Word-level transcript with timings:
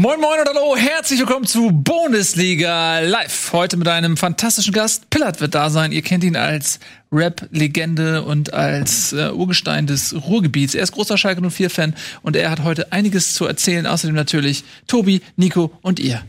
Moin 0.00 0.18
Moin 0.18 0.40
und 0.40 0.48
hallo, 0.48 0.76
herzlich 0.78 1.20
willkommen 1.20 1.44
zu 1.44 1.70
Bundesliga 1.72 3.00
Live. 3.00 3.52
Heute 3.52 3.76
mit 3.76 3.86
einem 3.86 4.16
fantastischen 4.16 4.72
Gast. 4.72 5.10
Pillard 5.10 5.42
wird 5.42 5.54
da 5.54 5.68
sein. 5.68 5.92
Ihr 5.92 6.00
kennt 6.00 6.24
ihn 6.24 6.36
als 6.36 6.80
Rap-Legende 7.12 8.22
und 8.22 8.54
als 8.54 9.12
äh, 9.12 9.30
Urgestein 9.30 9.86
des 9.86 10.14
Ruhrgebiets. 10.14 10.74
Er 10.74 10.84
ist 10.84 10.92
großer 10.92 11.18
Schalke 11.18 11.42
04-Fan 11.42 11.94
und 12.22 12.34
er 12.34 12.50
hat 12.50 12.64
heute 12.64 12.92
einiges 12.92 13.34
zu 13.34 13.44
erzählen. 13.44 13.86
Außerdem 13.86 14.16
natürlich 14.16 14.64
Tobi, 14.86 15.20
Nico 15.36 15.70
und 15.82 16.00
ihr. 16.00 16.22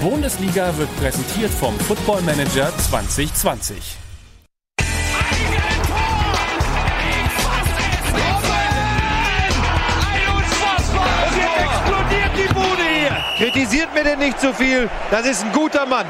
Bundesliga 0.00 0.74
wird 0.78 0.96
präsentiert 0.96 1.50
vom 1.50 1.78
Football 1.80 2.22
Manager 2.22 2.72
2020. 2.78 4.05
Kritisiert 13.36 13.92
mir 13.92 14.02
denn 14.02 14.18
nicht 14.18 14.40
zu 14.40 14.54
viel. 14.54 14.88
Das 15.10 15.26
ist 15.26 15.44
ein 15.44 15.52
guter 15.52 15.84
Mann. 15.84 16.06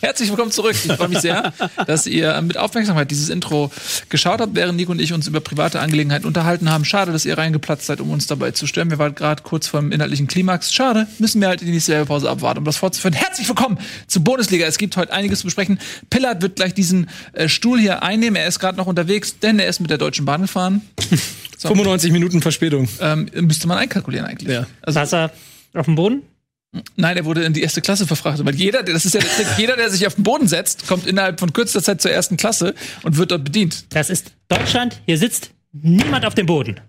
Herzlich 0.00 0.30
willkommen 0.30 0.50
zurück. 0.50 0.74
Ich 0.84 0.92
freue 0.94 1.06
mich 1.06 1.20
sehr, 1.20 1.52
dass 1.86 2.08
ihr 2.08 2.42
mit 2.42 2.58
Aufmerksamkeit 2.58 3.08
dieses 3.08 3.28
Intro 3.28 3.70
geschaut 4.08 4.40
habt, 4.40 4.56
während 4.56 4.76
Nico 4.76 4.90
und 4.90 5.00
ich 5.00 5.12
uns 5.12 5.28
über 5.28 5.40
private 5.40 5.78
Angelegenheiten 5.78 6.26
unterhalten 6.26 6.72
haben. 6.72 6.84
Schade, 6.84 7.12
dass 7.12 7.24
ihr 7.24 7.38
reingeplatzt 7.38 7.86
seid, 7.86 8.00
um 8.00 8.10
uns 8.10 8.26
dabei 8.26 8.50
zu 8.50 8.66
stören. 8.66 8.90
Wir 8.90 8.98
waren 8.98 9.14
gerade 9.14 9.44
kurz 9.44 9.68
vor 9.68 9.78
dem 9.78 9.92
inhaltlichen 9.92 10.26
Klimax. 10.26 10.74
Schade, 10.74 11.06
müssen 11.20 11.40
wir 11.40 11.46
halt 11.46 11.60
in 11.60 11.68
die 11.68 11.74
nächste 11.74 12.04
Pause 12.04 12.28
abwarten, 12.28 12.58
um 12.58 12.64
das 12.64 12.78
fortzuführen. 12.78 13.14
Herzlich 13.14 13.46
willkommen 13.46 13.78
zur 14.08 14.24
Bundesliga. 14.24 14.66
Es 14.66 14.78
gibt 14.78 14.96
heute 14.96 15.12
einiges 15.12 15.38
zu 15.38 15.44
besprechen. 15.44 15.78
Pillard 16.10 16.42
wird 16.42 16.56
gleich 16.56 16.74
diesen 16.74 17.08
äh, 17.32 17.48
Stuhl 17.48 17.78
hier 17.78 18.02
einnehmen. 18.02 18.34
Er 18.34 18.48
ist 18.48 18.58
gerade 18.58 18.76
noch 18.76 18.88
unterwegs, 18.88 19.38
denn 19.38 19.60
er 19.60 19.68
ist 19.68 19.78
mit 19.78 19.90
der 19.90 19.98
Deutschen 19.98 20.24
Bahn 20.24 20.42
gefahren. 20.42 20.80
95 21.58 22.10
Minuten 22.10 22.42
Verspätung. 22.42 22.88
Ähm, 23.00 23.28
müsste 23.42 23.68
man 23.68 23.78
einkalkulieren 23.78 24.26
eigentlich. 24.26 24.52
Ja. 24.52 24.66
Also, 24.82 24.98
Saß 24.98 25.12
er 25.12 25.30
auf 25.74 25.86
dem 25.86 25.94
Boden? 25.94 26.22
Nein, 26.96 27.18
er 27.18 27.24
wurde 27.26 27.44
in 27.44 27.52
die 27.52 27.60
erste 27.60 27.82
Klasse 27.82 28.06
verfrachtet. 28.06 28.46
Weil 28.46 28.54
jeder, 28.54 28.82
das 28.82 29.04
ist 29.04 29.14
ja 29.14 29.20
der 29.20 29.30
Trick, 29.30 29.46
jeder, 29.58 29.76
der 29.76 29.90
sich 29.90 30.06
auf 30.06 30.14
den 30.14 30.24
Boden 30.24 30.48
setzt, 30.48 30.86
kommt 30.86 31.06
innerhalb 31.06 31.38
von 31.38 31.52
kürzester 31.52 31.82
Zeit 31.82 32.00
zur 32.00 32.10
ersten 32.10 32.36
Klasse 32.36 32.74
und 33.02 33.18
wird 33.18 33.30
dort 33.30 33.44
bedient. 33.44 33.84
Das 33.90 34.08
ist 34.08 34.32
Deutschland. 34.48 35.00
Hier 35.06 35.18
sitzt 35.18 35.50
niemand 35.72 36.24
auf 36.24 36.34
dem 36.34 36.46
Boden. 36.46 36.80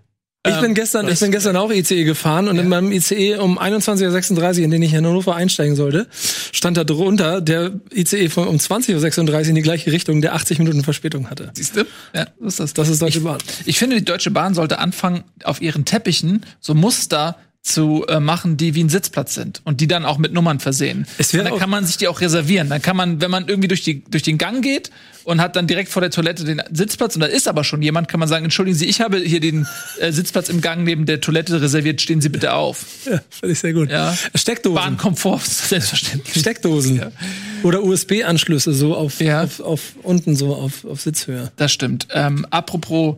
Ich 0.46 0.60
bin 0.60 0.74
gestern, 0.74 1.08
ich 1.08 1.18
bin 1.20 1.30
gestern 1.30 1.56
auch 1.56 1.72
ICE 1.72 2.04
gefahren 2.04 2.48
und 2.48 2.58
in 2.58 2.68
meinem 2.68 2.92
ICE 2.92 3.36
um 3.36 3.58
21.36 3.58 4.58
Uhr, 4.58 4.64
in 4.64 4.70
den 4.70 4.82
ich 4.82 4.92
in 4.92 4.98
Hannover 5.06 5.34
einsteigen 5.34 5.74
sollte, 5.74 6.06
stand 6.52 6.76
da 6.76 6.84
drunter 6.84 7.40
der 7.40 7.72
ICE 7.94 8.28
von 8.28 8.48
um 8.48 8.56
20.36 8.56 9.30
Uhr 9.30 9.40
in 9.48 9.54
die 9.54 9.62
gleiche 9.62 9.90
Richtung, 9.90 10.20
der 10.20 10.34
80 10.34 10.58
Minuten 10.58 10.84
Verspätung 10.84 11.30
hatte. 11.30 11.50
Siehst 11.54 11.76
du? 11.76 11.86
Ja, 12.14 12.26
so 12.38 12.46
ist 12.46 12.60
das. 12.60 12.74
Das 12.74 12.88
ist 12.90 13.00
Deutsche 13.00 13.20
Bahn. 13.20 13.38
Ich 13.64 13.78
finde, 13.78 13.96
die 13.96 14.04
Deutsche 14.04 14.30
Bahn 14.30 14.52
sollte 14.52 14.80
anfangen, 14.80 15.24
auf 15.44 15.62
ihren 15.62 15.86
Teppichen 15.86 16.44
so 16.60 16.74
Muster 16.74 17.38
zu 17.64 18.04
äh, 18.08 18.20
machen, 18.20 18.58
die 18.58 18.74
wie 18.74 18.84
ein 18.84 18.90
Sitzplatz 18.90 19.34
sind 19.34 19.62
und 19.64 19.80
die 19.80 19.88
dann 19.88 20.04
auch 20.04 20.18
mit 20.18 20.34
Nummern 20.34 20.60
versehen. 20.60 21.06
Es 21.16 21.32
und 21.32 21.40
wär 21.40 21.48
dann 21.48 21.58
kann 21.58 21.70
man 21.70 21.86
sich 21.86 21.96
die 21.96 22.08
auch 22.08 22.20
reservieren. 22.20 22.68
Dann 22.68 22.82
kann 22.82 22.94
man, 22.94 23.22
wenn 23.22 23.30
man 23.30 23.48
irgendwie 23.48 23.68
durch, 23.68 23.82
die, 23.82 24.04
durch 24.04 24.22
den 24.22 24.36
Gang 24.36 24.62
geht 24.62 24.90
und 25.24 25.40
hat 25.40 25.56
dann 25.56 25.66
direkt 25.66 25.88
vor 25.88 26.02
der 26.02 26.10
Toilette 26.10 26.44
den 26.44 26.62
Sitzplatz 26.70 27.14
und 27.14 27.22
da 27.22 27.26
ist 27.26 27.48
aber 27.48 27.64
schon 27.64 27.80
jemand, 27.80 28.08
kann 28.08 28.20
man 28.20 28.28
sagen, 28.28 28.44
entschuldigen 28.44 28.76
Sie, 28.76 28.84
ich 28.84 29.00
habe 29.00 29.18
hier 29.18 29.40
den 29.40 29.66
äh, 29.98 30.12
Sitzplatz 30.12 30.50
im 30.50 30.60
Gang 30.60 30.84
neben 30.84 31.06
der 31.06 31.22
Toilette 31.22 31.62
reserviert, 31.62 32.02
stehen 32.02 32.20
Sie 32.20 32.28
bitte 32.28 32.52
auf. 32.52 32.84
Ja, 33.06 33.20
finde 33.30 33.52
ich 33.52 33.58
sehr 33.60 33.72
gut. 33.72 33.90
Ja. 33.90 34.14
Steckdosen. 34.34 34.74
Bahnkomfort, 34.76 35.40
selbstverständlich. 35.44 36.38
Steckdosen. 36.40 37.02
Oder 37.62 37.82
USB-Anschlüsse 37.82 38.74
so 38.74 38.94
auf, 38.94 39.20
Ja. 39.20 39.42
auf, 39.42 39.60
auf 39.60 39.80
unten 40.02 40.36
so 40.36 40.54
auf, 40.54 40.84
auf 40.84 41.00
Sitzhöhe. 41.00 41.50
Das 41.56 41.72
stimmt. 41.72 42.08
Ähm, 42.12 42.46
apropos 42.50 43.16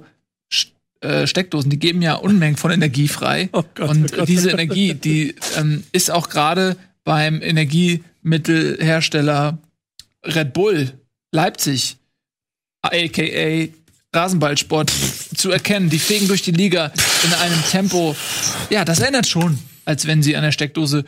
äh, 1.07 1.27
Steckdosen, 1.27 1.71
die 1.71 1.79
geben 1.79 2.03
ja 2.03 2.15
Unmengen 2.15 2.57
von 2.57 2.71
Energie 2.71 3.09
frei. 3.09 3.49
Oh 3.53 3.63
Gott, 3.75 3.89
und 3.89 4.13
oh 4.13 4.17
Gott. 4.17 4.29
diese 4.29 4.51
Energie, 4.51 4.93
die 4.95 5.35
ähm, 5.57 5.85
ist 5.93 6.11
auch 6.11 6.29
gerade 6.29 6.77
beim 7.05 7.41
Energiemittelhersteller 7.41 9.57
Red 10.25 10.53
Bull 10.53 10.93
Leipzig, 11.33 11.97
aka 12.83 13.69
Rasenballsport, 14.13 14.93
zu 15.37 15.51
erkennen. 15.51 15.91
Die 15.91 15.99
fegen 15.99 16.29
durch 16.29 16.43
die 16.43 16.53
Liga 16.53 16.93
in 17.25 17.33
einem 17.35 17.61
Tempo. 17.71 18.15
Ja, 18.71 18.85
das 18.85 19.01
erinnert 19.01 19.27
schon, 19.27 19.59
als 19.85 20.07
wenn 20.07 20.23
sie 20.23 20.37
an 20.37 20.43
der 20.43 20.53
Steckdose 20.53 21.05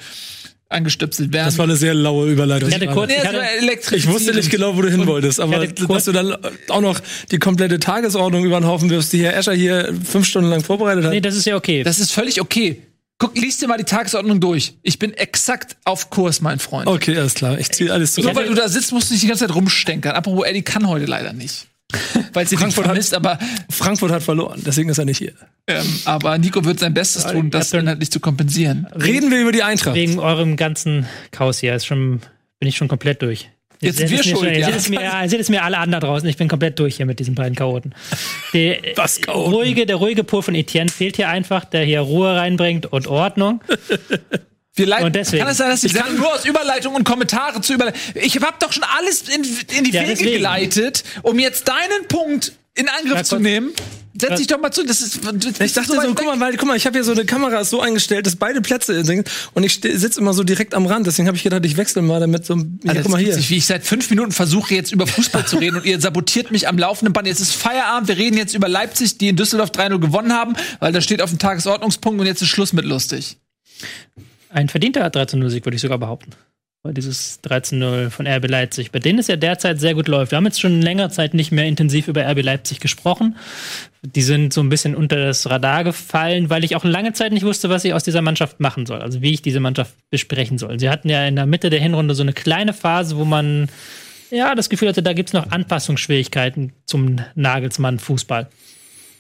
angestöpselt 0.70 1.32
wären. 1.32 1.46
Das 1.46 1.56
war 1.58 1.64
eine 1.64 1.76
sehr 1.76 1.94
laue 1.94 2.30
Überleitung. 2.30 2.68
Ich 2.68 2.74
hatte 2.74 2.86
kurz- 2.88 3.10
ich 3.12 3.24
hatte-. 3.24 3.96
Ich 3.96 4.06
wusste 4.08 4.34
nicht 4.34 4.50
genau, 4.50 4.76
wo 4.76 4.82
du 4.82 4.90
hin 4.90 5.06
wolltest, 5.06 5.40
aber 5.40 5.66
dass 5.66 6.04
du 6.04 6.12
dann 6.12 6.36
auch 6.68 6.80
noch 6.80 7.00
die 7.30 7.38
komplette 7.38 7.78
Tagesordnung 7.80 8.44
über 8.44 8.60
den 8.60 8.66
Haufen 8.66 8.90
wirfst, 8.90 9.12
die 9.12 9.22
Herr 9.22 9.34
Escher 9.36 9.54
hier 9.54 9.94
fünf 10.04 10.26
Stunden 10.26 10.50
lang 10.50 10.62
vorbereitet 10.62 11.04
hat. 11.04 11.12
Nee, 11.12 11.20
das 11.20 11.36
ist 11.36 11.46
ja 11.46 11.56
okay. 11.56 11.82
Das 11.82 11.98
ist 11.98 12.10
völlig 12.12 12.40
okay. 12.40 12.82
Guck, 13.20 13.36
lies 13.36 13.58
dir 13.58 13.66
mal 13.66 13.78
die 13.78 13.84
Tagesordnung 13.84 14.40
durch. 14.40 14.74
Ich 14.82 14.98
bin 14.98 15.12
exakt 15.14 15.76
auf 15.84 16.08
Kurs, 16.10 16.40
mein 16.40 16.58
Freund. 16.58 16.86
okay, 16.86 17.16
alles 17.18 17.34
klar. 17.34 17.58
Ich 17.58 17.70
ziehe 17.70 17.92
alles 17.92 18.16
Nur 18.16 18.24
zurück. 18.26 18.36
weil 18.36 18.48
du 18.48 18.54
da 18.54 18.68
sitzt, 18.68 18.92
musst 18.92 19.08
du 19.10 19.14
nicht 19.14 19.24
die 19.24 19.28
ganze 19.28 19.46
Zeit 19.46 19.54
rumstenkern. 19.56 20.14
Apropos, 20.14 20.46
Eddie 20.46 20.62
kann 20.62 20.86
heute 20.86 21.06
leider 21.06 21.32
nicht. 21.32 21.66
Weil 22.38 22.47
sie 22.47 22.56
Frankfurt 22.56 22.87
Frankfurt 22.87 22.87
hat- 22.87 22.91
vermisst, 22.91 23.15
aber, 23.15 23.38
Frankfurt 23.69 24.12
hat 24.12 24.22
verloren, 24.22 24.62
deswegen 24.65 24.88
ist 24.91 24.99
er 24.99 25.04
nicht 25.04 25.19
hier. 25.19 25.32
ähm, 25.66 25.84
aber 26.04 26.38
Nico 26.38 26.65
wird 26.65 26.78
sein 26.78 26.94
Bestes 26.94 27.26
tun, 27.26 27.50
das 27.50 27.72
hab- 27.72 27.81
inhaltlich 27.81 28.10
zu 28.10 28.21
kompensieren. 28.21 28.87
Reden 28.94 29.31
wir 29.31 29.41
über 29.41 29.53
die 29.53 29.62
Eintracht. 29.62 29.94
Wegen 29.97 30.19
eurem 30.19 30.56
ganzen 30.56 31.06
Chaos 31.32 31.59
hier 31.59 31.75
ist 31.75 31.87
schon, 31.87 32.21
bin 32.60 32.69
ich 32.69 32.77
schon 32.77 32.88
komplett 32.88 33.22
durch. 33.22 33.50
Jetzt 33.81 33.98
sind 33.98 34.10
wir 34.10 34.22
schon- 34.25 34.44
ja. 34.44 34.50
Jetzt 34.53 34.77
ist 34.77 34.88
mir, 34.88 35.00
ja, 35.03 35.22
jetzt 35.22 35.32
ist 35.34 35.50
mir 35.50 35.62
alle 35.62 35.78
anderen 35.78 36.00
draußen. 36.03 36.28
Ich 36.28 36.37
bin 36.37 36.48
komplett 36.48 36.78
durch 36.81 36.97
hier 36.97 37.06
mit 37.06 37.21
diesen 37.21 37.34
beiden 37.37 37.54
Chaoten. 37.54 37.94
Der, 38.53 38.78
Was 38.97 39.21
Chaoten? 39.21 39.53
Ruhige, 39.53 39.87
der 39.87 39.97
ruhige 39.97 40.25
Pol 40.25 40.43
von 40.43 40.54
Etienne 40.56 40.91
fehlt 40.91 41.15
hier 41.16 41.28
einfach, 41.28 41.65
der 41.65 41.84
hier 41.84 42.00
Ruhe 42.00 42.34
reinbringt 42.34 42.87
und 42.87 43.06
Ordnung. 43.06 43.60
Wir 44.78 44.87
leiten, 44.87 45.06
Und 45.06 45.16
deswegen. 45.16 45.43
Kann 45.43 45.50
es 45.53 45.59
sein, 45.59 45.71
dass 45.71 45.81
die 45.81 45.89
Sendung 45.89 46.16
nur 46.16 46.33
aus 46.34 46.44
Überleitung 46.44 46.94
und 46.94 47.05
Kommentare 47.05 47.61
zu 47.61 47.75
überleiten? 47.75 48.00
Ich 48.15 48.37
habe 48.41 48.56
doch 48.61 48.72
schon 48.72 48.84
alles 48.97 49.22
in, 49.28 49.44
in 49.77 49.84
die 49.84 49.91
Ja, 49.91 50.03
Wege 50.03 50.12
deswegen. 50.15 50.33
geleitet, 50.33 51.05
um 51.22 51.39
jetzt 51.39 51.69
deinen 51.69 52.06
Punkt 52.09 52.53
in 52.75 52.89
Angriff 52.89 53.22
zu 53.25 53.39
nehmen. 53.39 53.72
Setz 54.21 54.39
dich 54.39 54.47
doch 54.49 54.59
mal 54.61 54.72
zu. 54.72 54.84
Das 54.84 55.00
ist, 55.00 55.21
das 55.25 55.61
Ich 55.61 55.72
dachte 55.75 55.93
so, 55.93 56.00
guck 56.15 56.25
mal, 56.25 56.41
weil, 56.41 56.56
guck 56.56 56.66
mal, 56.66 56.77
ich 56.77 56.87
habe 56.87 56.97
hier 56.97 57.05
so 57.05 57.12
eine 57.12 57.25
Kamera 57.25 57.62
so 57.65 57.81
eingestellt, 57.81 58.27
dass 58.27 58.34
beide 58.34 58.61
Plätze 58.61 59.05
sind 59.05 59.31
und 59.55 59.62
ich 59.62 59.75
sitze 59.81 60.19
immer 60.19 60.33
so 60.34 60.43
direkt 60.43 60.75
am 60.75 60.87
Rand. 60.87 61.06
Deswegen 61.06 61.28
habe 61.28 61.37
ich 61.37 61.45
gedacht, 61.45 61.65
ich 61.65 61.77
wechsle 61.77 62.03
mal 62.03 62.19
damit 62.19 62.45
so. 62.45 62.55
ein- 62.55 62.81
Ja, 62.83 62.91
Alter, 62.91 63.03
guck 63.03 63.12
mal 63.12 63.21
hier. 63.21 63.37
nicht, 63.37 63.49
wie 63.50 63.56
ich 63.59 63.66
seit 63.66 63.84
fünf 63.87 64.10
Minuten 64.10 64.33
versuche, 64.33 64.75
jetzt 64.75 64.91
über 64.91 65.06
Fußball 65.06 65.47
zu 65.47 65.59
reden 65.59 65.77
und 65.77 65.84
ihr 65.87 66.00
sabotiert 66.00 66.50
mich 66.50 66.66
am 66.66 66.78
laufenden 66.78 67.12
Band. 67.12 67.28
Jetzt 67.28 67.39
ist 67.41 67.53
Feierabend, 67.55 68.09
wir 68.09 68.16
reden 68.16 68.37
jetzt 68.37 68.55
über 68.56 68.69
Leipzig, 68.69 69.19
die 69.19 69.28
in 69.28 69.37
Düsseldorf 69.37 69.71
3-0 69.71 70.00
gewonnen 70.00 70.33
haben, 70.33 70.56
weil 70.81 70.93
das 70.93 71.05
steht 71.05 71.22
auf 71.22 71.31
dem 71.31 71.39
Tagesordnungspunkt 71.39 72.21
und 72.21 72.27
jetzt 72.27 72.43
ist 72.43 72.49
Schluss 72.49 72.72
mit 72.72 72.84
lustig. 72.87 73.37
Ein 74.58 74.69
verdienter 74.69 75.06
13-0-Sieg, 75.06 75.64
würde 75.64 75.76
ich 75.76 75.80
sogar 75.80 75.98
behaupten. 75.98 76.32
Weil 76.82 76.92
Dieses 76.92 77.41
13-0 77.44 78.10
von 78.10 78.26
RB 78.26 78.48
Leipzig, 78.50 78.91
bei 78.91 78.98
denen 78.98 79.20
es 79.20 79.28
ja 79.28 79.36
derzeit 79.36 79.78
sehr 79.78 79.94
gut 79.94 80.08
läuft. 80.08 80.32
Wir 80.32 80.36
haben 80.36 80.46
jetzt 80.46 80.60
schon 80.60 80.82
längere 80.82 81.10
Zeit 81.10 81.32
nicht 81.32 81.52
mehr 81.52 81.66
intensiv 81.66 82.08
über 82.08 82.28
RB 82.28 82.42
Leipzig 82.42 82.80
gesprochen. 82.80 83.36
Die 84.02 84.22
sind 84.22 84.52
so 84.52 84.60
ein 84.60 84.68
bisschen 84.68 84.97
unter 84.97 85.14
das 85.14 85.48
Radar 85.48 85.84
gefallen, 85.84 86.50
weil 86.50 86.64
ich 86.64 86.74
auch 86.74 86.82
lange 86.82 87.12
Zeit 87.12 87.32
nicht 87.32 87.44
wusste, 87.44 87.70
was 87.70 87.84
ich 87.84 87.94
aus 87.94 88.02
dieser 88.02 88.20
Mannschaft 88.20 88.58
machen 88.58 88.84
soll. 88.84 89.00
Also 89.00 89.22
wie 89.22 89.32
ich 89.32 89.42
diese 89.42 89.60
Mannschaft 89.60 89.94
besprechen 90.10 90.58
soll. 90.58 90.80
Sie 90.80 90.91
hatten 90.91 91.08
ja 91.08 91.24
in 91.24 91.36
der 91.36 91.47
Mitte 91.47 91.70
der 91.70 91.78
Hinrunde 91.78 92.16
so 92.16 92.24
eine 92.24 92.32
kleine 92.32 92.72
Phase, 92.72 93.16
wo 93.16 93.24
man 93.24 93.68
ja 94.32 94.56
das 94.56 94.70
Gefühl 94.70 94.88
hatte, 94.88 95.04
da 95.04 95.12
gibt's 95.12 95.34
noch 95.34 95.52
Anpassungsschwierigkeiten 95.52 96.72
zum 96.84 97.20
Nagelsmann-Fußball. 97.36 98.48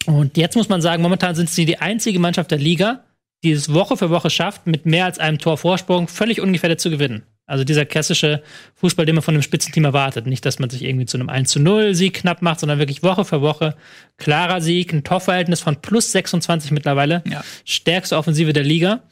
Und 0.06 0.36
jetzt 0.36 0.56
muss 0.56 0.68
man 0.68 0.82
sagen, 0.82 1.00
momentan 1.00 1.36
sind 1.36 1.48
sie 1.48 1.64
die 1.64 1.78
einzige 1.78 2.18
Mannschaft 2.18 2.50
der 2.50 2.58
Liga, 2.58 3.04
die 3.44 3.52
es 3.52 3.72
Woche 3.72 3.96
für 3.96 4.10
Woche 4.10 4.30
schafft, 4.30 4.66
mit 4.66 4.86
mehr 4.86 5.04
als 5.04 5.18
einem 5.18 5.38
Tor 5.38 5.58
Vorsprung 5.58 6.08
völlig 6.08 6.40
ungefährdet 6.40 6.80
zu 6.80 6.90
gewinnen. 6.90 7.22
Also 7.48 7.64
dieser 7.64 7.86
klassische 7.86 8.42
Fußball, 8.74 9.06
den 9.06 9.14
man 9.14 9.22
von 9.22 9.34
einem 9.34 9.42
Spitzenteam 9.42 9.86
erwartet. 9.86 10.26
Nicht, 10.26 10.44
dass 10.44 10.58
man 10.58 10.68
sich 10.68 10.84
irgendwie 10.84 11.06
zu 11.06 11.16
einem 11.16 11.30
1 11.30 11.48
zu 11.48 11.60
0 11.60 11.94
Sieg 11.94 12.12
knapp 12.12 12.42
macht, 12.42 12.60
sondern 12.60 12.78
wirklich 12.78 13.02
Woche 13.02 13.24
für 13.24 13.40
Woche 13.40 13.74
klarer 14.18 14.60
Sieg, 14.60 14.92
ein 14.92 15.02
Torverhältnis 15.02 15.60
von 15.60 15.80
plus 15.80 16.12
26 16.12 16.72
mittlerweile. 16.72 17.22
Ja. 17.26 17.42
Stärkste 17.64 18.18
Offensive 18.18 18.52
der 18.52 18.64
Liga. 18.64 19.02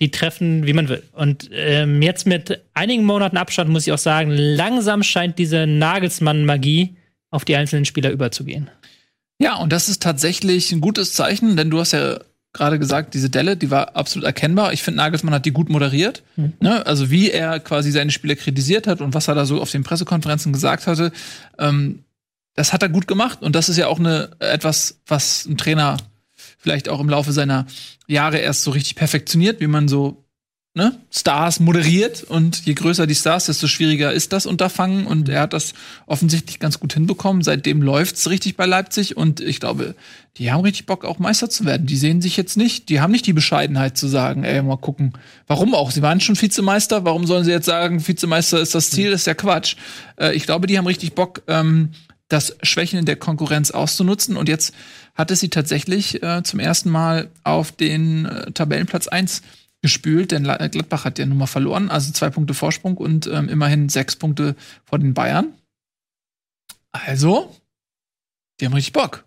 Die 0.00 0.12
treffen, 0.12 0.64
wie 0.64 0.74
man 0.74 0.88
will. 0.88 1.02
Und 1.12 1.50
ähm, 1.52 2.02
jetzt 2.02 2.24
mit 2.24 2.62
einigen 2.72 3.04
Monaten 3.04 3.36
Abstand 3.36 3.68
muss 3.68 3.86
ich 3.86 3.92
auch 3.92 3.98
sagen, 3.98 4.30
langsam 4.30 5.02
scheint 5.02 5.38
diese 5.38 5.66
Nagelsmann-Magie 5.66 6.96
auf 7.30 7.44
die 7.44 7.56
einzelnen 7.56 7.84
Spieler 7.84 8.10
überzugehen. 8.10 8.70
Ja, 9.40 9.56
und 9.56 9.72
das 9.72 9.88
ist 9.88 10.00
tatsächlich 10.02 10.70
ein 10.70 10.80
gutes 10.80 11.14
Zeichen, 11.14 11.56
denn 11.56 11.70
du 11.70 11.80
hast 11.80 11.92
ja 11.92 12.20
gerade 12.52 12.78
gesagt, 12.78 13.14
diese 13.14 13.30
Delle, 13.30 13.56
die 13.56 13.70
war 13.70 13.96
absolut 13.96 14.26
erkennbar. 14.26 14.72
Ich 14.72 14.82
finde, 14.82 14.98
Nagelsmann 14.98 15.34
hat 15.34 15.46
die 15.46 15.52
gut 15.52 15.70
moderiert. 15.70 16.22
Ne? 16.60 16.84
Also 16.86 17.10
wie 17.10 17.30
er 17.30 17.60
quasi 17.60 17.90
seine 17.90 18.10
Spieler 18.10 18.36
kritisiert 18.36 18.86
hat 18.86 19.00
und 19.00 19.14
was 19.14 19.28
er 19.28 19.34
da 19.34 19.46
so 19.46 19.60
auf 19.60 19.70
den 19.70 19.84
Pressekonferenzen 19.84 20.52
gesagt 20.52 20.86
hatte, 20.86 21.12
ähm, 21.58 22.04
das 22.54 22.72
hat 22.72 22.82
er 22.82 22.90
gut 22.90 23.06
gemacht. 23.06 23.42
Und 23.42 23.56
das 23.56 23.68
ist 23.68 23.78
ja 23.78 23.86
auch 23.86 23.98
eine 23.98 24.30
etwas, 24.38 25.00
was 25.06 25.46
ein 25.46 25.56
Trainer 25.56 25.96
vielleicht 26.58 26.88
auch 26.88 27.00
im 27.00 27.08
Laufe 27.08 27.32
seiner 27.32 27.66
Jahre 28.06 28.38
erst 28.38 28.62
so 28.62 28.70
richtig 28.70 28.96
perfektioniert, 28.96 29.60
wie 29.60 29.66
man 29.66 29.88
so 29.88 30.21
ne, 30.74 30.98
Stars 31.10 31.60
moderiert 31.60 32.22
und 32.22 32.64
je 32.64 32.72
größer 32.72 33.06
die 33.06 33.14
Stars, 33.14 33.46
desto 33.46 33.66
schwieriger 33.66 34.12
ist 34.12 34.32
das 34.32 34.46
Unterfangen 34.46 35.06
und 35.06 35.28
er 35.28 35.42
hat 35.42 35.52
das 35.52 35.74
offensichtlich 36.06 36.60
ganz 36.60 36.80
gut 36.80 36.94
hinbekommen. 36.94 37.42
Seitdem 37.42 37.82
läuft's 37.82 38.30
richtig 38.30 38.56
bei 38.56 38.64
Leipzig 38.64 39.16
und 39.16 39.40
ich 39.40 39.60
glaube, 39.60 39.94
die 40.38 40.50
haben 40.50 40.62
richtig 40.62 40.86
Bock 40.86 41.04
auch 41.04 41.18
Meister 41.18 41.50
zu 41.50 41.66
werden. 41.66 41.86
Die 41.86 41.98
sehen 41.98 42.22
sich 42.22 42.38
jetzt 42.38 42.56
nicht, 42.56 42.88
die 42.88 43.00
haben 43.00 43.12
nicht 43.12 43.26
die 43.26 43.34
Bescheidenheit 43.34 43.98
zu 43.98 44.08
sagen, 44.08 44.44
ey, 44.44 44.62
mal 44.62 44.78
gucken. 44.78 45.12
Warum 45.46 45.74
auch? 45.74 45.90
Sie 45.90 46.00
waren 46.00 46.20
schon 46.20 46.40
Vizemeister, 46.40 47.04
warum 47.04 47.26
sollen 47.26 47.44
sie 47.44 47.50
jetzt 47.50 47.66
sagen, 47.66 48.06
Vizemeister 48.06 48.58
ist 48.60 48.74
das 48.74 48.90
Ziel? 48.90 49.10
Das 49.10 49.22
ist 49.22 49.26
ja 49.26 49.34
Quatsch. 49.34 49.76
Äh, 50.16 50.34
ich 50.34 50.44
glaube, 50.44 50.66
die 50.66 50.78
haben 50.78 50.86
richtig 50.86 51.14
Bock 51.14 51.42
ähm, 51.48 51.90
das 52.28 52.56
Schwächen 52.62 52.98
in 52.98 53.04
der 53.04 53.16
Konkurrenz 53.16 53.72
auszunutzen 53.72 54.38
und 54.38 54.48
jetzt 54.48 54.72
hat 55.14 55.30
es 55.30 55.40
sie 55.40 55.50
tatsächlich 55.50 56.22
äh, 56.22 56.42
zum 56.42 56.60
ersten 56.60 56.88
Mal 56.88 57.28
auf 57.44 57.72
den 57.72 58.24
äh, 58.24 58.52
Tabellenplatz 58.52 59.08
1 59.08 59.42
gespült, 59.82 60.30
denn 60.30 60.44
La- 60.44 60.66
Gladbach 60.68 61.04
hat 61.04 61.18
ja 61.18 61.26
nun 61.26 61.38
mal 61.38 61.46
verloren, 61.46 61.90
also 61.90 62.12
zwei 62.12 62.30
Punkte 62.30 62.54
Vorsprung 62.54 62.96
und 62.96 63.26
ähm, 63.26 63.48
immerhin 63.48 63.88
sechs 63.88 64.16
Punkte 64.16 64.56
vor 64.84 64.98
den 64.98 65.12
Bayern. 65.12 65.52
Also, 66.92 67.54
die 68.60 68.66
haben 68.66 68.74
richtig 68.74 68.92
Bock. 68.92 69.24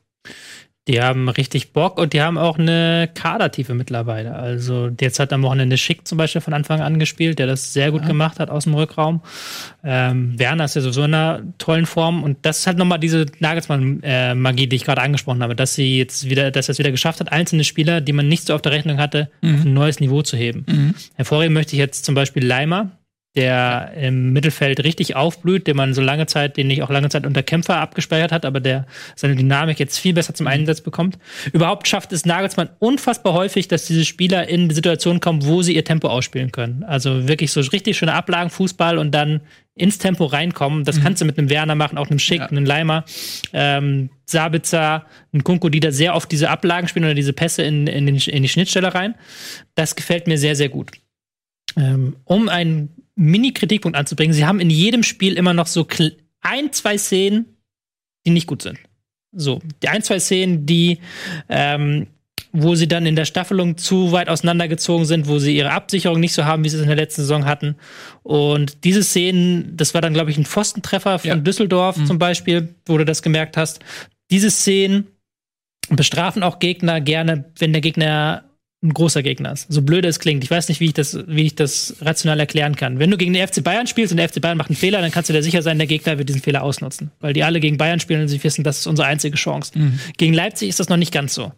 Die 0.87 1.01
haben 1.01 1.29
richtig 1.29 1.73
Bock 1.73 1.97
und 1.99 2.13
die 2.13 2.21
haben 2.21 2.37
auch 2.37 2.59
eine 2.59 3.09
Kadertiefe 3.11 3.73
mittlerweile. 3.73 4.35
Also 4.35 4.91
jetzt 5.01 5.19
hat 5.19 5.33
am 5.33 5.41
Wochenende 5.41 5.77
Schick 5.79 6.07
zum 6.07 6.19
Beispiel 6.19 6.41
von 6.41 6.53
Anfang 6.53 6.79
an 6.81 6.99
gespielt, 6.99 7.39
der 7.39 7.47
das 7.47 7.73
sehr 7.73 7.89
gut 7.91 8.01
Ja. 8.03 8.07
gemacht 8.09 8.39
hat 8.39 8.51
aus 8.51 8.65
dem 8.65 8.75
Rückraum. 8.75 9.21
Ähm, 9.83 10.37
Werner 10.37 10.65
ist 10.65 10.75
ja 10.75 10.81
sowieso 10.81 11.03
in 11.03 11.13
einer 11.15 11.41
tollen 11.57 11.87
Form 11.87 12.21
und 12.23 12.37
das 12.43 12.59
ist 12.59 12.67
halt 12.67 12.77
nochmal 12.77 12.99
diese 12.99 13.25
Nagelsmann-Magie, 13.39 14.67
die 14.67 14.75
ich 14.75 14.83
gerade 14.85 15.01
angesprochen 15.01 15.41
habe, 15.41 15.55
dass 15.55 15.73
sie 15.75 15.97
jetzt 15.97 16.29
wieder, 16.29 16.51
dass 16.51 16.69
er 16.69 16.73
es 16.73 16.79
wieder 16.79 16.91
geschafft 16.91 17.19
hat, 17.19 17.31
einzelne 17.31 17.63
Spieler, 17.63 17.99
die 18.01 18.13
man 18.13 18.27
nicht 18.27 18.45
so 18.45 18.53
auf 18.53 18.61
der 18.61 18.71
Rechnung 18.71 18.97
hatte, 18.99 19.29
Mhm. 19.41 19.55
auf 19.55 19.65
ein 19.65 19.73
neues 19.73 19.99
Niveau 19.99 20.21
zu 20.21 20.37
heben. 20.37 20.93
Hervorheben 21.15 21.53
möchte 21.53 21.73
ich 21.73 21.79
jetzt 21.79 22.05
zum 22.05 22.13
Beispiel 22.15 22.45
Leimer, 22.45 22.91
der 23.35 23.91
im 23.99 24.31
Mittelfeld 24.33 24.83
richtig 24.83 25.15
aufblüht, 25.15 25.67
den 25.67 25.75
man 25.75 25.93
so 25.93 26.01
lange 26.01 26.25
Zeit, 26.25 26.57
den 26.57 26.69
ich 26.69 26.81
auch 26.83 26.89
lange 26.89 27.09
Zeit 27.09 27.25
unter 27.25 27.43
Kämpfer 27.43 27.77
abgespeichert 27.77 28.31
hat, 28.31 28.45
aber 28.45 28.59
der 28.59 28.85
seine 29.15 29.35
Dynamik 29.35 29.79
jetzt 29.79 29.99
viel 29.99 30.13
besser 30.13 30.33
zum 30.33 30.47
Einsatz 30.47 30.81
bekommt. 30.81 31.17
Überhaupt 31.51 31.87
schafft 31.87 32.13
es 32.13 32.25
Nagelsmann 32.25 32.69
unfassbar 32.79 33.33
häufig, 33.33 33.67
dass 33.67 33.85
diese 33.85 34.05
Spieler 34.05 34.47
in 34.47 34.69
Situationen 34.69 35.19
kommen, 35.19 35.45
wo 35.45 35.61
sie 35.61 35.75
ihr 35.75 35.83
Tempo 35.83 36.07
ausspielen 36.07 36.51
können. 36.51 36.83
Also 36.83 37.27
wirklich 37.27 37.51
so 37.51 37.59
richtig 37.59 37.97
schöne 37.97 38.13
Ablagen, 38.13 38.49
Fußball 38.49 38.97
und 38.97 39.11
dann 39.11 39.41
ins 39.75 39.97
Tempo 39.97 40.25
reinkommen. 40.25 40.85
Das 40.85 41.01
kannst 41.01 41.21
du 41.21 41.25
mit 41.25 41.37
einem 41.37 41.49
Werner 41.49 41.75
machen, 41.75 41.97
auch 41.97 42.09
einem 42.09 42.19
Schick, 42.19 42.39
Ja. 42.39 42.47
einem 42.47 42.63
Leimer, 42.65 43.03
ähm, 43.51 44.09
Sabitzer, 44.25 45.05
ein 45.33 45.43
Kunko, 45.43 45.67
die 45.67 45.81
da 45.81 45.91
sehr 45.91 46.15
oft 46.15 46.31
diese 46.31 46.49
Ablagen 46.49 46.87
spielen 46.87 47.03
oder 47.05 47.13
diese 47.13 47.33
Pässe 47.33 47.63
in, 47.63 47.85
in, 47.87 48.05
den, 48.05 48.15
in 48.15 48.41
die 48.41 48.49
Schnittstelle 48.49 48.95
rein. 48.95 49.15
Das 49.75 49.97
gefällt 49.97 50.27
mir 50.27 50.37
sehr, 50.37 50.55
sehr 50.55 50.69
gut. 50.69 50.91
Ähm, 51.77 52.15
um 52.23 52.47
einen 52.47 52.94
Mini-Kritikpunkt 53.15 53.97
anzubringen, 53.97 54.33
sie 54.33 54.45
haben 54.45 54.59
in 54.59 54.69
jedem 54.69 55.03
Spiel 55.03 55.33
immer 55.33 55.53
noch 55.53 55.67
so 55.67 55.87
ein, 56.41 56.71
zwei 56.73 56.97
Szenen, 56.97 57.57
die 58.25 58.31
nicht 58.31 58.47
gut 58.47 58.61
sind. 58.61 58.79
So, 59.31 59.61
die 59.83 59.89
ein, 59.89 60.01
zwei 60.01 60.19
Szenen, 60.19 60.65
die, 60.65 60.99
ähm, 61.49 62.07
wo 62.51 62.75
sie 62.75 62.87
dann 62.87 63.05
in 63.05 63.17
der 63.17 63.25
Staffelung 63.25 63.77
zu 63.77 64.13
weit 64.13 64.29
auseinandergezogen 64.29 65.05
sind, 65.05 65.27
wo 65.27 65.39
sie 65.39 65.57
ihre 65.57 65.71
Absicherung 65.71 66.21
nicht 66.21 66.33
so 66.33 66.45
haben, 66.45 66.63
wie 66.63 66.69
sie 66.69 66.77
es 66.77 66.81
in 66.83 66.87
der 66.87 66.95
letzten 66.95 67.21
Saison 67.21 67.45
hatten. 67.45 67.75
Und 68.23 68.85
diese 68.85 69.03
Szenen, 69.03 69.75
das 69.75 69.93
war 69.93 70.01
dann, 70.01 70.13
glaube 70.13 70.31
ich, 70.31 70.37
ein 70.37 70.45
Pfostentreffer 70.45 71.19
von 71.19 71.29
Ja. 71.29 71.35
Düsseldorf 71.35 71.97
zum 72.05 72.17
Beispiel, 72.17 72.73
wo 72.85 72.97
du 72.97 73.03
das 73.03 73.21
gemerkt 73.21 73.57
hast. 73.57 73.79
Diese 74.31 74.49
Szenen 74.49 75.07
bestrafen 75.89 76.43
auch 76.43 76.59
Gegner 76.59 77.01
gerne, 77.01 77.45
wenn 77.59 77.73
der 77.73 77.81
Gegner 77.81 78.44
ein 78.85 78.93
großer 78.93 79.23
Gegner 79.23 79.51
ist. 79.53 79.71
So 79.71 79.81
blöd 79.81 80.05
es 80.05 80.19
klingt. 80.19 80.43
Ich 80.43 80.51
weiß 80.51 80.69
nicht, 80.69 80.79
wie 80.79 80.85
ich 80.85 80.93
das, 80.93 81.17
wie 81.27 81.45
ich 81.45 81.55
das 81.55 81.95
rational 82.01 82.39
erklären 82.39 82.75
kann. 82.75 82.99
Wenn 82.99 83.11
du 83.11 83.17
gegen 83.17 83.33
den 83.33 83.47
FC 83.47 83.63
Bayern 83.63 83.87
spielst 83.87 84.11
und 84.11 84.17
der 84.17 84.29
FC 84.29 84.41
Bayern 84.41 84.57
macht 84.57 84.69
einen 84.69 84.77
Fehler, 84.77 85.01
dann 85.01 85.11
kannst 85.11 85.29
du 85.29 85.33
dir 85.33 85.43
sicher 85.43 85.61
sein, 85.61 85.77
der 85.77 85.87
Gegner 85.87 86.17
wird 86.17 86.29
diesen 86.29 86.41
Fehler 86.41 86.63
ausnutzen. 86.63 87.11
Weil 87.19 87.33
die 87.33 87.43
alle 87.43 87.59
gegen 87.59 87.77
Bayern 87.77 87.99
spielen 87.99 88.21
und 88.21 88.27
sie 88.27 88.43
wissen, 88.43 88.63
das 88.63 88.79
ist 88.79 88.87
unsere 88.87 89.07
einzige 89.07 89.35
Chance. 89.35 89.73
Gegen 90.17 90.33
Leipzig 90.33 90.69
ist 90.69 90.79
das 90.79 90.89
noch 90.89 90.97
nicht 90.97 91.11
ganz 91.11 91.33
so. 91.33 91.51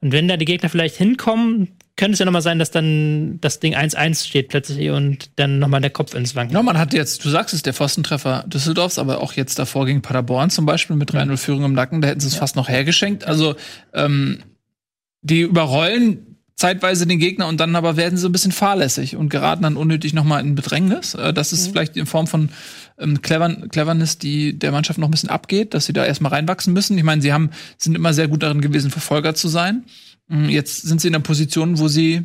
Und 0.00 0.12
wenn 0.12 0.28
da 0.28 0.36
die 0.36 0.44
Gegner 0.44 0.68
vielleicht 0.68 0.96
hinkommen, 0.96 1.68
könnte 1.96 2.14
es 2.14 2.18
ja 2.18 2.24
nochmal 2.24 2.42
sein, 2.42 2.58
dass 2.58 2.70
dann 2.70 3.38
das 3.40 3.60
Ding 3.60 3.74
1-1 3.74 4.26
steht 4.26 4.48
plötzlich 4.48 4.90
und 4.90 5.30
dann 5.36 5.60
nochmal 5.60 5.80
der 5.80 5.90
Kopf 5.90 6.14
ins 6.14 6.34
Wanken. 6.34 6.54
Ja, 6.54 6.62
man 6.62 6.76
hat 6.76 6.92
jetzt, 6.92 7.24
du 7.24 7.30
sagst 7.30 7.54
es, 7.54 7.62
der 7.62 7.72
Pfostentreffer 7.72 8.44
Düsseldorfs, 8.48 8.98
aber 8.98 9.20
auch 9.20 9.34
jetzt 9.34 9.58
davor 9.58 9.86
gegen 9.86 10.02
Paderborn 10.02 10.50
zum 10.50 10.66
Beispiel 10.66 10.96
mit 10.96 11.12
3-0 11.12 11.36
Führung 11.36 11.64
im 11.64 11.72
Nacken, 11.72 12.00
da 12.00 12.08
hätten 12.08 12.20
sie 12.20 12.26
es 12.26 12.34
fast 12.34 12.56
noch 12.56 12.68
hergeschenkt. 12.68 13.24
Also, 13.24 13.54
ähm, 13.92 14.42
die 15.22 15.40
überrollen 15.40 16.33
zeitweise 16.56 17.06
den 17.06 17.18
Gegner 17.18 17.48
und 17.48 17.58
dann 17.58 17.74
aber 17.76 17.96
werden 17.96 18.16
sie 18.16 18.22
so 18.22 18.28
ein 18.28 18.32
bisschen 18.32 18.52
fahrlässig 18.52 19.16
und 19.16 19.28
geraten 19.28 19.62
dann 19.64 19.76
unnötig 19.76 20.12
nochmal 20.14 20.40
in 20.44 20.54
Bedrängnis. 20.54 21.14
Äh, 21.14 21.32
das 21.32 21.52
ist 21.52 21.68
vielleicht 21.68 21.96
in 21.96 22.06
Form 22.06 22.26
von 22.26 22.50
ähm, 22.98 23.22
Clever 23.22 23.50
Cleverness, 23.68 24.18
die 24.18 24.56
der 24.58 24.70
Mannschaft 24.72 24.98
noch 24.98 25.08
ein 25.08 25.10
bisschen 25.10 25.30
abgeht, 25.30 25.74
dass 25.74 25.86
sie 25.86 25.92
da 25.92 26.04
erstmal 26.06 26.30
reinwachsen 26.32 26.72
müssen. 26.72 26.96
Ich 26.96 27.02
meine, 27.04 27.22
sie 27.22 27.32
haben, 27.32 27.50
sind 27.76 27.96
immer 27.96 28.12
sehr 28.14 28.28
gut 28.28 28.42
darin 28.42 28.60
gewesen, 28.60 28.90
Verfolger 28.90 29.34
zu 29.34 29.48
sein. 29.48 29.84
Mm, 30.28 30.48
Jetzt 30.48 30.82
sind 30.82 31.00
sie 31.00 31.08
in 31.08 31.14
einer 31.16 31.22
Position, 31.24 31.78
wo 31.78 31.88
sie 31.88 32.22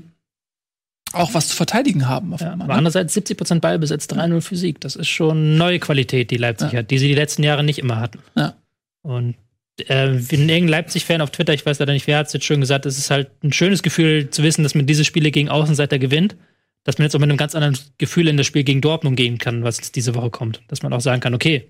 auch 1.12 1.34
was 1.34 1.48
zu 1.48 1.56
verteidigen 1.56 2.08
haben. 2.08 2.32
Auf 2.34 2.42
Ja, 2.42 2.52
einmal, 2.52 2.66
aber 2.66 2.74
ne? 2.74 2.78
andererseits 2.78 3.16
70% 3.18 3.62
Ballbesitz, 3.62 4.06
3-0 4.06 4.42
Physik. 4.42 4.80
Das 4.82 4.96
ist 4.96 5.08
schon 5.08 5.58
neue 5.58 5.80
Qualität, 5.80 6.30
die 6.30 6.38
Leipzig 6.38 6.72
Ja. 6.72 6.80
hat, 6.80 6.92
die 6.92 7.00
sie 7.00 7.08
die 7.08 7.16
letzten 7.16 7.42
Jahre 7.42 7.64
nicht 7.64 7.80
immer 7.80 8.00
hatten. 8.00 8.20
Ja. 8.36 8.54
Und 9.02 9.34
äh, 9.90 10.16
irgendein 10.16 10.68
Leipzig-Fan 10.68 11.22
auf 11.22 11.32
Twitter, 11.32 11.54
ich 11.54 11.66
weiß 11.66 11.80
leider 11.80 11.94
nicht, 11.94 12.08
wer 12.08 12.18
hat 12.18 12.28
es 12.28 12.34
jetzt 12.34 12.46
schön 12.46 12.60
gesagt, 12.60 12.86
es 12.86 12.98
ist 12.98 13.12
halt 13.12 13.30
ein 13.44 13.54
schönes 13.54 13.84
Gefühl 13.84 14.30
zu 14.30 14.44
wissen, 14.44 14.64
dass 14.64 14.76
man 14.76 14.86
diese 14.86 15.06
Spiele 15.06 15.32
gegen 15.32 15.50
Außenseiter 15.50 16.00
gewinnt, 16.00 16.36
dass 16.84 16.98
man 16.98 17.06
jetzt 17.06 17.16
auch 17.16 17.20
mit 17.20 17.30
einem 17.30 17.38
ganz 17.38 17.56
anderen 17.56 17.78
Gefühl 17.98 18.28
in 18.28 18.38
das 18.38 18.48
Spiel 18.48 18.64
gegen 18.64 18.82
Dortmund 18.82 19.18
gehen 19.18 19.38
kann, 19.38 19.64
was 19.64 19.78
jetzt 19.78 19.96
diese 19.96 20.16
Woche 20.16 20.30
kommt. 20.30 20.62
Dass 20.68 20.82
man 20.84 20.94
auch 20.94 21.02
sagen 21.02 21.22
kann, 21.22 21.34
okay, 21.34 21.68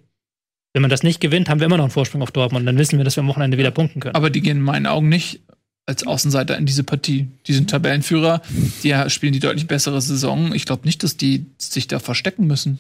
wenn 0.74 0.82
man 0.82 0.92
das 0.92 1.04
nicht 1.04 1.20
gewinnt, 1.20 1.50
haben 1.50 1.60
wir 1.60 1.66
immer 1.66 1.78
noch 1.78 1.86
einen 1.86 1.92
Vorsprung 1.92 2.22
auf 2.22 2.32
Dortmund. 2.32 2.68
Dann 2.68 2.78
wissen 2.78 2.98
wir, 2.98 3.04
dass 3.04 3.18
wir 3.18 3.22
am 3.22 3.28
Wochenende 3.28 3.58
wieder 3.58 3.72
punkten 3.72 4.00
können. 4.00 4.16
Aber 4.16 4.30
die 4.30 4.42
gehen 4.42 4.58
in 4.58 4.64
meinen 4.64 4.86
Augen 4.86 5.10
nicht 5.10 5.42
als 5.86 6.06
Außenseiter 6.06 6.58
in 6.58 6.68
diese 6.68 6.84
Partie. 6.84 7.28
Die 7.48 7.54
sind 7.54 7.70
Tabellenführer, 7.70 8.44
die 8.84 8.96
spielen 9.08 9.34
die 9.34 9.40
deutlich 9.40 9.66
bessere 9.66 10.00
Saison. 10.02 10.54
Ich 10.54 10.66
glaube 10.66 10.86
nicht, 10.86 11.02
dass 11.02 11.18
die 11.18 11.48
sich 11.58 11.88
da 11.88 11.98
verstecken 11.98 12.46
müssen. 12.46 12.78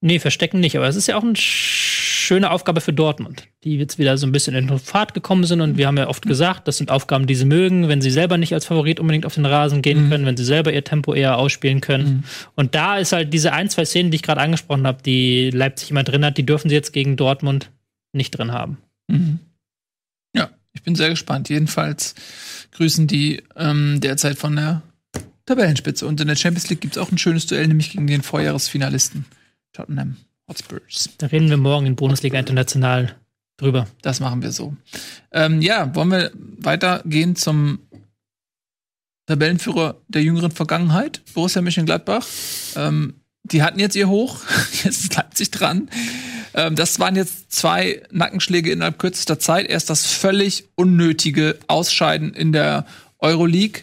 Nee, 0.00 0.18
verstecken 0.18 0.60
nicht, 0.60 0.76
aber 0.76 0.88
es 0.88 0.96
ist 0.96 1.08
ja 1.08 1.16
auch 1.16 1.22
eine 1.22 1.36
schöne 2.26 2.50
Aufgabe 2.50 2.80
für 2.80 2.92
Dortmund, 2.92 3.44
die 3.64 3.76
jetzt 3.76 3.98
wieder 3.98 4.18
so 4.18 4.26
ein 4.26 4.32
bisschen 4.32 4.54
in 4.54 4.78
Fahrt 4.78 5.14
gekommen 5.14 5.44
sind 5.44 5.60
und 5.60 5.76
wir 5.76 5.86
haben 5.86 5.96
ja 5.96 6.08
oft 6.08 6.26
gesagt, 6.26 6.66
das 6.68 6.76
sind 6.76 6.90
Aufgaben, 6.90 7.26
die 7.26 7.34
sie 7.34 7.44
mögen, 7.44 7.88
wenn 7.88 8.00
sie 8.00 8.10
selber 8.10 8.36
nicht 8.36 8.52
als 8.52 8.66
Favorit 8.66 9.00
unbedingt 9.00 9.24
auf 9.24 9.34
den 9.34 9.46
Rasen 9.46 9.80
gehen 9.80 10.10
können, 10.10 10.26
wenn 10.26 10.36
sie 10.36 10.44
selber 10.44 10.72
ihr 10.72 10.84
Tempo 10.84 11.14
eher 11.14 11.38
ausspielen 11.38 11.80
können. 11.80 12.24
Und 12.54 12.74
da 12.74 12.98
ist 12.98 13.12
halt 13.12 13.32
diese 13.32 13.52
ein, 13.52 13.70
zwei 13.70 13.84
Szenen, 13.84 14.10
die 14.10 14.16
ich 14.16 14.22
gerade 14.22 14.40
angesprochen 14.40 14.86
habe, 14.86 15.02
die 15.02 15.50
Leipzig 15.50 15.90
immer 15.90 16.02
drin 16.02 16.24
hat, 16.24 16.36
die 16.36 16.44
dürfen 16.44 16.68
sie 16.68 16.74
jetzt 16.74 16.92
gegen 16.92 17.16
Dortmund 17.16 17.70
nicht 18.12 18.32
drin 18.32 18.52
haben. 18.52 18.78
Mhm. 19.08 19.38
Ja, 20.34 20.50
ich 20.74 20.82
bin 20.82 20.96
sehr 20.96 21.10
gespannt. 21.10 21.48
Jedenfalls 21.48 22.14
grüßen 22.72 23.06
die 23.06 23.42
ähm, 23.54 24.00
derzeit 24.00 24.36
von 24.36 24.56
der 24.56 24.82
Tabellenspitze. 25.46 26.06
Und 26.06 26.20
in 26.20 26.26
der 26.26 26.36
Champions 26.36 26.68
League 26.70 26.80
gibt 26.80 26.96
es 26.96 27.02
auch 27.02 27.12
ein 27.12 27.18
schönes 27.18 27.46
Duell, 27.46 27.68
nämlich 27.68 27.90
gegen 27.92 28.06
den 28.06 28.22
Vorjahresfinalisten 28.22 29.24
Tottenham 29.72 30.16
Hotspurs. 30.48 31.10
Da 31.18 31.26
reden 31.26 31.50
wir 31.50 31.56
morgen 31.56 31.86
in 31.86 31.96
Bundesliga 31.96 32.38
International 32.38 33.16
drüber. 33.56 33.86
Das 34.02 34.20
machen 34.20 34.42
wir 34.42 34.52
so. 34.52 34.74
Ähm, 35.32 35.60
ja, 35.62 35.94
wollen 35.94 36.10
wir 36.10 36.30
weitergehen 36.34 37.36
zum 37.36 37.80
Tabellenführer 39.26 39.96
der 40.08 40.22
jüngeren 40.22 40.52
Vergangenheit, 40.52 41.22
Borussia 41.34 41.62
Mönchengladbach. 41.62 42.26
Ähm, 42.76 43.14
die 43.42 43.62
hatten 43.62 43.78
jetzt 43.78 43.96
ihr 43.96 44.08
Hoch, 44.08 44.40
jetzt 44.84 45.04
ist 45.04 45.16
Leipzig 45.16 45.50
dran. 45.50 45.90
Ähm, 46.54 46.76
das 46.76 46.98
waren 47.00 47.16
jetzt 47.16 47.52
zwei 47.52 48.02
Nackenschläge 48.10 48.70
innerhalb 48.70 48.98
kürzester 48.98 49.38
Zeit. 49.38 49.66
Erst 49.66 49.90
das 49.90 50.06
völlig 50.06 50.68
unnötige 50.76 51.58
Ausscheiden 51.66 52.34
in 52.34 52.52
der 52.52 52.86
Euroleague. 53.18 53.82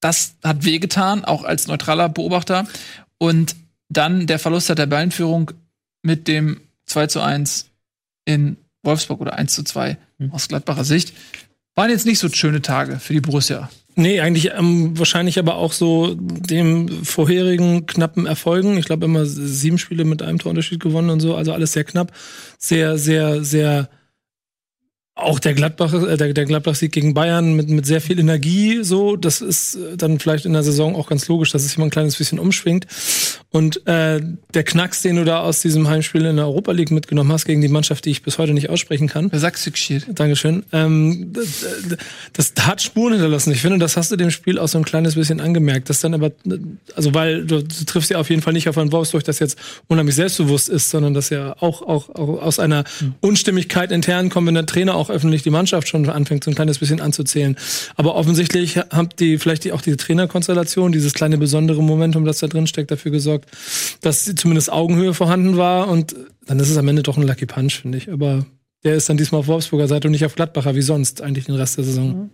Das 0.00 0.36
hat 0.44 0.64
wehgetan, 0.64 1.24
auch 1.24 1.42
als 1.42 1.66
neutraler 1.66 2.08
Beobachter. 2.08 2.66
Und 3.18 3.56
dann 3.88 4.26
der 4.26 4.38
Verlust 4.38 4.68
der 4.68 4.76
Tabellenführung 4.76 5.52
mit 6.02 6.28
dem 6.28 6.60
2 6.86 7.06
zu 7.06 7.20
1 7.20 7.70
in 8.24 8.56
Wolfsburg 8.82 9.20
oder 9.20 9.34
1 9.34 9.54
zu 9.54 9.64
2 9.64 9.96
aus 10.30 10.48
Gladbacher 10.48 10.84
Sicht. 10.84 11.12
Waren 11.74 11.90
jetzt 11.90 12.06
nicht 12.06 12.18
so 12.18 12.28
schöne 12.28 12.62
Tage 12.62 12.98
für 12.98 13.12
die 13.12 13.20
Borussia. 13.20 13.70
Nee, 13.94 14.20
eigentlich 14.20 14.52
ähm, 14.56 14.96
wahrscheinlich 14.96 15.38
aber 15.40 15.56
auch 15.56 15.72
so 15.72 16.14
dem 16.14 17.04
vorherigen 17.04 17.86
knappen 17.86 18.26
Erfolgen. 18.26 18.78
Ich 18.78 18.84
glaube 18.84 19.06
immer 19.06 19.26
sieben 19.26 19.78
Spiele 19.78 20.04
mit 20.04 20.22
einem 20.22 20.38
Torunterschied 20.38 20.78
gewonnen 20.78 21.10
und 21.10 21.20
so, 21.20 21.34
also 21.34 21.52
alles 21.52 21.72
sehr 21.72 21.84
knapp. 21.84 22.12
Sehr, 22.58 22.96
sehr, 22.96 23.42
sehr 23.42 23.88
auch 25.18 25.40
der 25.40 25.54
Gladbach, 25.54 25.92
äh, 25.92 26.16
der, 26.16 26.32
der 26.32 26.44
Gladbach-Sieg 26.44 26.92
gegen 26.92 27.12
Bayern 27.12 27.54
mit, 27.54 27.68
mit 27.68 27.86
sehr 27.86 28.00
viel 28.00 28.18
Energie, 28.18 28.82
so, 28.82 29.16
das 29.16 29.40
ist 29.40 29.74
äh, 29.74 29.96
dann 29.96 30.18
vielleicht 30.20 30.46
in 30.46 30.52
der 30.52 30.62
Saison 30.62 30.94
auch 30.94 31.08
ganz 31.08 31.26
logisch, 31.28 31.50
dass 31.50 31.64
es 31.64 31.76
immer 31.76 31.86
ein 31.86 31.90
kleines 31.90 32.16
bisschen 32.16 32.38
umschwingt. 32.38 32.86
Und 33.50 33.86
äh, 33.86 34.20
der 34.54 34.62
Knacks, 34.62 35.02
den 35.02 35.16
du 35.16 35.24
da 35.24 35.40
aus 35.40 35.60
diesem 35.60 35.88
Heimspiel 35.88 36.24
in 36.26 36.36
der 36.36 36.46
Europa 36.46 36.72
League 36.72 36.90
mitgenommen 36.90 37.32
hast 37.32 37.46
gegen 37.46 37.62
die 37.62 37.68
Mannschaft, 37.68 38.04
die 38.04 38.10
ich 38.10 38.22
bis 38.22 38.38
heute 38.38 38.52
nicht 38.52 38.68
aussprechen 38.68 39.08
kann. 39.08 39.30
Saxikschir. 39.32 40.02
Dankeschön. 40.14 40.64
Ähm, 40.72 41.32
das, 41.32 41.64
das 42.34 42.66
hat 42.66 42.82
Spuren 42.82 43.14
hinterlassen. 43.14 43.52
Ich 43.52 43.62
finde, 43.62 43.78
das 43.78 43.96
hast 43.96 44.12
du 44.12 44.16
dem 44.16 44.30
Spiel 44.30 44.58
auch 44.58 44.68
so 44.68 44.78
ein 44.78 44.84
kleines 44.84 45.14
bisschen 45.14 45.40
angemerkt. 45.40 45.88
Das 45.88 46.00
dann 46.00 46.12
aber, 46.14 46.30
also 46.94 47.14
weil 47.14 47.46
du, 47.46 47.62
du 47.62 47.84
triffst 47.86 48.10
ja 48.10 48.18
auf 48.18 48.28
jeden 48.28 48.42
Fall 48.42 48.52
nicht 48.52 48.68
auf 48.68 48.76
ein 48.76 48.92
Wolfsburg, 48.92 49.24
das 49.24 49.38
jetzt 49.38 49.58
unheimlich 49.88 50.14
selbstbewusst 50.14 50.68
ist, 50.68 50.90
sondern 50.90 51.14
das 51.14 51.30
ja 51.30 51.56
auch, 51.58 51.80
auch, 51.80 52.10
auch 52.10 52.42
aus 52.42 52.58
einer 52.58 52.84
Unstimmigkeit 53.20 53.90
intern 53.92 54.28
kommt, 54.28 54.46
wenn 54.46 54.54
der 54.54 54.66
Trainer 54.66 54.94
auch 54.94 55.07
öffentlich 55.10 55.42
die 55.42 55.50
Mannschaft 55.50 55.88
schon 55.88 56.08
anfängt, 56.08 56.44
so 56.44 56.50
ein 56.50 56.54
kleines 56.54 56.78
bisschen 56.78 57.00
anzuzählen. 57.00 57.56
Aber 57.96 58.14
offensichtlich 58.14 58.76
haben 58.76 59.08
die 59.18 59.38
vielleicht 59.38 59.64
die, 59.64 59.72
auch 59.72 59.82
diese 59.82 59.96
Trainerkonstellation, 59.96 60.92
dieses 60.92 61.14
kleine 61.14 61.38
besondere 61.38 61.82
Momentum, 61.82 62.24
das 62.24 62.38
da 62.38 62.46
drin 62.46 62.66
steckt, 62.66 62.90
dafür 62.90 63.10
gesorgt, 63.10 63.50
dass 64.00 64.24
zumindest 64.36 64.72
Augenhöhe 64.72 65.14
vorhanden 65.14 65.56
war 65.56 65.88
und 65.88 66.14
dann 66.46 66.58
ist 66.60 66.70
es 66.70 66.76
am 66.76 66.88
Ende 66.88 67.02
doch 67.02 67.16
ein 67.16 67.26
Lucky 67.26 67.46
Punch, 67.46 67.80
finde 67.80 67.98
ich. 67.98 68.10
Aber 68.10 68.46
der 68.84 68.94
ist 68.94 69.08
dann 69.08 69.16
diesmal 69.16 69.40
auf 69.40 69.48
Wolfsburger 69.48 69.88
Seite 69.88 70.08
und 70.08 70.12
nicht 70.12 70.24
auf 70.24 70.34
Gladbacher 70.34 70.74
wie 70.74 70.82
sonst 70.82 71.20
eigentlich 71.22 71.46
den 71.46 71.54
Rest 71.54 71.76
der 71.76 71.84
Saison. 71.84 72.30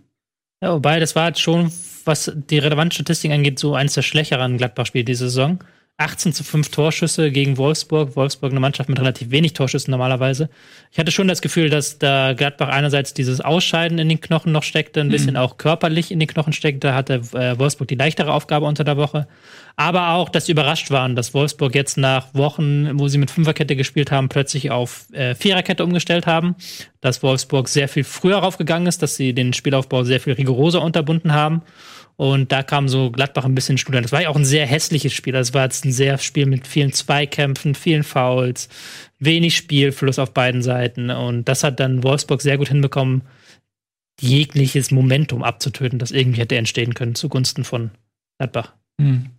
Ja, 0.63 0.73
wobei, 0.73 1.01
das 1.01 1.15
war 1.15 1.25
halt 1.25 1.39
schon, 1.39 1.71
was 2.05 2.33
die 2.51 2.59
relevanten 2.59 2.93
Statistiken 2.93 3.35
angeht, 3.35 3.59
so 3.59 3.75
eins 3.75 3.95
der 3.95 4.03
schlechteren 4.03 4.57
Gladbach-Spiele 4.57 5.05
diese 5.05 5.25
Saison. 5.29 5.59
18 5.97 6.33
zu 6.33 6.43
5 6.43 6.71
Torschüsse 6.71 7.31
gegen 7.31 7.57
Wolfsburg. 7.57 8.17
Wolfsburg 8.17 8.51
eine 8.51 8.59
Mannschaft 8.59 8.89
mit 8.89 8.99
relativ 8.99 9.31
wenig 9.31 9.53
Torschüssen 9.53 9.93
normalerweise. 9.93 10.51
Ich 10.91 10.99
hatte 10.99 11.13
schon 11.13 11.29
das 11.29 11.41
Gefühl, 11.41 11.71
dass 11.71 11.99
da 11.99 12.33
Gladbach 12.33 12.69
einerseits 12.69 13.15
dieses 13.15 13.41
Ausscheiden 13.41 13.99
in 14.01 14.09
den 14.09 14.21
Knochen 14.21 14.51
noch 14.51 14.65
steckte, 14.65 15.01
ein 15.01 15.09
bisschen 15.09 15.37
auch 15.37 15.57
körperlich 15.57 16.11
in 16.11 16.19
den 16.19 16.27
Knochen 16.27 16.53
steckte. 16.53 16.89
Da 16.89 16.95
hatte 16.97 17.23
äh, 17.35 17.57
Wolfsburg 17.61 17.87
die 17.87 17.95
leichtere 17.95 18.33
Aufgabe 18.33 18.67
unter 18.67 18.83
der 18.83 18.97
Woche. 18.97 19.29
Aber 19.77 20.11
auch, 20.11 20.31
dass 20.31 20.47
sie 20.47 20.53
überrascht 20.53 20.91
waren, 20.91 21.15
dass 21.15 21.33
Wolfsburg 21.33 21.77
jetzt 21.77 21.97
nach 21.97 22.35
Wochen, 22.35 22.99
wo 22.99 23.07
sie 23.07 23.19
mit 23.19 23.31
Fünferkette 23.31 23.77
gespielt 23.77 24.11
haben, 24.11 24.29
plötzlich 24.29 24.73
auf 24.73 25.07
äh, 25.13 25.37
Viererkette 25.37 25.85
umgestellt 25.85 26.27
haben. 26.27 26.57
Dass 27.03 27.23
Wolfsburg 27.23 27.69
sehr 27.69 27.87
viel 27.87 28.05
früher 28.05 28.39
raufgegangen 28.39 28.89
ist, 28.89 29.01
dass 29.01 29.15
sie 29.15 29.33
den 29.33 29.53
Spielaufbau 29.53 30.03
sehr 30.03 30.19
viel 30.19 30.33
rigoroser 30.33 30.83
unterbunden 30.83 31.35
haben. 31.35 31.63
Und 32.17 32.53
da 32.53 32.63
kam 32.63 32.89
so 32.89 33.11
Gladbach 33.11 33.45
ein 33.45 33.55
bisschen 33.55 33.79
Student. 33.79 34.05
Das 34.05 34.13
war 34.13 34.23
ja 34.23 34.29
auch 34.29 34.37
ein 34.37 34.45
sehr 34.45 34.67
hässliches 34.67 35.13
Spiel. 35.13 35.33
Das 35.33 35.53
war 35.53 35.65
jetzt 35.65 35.85
ein 35.85 35.93
sehr 35.93 36.19
Spiel 36.19 36.47
mit 36.47 36.67
vielen 36.67 36.93
Zweikämpfen, 36.93 37.75
vielen 37.75 38.05
Fouls, 38.05 38.69
wenig 39.19 39.57
Spielfluss 39.57 40.19
auf 40.19 40.33
beiden 40.33 40.63
Seiten. 40.63 41.11
Und 41.11 41.49
das 41.49 41.65
hat 41.65 41.81
dann 41.81 42.05
Wolfsburg 42.05 42.41
sehr 42.41 42.59
gut 42.59 42.69
hinbekommen, 42.69 43.23
jegliches 44.21 44.91
Momentum 44.93 45.43
abzutöten, 45.43 45.99
das 45.99 46.13
irgendwie 46.13 46.41
hätte 46.41 46.57
entstehen 46.57 46.95
können 46.95 47.17
zugunsten 47.17 47.65
von 47.65 47.91
Gladbach. 48.39 48.75
Hm. 49.01 49.31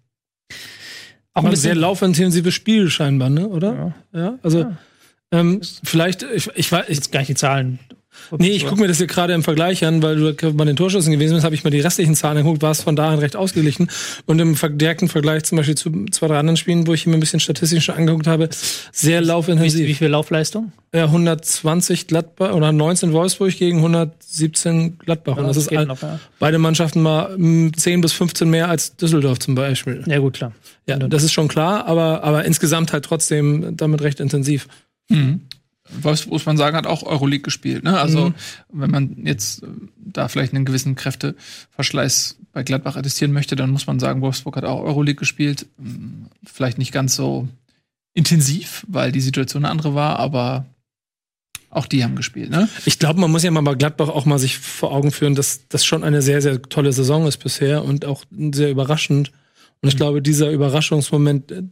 Auch 1.34 1.46
ein 1.46 1.56
sehr 1.56 1.76
laufintensives 1.76 2.54
Spiel 2.54 2.90
scheinbar, 2.90 3.30
ne? 3.30 3.48
Oder? 3.48 3.94
Ja. 4.14 4.40
also 4.42 4.60
Ja. 4.60 4.78
Ähm, 5.32 5.62
vielleicht, 5.84 6.24
ich, 6.24 6.50
ich 6.56 6.72
weiß, 6.72 6.86
ich, 6.88 6.98
Jetzt 6.98 7.12
gar 7.12 7.20
nicht 7.20 7.30
die 7.30 7.36
Zahlen. 7.36 7.80
Nee, 8.38 8.50
ich 8.50 8.66
gucke 8.66 8.82
mir 8.82 8.88
das 8.88 8.98
hier 8.98 9.08
gerade 9.08 9.34
im 9.34 9.44
Vergleich 9.44 9.86
an, 9.86 10.02
weil 10.02 10.16
du 10.16 10.54
bei 10.54 10.66
den 10.66 10.76
Torschüssen 10.76 11.12
gewesen 11.12 11.34
bist, 11.34 11.46
habe 11.46 11.56
ich 11.56 11.64
mir 11.64 11.70
die 11.70 11.80
restlichen 11.80 12.16
Zahlen 12.16 12.38
angeguckt, 12.38 12.62
war 12.62 12.72
es 12.72 12.82
von 12.82 12.96
dahin 12.96 13.20
recht 13.20 13.36
ausgeglichen. 13.36 13.90
Und 14.26 14.40
im 14.40 14.56
direkten 14.78 15.08
Vergleich 15.08 15.44
zum 15.44 15.58
Beispiel 15.58 15.76
zu 15.76 16.06
zwei, 16.12 16.28
drei 16.28 16.40
anderen 16.40 16.58
Spielen, 16.58 16.88
wo 16.88 16.94
ich 16.94 17.06
mir 17.06 17.14
ein 17.14 17.20
bisschen 17.20 17.40
statistisch 17.40 17.86
schon 17.86 17.96
angeguckt 17.96 18.28
habe, 18.28 18.50
sehr 18.92 19.22
Wie, 19.22 19.26
laufintensiv. 19.26 19.88
wie 19.88 19.94
viel 19.94 20.08
Laufleistung? 20.08 20.72
Ja, 20.94 21.06
120 21.06 22.08
Gladbach 22.08 22.54
oder 22.54 22.72
19 22.72 23.12
Wolfsburg 23.12 23.56
gegen 23.58 23.78
117 23.78 24.98
Gladbach. 25.00 25.38
Und 25.38 25.48
das 25.48 25.58
ist 25.58 25.70
geht 25.70 25.80
all, 25.80 25.86
noch, 25.86 26.02
ja. 26.02 26.20
beide 26.40 26.58
Mannschaften 26.58 27.02
mal 27.02 27.38
mm, 27.38 27.74
10 27.76 28.02
bis 28.02 28.14
15 28.14 28.50
mehr 28.50 28.70
als 28.70 28.96
Düsseldorf 28.96 29.40
zum 29.40 29.56
Beispiel. 29.56 30.04
ja, 30.08 30.20
gut, 30.20 30.36
klar. 30.36 30.54
Ja, 30.88 30.98
das 30.98 31.24
ist 31.24 31.34
schon 31.34 31.48
klar, 31.48 31.86
aber, 31.88 32.24
aber 32.24 32.46
insgesamt 32.46 32.94
halt 32.94 33.06
trotzdem 33.06 33.76
damit 33.76 34.02
recht 34.02 34.20
intensiv. 34.20 34.68
Wolfsburg, 35.90 36.34
muss 36.34 36.46
man 36.46 36.58
sagen, 36.58 36.76
hat 36.76 36.88
auch 36.88 37.04
Euroleague 37.04 37.44
gespielt. 37.44 37.84
Ne? 37.84 38.00
Also, 38.00 38.34
wenn 38.72 38.90
man 38.90 39.18
jetzt 39.26 39.64
äh, 39.64 39.68
da 39.98 40.28
vielleicht 40.28 40.54
einen 40.54 40.66
gewissen 40.66 40.96
Kräfteverschleiß 40.96 42.38
bei 42.54 42.64
Gladbach 42.64 42.96
attestieren 42.96 43.34
möchte, 43.34 43.56
dann 43.56 43.70
muss 43.70 43.86
man 43.86 44.00
sagen, 44.00 44.22
Wolfsburg 44.22 44.56
hat 44.58 44.66
auch 44.66 44.82
Euroleague 44.82 45.20
gespielt. 45.20 45.68
Hm, 45.78 46.28
Vielleicht 46.44 46.78
nicht 46.78 46.92
ganz 46.92 47.16
so 47.16 47.48
intensiv, 48.14 48.86
weil 48.88 49.12
die 49.12 49.22
Situation 49.22 49.66
eine 49.66 49.72
andere 49.72 49.94
war, 49.94 50.18
aber 50.20 50.66
auch 51.70 51.86
die 51.86 52.04
haben 52.04 52.16
gespielt. 52.16 52.50
Ne? 52.50 52.70
Ich 52.86 52.98
glaube, 52.98 53.20
man 53.20 53.30
muss 53.30 53.44
ja 53.44 53.52
mal 53.52 53.62
bei 53.62 53.76
Gladbach 53.76 54.08
auch 54.10 54.26
mal 54.26 54.40
sich 54.40 54.58
vor 54.58 54.92
Augen 54.92 55.12
führen, 55.12 55.36
dass 55.36 55.68
das 55.68 55.86
schon 55.86 56.04
eine 56.04 56.22
sehr, 56.22 56.42
sehr 56.42 56.62
tolle 56.62 56.94
Saison 56.94 57.28
ist 57.28 57.38
bisher 57.38 57.84
und 57.84 58.06
auch 58.06 58.24
sehr 58.32 58.72
überraschend. 58.72 59.32
Und 59.82 59.90
ich 59.90 59.98
glaube, 59.98 60.22
dieser 60.22 60.52
Überraschungsmoment 60.52 61.52
äh, 61.52 61.64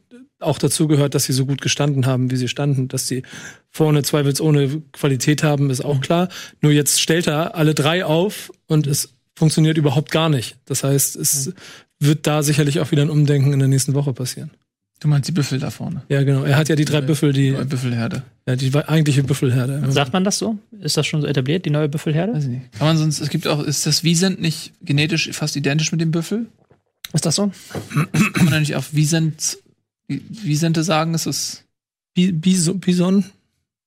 auch 0.44 0.58
dazu 0.58 0.88
gehört, 0.88 1.16
dass 1.16 1.24
sie 1.26 1.34
so 1.34 1.46
gut 1.46 1.62
gestanden 1.62 2.06
haben, 2.06 2.32
wie 2.32 2.36
sie 2.36 2.48
standen. 2.48 2.88
Dass 2.88 3.08
sie 3.08 3.24
vorne 3.70 4.04
zweifelsohne 4.04 4.82
Qualität 4.92 5.44
haben, 5.44 5.70
ist 5.70 5.82
auch 5.84 6.02
klar. 6.02 6.30
Nur 6.62 6.72
jetzt 6.72 7.02
stellt 7.02 7.28
er 7.28 7.56
alle 7.56 7.74
drei 7.74 8.06
auf 8.06 8.52
und 8.68 8.88
es 8.88 9.14
funktioniert 9.36 9.78
überhaupt 9.78 10.12
gar 10.12 10.30
nicht. 10.30 10.58
Das 10.66 10.84
heißt, 10.84 11.16
es 11.16 11.54
wird 12.00 12.28
da 12.28 12.44
sicherlich 12.44 12.80
auch 12.80 12.92
wieder 12.92 13.02
ein 13.02 13.10
Umdenken 13.10 13.54
in 13.54 13.60
der 13.60 13.68
nächsten 13.68 13.94
Woche 13.94 14.14
passieren. 14.14 14.52
Du 15.00 15.08
meinst 15.10 15.28
die 15.28 15.34
Büffel 15.34 15.60
da 15.60 15.70
vorne. 15.70 16.04
Ja, 16.08 16.24
genau. 16.24 16.44
Er 16.44 16.56
hat 16.56 16.70
ja 16.70 16.78
die 16.78 16.86
drei 16.86 17.02
Büffel, 17.02 17.34
die, 17.34 17.52
Die 17.52 17.66
Büffelherde. 17.66 18.24
ja, 18.48 18.56
die 18.56 18.74
eigentliche 18.74 19.24
Büffelherde. 19.24 19.92
Sagt 19.92 20.14
man 20.14 20.24
das 20.24 20.38
so? 20.38 20.58
Ist 20.80 20.96
das 20.96 21.06
schon 21.08 21.20
so 21.22 21.28
etabliert, 21.28 21.66
die 21.66 21.72
neue 21.72 21.90
Büffelherde? 21.90 22.34
Weiß 22.34 22.44
ich 22.46 22.50
nicht. 22.52 22.72
Kann 22.74 22.88
man 22.88 22.98
sonst, 22.98 23.20
es 23.20 23.30
gibt 23.30 23.46
auch, 23.48 23.62
ist 23.64 23.86
das 23.86 24.04
Wiesent 24.06 24.40
nicht 24.40 24.72
genetisch 24.82 25.30
fast 25.34 25.58
identisch 25.58 25.92
mit 25.92 26.00
dem 26.00 26.12
Büffel? 26.12 26.46
Ist 27.12 27.26
das 27.26 27.36
so? 27.36 27.52
Kann 27.92 28.46
man 28.46 28.52
da 28.52 28.60
nicht 28.62 28.76
auf 28.76 28.94
Wiesent, 28.94 29.58
Wiesente 30.07 30.83
sagen? 30.83 31.13
Ist 31.13 31.25
das, 31.25 31.63
Bi- 32.13 32.31
Bison, 32.31 32.79
Bison, 32.79 33.25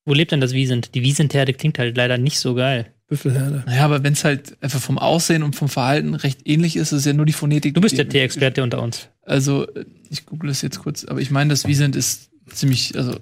Wo 0.04 0.14
lebt 0.14 0.32
denn 0.32 0.40
das 0.40 0.52
Wiesent? 0.52 0.94
Die 0.94 1.02
Wiesentherde 1.02 1.52
klingt 1.54 1.78
halt 1.78 1.96
leider 1.96 2.18
nicht 2.18 2.38
so 2.38 2.54
geil. 2.54 2.92
Büffelherde. 3.08 3.62
naja, 3.66 3.84
aber 3.84 4.02
wenn 4.02 4.14
es 4.14 4.24
halt 4.24 4.56
einfach 4.60 4.80
vom 4.80 4.98
Aussehen 4.98 5.44
und 5.44 5.54
vom 5.54 5.68
Verhalten 5.68 6.14
recht 6.14 6.40
ähnlich 6.44 6.74
ist, 6.76 6.90
ist 6.90 7.00
es 7.00 7.04
ja 7.04 7.12
nur 7.12 7.24
die 7.26 7.32
Phonetik. 7.32 7.72
Du 7.74 7.80
bist 7.80 7.96
der 7.96 8.08
Tierexperte 8.08 8.64
unter 8.64 8.82
uns. 8.82 9.08
Also, 9.22 9.66
ich 10.10 10.26
google 10.26 10.50
es 10.50 10.60
jetzt 10.62 10.80
kurz, 10.80 11.04
aber 11.04 11.20
ich 11.20 11.30
meine, 11.30 11.50
das 11.50 11.66
Wiesent 11.68 11.94
ist 11.94 12.30
ziemlich, 12.52 12.96
also, 12.96 13.16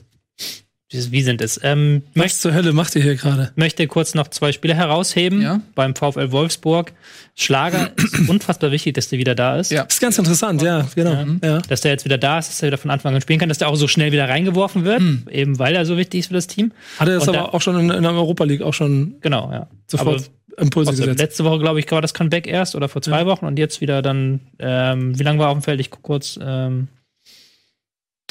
Dieses 0.95 1.11
Wiesent 1.13 1.43
ist. 1.43 1.61
Ähm, 1.63 2.03
Was 2.15 2.41
zur 2.41 2.55
Hölle 2.55 2.73
macht 2.73 2.95
ihr 2.97 3.03
hier 3.03 3.17
gerade? 3.17 3.51
möchte 3.57 3.87
kurz 3.87 4.15
noch 4.15 4.29
zwei 4.29 4.53
Spiele 4.53 4.75
herausheben. 4.75 5.43
Ja. 5.43 5.61
Beim 5.75 5.95
VfL 5.95 6.31
Wolfsburg. 6.33 6.93
Schlager 7.35 7.91
ist 7.97 8.29
unfassbar 8.29 8.71
wichtig, 8.71 8.95
dass 8.95 9.09
der 9.09 9.19
wieder 9.19 9.35
da 9.35 9.59
ist. 9.59 9.71
Ja. 9.73 9.85
Das 9.85 9.95
ist 9.97 10.01
ganz 10.01 10.17
interessant, 10.19 10.63
ja, 10.63 10.87
genau. 10.95 11.27
Ja. 11.43 11.59
Dass 11.69 11.81
der 11.81 11.91
jetzt 11.91 12.05
wieder 12.05 12.17
da 12.17 12.39
ist, 12.39 12.49
dass 12.49 12.63
er 12.63 12.69
wieder 12.69 12.79
von 12.79 12.91
Anfang 12.93 13.15
an 13.15 13.21
spielen 13.21 13.41
kann, 13.41 13.49
dass 13.49 13.59
der 13.59 13.69
auch 13.69 13.75
so 13.77 13.89
schnell 13.89 14.13
wieder 14.13 14.29
reingeworfen 14.29 14.85
wird, 14.85 15.03
eben 15.31 15.59
weil 15.59 15.75
er 15.75 15.85
so 15.85 15.97
wichtig 15.97 16.21
ist 16.21 16.27
für 16.29 16.35
das 16.35 16.47
Team. 16.47 16.73
Hat 16.99 17.09
er 17.09 17.15
das 17.17 17.27
Und 17.29 17.37
aber 17.37 17.49
da- 17.49 17.53
auch 17.53 17.61
schon 17.61 17.79
in, 17.79 17.91
in 17.91 18.03
der 18.03 18.13
Europa 18.13 18.45
League 18.45 18.63
auch 18.63 18.73
schon 18.75 19.17
Genau, 19.21 19.51
ja. 19.53 19.67
sofort 19.89 20.31
Impulse 20.57 20.91
Also 20.93 21.03
gesetzt? 21.03 21.19
letzte 21.21 21.45
Woche, 21.45 21.59
glaube 21.59 21.81
ich, 21.81 21.91
war 21.91 22.01
das 22.01 22.15
Comeback 22.15 22.47
erst 22.47 22.77
oder 22.77 22.89
vor 22.89 23.03
zwei 23.03 23.27
Wochen 23.27 23.47
und 23.47 23.59
jetzt 23.59 23.81
wieder 23.81 24.01
dann, 24.01 24.39
ähm, 24.61 25.19
wie 25.19 25.25
lange 25.25 25.41
war 25.41 25.47
er 25.49 25.51
auf 25.51 25.59
dem 25.59 25.63
Feld? 25.65 25.81
Ich 25.81 25.91
guck 25.91 26.03
kurz, 26.05 26.39
ähm, 26.41 26.87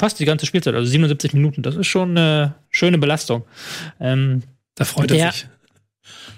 fast 0.03 0.19
die 0.19 0.25
ganze 0.25 0.45
Spielzeit, 0.45 0.75
also 0.75 0.85
77 0.85 1.33
Minuten. 1.33 1.61
Das 1.61 1.77
ist 1.77 1.87
schon 1.87 2.09
eine 2.11 2.55
schöne 2.69 2.97
Belastung. 2.97 3.45
Ähm, 4.01 4.43
Da 4.75 4.83
freut 4.83 5.11
er 5.11 5.31
sich. 5.31 5.45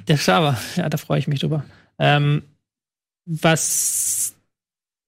der 0.08 0.18
Xaver, 0.18 0.56
ja, 0.76 0.88
da 0.88 0.98
freue 0.98 1.18
ich 1.18 1.28
mich 1.28 1.40
drüber. 1.40 1.66
Ähm, 1.98 2.44
was 3.26 4.36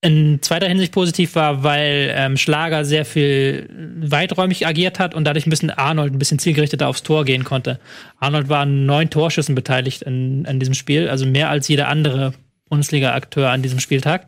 in 0.01 0.39
zweiter 0.41 0.67
Hinsicht 0.67 0.91
positiv 0.91 1.35
war, 1.35 1.61
weil 1.61 2.11
ähm, 2.15 2.35
Schlager 2.35 2.83
sehr 2.83 3.05
viel 3.05 3.69
weiträumig 4.01 4.65
agiert 4.65 4.97
hat 4.97 5.13
und 5.13 5.23
dadurch 5.25 5.45
ein 5.45 5.51
bisschen 5.51 5.69
Arnold 5.69 6.13
ein 6.13 6.19
bisschen 6.19 6.39
zielgerichteter 6.39 6.87
aufs 6.87 7.03
Tor 7.03 7.25
gehen 7.25 7.43
konnte. 7.43 7.79
Arnold 8.19 8.49
war 8.49 8.61
an 8.61 8.87
neun 8.87 9.11
Torschüssen 9.11 9.53
beteiligt 9.53 10.01
in, 10.01 10.45
in 10.45 10.59
diesem 10.59 10.73
Spiel, 10.73 11.09
also 11.09 11.27
mehr 11.27 11.51
als 11.51 11.67
jeder 11.67 11.89
andere 11.89 12.33
Bundesliga-Akteur 12.69 13.51
an 13.51 13.61
diesem 13.61 13.79
Spieltag. 13.79 14.27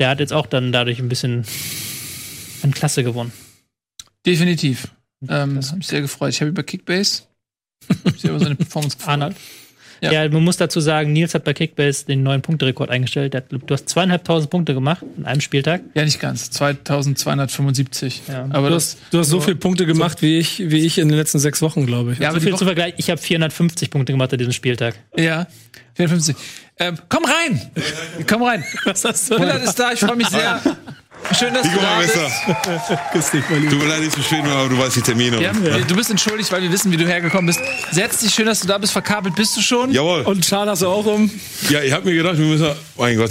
Der 0.00 0.08
hat 0.08 0.18
jetzt 0.18 0.32
auch 0.32 0.46
dann 0.46 0.72
dadurch 0.72 0.98
ein 0.98 1.08
bisschen 1.08 1.44
an 2.64 2.72
Klasse 2.72 3.02
gewonnen. 3.04 3.32
definitiv. 4.26 4.88
Ähm, 5.28 5.56
das 5.56 5.70
hat 5.70 5.78
mich 5.78 5.86
sehr 5.86 6.00
gefreut. 6.00 6.30
Ich 6.34 6.40
habe 6.40 6.48
über 6.50 6.62
Kickbase, 6.64 7.22
ich 7.88 8.24
habe 8.24 8.34
über 8.36 8.40
seine 8.40 8.56
Performance 8.56 8.96
gefreut. 8.98 9.12
Arnold. 9.12 9.36
Ja. 10.00 10.10
Ja. 10.10 10.28
man 10.28 10.42
muss 10.42 10.56
dazu 10.56 10.80
sagen, 10.80 11.12
Nils 11.12 11.32
hat 11.32 11.44
bei 11.44 11.54
Kickbase 11.54 12.06
den 12.06 12.24
neuen 12.24 12.42
Punkterekord 12.42 12.90
eingestellt. 12.90 13.36
Hat, 13.36 13.44
du 13.52 13.60
hast 13.70 13.88
zweieinhalbtausend 13.88 14.50
Punkte 14.50 14.74
gemacht 14.74 15.04
in 15.16 15.24
einem 15.26 15.40
Spieltag. 15.40 15.82
Ja, 15.94 16.04
nicht 16.04 16.18
ganz. 16.18 16.50
2275. 16.50 18.22
Ja. 18.26 18.48
Aber 18.50 18.68
Du 18.68 18.74
das, 18.74 18.96
hast, 18.96 18.98
du 19.12 19.18
hast 19.20 19.28
so 19.28 19.40
viele 19.40 19.54
Punkte 19.56 19.86
gemacht 19.86 20.20
wie 20.22 20.38
ich, 20.38 20.58
wie 20.70 20.84
ich 20.84 20.98
in 20.98 21.08
den 21.08 21.16
letzten 21.16 21.38
sechs 21.38 21.62
Wochen, 21.62 21.86
glaube 21.86 22.14
ich. 22.14 22.18
ja, 22.18 22.30
aber 22.30 22.40
so 22.40 22.44
viel 22.46 22.56
zum 22.56 22.66
Vergleich, 22.66 22.94
ich 22.96 23.10
habe 23.10 23.20
450 23.20 23.90
Punkte 23.90 24.12
gemacht 24.12 24.32
an 24.32 24.38
diesem 24.38 24.52
Spieltag. 24.52 24.96
Ja, 25.16 25.46
54. 25.94 26.34
Ähm, 26.78 26.98
komm 27.08 27.24
rein! 27.24 27.60
Komm 28.26 28.42
rein! 28.42 28.64
Was 28.84 29.04
hast 29.04 29.30
du? 29.30 29.36
Ist 29.36 29.78
da, 29.78 29.92
ich 29.92 30.00
freue 30.00 30.16
mich 30.16 30.28
sehr. 30.28 30.60
Schön, 31.38 31.54
dass 31.54 31.62
du 31.62 31.68
Nico 31.70 31.80
da 31.82 31.98
bist. 32.00 32.14
Grüß 33.12 33.30
dich, 33.30 33.42
mein 33.48 33.60
Lieber. 33.62 33.72
Tut 33.72 33.82
mir 33.82 33.88
leid, 33.88 34.46
aber 34.50 34.68
du 34.68 34.78
weißt 34.78 34.96
die 34.96 35.00
Termine. 35.02 35.40
Ja, 35.42 35.52
Du 35.86 35.96
bist 35.96 36.10
entschuldigt, 36.10 36.50
weil 36.52 36.62
wir 36.62 36.72
wissen, 36.72 36.92
wie 36.92 36.96
du 36.96 37.06
hergekommen 37.06 37.46
bist. 37.46 37.60
Setz 37.90 38.18
dich, 38.18 38.34
schön, 38.34 38.46
dass 38.46 38.60
du 38.60 38.68
da 38.68 38.78
bist. 38.78 38.92
Verkabelt 38.92 39.34
bist 39.34 39.56
du 39.56 39.60
schon. 39.62 39.90
Jawohl. 39.92 40.22
Und 40.22 40.44
Schal 40.44 40.68
hast 40.68 40.82
du 40.82 40.88
auch 40.88 41.06
um. 41.06 41.30
Ja, 41.70 41.80
ich 41.82 41.92
habe 41.92 42.04
mir 42.08 42.14
gedacht, 42.14 42.36
wir 42.38 42.46
müssen. 42.46 42.68
Mein 42.98 43.16
Gott. 43.16 43.30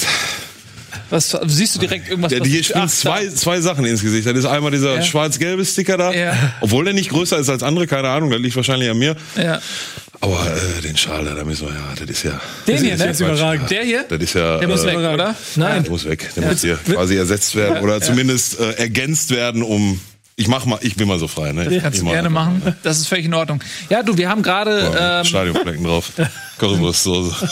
Was 1.10 1.38
siehst 1.48 1.76
du 1.76 1.80
direkt 1.80 2.08
irgendwas? 2.10 2.30
Der, 2.30 2.40
was 2.40 2.48
hier 2.48 2.60
du- 2.60 2.64
spielen 2.64 2.84
Ach, 2.86 2.90
zwei, 2.90 3.28
zwei 3.28 3.60
Sachen 3.60 3.84
ins 3.86 4.02
Gesicht. 4.02 4.26
Das 4.26 4.38
ist 4.38 4.46
einmal 4.46 4.72
dieser 4.72 4.96
Ja. 4.96 5.02
schwarz-gelbe 5.02 5.66
Sticker 5.66 5.98
da, 5.98 6.14
Ja. 6.14 6.34
obwohl 6.62 6.86
der 6.86 6.94
nicht 6.94 7.10
größer 7.10 7.38
ist 7.38 7.50
als 7.50 7.64
andere, 7.64 7.86
keine 7.86 8.08
Ahnung, 8.10 8.32
das 8.32 8.40
liegt 8.40 8.56
wahrscheinlich 8.56 8.90
an 8.90 8.98
mir. 8.98 9.16
Ja. 9.36 9.60
Aber 10.22 10.46
äh, 10.46 10.82
den 10.82 10.96
Schal, 10.96 11.25
da 11.25 11.44
müssen 11.44 11.68
wir, 11.68 11.74
ja, 11.74 11.94
das 12.00 12.08
ist 12.08 12.24
ja... 12.24 12.40
Den 12.68 12.78
hier, 12.78 12.94
ist 12.94 13.00
ne? 13.00 13.06
ja 13.06 13.12
Ist 13.12 13.20
überragend. 13.22 13.72
Der 13.72 13.84
hier? 13.84 14.06
Das 14.08 14.20
ist 14.22 14.34
ja... 14.36 14.60
Der 14.60 14.68
muss 14.68 14.84
äh, 14.84 14.88
weg, 14.88 14.98
oder? 14.98 15.36
Nein. 15.56 15.84
Der 15.84 15.92
muss 15.92 16.06
weg. 16.06 16.30
Der 16.36 16.48
muss 16.48 16.62
hier 16.62 16.78
quasi 16.78 17.16
ersetzt 17.16 17.56
werden 17.56 17.84
oder 17.84 18.00
zumindest 18.01 18.60
äh, 18.60 18.74
ergänzt 18.74 19.32
werden, 19.32 19.63
um... 19.63 20.00
Ich 20.38 20.48
mach 20.48 20.66
mal, 20.66 20.80
ich 20.82 20.96
bin 20.96 21.08
mal 21.08 21.20
so 21.20 21.28
frei, 21.28 21.51
ne? 21.51 21.66
Kannst 21.82 21.98
ich 21.98 22.00
du 22.00 22.06
mach 22.06 22.13
gerne 22.13 22.30
machen. 22.30 22.75
Das 22.82 22.98
ist 22.98 23.08
völlig 23.08 23.25
in 23.25 23.34
Ordnung. 23.34 23.62
Ja, 23.90 24.01
du, 24.01 24.18
wir 24.18 24.30
haben 24.30 24.42
gerade, 24.42 24.80
Ja, 24.80 25.20
ähm, 25.20 25.25
Stadionflecken 25.25 25.84
drauf. 25.84 26.12
Currywurstsoße. 26.58 27.48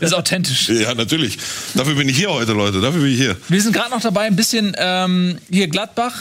ist 0.00 0.14
authentisch. 0.14 0.68
Ja, 0.68 0.94
natürlich. 0.94 1.38
Dafür 1.74 1.94
bin 1.94 2.08
ich 2.08 2.16
hier 2.16 2.30
heute, 2.32 2.54
Leute. 2.54 2.80
Dafür 2.80 3.02
bin 3.02 3.12
ich 3.12 3.18
hier. 3.18 3.36
Wir 3.48 3.60
sind 3.60 3.72
gerade 3.72 3.90
noch 3.90 4.00
dabei, 4.00 4.22
ein 4.22 4.34
bisschen 4.34 4.74
ähm, 4.78 5.38
hier 5.50 5.68
Gladbach, 5.68 6.14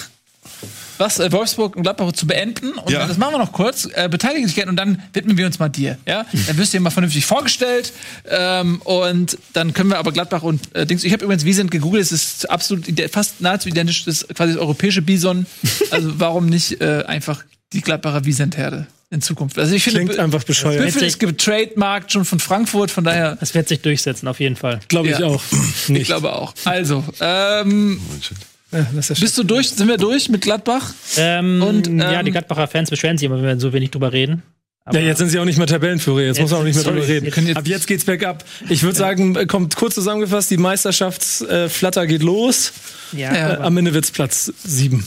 was 1.02 1.20
äh, 1.20 1.32
Wolfsburg 1.32 1.76
und 1.76 1.84
Gladbach 1.84 2.12
zu 2.14 2.26
beenden. 2.28 2.72
Und 2.74 2.90
Ja. 2.92 3.06
das 3.08 3.18
machen 3.18 3.34
wir 3.34 3.40
noch 3.40 3.52
kurz. 3.52 3.86
Äh, 3.94 4.10
gerne 4.10 4.70
und 4.70 4.76
dann 4.78 5.02
widmen 5.14 5.38
wir 5.38 5.46
uns 5.46 5.60
mal 5.60 5.68
dir. 5.70 5.98
Ja, 6.08 6.26
dann 6.48 6.58
wirst 6.58 6.74
du 6.74 6.78
dir 6.78 6.82
mal 6.82 6.90
vernünftig 6.92 7.26
vorgestellt 7.26 7.92
ähm, 8.30 8.82
und 8.84 9.38
dann 9.54 9.74
können 9.74 9.90
wir 9.90 9.98
aber 9.98 10.12
Gladbach 10.12 10.44
und 10.44 10.74
äh, 10.76 10.86
Dings. 10.86 11.04
Ich 11.04 11.12
habe 11.12 11.24
übrigens 11.26 11.44
Wiesent 11.44 11.72
gegoogelt. 11.72 12.04
Es 12.04 12.12
ist 12.12 12.50
absolut 12.50 12.86
fast 13.12 13.42
nahezu 13.42 13.68
identisch. 13.70 14.06
Das 14.06 14.22
ist 14.22 14.36
quasi 14.36 14.54
das 14.54 14.62
europäische 14.62 15.02
Bison. 15.02 15.46
Also 15.92 16.20
warum 16.20 16.46
nicht 16.46 16.80
äh, 16.80 17.04
einfach 17.06 17.44
die 17.74 17.82
Gladbacher 17.82 18.24
Wiesent-Herde 18.24 18.88
in 19.10 19.22
Zukunft? 19.22 19.58
Also 19.60 19.74
ich 19.76 19.84
finde, 19.84 20.06
Klingt 20.06 20.20
einfach 20.20 20.44
bescheuert. 20.44 20.84
Büffel 20.86 21.04
ist 21.04 21.20
getrademarkt 21.20 22.12
schon 22.12 22.24
von 22.24 22.40
Frankfurt. 22.40 22.92
Von 22.92 23.04
daher, 23.04 23.36
Das 23.38 23.54
wird 23.54 23.68
sich 23.68 23.82
durchsetzen, 23.82 24.28
auf 24.28 24.40
jeden 24.40 24.56
Fall. 24.56 24.80
Glaube 24.88 25.10
ich 25.10 25.20
Ja. 25.20 25.26
auch. 25.28 25.42
ich 25.84 25.90
Nicht. 25.90 26.06
glaube 26.06 26.34
auch. 26.34 26.54
Also 26.66 27.04
ähm, 27.20 28.00
Ja, 28.72 28.80
ja 28.80 28.86
bist 29.20 29.38
du 29.38 29.44
durch? 29.44 29.70
Sind 29.70 29.88
wir 29.88 29.98
durch 29.98 30.30
mit 30.30 30.42
Gladbach? 30.42 30.94
Ähm, 31.18 31.62
Und, 31.62 31.88
ja, 31.88 32.20
ähm, 32.20 32.26
die 32.26 32.32
Gladbacher 32.32 32.68
Fans 32.68 32.90
beschweren 32.90 33.18
sich 33.18 33.26
immer, 33.26 33.36
wenn 33.38 33.44
wir 33.44 33.60
so 33.60 33.74
wenig 33.74 33.92
drüber 33.92 34.12
reden. 34.14 34.44
Aber 34.84 35.00
Ja, 35.00 35.06
jetzt 35.06 35.20
sind 35.20 35.30
sie 35.30 35.38
auch 35.40 35.46
nicht 35.46 35.58
mehr 35.60 35.68
Tabellenführer, 35.68 36.22
jetzt, 36.22 36.40
muss 36.42 36.50
man 36.52 36.62
auch 36.62 36.64
nicht 36.64 36.74
mehr 36.76 36.84
sorry, 36.84 37.00
drüber 37.02 37.08
reden. 37.14 37.46
jetzt- 37.48 37.58
Ab 37.58 37.68
jetzt 37.68 37.86
geht's 37.88 38.04
bergab. 38.06 38.44
Ich 38.70 38.82
würde 38.82 38.98
sagen, 38.98 39.36
äh, 39.36 39.46
kommt 39.46 39.76
kurz 39.76 39.94
zusammengefasst, 39.96 40.50
die 40.50 40.58
Meisterschaftsflatter 40.58 42.08
geht 42.08 42.24
los. 42.24 42.72
ja, 43.12 43.34
Ja. 43.34 43.54
Äh, 43.54 43.58
am 43.58 43.78
Ende 43.78 43.94
wird's 43.94 44.10
Platz 44.12 44.52
sieben. 44.64 45.06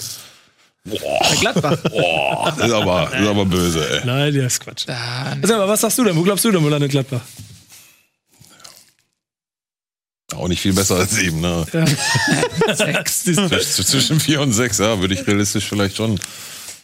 Bei 0.84 0.98
Gladbach. 1.40 1.78
Boah, 1.90 2.52
das 2.56 2.66
ist 2.68 2.72
aber, 2.72 3.10
ist 3.18 3.26
aber 3.26 3.46
böse, 3.46 3.88
ey. 3.90 4.00
Nein, 4.04 4.34
das 4.36 4.52
ist 4.52 4.60
Quatsch. 4.60 4.84
Ah, 4.88 5.34
Sag 5.42 5.58
mal, 5.58 5.66
was 5.68 5.80
sagst 5.80 5.98
du 5.98 6.04
denn? 6.04 6.14
Wo 6.14 6.22
glaubst 6.22 6.44
du 6.44 6.50
denn, 6.52 6.62
wo 6.62 6.68
landet 6.68 6.90
Gladbach? 6.90 7.22
Auch 10.36 10.48
nicht 10.48 10.60
viel 10.60 10.72
besser 10.72 10.96
als 10.96 11.12
sieben, 11.12 11.40
ne? 11.40 11.64
sechs. 12.74 13.24
Zwisch- 13.24 13.84
Zwischen 13.86 14.20
vier 14.20 14.40
und 14.40 14.52
sechs, 14.52 14.78
ja, 14.78 14.98
würde 15.00 15.14
ich 15.14 15.26
realistisch 15.26 15.64
vielleicht 15.68 15.96
schon. 15.96 16.18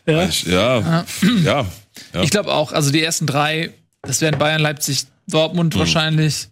Ja? 0.06 0.24
Ich, 0.24 0.44
ja, 0.44 1.04
ja, 1.44 1.66
ja. 2.14 2.22
Ich 2.22 2.30
glaube 2.30 2.52
auch, 2.52 2.72
also 2.72 2.90
die 2.90 3.02
ersten 3.02 3.26
drei, 3.26 3.70
das 4.02 4.20
wären 4.20 4.38
Bayern, 4.38 4.60
Leipzig, 4.60 5.06
Dortmund 5.28 5.76
wahrscheinlich. 5.78 6.48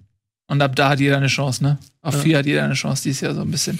Und 0.49 0.63
ab 0.63 0.77
da 0.77 0.91
hat 0.91 1.01
jeder 1.01 1.17
eine 1.19 1.27
Chance, 1.29 1.63
ne? 1.63 1.79
Auf 2.09 2.23
vier 2.23 2.39
hat 2.39 2.47
jeder 2.47 2.65
eine 2.65 2.75
Chance, 2.75 3.03
dieses 3.05 3.21
Jahr 3.21 3.35
so 3.35 3.41
ein 3.43 3.51
bisschen. 3.51 3.79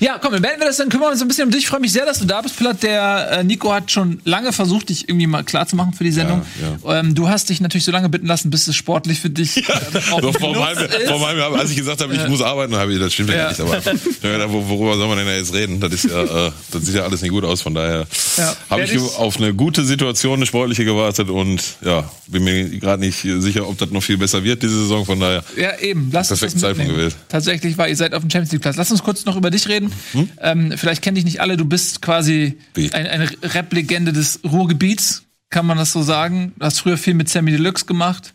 Ja, 0.00 0.18
komm, 0.20 0.32
beenden 0.32 0.60
wir 0.60 0.66
das, 0.66 0.76
dann 0.78 0.88
kümmern 0.88 1.08
wir 1.08 1.12
uns 1.12 1.22
ein 1.22 1.28
bisschen 1.28 1.44
um 1.44 1.50
dich. 1.50 1.60
Ich 1.62 1.68
freue 1.68 1.80
mich 1.80 1.92
sehr, 1.92 2.04
dass 2.06 2.18
du 2.18 2.24
da 2.24 2.40
bist, 2.42 2.56
Platt. 2.56 2.82
Der 2.82 3.30
äh, 3.30 3.44
Nico 3.44 3.72
hat 3.72 3.90
schon 3.90 4.20
lange 4.24 4.52
versucht, 4.52 4.88
dich 4.88 5.08
irgendwie 5.08 5.26
mal 5.26 5.44
klar 5.44 5.66
zu 5.66 5.76
machen 5.76 5.92
für 5.92 6.04
die 6.04 6.12
Sendung. 6.12 6.42
Ähm, 6.86 7.14
du 7.14 7.28
hast 7.28 7.48
dich 7.50 7.60
natürlich 7.60 7.84
so 7.84 7.92
lange 7.92 8.08
bitten 8.08 8.26
lassen, 8.26 8.50
bis 8.50 8.66
es 8.68 8.76
sportlich 8.76 9.20
für 9.20 9.30
dich 9.30 9.58
äh, 9.68 9.72
auch 10.10 10.20
So, 10.20 10.32
vor 10.32 10.56
ist. 10.70 11.08
vor 11.08 11.28
als 11.58 11.70
ich 11.70 11.76
gesagt 11.76 12.00
habe, 12.00 12.14
ich 12.14 12.28
muss 12.28 12.42
arbeiten, 12.42 12.74
habe 12.76 12.92
ich, 12.92 12.98
das 13.00 13.12
stimmt 13.14 13.30
ja, 13.30 13.36
Ja. 13.36 13.48
nicht. 13.50 13.60
Aber 13.60 13.76
gedacht, 14.22 14.48
wo- 14.52 14.68
worüber 14.68 14.96
soll 14.96 15.08
man 15.08 15.18
denn 15.18 15.26
da 15.26 15.34
jetzt 15.34 15.52
reden? 15.54 15.80
Das 15.80 15.92
ist 15.92 16.04
ja, 16.04 16.46
äh, 16.48 16.50
das 16.72 16.82
sieht 16.84 16.94
ja 16.94 17.04
alles 17.04 17.22
nicht 17.22 17.30
gut 17.30 17.44
aus. 17.44 17.62
Von 17.62 17.74
daher 17.74 18.06
Ja. 18.36 18.56
habe 18.70 18.82
ich 18.82 18.98
auf 18.98 19.36
eine 19.38 19.54
gute 19.54 19.84
Situation, 19.84 20.34
eine 20.38 20.46
sportliche 20.46 20.84
gewartet 20.84 21.28
und 21.30 21.62
ja, 21.84 22.08
bin 22.26 22.44
mir 22.44 22.68
gerade 22.78 23.00
nicht 23.02 23.20
sicher, 23.20 23.68
ob 23.68 23.78
das 23.78 23.90
noch 23.90 24.02
viel 24.02 24.16
besser 24.18 24.42
wird 24.44 24.62
diese 24.62 24.78
Saison. 24.80 25.04
Von 25.04 25.20
daher 25.20 25.44
Ja, 25.56 25.78
eben. 25.78 26.10
Lass 26.12 26.28
Perfekten 26.28 26.58
Zeitpunkt 26.58 26.90
gewählt. 26.90 27.14
Tatsächlich 27.28 27.67
war 27.76 27.88
ihr 27.88 27.96
seid 27.96 28.14
auf 28.14 28.22
dem 28.22 28.30
Champions 28.30 28.52
League 28.52 28.62
Platz. 28.62 28.76
Lass 28.76 28.90
uns 28.90 29.02
kurz 29.02 29.24
noch 29.26 29.36
über 29.36 29.50
dich 29.50 29.68
reden. 29.68 29.92
Ähm, 30.40 30.72
vielleicht 30.76 31.02
kennen 31.02 31.16
dich 31.16 31.24
nicht 31.24 31.40
alle. 31.40 31.56
Du 31.58 31.64
bist 31.66 32.00
quasi 32.00 32.56
ein, 32.76 33.06
eine 33.06 33.28
Rap-Legende 33.42 34.12
des 34.14 34.40
Ruhrgebiets. 34.44 35.24
Kann 35.50 35.66
man 35.66 35.76
das 35.76 35.92
so 35.92 36.02
sagen? 36.02 36.52
Du 36.58 36.64
hast 36.64 36.78
früher 36.80 36.96
viel 36.96 37.14
mit 37.14 37.28
Sammy 37.28 37.50
Deluxe 37.50 37.84
gemacht. 37.86 38.32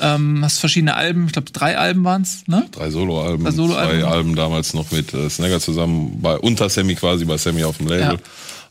Ähm, 0.00 0.44
hast 0.44 0.58
verschiedene 0.60 0.94
Alben. 0.94 1.26
Ich 1.26 1.32
glaube, 1.32 1.50
drei 1.50 1.76
Alben 1.76 2.04
waren's, 2.04 2.44
ne? 2.46 2.66
drei 2.70 2.88
Soloalben, 2.90 3.44
Drei 3.44 3.50
Soloalben. 3.50 4.00
zwei 4.00 4.06
Alben 4.08 4.36
damals 4.36 4.72
noch 4.74 4.92
mit 4.92 5.12
äh, 5.12 5.28
Snagger 5.28 5.58
zusammen, 5.58 6.20
bei 6.22 6.36
unter 6.38 6.68
Sammy 6.68 6.94
quasi, 6.94 7.24
bei 7.24 7.36
Sammy 7.36 7.64
auf 7.64 7.78
dem 7.78 7.88
Label. 7.88 8.18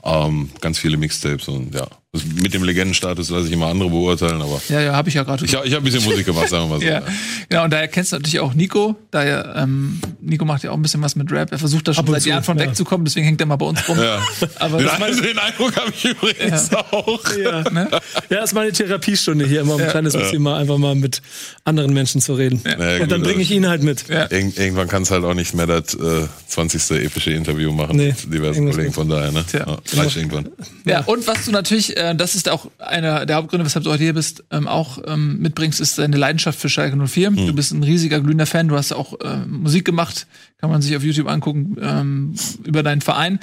Ähm, 0.06 0.50
ganz 0.62 0.78
viele 0.78 0.96
Mixtapes 0.96 1.50
und 1.50 1.76
ja. 1.76 1.86
Das, 2.18 2.26
mit 2.42 2.54
dem 2.54 2.64
Legendenstatus 2.64 3.30
lasse 3.30 3.48
ich 3.48 3.52
immer 3.54 3.68
andere 3.68 3.90
beurteilen, 3.90 4.42
aber 4.42 4.62
Ja, 4.70 4.82
ja, 4.82 4.94
habe 4.96 5.10
ich 5.10 5.16
ja 5.16 5.24
gerade. 5.24 5.46
ich, 5.46 5.52
ich 5.52 5.58
habe 5.58 5.78
ein 5.78 5.84
bisschen 5.84 6.04
Musik 6.10 6.26
gemacht, 6.26 6.50
sagen 6.50 6.66
wir 6.66 6.76
mal 6.78 6.80
so. 6.82 6.88
ja, 6.88 7.02
genau. 7.50 7.64
Und 7.66 7.72
daher 7.72 7.88
kennst 7.88 8.12
du 8.12 8.18
natürlich 8.18 8.40
auch 8.40 8.54
Nico. 8.54 8.96
Daher, 9.12 9.54
ähm, 9.58 10.00
Nico 10.22 10.46
macht 10.46 10.64
ja 10.64 10.72
auch 10.72 10.76
ein 10.76 10.82
bisschen 10.82 11.02
was 11.02 11.16
mit 11.16 11.32
Rap. 11.32 11.52
Er 11.52 11.60
versucht 11.60 11.88
da 11.88 11.94
schon 11.94 12.06
seit 12.08 12.22
zu, 12.24 12.30
Jahren 12.30 12.44
von 12.44 12.58
ja. 12.58 12.66
wegzukommen. 12.66 13.06
Deswegen 13.06 13.26
hängt 13.26 13.40
er 13.42 13.48
mal 13.48 13.56
bei 13.56 13.66
uns 13.66 13.88
rum. 13.88 13.98
Ja. 14.00 14.22
Aber 14.60 14.78
Den, 14.78 14.88
das 14.88 15.02
Eindruck- 15.02 15.22
den 15.24 15.38
Eindruck 15.40 15.76
habe 15.76 15.92
ich 15.96 16.06
übrigens 16.06 16.74
auch. 16.74 17.20
Ja. 17.38 17.70
ne? 17.70 17.90
ja, 18.30 18.44
ist 18.44 18.54
meine 18.54 18.72
Therapiestunde 18.72 19.46
hier 19.48 19.62
immer 19.62 19.76
um 19.76 19.82
ein 19.82 19.90
kleines 19.90 20.14
bisschen 20.14 20.42
mal 20.42 20.60
einfach 20.60 20.78
mal 20.78 20.96
mit 20.96 21.22
anderen 21.64 21.94
Menschen 21.94 22.22
zu 22.22 22.34
reden. 22.34 22.62
Ja, 22.66 23.02
Und 23.02 23.12
dann 23.12 23.22
bringe 23.22 23.42
ich 23.42 23.52
ihn 23.52 23.68
halt 23.68 23.84
mit. 23.84 24.08
Ja. 24.10 24.30
Irgend, 24.32 24.58
irgendwann 24.58 24.88
kann 24.88 25.04
es 25.04 25.12
halt 25.12 25.24
auch 25.24 25.34
nicht 25.34 25.54
mehr 25.54 25.68
das 25.68 25.94
äh, 25.96 26.28
20. 26.48 26.92
epische 27.04 27.32
Interview 27.32 27.72
machen 27.72 27.96
Nee, 27.98 28.08
mit 28.24 28.34
diversen 28.34 28.70
Kollegen, 28.70 28.94
von 28.94 29.10
daher, 29.10 29.32
ne? 29.32 29.44
Tja. 29.50 29.66
Ja, 29.94 30.04
irgendwann. 30.16 30.50
Ja, 30.86 31.02
und 31.06 31.28
was 31.28 31.46
du 31.46 31.52
natürlich, 31.52 31.96
äh, 31.98 32.07
das 32.14 32.36
ist 32.36 32.50
auch 32.50 32.70
einer 32.80 33.26
der 33.26 33.38
Hauptgründe, 33.38 33.66
weshalb 33.66 33.86
du 33.86 33.92
heute 33.92 34.04
hier 34.04 34.14
bist, 34.14 34.44
ähm, 34.52 34.68
auch 34.68 35.00
ähm, 35.08 35.40
mitbringst, 35.40 35.80
ist 35.80 35.98
deine 35.98 36.18
Leidenschaft 36.18 36.60
für 36.60 36.70
Schalke 36.70 36.96
04. 36.96 37.32
Du 37.32 37.54
bist 37.54 37.72
ein 37.72 37.84
riesiger, 37.84 38.20
glühender 38.20 38.46
Fan. 38.46 38.68
Du 38.68 38.76
hast 38.76 38.94
auch 38.94 39.20
äh, 39.22 39.38
Musik 39.48 39.86
gemacht, 39.86 40.28
kann 40.58 40.70
man 40.70 40.82
sich 40.82 40.96
auf 40.96 41.04
YouTube 41.04 41.28
angucken, 41.28 41.78
ähm, 41.82 42.36
über 42.64 42.84
deinen 42.84 43.02
Verein. 43.02 43.40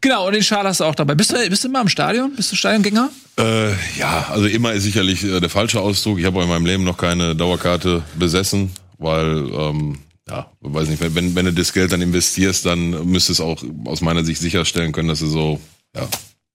Genau, 0.00 0.26
und 0.26 0.34
den 0.34 0.42
Schal 0.42 0.64
hast 0.64 0.80
du 0.80 0.84
auch 0.84 0.94
dabei. 0.94 1.14
Bist 1.14 1.32
du, 1.32 1.48
bist 1.48 1.64
du 1.64 1.68
immer 1.68 1.80
im 1.80 1.88
Stadion? 1.88 2.34
Bist 2.34 2.52
du 2.52 2.56
Stadiongänger? 2.56 3.10
Äh, 3.38 3.70
ja, 3.98 4.26
also 4.30 4.46
immer 4.46 4.72
ist 4.72 4.84
sicherlich 4.84 5.24
äh, 5.24 5.40
der 5.40 5.50
falsche 5.50 5.80
Ausdruck. 5.80 6.18
Ich 6.18 6.24
habe 6.24 6.42
in 6.42 6.48
meinem 6.48 6.66
Leben 6.66 6.84
noch 6.84 6.96
keine 6.96 7.34
Dauerkarte 7.34 8.02
besessen, 8.18 8.70
weil, 8.98 9.48
ähm, 9.52 9.98
ja, 10.28 10.50
weiß 10.60 10.88
nicht, 10.88 11.02
wenn, 11.14 11.34
wenn 11.34 11.46
du 11.46 11.52
das 11.52 11.72
Geld 11.72 11.92
dann 11.92 12.00
investierst, 12.00 12.66
dann 12.66 12.90
müsstest 13.06 13.40
du 13.40 13.44
es 13.44 13.48
auch 13.48 13.62
aus 13.84 14.00
meiner 14.00 14.24
Sicht 14.24 14.40
sicherstellen 14.40 14.92
können, 14.92 15.08
dass 15.08 15.20
du 15.20 15.26
so, 15.26 15.60
ja, 15.94 16.08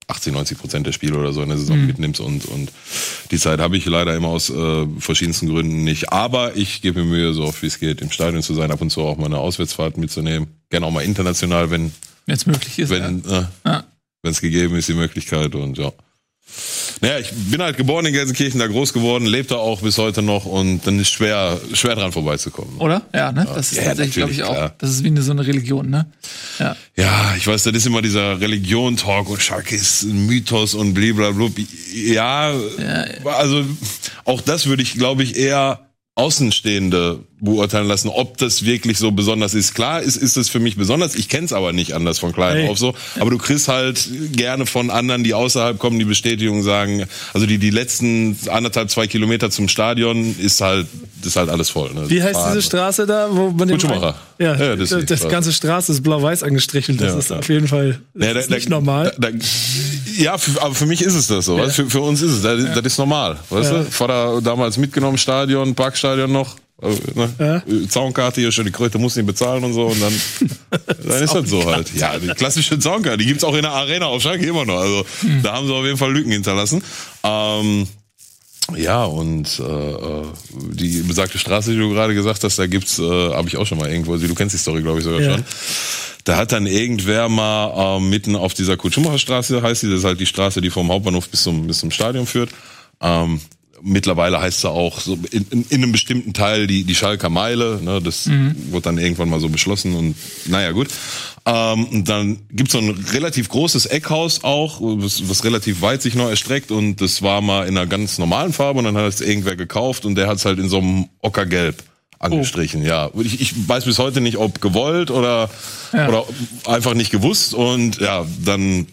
80, 0.07 0.33
90 0.33 0.57
Prozent 0.57 0.87
der 0.87 0.91
Spiele 0.91 1.17
oder 1.17 1.31
so 1.31 1.41
in 1.41 1.49
der 1.49 1.57
Saison 1.57 1.85
mitnimmst 1.85 2.19
und, 2.19 2.45
und 2.45 2.71
die 3.31 3.37
Zeit 3.37 3.59
habe 3.59 3.77
ich 3.77 3.85
leider 3.85 4.15
immer 4.15 4.27
aus 4.27 4.49
äh, 4.49 4.85
verschiedensten 4.99 5.47
Gründen 5.47 5.83
nicht. 5.83 6.11
Aber 6.11 6.55
ich 6.57 6.81
gebe 6.81 7.03
mir 7.03 7.05
Mühe, 7.09 7.33
so 7.33 7.43
oft 7.43 7.61
wie 7.61 7.67
es 7.67 7.79
geht, 7.79 8.01
im 8.01 8.11
Stadion 8.11 8.41
zu 8.43 8.53
sein, 8.53 8.71
ab 8.71 8.81
und 8.81 8.89
zu 8.89 9.01
auch 9.01 9.17
mal 9.17 9.27
eine 9.27 9.37
Auswärtsfahrt 9.37 9.97
mitzunehmen. 9.97 10.47
Gerne 10.69 10.85
auch 10.85 10.91
mal 10.91 11.03
international, 11.05 11.71
wenn 11.71 11.93
es 12.27 12.45
möglich 12.45 12.77
ist. 12.79 12.89
wenn 12.89 13.23
äh, 13.25 13.45
Ja. 13.65 13.83
wenn 14.21 14.31
es 14.31 14.41
gegeben 14.41 14.75
ist, 14.75 14.89
die 14.89 14.93
Möglichkeit 14.95 15.55
und 15.55 15.77
ja. 15.77 15.91
Naja, 17.01 17.17
ich 17.17 17.31
bin 17.31 17.61
halt 17.61 17.77
geboren 17.77 18.05
in 18.05 18.13
Gelsenkirchen, 18.13 18.59
da 18.59 18.67
groß 18.67 18.93
geworden, 18.93 19.25
lebe 19.25 19.47
da 19.47 19.55
auch 19.55 19.81
bis 19.81 19.97
heute 19.97 20.21
noch 20.21 20.45
und 20.45 20.85
dann 20.85 20.99
ist 20.99 21.09
schwer, 21.09 21.59
schwer 21.73 21.95
dran 21.95 22.11
vorbeizukommen. 22.11 22.77
Oder? 22.77 23.01
Ja, 23.13 23.31
ne? 23.31 23.47
Das 23.55 23.71
ist 23.71 23.79
Ja, 23.79 23.85
tatsächlich, 23.85 24.15
glaube 24.15 24.31
ich, 24.31 24.43
auch. 24.43 24.53
klar. 24.53 24.75
Das 24.77 24.91
ist 24.91 25.03
wie 25.03 25.07
eine, 25.07 25.23
so 25.23 25.31
eine 25.31 25.45
Religion, 25.45 25.89
ne? 25.89 26.05
Ja. 26.59 26.75
Ja, 26.95 27.33
ich 27.35 27.47
weiß, 27.47 27.63
das 27.63 27.73
ist 27.73 27.87
immer 27.87 28.03
dieser 28.03 28.39
Religion-Talk 28.39 29.29
und 29.31 29.41
Schalke 29.41 29.75
ist 29.75 30.03
ein 30.03 30.27
Mythos 30.27 30.75
und 30.75 30.93
blablabla. 30.93 31.49
Ja, 31.93 32.53
also 33.25 33.65
auch 34.25 34.41
das 34.41 34.67
würde 34.67 34.83
ich, 34.83 34.93
glaube 34.93 35.23
ich, 35.23 35.35
eher 35.37 35.79
Außenstehende 36.15 37.19
beurteilen 37.39 37.88
lassen, 37.88 38.10
ob 38.10 38.38
das 38.38 38.65
wirklich 38.65 39.00
so 39.00 39.12
besonders 39.12 39.54
ist. 39.56 39.74
Klar 39.74 40.02
ist, 40.02 40.15
ist 40.17 40.38
es 40.38 40.50
für 40.50 40.60
mich 40.60 40.76
besonders, 40.76 41.15
ich 41.15 41.28
kenne 41.30 41.45
es 41.45 41.54
aber 41.54 41.74
nicht 41.74 41.93
anders 41.93 42.19
von 42.19 42.34
klein 42.34 42.58
Hey. 42.58 42.69
auf 42.69 42.78
so. 42.78 42.93
Aber 43.19 43.32
du 43.32 43.38
kriegst 43.39 43.67
halt 43.67 44.08
gerne 44.34 44.65
von 44.67 44.91
anderen, 44.91 45.24
die 45.24 45.34
außerhalb 45.34 45.80
kommen, 45.80 45.97
die 45.97 46.06
Bestätigung 46.06 46.62
sagen, 46.62 47.06
also 47.34 47.47
die, 47.47 47.58
die 47.58 47.71
letzten 47.71 48.38
anderthalb, 48.50 48.91
zwei 48.91 49.08
Kilometer 49.08 49.50
zum 49.50 49.67
Stadion 49.69 50.36
ist 50.38 50.62
halt, 50.62 50.86
ist 51.24 51.36
halt 51.36 51.50
alles 51.50 51.69
voll. 51.71 51.91
Ne? 51.93 52.08
Wie 52.10 52.21
heißt 52.21 52.39
diese 52.50 52.62
Straße 52.62 53.08
da, 53.08 53.30
wo 53.32 53.50
man 53.50 53.67
den 53.69 53.78
Kutschemacher. 53.80 54.15
Ja, 54.38 54.56
Ja, 54.56 54.76
das 54.76 54.89
das, 54.89 55.06
das 55.06 55.28
ganze 55.30 55.52
Straße 55.54 55.91
ist 55.93 56.04
blau-weiß 56.04 56.43
angestrichelt. 56.43 57.02
Das 57.02 57.13
Ja, 57.13 57.19
ist 57.19 57.30
ja. 57.32 57.39
auf 57.39 57.50
jeden 57.50 57.67
Fall 57.67 58.00
das 58.13 58.28
Ja, 58.28 58.34
da- 58.34 58.39
ist 58.41 58.52
da- 58.52 58.56
nicht 58.56 58.69
normal. 58.69 59.13
Da, 59.17 59.32
da, 59.32 59.38
ja, 60.17 60.38
für, 60.38 60.62
aber 60.62 60.74
für 60.76 60.86
mich 60.86 61.02
ist 61.02 61.15
es 61.15 61.28
das 61.28 61.45
so. 61.45 61.58
Weißt? 61.58 61.76
Für, 61.76 61.89
für 61.89 62.02
uns 62.02 62.21
ist 62.21 62.32
es, 62.32 62.41
das, 62.41 62.60
das 62.76 62.86
ist 62.86 62.97
normal. 62.97 63.38
Weißt 63.50 63.71
Ja. 63.71 63.80
du? 63.80 63.91
Vater 63.91 64.41
damals 64.41 64.78
mitgenommen, 64.78 65.17
Stadion, 65.17 65.76
Parkstadion 65.76 66.32
noch. 66.32 66.56
äh, 66.82 66.89
Ne? 67.15 67.63
Zaunkarte 67.89 68.41
hier, 68.41 68.52
schon 68.52 68.65
die 68.65 68.71
Kröte 68.71 68.97
muss 68.97 69.15
nicht 69.15 69.26
bezahlen 69.28 69.63
und 69.63 69.74
so 69.74 69.86
und 69.88 70.02
dann, 70.02 70.13
dann 71.08 71.24
ist 71.24 71.34
das 71.36 71.50
so 71.50 71.63
halt. 71.71 71.93
Ja, 71.95 72.17
die 72.17 72.28
klassische 72.30 72.80
Zaunkarte, 72.80 73.17
die 73.19 73.26
gibt's 73.26 73.43
auch 73.43 73.56
in 73.56 73.62
der 73.62 73.71
Arena 73.71 74.08
auf 74.08 74.21
Schalke 74.21 74.45
immer 74.45 74.65
noch. 74.65 74.80
Also 74.80 75.06
Hm. 75.21 75.43
da 75.43 75.54
haben 75.54 75.67
sie 75.67 75.74
auf 75.74 75.86
jeden 75.86 75.97
Fall 75.97 76.12
Lücken 76.12 76.32
hinterlassen. 76.32 76.84
Ähm, 77.24 77.88
Ja, 78.78 79.04
und 79.04 79.60
äh, 79.60 79.63
äh, 79.91 80.24
die 80.74 81.02
besagte 81.02 81.38
Straße, 81.38 81.71
die 81.71 81.78
du 81.78 81.89
gerade 81.89 82.13
gesagt 82.13 82.43
hast, 82.43 82.58
da 82.58 82.67
gibt's, 82.67 83.00
äh, 83.00 83.04
habe 83.34 83.47
ich 83.50 83.58
auch 83.58 83.65
schon 83.65 83.78
mal 83.78 83.89
irgendwo, 83.91 84.13
also 84.13 84.26
du 84.28 84.34
kennst 84.36 84.54
die 84.54 84.60
Story, 84.60 84.82
glaube 84.82 85.00
ich, 85.00 85.04
sogar 85.04 85.19
Ja. 85.19 85.32
schon. 85.34 85.43
Da 86.23 86.38
hat 86.38 86.51
dann 86.51 86.67
irgendwer 86.67 87.29
mal 87.29 87.97
äh, 87.97 87.99
mitten 87.99 88.36
auf 88.36 88.53
dieser 88.53 88.77
Kutschumbacher 88.77 89.17
Straße, 89.17 89.62
heißt 89.62 89.84
die, 89.84 89.89
das 89.89 89.99
ist 89.99 90.05
halt 90.05 90.19
die 90.19 90.25
Straße, 90.25 90.62
die 90.62 90.69
vom 90.69 90.89
Hauptbahnhof 90.89 91.29
bis 91.29 91.43
zum, 91.43 91.67
bis 91.67 91.79
zum 91.79 91.91
Stadion 91.91 92.25
führt. 92.25 92.51
Ähm, 93.01 93.39
mittlerweile 93.84 94.39
heißt 94.39 94.62
sie 94.62 94.69
auch 94.69 94.99
so 94.99 95.17
in, 95.31 95.45
in, 95.49 95.65
in 95.69 95.84
einem 95.84 95.91
bestimmten 95.91 96.34
Teil 96.34 96.67
die, 96.67 96.84
die 96.84 96.95
Schalker 96.95 97.29
Meile. 97.29 97.79
Ne, 97.81 98.01
das 98.01 98.29
wurde 98.69 98.84
dann 98.84 98.97
irgendwann 98.97 99.29
mal 99.29 99.39
so 99.39 99.49
beschlossen 99.49 99.95
und 99.95 100.15
naja, 100.45 100.71
gut. 100.71 100.89
Ähm, 101.45 101.86
und 101.86 102.10
dann 102.10 102.39
gibt's 102.51 102.73
so 102.73 102.79
ein 102.79 102.89
relativ 102.89 103.49
großes 103.49 103.88
Eckhaus 103.88 104.43
auch, 104.43 104.79
was, 104.81 105.27
was 105.27 105.43
relativ 105.43 105.81
weit 105.81 106.01
sich 106.01 106.13
noch 106.15 106.29
erstreckt 106.29 106.71
und 106.71 107.01
das 107.01 107.21
war 107.21 107.41
mal 107.41 107.67
in 107.67 107.77
einer 107.77 107.88
ganz 107.88 108.19
normalen 108.19 108.53
Farbe 108.53 108.79
und 108.79 108.86
dann 108.86 108.97
hat 108.97 109.05
es 109.05 109.21
irgendwer 109.21 109.55
gekauft 109.55 110.05
und 110.05 110.15
der 110.15 110.27
hat's 110.27 110.45
halt 110.45 110.60
in 110.60 110.69
so 110.69 110.77
einem 110.77 111.10
Ockergelb 111.21 111.84
angestrichen, 112.21 112.84
ja. 112.84 113.10
Ich, 113.19 113.41
ich 113.41 113.67
weiß 113.67 113.86
bis 113.86 113.99
heute 113.99 114.21
nicht, 114.21 114.38
ob 114.38 114.62
gewollt 114.62 115.12
oder, 115.12 115.49
oder 115.91 116.25
einfach 116.65 116.93
nicht 116.93 117.12
gewusst 117.12 117.53
und 117.53 117.99
ja, 117.99 118.25
dann 118.45 118.88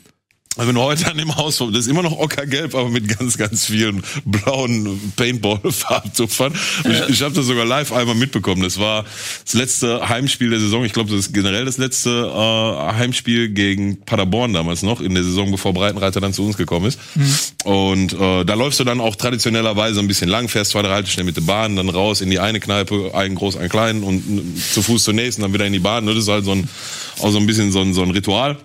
also 0.57 0.69
wenn 0.69 0.75
du 0.75 0.81
heute 0.81 1.09
an 1.11 1.17
dem 1.19 1.37
Haus, 1.37 1.59
das 1.59 1.69
ist 1.71 1.89
immer 1.89 2.03
noch 2.03 2.19
ockergelb, 2.19 2.75
aber 2.75 2.89
mit 2.89 3.07
ganz, 3.07 3.39
ganz 3.39 3.67
vielen 3.67 4.03
blauen 4.25 5.13
Paintball-Farbtupfern. 5.15 6.53
Ich, 6.85 7.09
ich 7.11 7.23
habe 7.23 7.35
das 7.35 7.47
sogar 7.47 7.65
live 7.65 7.93
einmal 7.93 8.17
mitbekommen. 8.17 8.63
Das 8.63 8.79
war 8.79 9.05
das 9.45 9.55
letzte 9.55 10.09
Heimspiel 10.09 10.51
der 10.51 10.59
Saison. 10.59 10.85
Ich 10.85 10.93
glaube, 10.93 11.11
das 11.11 11.21
ist 11.21 11.35
generell 11.35 11.65
das 11.65 11.79
letzte 11.79 12.11
äh, 12.11 12.93
Heimspiel 12.95 13.51
gegen 13.51 14.01
Paderborn 14.05 14.53
damals 14.53 14.83
noch, 14.83 15.01
in 15.01 15.15
der 15.15 15.23
Saison, 15.23 15.51
bevor 15.53 15.73
Breitenreiter 15.75 16.21
dann 16.21 16.33
zu 16.33 16.45
uns 16.45 16.57
gekommen 16.57 16.87
ist. 16.87 16.99
Und 17.65 18.13
äh, 18.15 18.45
da 18.45 18.55
läufst 18.55 18.81
du 18.81 18.85
dann 18.85 19.01
auch 19.01 19.15
traditionellerweise 19.15 20.01
ein 20.01 20.09
bisschen 20.09 20.29
lang, 20.29 20.49
fährst 20.49 20.73
zwei, 20.73 20.83
drei 20.83 20.95
Haltestellen 20.95 21.27
mit 21.27 21.37
der 21.37 21.43
Bahn, 21.43 21.77
dann 21.77 21.89
raus 21.89 22.21
in 22.21 22.31
die 22.31 22.41
eine 22.41 22.59
Kneipe, 22.59 23.13
einen 23.15 23.37
groß, 23.37 23.57
einen 23.57 23.69
kleinen 23.69 24.03
und 24.03 24.23
zu 24.59 24.83
Fuß 24.83 25.05
zur 25.05 25.15
nächsten, 25.15 25.43
dann 25.43 25.53
wieder 25.53 25.67
in 25.67 25.73
die 25.73 25.79
Bahn. 25.79 26.07
Das 26.07 26.17
ist 26.17 26.29
halt 26.29 26.45
so 26.45 26.53
ein, 26.53 26.69
auch 27.21 27.31
so 27.31 27.39
ein 27.39 27.47
bisschen 27.47 27.71
so 27.71 27.81
ein, 27.81 27.95
so 27.95 28.03
ein 28.03 28.11
Ritual. 28.11 28.57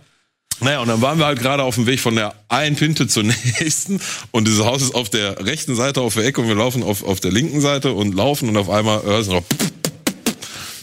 Naja, 0.59 0.79
und 0.79 0.87
dann 0.87 1.01
waren 1.01 1.19
wir 1.19 1.25
halt 1.25 1.39
gerade 1.39 1.63
auf 1.63 1.75
dem 1.75 1.85
Weg 1.87 1.99
von 1.99 2.15
der 2.15 2.33
einen 2.47 2.75
Pinte 2.75 3.07
zur 3.07 3.23
nächsten 3.59 3.99
und 4.31 4.47
dieses 4.47 4.63
Haus 4.63 4.81
ist 4.81 4.95
auf 4.95 5.09
der 5.09 5.45
rechten 5.45 5.75
Seite 5.75 6.01
auf 6.01 6.13
der 6.13 6.25
Ecke 6.25 6.41
und 6.41 6.47
wir 6.47 6.55
laufen 6.55 6.83
auf, 6.83 7.03
auf 7.03 7.19
der 7.19 7.31
linken 7.31 7.59
Seite 7.59 7.93
und 7.93 8.15
laufen 8.15 8.49
und 8.49 8.57
auf 8.57 8.69
einmal 8.69 9.03
hörst 9.03 9.29
du 9.29 9.35
noch 9.35 9.43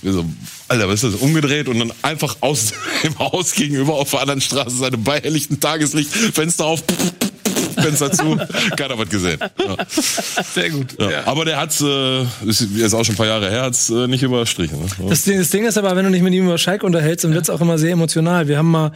wir 0.03 0.13
so, 0.13 0.25
Alter, 0.69 0.89
was 0.89 1.03
ist 1.03 1.15
das? 1.15 1.21
Umgedreht 1.21 1.69
und 1.69 1.79
dann 1.79 1.93
einfach 2.03 2.37
aus 2.41 2.73
dem 3.05 3.19
Haus 3.19 3.53
gegenüber 3.53 3.95
auf 3.95 4.11
der 4.11 4.21
anderen 4.21 4.41
Straßenseite 4.41 4.99
bei 4.99 5.21
helllichtem 5.21 5.61
Tageslicht, 5.61 6.11
Fenster 6.11 6.65
auf, 6.65 6.83
Fenster 7.83 8.13
zu, 8.13 8.37
keiner 8.77 8.99
was 8.99 9.09
gesehen. 9.09 9.39
Ja. 9.41 9.77
Sehr 10.55 10.71
gut. 10.71 10.87
Ja. 10.99 11.27
Aber 11.27 11.45
der 11.45 11.59
hat's, 11.59 11.81
äh, 11.81 12.23
ist 12.47 12.67
jetzt 12.77 12.95
auch 12.95 13.05
schon 13.05 13.15
ein 13.15 13.19
paar 13.19 13.27
Jahre 13.27 13.51
her, 13.51 13.63
hat's 13.63 13.91
äh, 13.91 14.07
nicht 14.07 14.23
überstrichen. 14.23 14.79
Ne? 14.81 14.87
Das 15.09 15.23
Ding, 15.23 15.39
das 15.39 15.51
Ding 15.51 15.65
ist 15.67 15.79
aber, 15.79 15.95
wenn 15.97 16.05
du 16.05 16.11
dich 16.11 16.23
mit 16.23 16.33
ihm 16.35 16.45
über 16.47 16.59
Schalke 16.59 16.87
unterhältst, 16.87 17.25
dann 17.25 17.35
wird's 17.35 17.51
auch 17.51 17.61
immer 17.61 17.79
sehr 17.79 17.93
emotional. 17.93 18.49
Wir 18.49 18.59
haben 18.59 18.71
mal 18.71 18.93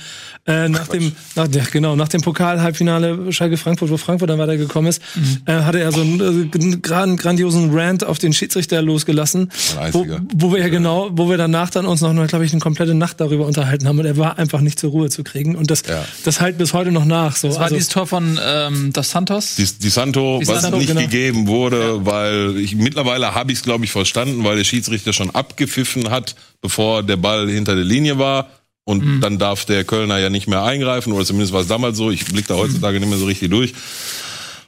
äh, 0.47 0.69
nach 0.69 0.89
dem, 0.89 1.13
nach, 1.35 1.49
ja, 1.53 1.63
genau, 1.71 1.97
nach 1.97 2.09
dem 2.09 2.21
Pokal-Halbfinale 2.21 3.33
Schalke 3.33 3.57
Frankfurt, 3.57 3.91
wo 3.91 3.97
Frankfurt 3.97 4.31
dann 4.31 4.39
weitergekommen 4.39 4.89
ist, 4.91 5.03
äh, 5.47 5.53
hatte 5.53 5.81
er 5.81 5.93
so 5.93 6.01
einen 6.01 6.51
äh, 6.53 6.77
gran- 6.79 7.17
grandiosen 7.17 7.71
Rant 7.77 8.05
auf 8.05 8.19
den 8.19 8.33
Schiedsrichter 8.33 8.83
losgelassen, 8.83 9.51
wo, 9.93 10.07
wo 10.35 10.53
wir 10.53 10.61
ja 10.61 10.69
genau, 10.69 11.09
wo 11.13 11.29
wir 11.31 11.37
danach 11.37 11.71
dann 11.71 11.87
uns 11.87 12.01
noch, 12.01 12.15
glaube 12.27 12.45
ich, 12.45 12.53
eine 12.53 12.61
komplette 12.61 12.95
Nacht 12.95 13.21
darüber 13.21 13.47
unterhalten 13.47 13.87
haben 13.89 13.99
und 13.99 14.07
er 14.07 14.17
war 14.17 14.39
einfach 14.39 14.61
nicht 14.61 14.79
zur 14.79 14.91
Ruhe 14.91 15.09
zu 15.11 15.25
kriegen 15.25 15.57
und 15.57 15.71
das, 15.71 15.83
Ja. 15.89 16.05
das 16.25 16.41
halt 16.41 16.59
bis 16.59 16.73
heute 16.73 16.91
noch 16.93 17.05
nach. 17.05 17.37
So, 17.37 17.49
Das 17.49 17.57
war 17.57 17.65
also, 17.65 17.75
dieses 17.77 17.89
Tor 17.91 18.07
von 18.07 18.39
ähm, 18.45 18.74
Dos 18.93 19.11
Santos. 19.11 19.57
Die, 19.57 19.65
die 19.65 19.89
Santo, 19.89 20.39
Die 20.41 20.49
was 20.49 20.63
Santo, 20.63 20.79
nicht 20.79 20.89
genau. 20.89 21.01
gegeben 21.01 21.47
wurde, 21.47 22.05
weil 22.07 22.57
ich 22.59 22.75
mittlerweile 22.77 23.35
habe 23.35 23.53
ich 23.53 23.59
es 23.59 23.65
glaube 23.65 23.85
ich 23.85 23.91
verstanden, 23.93 24.45
weil 24.45 24.57
der 24.57 24.65
Schiedsrichter 24.65 25.13
schon 25.13 25.31
abgepfiffen 25.31 26.11
hat, 26.11 26.35
bevor 26.61 27.03
der 27.03 27.17
Ball 27.17 27.49
hinter 27.51 27.75
der 27.75 27.85
Linie 27.85 28.19
war 28.19 28.49
und 28.85 29.05
Mhm. 29.05 29.21
dann 29.21 29.39
darf 29.39 29.65
der 29.65 29.85
Kölner 29.85 30.19
ja 30.19 30.29
nicht 30.31 30.47
mehr 30.49 30.63
eingreifen 30.63 31.13
oder 31.13 31.25
zumindest 31.25 31.53
war 31.53 31.61
es 31.63 31.69
damals 31.69 31.97
so. 31.97 32.11
Ich 32.11 32.25
blick 32.27 32.47
da 32.47 32.55
heutzutage 32.57 33.01
nicht 33.01 33.09
mehr 33.09 33.19
so 33.19 33.27
richtig 33.27 33.51
durch. 33.51 33.73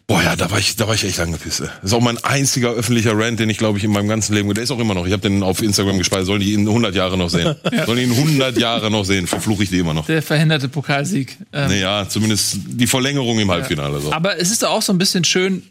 Boah, 0.09 0.23
ja, 0.23 0.37
da 0.37 0.49
war 0.53 0.59
ich, 0.61 0.77
da 0.77 0.87
war 0.87 0.95
ich 0.95 1.03
echt 1.03 1.19
angepisst. 1.19 1.61
Das 1.61 1.71
ist 1.83 1.92
auch 1.92 2.01
mein 2.01 2.16
einziger 2.23 2.71
öffentlicher 2.71 3.19
Rant, 3.19 3.40
den 3.40 3.51
ich 3.51 3.59
glaube 3.59 3.79
ich 3.79 3.85
in 3.85 3.90
meinem 3.90 4.07
ganzen 4.07 4.35
Leben, 4.35 4.53
der 4.55 4.62
ist 4.62 4.71
auch 4.71 4.79
immer 4.79 4.95
noch. 4.95 5.05
Ich 5.05 5.12
habe 5.12 5.23
den 5.23 5.42
auf 5.42 5.62
Instagram 5.62 5.99
gespeichert. 5.99 6.27
Sollen 6.27 6.40
die 6.40 6.53
ihn 6.53 6.61
100 6.69 6.95
Jahre 6.95 7.19
noch 7.19 7.29
sehen? 7.29 7.57
Sollen 7.87 7.99
die 7.99 8.05
ihn 8.05 8.12
100 8.12 8.57
Jahre 8.57 8.88
noch 8.88 9.05
sehen? 9.05 9.27
Verfluche 9.27 9.64
ich 9.64 9.71
die 9.71 9.79
immer 9.81 9.95
noch. 9.95 10.07
Der 10.07 10.23
verhinderte 10.23 10.69
Pokalsieg. 10.69 11.37
Ähm, 11.53 11.71
Naja, 11.71 12.09
zumindest 12.09 12.57
die 12.69 12.87
Verlängerung 12.87 13.40
im 13.40 13.51
Halbfinale. 13.51 14.01
So. 14.01 14.12
Aber 14.12 14.38
es 14.38 14.53
ist 14.53 14.62
doch 14.62 14.71
auch 14.71 14.83
so 14.83 14.92
ein 14.92 14.99
bisschen 14.99 15.25
schön, 15.25 15.64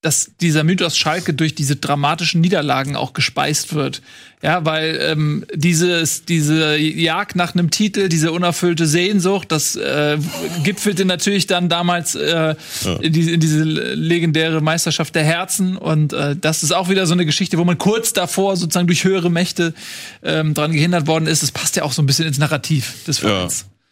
dass 0.00 0.30
dieser 0.40 0.62
Mythos 0.62 0.96
Schalke 0.96 1.34
durch 1.34 1.56
diese 1.56 1.74
dramatischen 1.74 2.40
Niederlagen 2.40 2.94
auch 2.94 3.14
gespeist 3.14 3.74
wird. 3.74 4.00
Ja, 4.40 4.64
weil 4.64 4.96
ähm, 5.02 5.44
dieses, 5.52 6.24
diese 6.24 6.76
Jagd 6.76 7.34
nach 7.34 7.54
einem 7.54 7.70
Titel, 7.70 8.08
diese 8.08 8.30
unerfüllte 8.30 8.86
Sehnsucht, 8.86 9.50
das 9.50 9.74
äh, 9.74 10.16
gipfelte 10.62 11.04
natürlich 11.04 11.48
dann 11.48 11.68
damals 11.68 12.14
äh, 12.14 12.54
in, 13.00 13.12
diese, 13.12 13.32
in 13.32 13.40
diese 13.40 13.64
legendäre 13.64 14.60
Meisterschaft 14.60 15.16
der 15.16 15.24
Herzen. 15.24 15.76
Und 15.76 16.12
äh, 16.12 16.36
das 16.36 16.62
ist 16.62 16.70
auch 16.70 16.88
wieder 16.88 17.08
so 17.08 17.14
eine 17.14 17.26
Geschichte, 17.26 17.58
wo 17.58 17.64
man 17.64 17.78
kurz 17.78 18.12
davor 18.12 18.56
sozusagen 18.56 18.86
durch 18.86 19.02
höhere 19.02 19.30
Mächte 19.30 19.74
ähm, 20.22 20.54
dran 20.54 20.70
gehindert 20.70 21.08
worden 21.08 21.26
ist. 21.26 21.42
Das 21.42 21.50
passt 21.50 21.74
ja 21.74 21.82
auch 21.82 21.92
so 21.92 22.00
ein 22.02 22.06
bisschen 22.06 22.28
ins 22.28 22.38
Narrativ 22.38 22.94
des 23.04 23.20
Ja. 23.22 23.48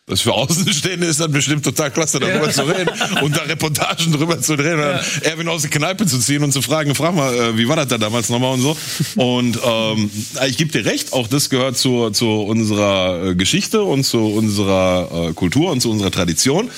Das 0.08 0.20
für 0.20 0.34
Außenstehende 0.34 1.04
ist 1.08 1.18
dann 1.18 1.32
bestimmt 1.32 1.64
total 1.64 1.90
klasse, 1.90 2.20
darüber 2.20 2.46
Ja. 2.46 2.52
zu 2.52 2.62
reden 2.62 2.90
und 3.22 3.36
da 3.36 3.42
Reportagen 3.42 4.12
drüber 4.12 4.40
zu 4.40 4.54
drehen 4.56 4.78
dann 4.78 5.00
Erwin 5.22 5.48
aus 5.48 5.62
der 5.62 5.70
Kneipe 5.70 6.06
zu 6.06 6.20
ziehen 6.20 6.44
und 6.44 6.52
zu 6.52 6.62
fragen, 6.62 6.94
frag 6.94 7.12
mal, 7.12 7.34
äh, 7.34 7.58
wie 7.58 7.66
war 7.66 7.74
das 7.74 7.88
da 7.88 7.98
damals 7.98 8.28
nochmal 8.28 8.52
und 8.54 8.60
so. 8.60 8.76
Und 9.16 9.58
ähm, 9.64 10.08
ich 10.46 10.58
gebe 10.58 10.70
dir 10.70 10.84
recht, 10.88 11.12
auch 11.12 11.26
das 11.26 11.50
gehört 11.50 11.76
zu, 11.76 12.10
zu 12.10 12.28
unserer 12.42 13.30
äh, 13.30 13.34
Geschichte 13.34 13.82
und 13.82 14.04
zu 14.04 14.18
unserer 14.28 15.30
äh, 15.30 15.32
Kultur 15.32 15.72
und 15.72 15.80
zu 15.80 15.90
unserer 15.90 16.12
Tradition. 16.12 16.70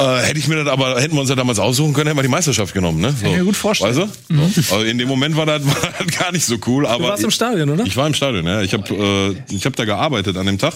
Äh, 0.00 0.22
hätte 0.22 0.38
ich 0.38 0.48
mir 0.48 0.64
das 0.64 0.68
aber, 0.68 0.98
hätten 0.98 1.14
wir 1.14 1.20
uns 1.20 1.28
ja 1.28 1.36
damals 1.36 1.58
aussuchen 1.58 1.92
können, 1.92 2.06
hätten 2.06 2.16
wir 2.16 2.22
die 2.22 2.28
Meisterschaft 2.28 2.72
genommen, 2.72 3.02
ne? 3.02 3.14
So. 3.20 3.26
ich 3.26 3.36
mir 3.36 3.44
gut 3.44 3.56
vorstellen. 3.56 3.94
Weißt 3.94 4.10
du? 4.28 4.62
So. 4.62 4.74
Also 4.74 4.86
in 4.86 4.96
dem 4.96 5.08
Moment 5.08 5.36
war 5.36 5.44
das, 5.44 5.62
war 5.66 5.92
das 5.98 6.18
gar 6.18 6.32
nicht 6.32 6.46
so 6.46 6.56
cool, 6.66 6.86
aber. 6.86 7.02
du 7.02 7.08
warst 7.10 7.24
im 7.24 7.30
Stadion, 7.30 7.68
oder? 7.68 7.84
Ich 7.84 7.98
war 7.98 8.06
im 8.06 8.14
Stadion, 8.14 8.46
ja. 8.46 8.62
Ich 8.62 8.72
habe 8.72 9.36
äh, 9.50 9.54
ich 9.54 9.66
hab 9.66 9.76
da 9.76 9.84
gearbeitet 9.84 10.38
an 10.38 10.46
dem 10.46 10.56
Tag. 10.56 10.72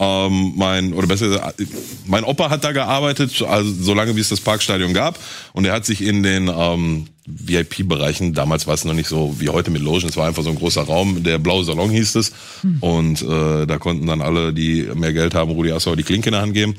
Ähm, 0.00 0.54
mein 0.56 0.94
oder 0.94 1.06
besser 1.06 1.28
gesagt, 1.28 1.62
mein 2.06 2.24
Opa 2.24 2.50
hat 2.50 2.64
da 2.64 2.72
gearbeitet, 2.72 3.40
also 3.42 3.70
so 3.72 3.94
lange 3.94 4.16
wie 4.16 4.20
es 4.20 4.30
das 4.30 4.40
Parkstadion 4.40 4.92
gab, 4.94 5.16
und 5.52 5.64
er 5.64 5.72
hat 5.72 5.86
sich 5.86 6.02
in 6.02 6.24
den 6.24 6.48
ähm, 6.48 7.06
VIP-Bereichen, 7.26 8.34
damals 8.34 8.66
war 8.66 8.74
es 8.74 8.84
noch 8.84 8.94
nicht 8.94 9.08
so 9.08 9.36
wie 9.38 9.48
heute 9.48 9.70
mit 9.70 9.82
Logen, 9.82 10.08
es 10.08 10.16
war 10.16 10.26
einfach 10.26 10.42
so 10.42 10.50
ein 10.50 10.56
großer 10.56 10.82
Raum, 10.82 11.22
der 11.22 11.38
blaue 11.38 11.64
Salon 11.64 11.90
hieß 11.90 12.16
es, 12.16 12.32
und 12.80 13.22
äh, 13.22 13.66
da 13.66 13.78
konnten 13.78 14.06
dann 14.08 14.22
alle, 14.22 14.52
die 14.52 14.88
mehr 14.94 15.12
Geld 15.12 15.36
haben, 15.36 15.52
Rudi 15.52 15.70
Assauer 15.70 15.96
die 15.96 16.02
Klinke 16.02 16.30
in 16.30 16.32
der 16.32 16.42
Hand 16.42 16.54
geben. 16.54 16.74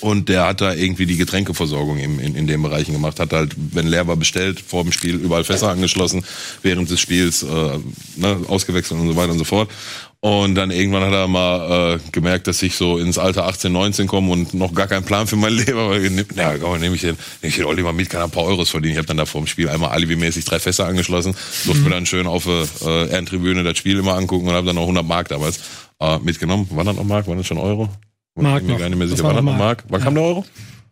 Und 0.00 0.28
der 0.28 0.46
hat 0.46 0.60
da 0.60 0.74
irgendwie 0.74 1.06
die 1.06 1.16
Getränkeversorgung 1.16 1.98
im, 1.98 2.18
in, 2.18 2.34
in 2.34 2.46
den 2.48 2.60
Bereichen 2.62 2.92
gemacht. 2.92 3.20
Hat 3.20 3.32
halt, 3.32 3.54
wenn 3.56 3.86
leer 3.86 4.08
war, 4.08 4.16
bestellt, 4.16 4.60
vor 4.60 4.82
dem 4.82 4.90
Spiel 4.90 5.14
überall 5.14 5.44
Fässer 5.44 5.70
angeschlossen, 5.70 6.24
während 6.62 6.90
des 6.90 7.00
Spiels 7.00 7.44
äh, 7.44 7.78
ne, 8.16 8.40
ausgewechselt 8.48 9.00
und 9.00 9.06
so 9.06 9.16
weiter 9.16 9.32
und 9.32 9.38
so 9.38 9.44
fort. 9.44 9.70
Und 10.18 10.54
dann 10.54 10.70
irgendwann 10.70 11.02
hat 11.02 11.12
er 11.12 11.26
mal 11.26 11.96
äh, 11.96 11.98
gemerkt, 12.12 12.46
dass 12.46 12.62
ich 12.62 12.76
so 12.76 12.96
ins 12.96 13.18
Alter 13.18 13.44
18, 13.46 13.72
19 13.72 14.06
komme 14.06 14.30
und 14.32 14.54
noch 14.54 14.72
gar 14.72 14.86
keinen 14.86 15.04
Plan 15.04 15.26
für 15.26 15.34
mein 15.34 15.52
Leben. 15.56 15.78
Aber 15.78 15.98
ja, 15.98 16.58
komm, 16.58 16.78
nehme 16.80 16.94
ich 16.94 17.00
den, 17.00 17.16
nehme 17.40 17.50
ich 17.50 17.56
den 17.56 17.64
Olli 17.64 17.82
mal 17.82 17.92
mit, 17.92 18.08
kann 18.08 18.22
ein 18.22 18.30
paar 18.30 18.44
Euros 18.44 18.70
verdienen. 18.70 18.92
Ich 18.92 18.98
habe 18.98 19.08
dann 19.08 19.16
da 19.16 19.26
vor 19.26 19.40
dem 19.40 19.48
Spiel 19.48 19.68
einmal 19.68 19.90
alibimäßig 19.90 20.44
drei 20.44 20.60
Fässer 20.60 20.86
angeschlossen, 20.86 21.34
durfte 21.64 21.82
mir 21.82 21.90
dann 21.90 22.06
schön 22.06 22.28
auf 22.28 22.44
der 22.44 22.66
äh, 22.84 23.10
Ehrentribüne 23.10 23.64
das 23.64 23.78
Spiel 23.78 23.98
immer 23.98 24.14
angucken 24.14 24.48
und 24.48 24.54
habe 24.54 24.66
dann 24.66 24.76
noch 24.76 24.82
100 24.82 25.04
Mark 25.04 25.28
damals 25.28 25.58
äh, 26.00 26.18
mitgenommen. 26.18 26.68
Waren 26.70 26.86
das 26.86 26.96
noch 26.96 27.04
Mark? 27.04 27.26
Waren 27.26 27.38
das 27.38 27.46
schon 27.46 27.58
Euro? 27.58 27.88
Mark 28.34 28.62
Ich 28.62 28.66
bin 28.66 28.66
mir 28.66 28.72
noch. 28.72 28.78
gar 28.80 28.88
nicht 28.88 28.98
mehr 28.98 29.06
Das 29.08 29.16
sicher. 29.16 29.24
war 29.28 29.34
War 29.34 29.42
das 29.42 29.44
noch 29.44 29.56
Mark? 29.58 29.84
Wann 29.88 30.00
kam 30.02 30.14
der 30.14 30.22
Euro? 30.24 30.44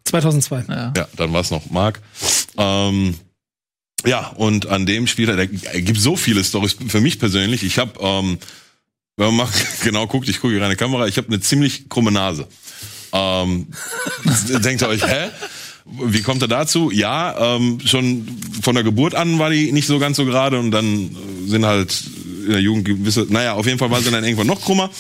2002. 0.05 0.65
Ja. 0.69 0.93
Ja, 0.97 1.09
dann 1.17 1.33
war 1.33 1.41
es 1.41 1.51
noch 1.51 1.71
Mark. 1.71 2.01
Ähm, 2.57 3.15
ja, 4.07 4.29
und 4.37 4.67
an 4.67 4.87
dem 4.87 5.07
Spiel, 5.07 5.27
da 5.27 5.45
gibt 5.45 5.99
so 6.01 6.17
viele 6.17 6.43
Stories 6.43 6.77
für 6.89 7.01
mich 7.01 7.19
persönlich. 7.19 7.63
Ich 7.63 7.79
habe, 7.79 7.93
ähm, 8.01 8.39
wenn 9.17 9.27
man 9.29 9.37
mal 9.37 9.49
genau 9.85 10.07
guckt, 10.07 10.29
ich 10.29 10.41
gucke 10.41 10.53
hier 10.55 10.63
rein 10.63 10.71
in 10.71 10.77
die 10.77 10.83
Kamera, 10.83 11.07
ich 11.07 11.17
habe 11.17 11.29
eine 11.29 11.41
ziemlich 11.41 11.89
krumme 11.89 12.11
Nase. 12.11 12.47
Ähm, 13.13 13.69
denkt 14.65 14.83
ihr 14.83 14.89
euch, 14.89 15.07
hä? 15.07 15.29
Wie 16.05 16.23
kommt 16.23 16.43
er 16.43 16.49
dazu? 16.49 16.91
Ja, 16.91 17.57
ähm, 17.57 17.81
schon 17.85 18.27
von 18.63 18.75
der 18.75 18.85
Geburt 18.85 19.15
an 19.15 19.39
war 19.39 19.51
die 19.51 19.73
nicht 19.73 19.87
so 19.87 19.99
ganz 19.99 20.17
so 20.17 20.25
gerade 20.25 20.59
und 20.59 20.71
dann 20.71 21.17
sind 21.47 21.65
halt 21.67 22.05
in 22.47 22.53
der 22.53 22.61
Jugend 22.61 22.85
gewisse, 22.85 23.27
naja, 23.29 23.55
auf 23.55 23.67
jeden 23.67 23.79
Fall 23.79 23.91
war 23.91 24.01
sie 24.01 24.11
dann 24.11 24.23
irgendwann 24.23 24.47
noch 24.47 24.61
krummer 24.61 24.91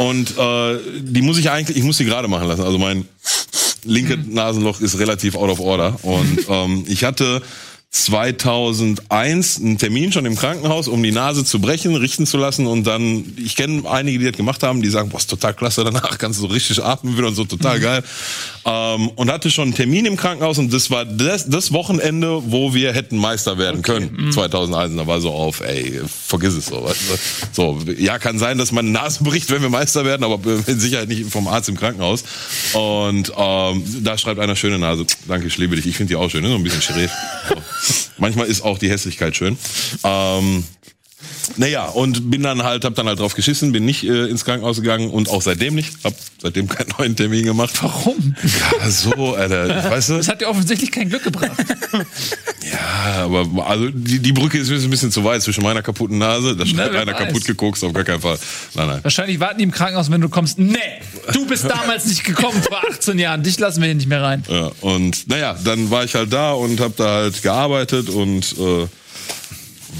und 0.00 0.38
äh, 0.38 0.78
die 1.02 1.20
muss 1.20 1.36
ich 1.36 1.50
eigentlich, 1.50 1.76
ich 1.76 1.84
muss 1.84 1.98
sie 1.98 2.06
gerade 2.06 2.26
machen 2.26 2.48
lassen. 2.48 2.62
Also 2.62 2.78
mein 2.78 3.06
linke 3.84 4.16
Nasenloch 4.16 4.80
ist 4.80 4.98
relativ 4.98 5.36
out 5.36 5.50
of 5.50 5.60
order 5.60 5.98
und 6.02 6.38
ähm, 6.48 6.84
ich 6.88 7.04
hatte 7.04 7.42
2001 7.90 9.60
einen 9.60 9.76
Termin 9.76 10.10
schon 10.10 10.24
im 10.24 10.36
Krankenhaus, 10.36 10.88
um 10.88 11.02
die 11.02 11.12
Nase 11.12 11.44
zu 11.44 11.60
brechen, 11.60 11.96
richten 11.96 12.24
zu 12.24 12.38
lassen 12.38 12.66
und 12.66 12.86
dann, 12.86 13.24
ich 13.36 13.56
kenne 13.56 13.90
einige, 13.90 14.20
die 14.20 14.24
das 14.24 14.36
gemacht 14.38 14.62
haben, 14.62 14.80
die 14.80 14.88
sagen, 14.88 15.10
boah, 15.10 15.18
ist 15.18 15.28
total 15.28 15.52
klasse, 15.52 15.84
danach 15.84 16.16
kannst 16.16 16.38
du 16.38 16.46
so 16.46 16.52
richtig 16.52 16.82
atmen 16.82 17.18
wieder 17.18 17.28
und 17.28 17.34
so 17.34 17.44
total 17.44 17.78
geil. 17.78 18.02
Ähm, 18.64 19.08
und 19.16 19.30
hatte 19.30 19.50
schon 19.50 19.64
einen 19.64 19.74
Termin 19.74 20.04
im 20.04 20.16
Krankenhaus 20.16 20.58
und 20.58 20.72
das 20.72 20.90
war 20.90 21.04
das, 21.04 21.48
das 21.48 21.72
Wochenende, 21.72 22.42
wo 22.52 22.74
wir 22.74 22.92
hätten 22.92 23.16
Meister 23.16 23.56
werden 23.56 23.80
können. 23.82 24.32
2001. 24.32 24.96
Da 24.96 25.06
war 25.06 25.20
so 25.20 25.30
auf, 25.30 25.60
ey, 25.60 26.00
vergiss 26.06 26.54
es 26.54 26.66
so. 26.66 26.84
Weißt 26.84 27.00
du? 27.08 27.16
So, 27.52 27.78
ja, 27.96 28.18
kann 28.18 28.38
sein, 28.38 28.58
dass 28.58 28.70
meine 28.72 28.90
Nase 28.90 29.24
bricht, 29.24 29.50
wenn 29.50 29.62
wir 29.62 29.70
Meister 29.70 30.04
werden, 30.04 30.24
aber 30.24 30.38
mit 30.66 30.80
Sicherheit 30.80 31.08
nicht 31.08 31.30
vom 31.30 31.48
Arzt 31.48 31.68
im 31.68 31.76
Krankenhaus. 31.76 32.24
Und 32.74 33.32
ähm, 33.36 33.84
da 34.04 34.18
schreibt 34.18 34.40
einer 34.40 34.56
schöne 34.56 34.78
Nase. 34.78 35.06
Danke, 35.26 35.46
ich 35.46 35.56
liebe 35.56 35.76
dich. 35.76 35.86
Ich 35.86 35.96
finde 35.96 36.10
die 36.10 36.16
auch 36.16 36.30
schön, 36.30 36.42
ne? 36.42 36.50
so 36.50 36.56
ein 36.56 36.62
bisschen 36.62 36.82
schräg. 36.82 37.10
So. 37.48 37.54
Manchmal 38.18 38.46
ist 38.46 38.60
auch 38.60 38.78
die 38.78 38.90
Hässlichkeit 38.90 39.34
schön. 39.34 39.56
Ähm, 40.04 40.64
naja, 41.56 41.86
und 41.86 42.30
bin 42.30 42.42
dann 42.42 42.62
halt, 42.62 42.84
hab 42.84 42.94
dann 42.94 43.06
halt 43.06 43.18
drauf 43.18 43.34
geschissen, 43.34 43.72
bin 43.72 43.84
nicht 43.84 44.04
äh, 44.04 44.26
ins 44.26 44.44
Krankenhaus 44.44 44.76
gegangen 44.80 45.10
und 45.10 45.28
auch 45.28 45.42
seitdem 45.42 45.74
nicht. 45.74 45.92
Hab 46.04 46.14
seitdem 46.40 46.68
keinen 46.68 46.90
neuen 46.98 47.16
Termin 47.16 47.44
gemacht. 47.44 47.72
Warum? 47.82 48.34
Ja, 48.42 48.90
so, 48.90 49.34
Alter. 49.34 49.90
Weißt 49.90 50.10
du? 50.10 50.16
Das 50.16 50.28
hat 50.28 50.40
dir 50.40 50.48
offensichtlich 50.48 50.90
kein 50.90 51.08
Glück 51.08 51.24
gebracht. 51.24 51.50
Ja, 52.70 53.24
aber 53.24 53.66
also 53.66 53.88
die, 53.88 54.18
die 54.18 54.32
Brücke 54.32 54.58
ist 54.58 54.70
ein 54.70 54.90
bisschen 54.90 55.10
zu 55.10 55.24
weit 55.24 55.42
zwischen 55.42 55.62
meiner 55.62 55.82
kaputten 55.82 56.18
Nase, 56.18 56.54
da 56.56 56.66
schreibt 56.66 56.92
wer 56.92 57.00
einer 57.00 57.12
weiß. 57.12 57.26
kaputt 57.26 57.44
geguckt, 57.44 57.82
auf 57.82 57.92
gar 57.92 58.04
keinen 58.04 58.20
Fall. 58.20 58.38
Nein, 58.74 58.86
nein. 58.86 59.00
Wahrscheinlich 59.02 59.40
warten 59.40 59.58
die 59.58 59.64
im 59.64 59.70
Krankenhaus, 59.70 60.10
wenn 60.10 60.20
du 60.20 60.28
kommst. 60.28 60.58
Nee, 60.58 60.78
du 61.32 61.46
bist 61.46 61.64
damals 61.64 62.06
nicht 62.06 62.22
gekommen 62.22 62.62
vor 62.62 62.80
18 62.90 63.18
Jahren. 63.18 63.42
Dich 63.42 63.58
lassen 63.58 63.80
wir 63.80 63.86
hier 63.86 63.94
nicht 63.94 64.08
mehr 64.08 64.22
rein. 64.22 64.44
Ja, 64.48 64.70
und 64.82 65.26
naja, 65.28 65.56
dann 65.64 65.90
war 65.90 66.04
ich 66.04 66.14
halt 66.14 66.32
da 66.32 66.52
und 66.52 66.80
hab 66.80 66.96
da 66.96 67.14
halt 67.14 67.42
gearbeitet 67.42 68.08
und 68.10 68.54
äh, 68.58 68.86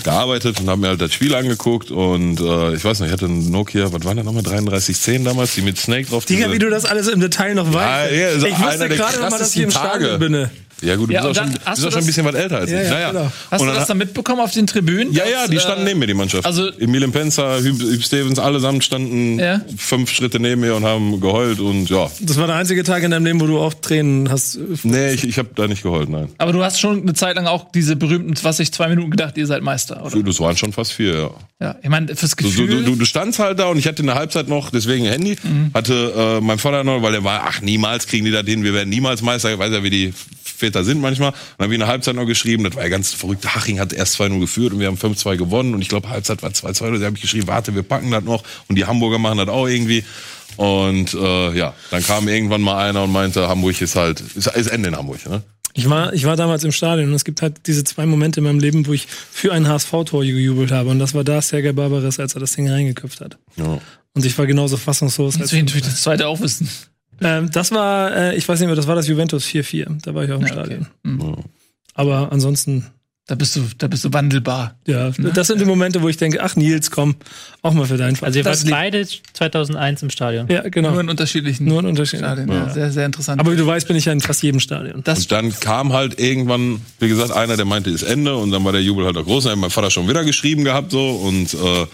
gearbeitet 0.05 0.61
und 0.61 0.68
habe 0.68 0.81
mir 0.81 0.88
halt 0.88 1.00
das 1.00 1.12
Spiel 1.12 1.35
angeguckt 1.35 1.90
und 1.90 2.40
äh, 2.40 2.74
ich 2.74 2.85
weiß 2.85 3.00
nicht, 3.00 3.09
ich 3.09 3.12
hatte 3.12 3.26
einen 3.26 3.50
Nokia, 3.50 3.92
was 3.92 4.05
waren 4.05 4.16
das 4.16 4.26
nochmal, 4.26 4.42
3310 4.42 5.24
damals, 5.24 5.55
die 5.55 5.62
mit 5.62 5.79
Snake 5.79 6.09
drauf. 6.09 6.24
Digga, 6.24 6.53
wie 6.53 6.59
du 6.59 6.70
das 6.70 6.85
alles 6.85 7.09
im 7.09 7.20
Detail 7.20 7.55
noch 7.55 7.72
weißt. 7.72 8.12
ja, 8.12 8.38
so 8.38 8.46
ich 8.46 8.55
einer 8.55 8.66
wusste 8.66 8.88
gerade 8.88 9.20
noch 9.20 9.31
mal, 9.31 9.38
dass 9.38 9.55
ich 9.55 9.62
im 9.62 9.70
krassesten 9.70 9.70
Stadion 9.70 10.11
Tage. 10.11 10.18
bin. 10.18 10.50
Ja 10.82 10.96
gut, 10.96 11.10
du 11.10 11.14
Ja, 11.14 11.26
bist, 11.26 11.38
auch 11.38 11.44
schon, 11.44 11.52
bist 11.52 11.66
du 11.66 11.70
auch 11.88 11.92
schon 11.92 12.00
ein 12.00 12.06
bisschen 12.06 12.24
was 12.24 12.34
älter 12.34 12.58
als 12.58 12.70
Ja, 12.70 12.78
ich. 12.80 12.88
ja, 12.88 12.94
naja. 12.94 13.10
genau. 13.12 13.32
Hast 13.50 13.60
und 13.60 13.66
du 13.66 13.72
dann, 13.72 13.74
das 13.80 13.88
dann 13.88 13.98
mitbekommen 13.98 14.40
auf 14.40 14.52
den 14.52 14.66
Tribünen? 14.66 15.12
ja, 15.12 15.24
ja, 15.26 15.46
die 15.48 15.56
äh, 15.56 15.60
standen 15.60 15.84
neben 15.84 15.98
mir, 16.00 16.06
die 16.06 16.14
Mannschaft. 16.14 16.46
also- 16.46 16.68
Emil 16.78 17.06
Penzer, 17.08 17.60
Hüb, 17.60 17.80
Hüb 17.80 18.02
Stevens, 18.02 18.38
allesamt 18.38 18.82
standen 18.84 19.38
Ja. 19.38 19.60
fünf 19.76 20.10
Schritte 20.10 20.40
neben 20.40 20.60
mir 20.62 20.74
und 20.74 20.84
haben 20.84 21.20
geheult 21.20 21.60
und 21.60 21.90
ja. 21.90 22.10
Das 22.20 22.36
war 22.38 22.46
der 22.46 22.56
einzige 22.56 22.82
Tag 22.84 23.02
in 23.02 23.10
deinem 23.10 23.24
Leben, 23.26 23.40
wo 23.40 23.46
du 23.46 23.58
auch 23.58 23.74
Tränen 23.74 24.30
hast. 24.30 24.58
Nee, 24.82 25.12
ich, 25.12 25.24
ich 25.24 25.38
habe 25.38 25.50
da 25.54 25.66
nicht 25.68 25.82
geheult, 25.82 26.08
nein. 26.08 26.28
Aber 26.38 26.52
du 26.52 26.62
hast 26.64 26.80
schon 26.80 27.02
eine 27.02 27.14
Zeit 27.14 27.36
lang 27.36 27.46
auch 27.46 27.70
diese 27.72 27.96
berühmten, 27.96 28.34
was 28.42 28.58
ich 28.60 28.72
zwei 28.72 28.88
Minuten 28.88 29.10
gedacht, 29.10 29.36
ihr 29.36 29.46
seid 29.46 29.62
Meister, 29.62 30.04
oder? 30.04 30.22
Das 30.22 30.40
waren 30.40 30.56
schon 30.56 30.72
fast 30.72 30.92
vier, 30.92 31.14
ja. 31.14 31.30
Ja, 31.62 31.76
ich 31.82 31.88
meine, 31.90 32.14
fürs 32.16 32.30
Du, 32.36 32.44
Gefühl. 32.44 32.68
du, 32.68 32.82
du, 32.92 32.96
du 32.96 33.04
standst 33.04 33.38
halt 33.38 33.58
da 33.58 33.66
und 33.66 33.76
ich 33.76 33.86
hatte 33.86 34.00
in 34.00 34.06
der 34.06 34.14
Halbzeit 34.14 34.48
noch, 34.48 34.70
deswegen 34.70 35.04
ein 35.06 35.12
Handy, 35.12 35.36
hatte 35.74 36.38
äh, 36.40 36.40
mein 36.40 36.58
Vater 36.58 36.84
noch, 36.84 37.02
weil 37.02 37.12
der 37.12 37.22
war, 37.24 37.42
ach, 37.46 37.60
niemals 37.60 38.06
kriegen 38.06 38.24
die 38.24 38.30
da 38.30 38.42
den, 38.42 38.64
wir 38.64 38.72
werden 38.72 38.88
niemals 38.88 39.20
Meister, 39.20 39.52
ich 39.52 39.58
weiß 39.58 39.70
ja, 39.72 39.82
wie 39.82 39.90
die 39.90 40.14
Väter 40.60 40.84
sind 40.84 41.00
manchmal. 41.00 41.30
Und 41.30 41.36
dann 41.58 41.64
habe 41.64 41.72
ich 41.74 41.76
in 41.76 41.80
der 41.80 41.88
Halbzeit 41.88 42.14
noch 42.14 42.26
geschrieben, 42.26 42.64
das 42.64 42.76
war 42.76 42.84
ja 42.84 42.88
ganz 42.88 43.12
verrückt, 43.12 43.44
Haching 43.54 43.80
hat 43.80 43.92
erst 43.92 44.20
2-0 44.20 44.38
geführt 44.38 44.72
und 44.72 44.80
wir 44.80 44.86
haben 44.86 44.96
5-2 44.96 45.36
gewonnen 45.36 45.74
und 45.74 45.82
ich 45.82 45.88
glaube, 45.88 46.08
Halbzeit 46.08 46.42
war 46.42 46.50
2-2, 46.50 46.98
da 46.98 47.06
habe 47.06 47.16
ich 47.16 47.22
geschrieben, 47.22 47.48
warte, 47.48 47.74
wir 47.74 47.82
packen 47.82 48.10
das 48.10 48.24
noch 48.24 48.44
und 48.68 48.76
die 48.76 48.84
Hamburger 48.84 49.18
machen 49.18 49.38
das 49.38 49.48
auch 49.48 49.66
irgendwie. 49.66 50.04
Und 50.56 51.14
äh, 51.14 51.56
ja, 51.56 51.74
dann 51.90 52.02
kam 52.02 52.28
irgendwann 52.28 52.60
mal 52.60 52.88
einer 52.88 53.04
und 53.04 53.12
meinte, 53.12 53.48
Hamburg 53.48 53.80
ist 53.80 53.96
halt, 53.96 54.20
ist, 54.20 54.46
ist 54.46 54.66
Ende 54.66 54.88
in 54.88 54.96
Hamburg, 54.96 55.26
ne? 55.28 55.42
Ich 55.72 55.88
war, 55.88 56.12
ich 56.12 56.24
war 56.24 56.36
damals 56.36 56.64
im 56.64 56.72
Stadion 56.72 57.10
und 57.10 57.14
es 57.14 57.24
gibt 57.24 57.42
halt 57.42 57.66
diese 57.66 57.84
zwei 57.84 58.04
Momente 58.04 58.40
in 58.40 58.44
meinem 58.44 58.58
Leben, 58.58 58.86
wo 58.86 58.92
ich 58.92 59.06
für 59.06 59.52
ein 59.52 59.68
HSV-Tor 59.68 60.24
gejubelt 60.24 60.72
habe. 60.72 60.90
Und 60.90 60.98
das 60.98 61.14
war 61.14 61.22
da 61.22 61.40
Sergei 61.40 61.72
Barbares, 61.72 62.18
als 62.18 62.34
er 62.34 62.40
das 62.40 62.52
Ding 62.52 62.68
reingeköpft 62.68 63.20
hat. 63.20 63.38
Ja. 63.56 63.78
Und 64.14 64.26
ich 64.26 64.36
war 64.36 64.46
genauso 64.46 64.76
fassungslos. 64.76 65.34
Jetzt 65.34 65.42
Als, 65.42 65.52
will 65.52 65.58
ich 65.60 65.64
natürlich 65.66 65.86
das 65.86 66.02
zweite 66.02 66.26
auch 66.26 66.40
wissen. 66.40 66.68
Ähm, 67.20 67.50
das 67.50 67.72
war, 67.72 68.14
äh, 68.16 68.37
ich 68.37 68.48
weiß 68.48 68.59
nicht 68.61 68.66
mehr, 68.66 68.76
das 68.76 68.87
war 68.87 68.94
das 68.94 69.09
Juventus 69.09 69.44
4-4. 69.46 70.02
Da 70.02 70.14
war 70.14 70.24
ich 70.24 70.33
auch 70.33 70.40
im 70.40 70.46
Ja, 70.46 70.52
okay. 70.52 70.64
Stadion. 70.64 70.87
Mhm. 71.02 71.37
Aber 71.94 72.33
ansonsten, 72.33 72.87
Da 73.26 73.37
bist 73.37 73.54
du, 73.54 73.62
da 73.78 73.87
bist 73.87 74.04
du 74.04 74.12
wandelbar. 74.12 74.74
ja, 74.88 75.11
das 75.11 75.46
sind 75.46 75.61
die 75.61 75.64
Momente, 75.64 76.02
wo 76.02 76.09
ich 76.09 76.16
denke, 76.16 76.42
ach 76.42 76.56
Nils, 76.56 76.90
komm, 76.90 77.14
auch 77.62 77.72
mal 77.72 77.87
für 77.87 77.96
deinen 77.96 78.16
Fall. 78.16 78.26
Also 78.26 78.40
ihr 78.40 78.44
das 78.44 78.64
wart 78.64 78.70
beide 78.72 79.06
2001 79.06 80.02
im 80.02 80.11
Stadion. 80.11 80.48
Ja, 80.48 80.62
genau. 80.68 80.90
Nur 80.90 81.00
in 81.02 81.09
unterschiedlichen 81.11 81.64
Nur 81.66 81.80
ein 81.80 81.87
Unterschied. 81.87 82.18
Stadien. 82.18 82.50
Ja. 82.50 82.70
Sehr, 82.70 82.90
sehr 82.90 83.06
interessant. 83.06 83.40
Aber 83.40 83.52
wie 83.52 83.56
du 83.56 83.64
weißt, 83.64 83.87
bin 83.87 83.96
ich 83.96 84.06
ja 84.06 84.12
in 84.12 84.20
fast 84.20 84.42
jedem 84.42 84.59
Stadion. 84.59 85.02
das 85.04 85.20
Und 85.20 85.33
dann 85.33 85.61
kam 85.61 85.92
halt 85.92 86.18
irgendwann, 86.18 86.80
wie 86.98 87.09
gesagt, 87.09 87.30
einer, 87.30 87.56
der 87.56 87.66
meinte, 87.66 87.90
ist 87.90 88.02
Ende 88.02 88.35
und 88.37 88.50
dann 88.50 88.64
war 88.64 88.72
der 88.72 88.83
Jubel 88.83 89.06
halt 89.06 89.16
auch 89.16 89.24
groß. 89.24 89.44
Dann 89.44 89.52
hat 89.52 89.59
mein 89.61 89.70
Vater 89.70 89.92
schon 89.92 90.09
wieder 90.09 90.24
geschrieben 90.24 90.64
gehabt 90.64 90.90
so 90.90 91.11
und 91.11 91.54
äh, 91.54 91.87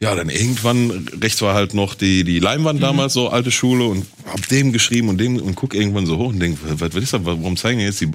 ja, 0.00 0.16
dann 0.16 0.30
irgendwann 0.30 1.06
rechts 1.20 1.40
war 1.42 1.54
halt 1.54 1.74
noch 1.74 1.94
die 1.94 2.24
die 2.24 2.40
Leinwand 2.40 2.82
damals 2.82 3.12
so 3.12 3.28
alte 3.28 3.52
Schule 3.52 3.84
und 3.84 4.04
hab 4.26 4.48
dem 4.48 4.72
geschrieben 4.72 5.10
und 5.10 5.18
dem 5.18 5.36
und 5.36 5.54
guck 5.54 5.74
irgendwann 5.76 6.06
so 6.06 6.18
hoch 6.18 6.30
und 6.30 6.40
denk, 6.40 6.58
was, 6.64 6.92
was 6.92 7.02
ist 7.04 7.12
das? 7.12 7.24
Warum 7.24 7.56
zeigen 7.56 7.78
jetzt 7.78 8.00
die 8.00 8.10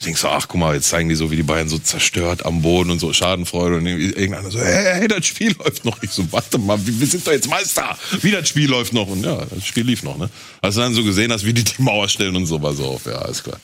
ich 0.00 0.04
denk 0.04 0.16
so, 0.16 0.28
ach 0.28 0.46
guck 0.46 0.60
mal, 0.60 0.76
jetzt 0.76 0.88
zeigen 0.90 1.08
die 1.08 1.16
so, 1.16 1.32
wie 1.32 1.36
die 1.36 1.42
Bayern 1.42 1.68
so 1.68 1.76
zerstört 1.76 2.46
am 2.46 2.62
Boden 2.62 2.90
und 2.90 3.00
so 3.00 3.12
Schadenfreude 3.12 3.78
und 3.78 3.86
irgendeiner 3.86 4.48
so, 4.48 4.60
hey, 4.60 4.94
hey, 5.00 5.08
das 5.08 5.26
Spiel 5.26 5.56
läuft 5.58 5.84
noch. 5.84 6.00
Ich 6.04 6.10
so, 6.10 6.24
warte 6.30 6.56
mal, 6.56 6.78
wir 6.80 7.06
sind 7.06 7.26
doch 7.26 7.32
jetzt 7.32 7.50
Meister. 7.50 7.98
Wie 8.20 8.30
das 8.30 8.48
Spiel 8.48 8.70
läuft 8.70 8.92
noch 8.92 9.08
und 9.08 9.24
ja, 9.24 9.44
das 9.44 9.66
Spiel 9.66 9.84
lief 9.84 10.04
noch, 10.04 10.16
ne? 10.16 10.30
Als 10.60 10.76
du 10.76 10.82
dann 10.82 10.94
so 10.94 11.02
gesehen 11.02 11.32
hast, 11.32 11.44
wie 11.44 11.52
die 11.52 11.64
die 11.64 11.82
Mauer 11.82 12.08
stellen 12.08 12.36
und 12.36 12.46
so, 12.46 12.62
war 12.62 12.74
so 12.74 12.86
auf, 12.86 13.06
ja, 13.06 13.16
alles 13.16 13.42
klar. 13.42 13.58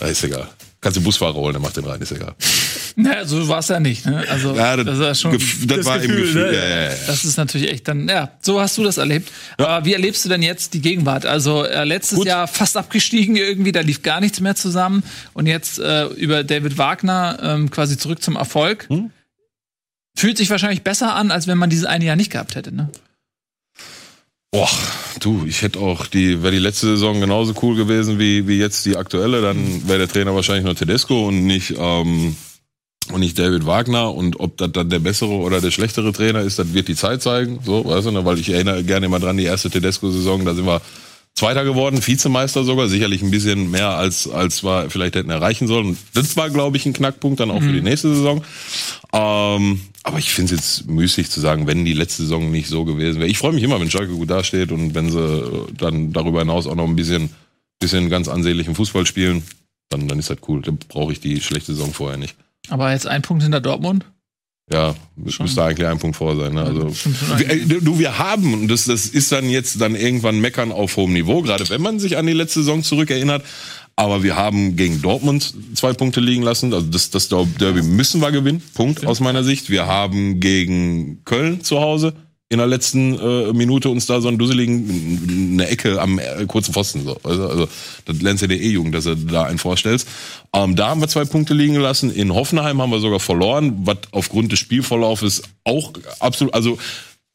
Ist 0.00 0.24
egal. 0.24 0.48
Kannst 0.86 0.98
du 0.98 1.02
Busfahrer 1.02 1.34
holen, 1.34 1.52
der 1.52 1.60
macht 1.60 1.76
den 1.76 1.84
rein, 1.84 2.00
ist 2.00 2.12
egal. 2.12 2.36
naja, 2.94 3.24
so 3.24 3.48
war 3.48 3.58
es 3.58 3.66
ja 3.66 3.80
nicht. 3.80 4.06
Ne? 4.06 4.24
Also 4.30 4.54
Ja, 4.54 4.76
das, 4.76 5.00
war 5.00 5.14
schon. 5.16 5.32
Gef- 5.36 5.66
das, 5.66 5.84
war 5.84 5.96
im 5.96 6.02
Gefühl, 6.02 6.22
Gefühl. 6.26 6.52
ne? 6.52 6.56
Ja, 6.56 6.64
ja, 6.64 6.82
ja. 6.84 6.96
Das 7.08 7.24
ist 7.24 7.36
natürlich 7.36 7.72
echt 7.72 7.88
dann, 7.88 8.08
ja, 8.08 8.30
so 8.40 8.60
hast 8.60 8.78
du 8.78 8.84
das 8.84 8.96
erlebt. 8.96 9.32
Aber 9.58 9.84
wie 9.84 9.94
erlebst 9.94 10.24
du 10.24 10.28
denn 10.28 10.42
jetzt 10.44 10.74
die 10.74 10.80
Gegenwart? 10.80 11.26
Also 11.26 11.64
äh, 11.64 11.82
letztes 11.82 12.18
Gut. 12.18 12.28
Jahr 12.28 12.46
fast 12.46 12.76
abgestiegen 12.76 13.34
irgendwie, 13.34 13.72
da 13.72 13.80
lief 13.80 14.02
gar 14.02 14.20
nichts 14.20 14.38
mehr 14.38 14.54
zusammen. 14.54 15.02
Und 15.32 15.46
jetzt 15.46 15.80
äh, 15.80 16.04
über 16.06 16.44
David 16.44 16.78
Wagner 16.78 17.40
ähm, 17.42 17.68
quasi 17.68 17.98
zurück 17.98 18.22
zum 18.22 18.36
Erfolg. 18.36 18.86
Hm? 18.88 19.10
Fühlt 20.16 20.38
sich 20.38 20.50
wahrscheinlich 20.50 20.82
besser 20.82 21.16
an, 21.16 21.32
als 21.32 21.48
wenn 21.48 21.58
man 21.58 21.68
dieses 21.68 21.84
eine 21.86 22.04
Jahr 22.04 22.14
nicht 22.14 22.30
gehabt 22.30 22.54
hätte, 22.54 22.72
ne? 22.72 22.90
Boah, 24.56 24.70
du, 25.20 25.44
ich 25.46 25.60
hätte 25.60 25.80
auch 25.80 26.06
die, 26.06 26.42
wäre 26.42 26.50
die 26.50 26.58
letzte 26.58 26.86
Saison 26.86 27.20
genauso 27.20 27.52
cool 27.60 27.76
gewesen 27.76 28.18
wie, 28.18 28.48
wie 28.48 28.58
jetzt 28.58 28.86
die 28.86 28.96
aktuelle, 28.96 29.42
dann 29.42 29.86
wäre 29.86 29.98
der 29.98 30.08
Trainer 30.08 30.34
wahrscheinlich 30.34 30.64
nur 30.64 30.74
Tedesco 30.74 31.28
und 31.28 31.44
nicht, 31.44 31.74
ähm, 31.78 32.34
und 33.12 33.20
nicht 33.20 33.38
David 33.38 33.66
Wagner. 33.66 34.14
Und 34.14 34.40
ob 34.40 34.56
das 34.56 34.72
dann 34.72 34.88
der 34.88 35.00
bessere 35.00 35.28
oder 35.28 35.60
der 35.60 35.72
schlechtere 35.72 36.10
Trainer 36.10 36.40
ist, 36.40 36.58
das 36.58 36.72
wird 36.72 36.88
die 36.88 36.94
Zeit 36.94 37.20
zeigen. 37.20 37.58
So, 37.66 37.84
weißt 37.84 38.06
du, 38.06 38.12
ne? 38.12 38.24
weil 38.24 38.38
ich 38.38 38.48
erinnere 38.48 38.82
gerne 38.82 39.04
immer 39.04 39.20
dran, 39.20 39.36
die 39.36 39.44
erste 39.44 39.68
Tedesco-Saison, 39.68 40.46
da 40.46 40.54
sind 40.54 40.64
wir 40.64 40.80
Zweiter 41.36 41.64
geworden, 41.64 42.04
Vizemeister 42.04 42.64
sogar, 42.64 42.88
sicherlich 42.88 43.22
ein 43.22 43.30
bisschen 43.30 43.70
mehr 43.70 43.90
als, 43.90 44.26
als 44.26 44.64
wir 44.64 44.88
vielleicht 44.88 45.16
hätten 45.16 45.28
erreichen 45.28 45.68
sollen. 45.68 45.88
Und 45.88 45.98
das 46.14 46.34
war, 46.38 46.48
glaube 46.48 46.78
ich, 46.78 46.86
ein 46.86 46.94
Knackpunkt 46.94 47.40
dann 47.40 47.50
auch 47.50 47.60
für 47.60 47.74
die 47.74 47.82
nächste 47.82 48.08
Saison. 48.08 48.42
Ähm, 49.12 49.82
aber 50.02 50.18
ich 50.18 50.32
finde 50.32 50.54
es 50.54 50.60
jetzt 50.60 50.88
müßig 50.88 51.30
zu 51.30 51.40
sagen, 51.40 51.66
wenn 51.66 51.84
die 51.84 51.92
letzte 51.92 52.22
Saison 52.22 52.50
nicht 52.50 52.68
so 52.68 52.86
gewesen 52.86 53.20
wäre. 53.20 53.28
Ich 53.28 53.36
freue 53.36 53.52
mich 53.52 53.62
immer, 53.62 53.78
wenn 53.78 53.90
Schalke 53.90 54.14
gut 54.14 54.30
dasteht 54.30 54.72
und 54.72 54.94
wenn 54.94 55.10
sie 55.10 55.68
dann 55.76 56.14
darüber 56.14 56.38
hinaus 56.38 56.66
auch 56.66 56.74
noch 56.74 56.86
ein 56.86 56.96
bisschen, 56.96 57.28
bisschen 57.80 58.08
ganz 58.08 58.28
ansehnlichen 58.28 58.74
Fußball 58.74 59.04
spielen, 59.04 59.42
dann, 59.90 60.08
dann 60.08 60.18
ist 60.18 60.30
das 60.30 60.38
cool. 60.48 60.62
Dann 60.62 60.78
brauche 60.88 61.12
ich 61.12 61.20
die 61.20 61.42
schlechte 61.42 61.74
Saison 61.74 61.92
vorher 61.92 62.16
nicht. 62.16 62.34
Aber 62.70 62.92
jetzt 62.92 63.06
ein 63.06 63.20
Punkt 63.20 63.42
hinter 63.42 63.60
Dortmund. 63.60 64.06
Ja, 64.72 64.96
Schon. 65.28 65.46
müsste 65.46 65.62
eigentlich 65.62 65.86
ein 65.86 65.98
Punkt 65.98 66.16
vor 66.16 66.34
sein. 66.36 66.54
Ne? 66.54 66.62
Also, 66.62 66.90
wir, 67.36 67.50
äh, 67.50 67.58
du, 67.66 67.98
wir 68.00 68.18
haben, 68.18 68.52
und 68.52 68.68
das, 68.68 68.86
das 68.86 69.06
ist 69.06 69.30
dann 69.30 69.48
jetzt 69.48 69.80
dann 69.80 69.94
irgendwann 69.94 70.40
Meckern 70.40 70.72
auf 70.72 70.96
hohem 70.96 71.12
Niveau, 71.12 71.42
gerade 71.42 71.68
wenn 71.68 71.80
man 71.80 72.00
sich 72.00 72.16
an 72.16 72.26
die 72.26 72.32
letzte 72.32 72.60
Saison 72.60 72.82
zurückerinnert. 72.82 73.44
Aber 73.98 74.22
wir 74.22 74.36
haben 74.36 74.76
gegen 74.76 75.00
Dortmund 75.00 75.54
zwei 75.74 75.94
Punkte 75.94 76.20
liegen 76.20 76.42
lassen. 76.42 76.74
Also 76.74 76.86
das, 76.88 77.08
das 77.08 77.28
Derby 77.28 77.80
müssen 77.80 78.20
wir 78.20 78.30
gewinnen. 78.30 78.62
Punkt 78.74 79.06
aus 79.06 79.20
meiner 79.20 79.42
Sicht. 79.42 79.70
Wir 79.70 79.86
haben 79.86 80.38
gegen 80.38 81.24
Köln 81.24 81.64
zu 81.64 81.80
Hause 81.80 82.12
in 82.48 82.58
der 82.58 82.66
letzten 82.66 83.18
äh, 83.18 83.52
Minute 83.52 83.88
uns 83.88 84.06
da 84.06 84.20
so 84.20 84.28
einen 84.28 84.38
dusseligen, 84.38 85.52
eine 85.54 85.68
Ecke 85.68 86.00
am 86.00 86.18
äh, 86.18 86.46
kurzen 86.46 86.72
Pfosten. 86.72 87.04
So. 87.04 87.16
Also, 87.24 87.48
also 87.48 87.68
das 88.04 88.22
lernst 88.22 88.44
du 88.44 88.48
dir 88.48 88.60
eh 88.60 88.70
jung, 88.70 88.92
dass 88.92 89.04
du 89.04 89.16
da 89.16 89.44
einen 89.44 89.58
vorstellst. 89.58 90.06
Ähm, 90.54 90.76
da 90.76 90.88
haben 90.88 91.00
wir 91.00 91.08
zwei 91.08 91.24
Punkte 91.24 91.54
liegen 91.54 91.74
gelassen. 91.74 92.10
In 92.12 92.32
Hoffenheim 92.32 92.80
haben 92.80 92.90
wir 92.90 93.00
sogar 93.00 93.18
verloren, 93.18 93.74
was 93.84 93.98
aufgrund 94.12 94.52
des 94.52 94.60
Spielverlaufes 94.60 95.42
auch 95.64 95.92
absolut, 96.20 96.54
also 96.54 96.78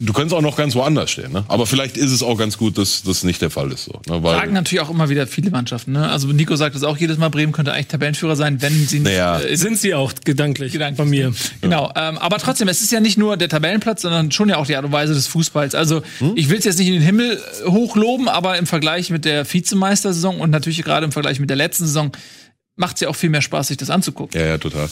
du 0.03 0.13
könntest 0.13 0.33
auch 0.35 0.41
noch 0.41 0.57
ganz 0.57 0.73
woanders 0.75 1.11
stehen. 1.11 1.31
Ne? 1.31 1.45
Aber 1.47 1.65
vielleicht 1.67 1.95
ist 1.95 2.11
es 2.11 2.23
auch 2.23 2.37
ganz 2.37 2.57
gut, 2.57 2.77
dass 2.77 3.03
das 3.03 3.23
nicht 3.23 3.41
der 3.41 3.51
Fall 3.51 3.71
ist. 3.71 3.85
So, 3.85 3.93
ne? 4.09 4.23
Weil, 4.23 4.35
Sagen 4.35 4.53
natürlich 4.53 4.81
auch 4.83 4.89
immer 4.89 5.09
wieder 5.09 5.27
viele 5.27 5.51
Mannschaften. 5.51 5.91
Ne? 5.91 6.09
Also 6.09 6.27
Nico 6.29 6.55
sagt 6.55 6.75
es 6.75 6.83
auch 6.83 6.97
jedes 6.97 7.17
Mal, 7.17 7.29
Bremen 7.29 7.51
könnte 7.51 7.71
eigentlich 7.71 7.87
Tabellenführer 7.87 8.35
sein, 8.35 8.61
wenn 8.61 8.73
sie 8.87 8.99
nicht 8.99 9.03
Naja. 9.11 9.39
äh, 9.39 9.55
Sind 9.55 9.77
sie 9.77 9.93
auch 9.93 10.11
gedanklich, 10.25 10.73
Gedanklich. 10.73 10.97
von 10.97 11.09
mir. 11.09 11.31
Genau, 11.61 11.91
ähm, 11.95 12.17
aber 12.17 12.39
trotzdem, 12.39 12.67
es 12.67 12.81
ist 12.81 12.91
ja 12.91 12.99
nicht 12.99 13.17
nur 13.17 13.37
der 13.37 13.47
Tabellenplatz, 13.49 14.01
sondern 14.01 14.31
schon 14.31 14.49
ja 14.49 14.57
auch 14.57 14.65
die 14.65 14.75
Art 14.75 14.85
und 14.85 14.91
Weise 14.91 15.13
des 15.13 15.27
Fußballs. 15.27 15.75
Also 15.75 16.01
ich 16.35 16.49
will 16.49 16.57
es 16.57 16.65
jetzt 16.65 16.79
nicht 16.79 16.87
in 16.87 16.93
den 16.95 17.03
Himmel 17.03 17.39
äh, 17.65 17.69
hochloben, 17.69 18.27
aber 18.27 18.57
im 18.57 18.65
Vergleich 18.67 19.11
mit 19.11 19.23
der 19.25 19.45
Vizemeistersaison 19.51 20.39
und 20.39 20.49
natürlich 20.49 20.81
gerade 20.83 21.05
im 21.05 21.11
Vergleich 21.11 21.39
mit 21.39 21.49
der 21.49 21.57
letzten 21.57 21.85
Saison 21.85 22.11
macht 22.75 22.95
es 22.95 23.01
ja 23.01 23.09
auch 23.09 23.15
viel 23.15 23.29
mehr 23.29 23.41
Spaß, 23.41 23.67
sich 23.67 23.77
das 23.77 23.89
anzugucken. 23.89 24.39
Ja, 24.39 24.47
ja, 24.47 24.57
total. 24.57 24.89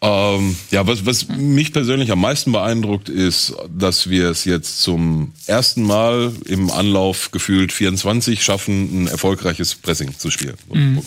Ähm, 0.00 0.56
ja, 0.70 0.86
was, 0.86 1.06
was 1.06 1.28
mich 1.28 1.72
persönlich 1.72 2.10
am 2.10 2.20
meisten 2.20 2.52
beeindruckt, 2.52 3.08
ist, 3.08 3.54
dass 3.68 4.08
wir 4.08 4.30
es 4.30 4.44
jetzt 4.44 4.80
zum 4.82 5.32
ersten 5.46 5.82
Mal 5.82 6.32
im 6.46 6.70
Anlauf 6.70 7.30
gefühlt 7.30 7.72
24 7.72 8.42
schaffen, 8.42 9.04
ein 9.04 9.06
erfolgreiches 9.06 9.74
Pressing 9.74 10.18
zu 10.18 10.30
spielen. 10.30 10.56
Mhm. 10.72 11.02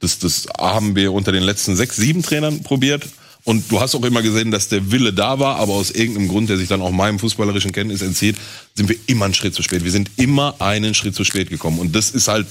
Das, 0.00 0.18
das 0.18 0.46
haben 0.58 0.96
wir 0.96 1.12
unter 1.12 1.32
den 1.32 1.42
letzten 1.42 1.76
sechs, 1.76 1.96
sieben 1.96 2.22
Trainern 2.22 2.62
probiert. 2.62 3.04
Und 3.44 3.70
du 3.70 3.80
hast 3.80 3.94
auch 3.94 4.04
immer 4.04 4.22
gesehen, 4.22 4.50
dass 4.50 4.68
der 4.68 4.90
Wille 4.90 5.12
da 5.12 5.38
war, 5.38 5.56
aber 5.56 5.74
aus 5.74 5.90
irgendeinem 5.90 6.28
Grund, 6.28 6.48
der 6.48 6.56
sich 6.56 6.68
dann 6.68 6.80
auch 6.80 6.90
meinem 6.90 7.18
fußballerischen 7.18 7.72
Kenntnis 7.72 8.00
entzieht, 8.00 8.36
sind 8.76 8.88
wir 8.88 8.96
immer 9.06 9.26
einen 9.26 9.34
Schritt 9.34 9.54
zu 9.54 9.62
spät. 9.62 9.84
Wir 9.84 9.92
sind 9.92 10.10
immer 10.16 10.56
einen 10.58 10.94
Schritt 10.94 11.14
zu 11.14 11.22
spät 11.22 11.48
gekommen. 11.48 11.78
Und 11.78 11.94
das 11.94 12.10
ist 12.10 12.26
halt 12.26 12.48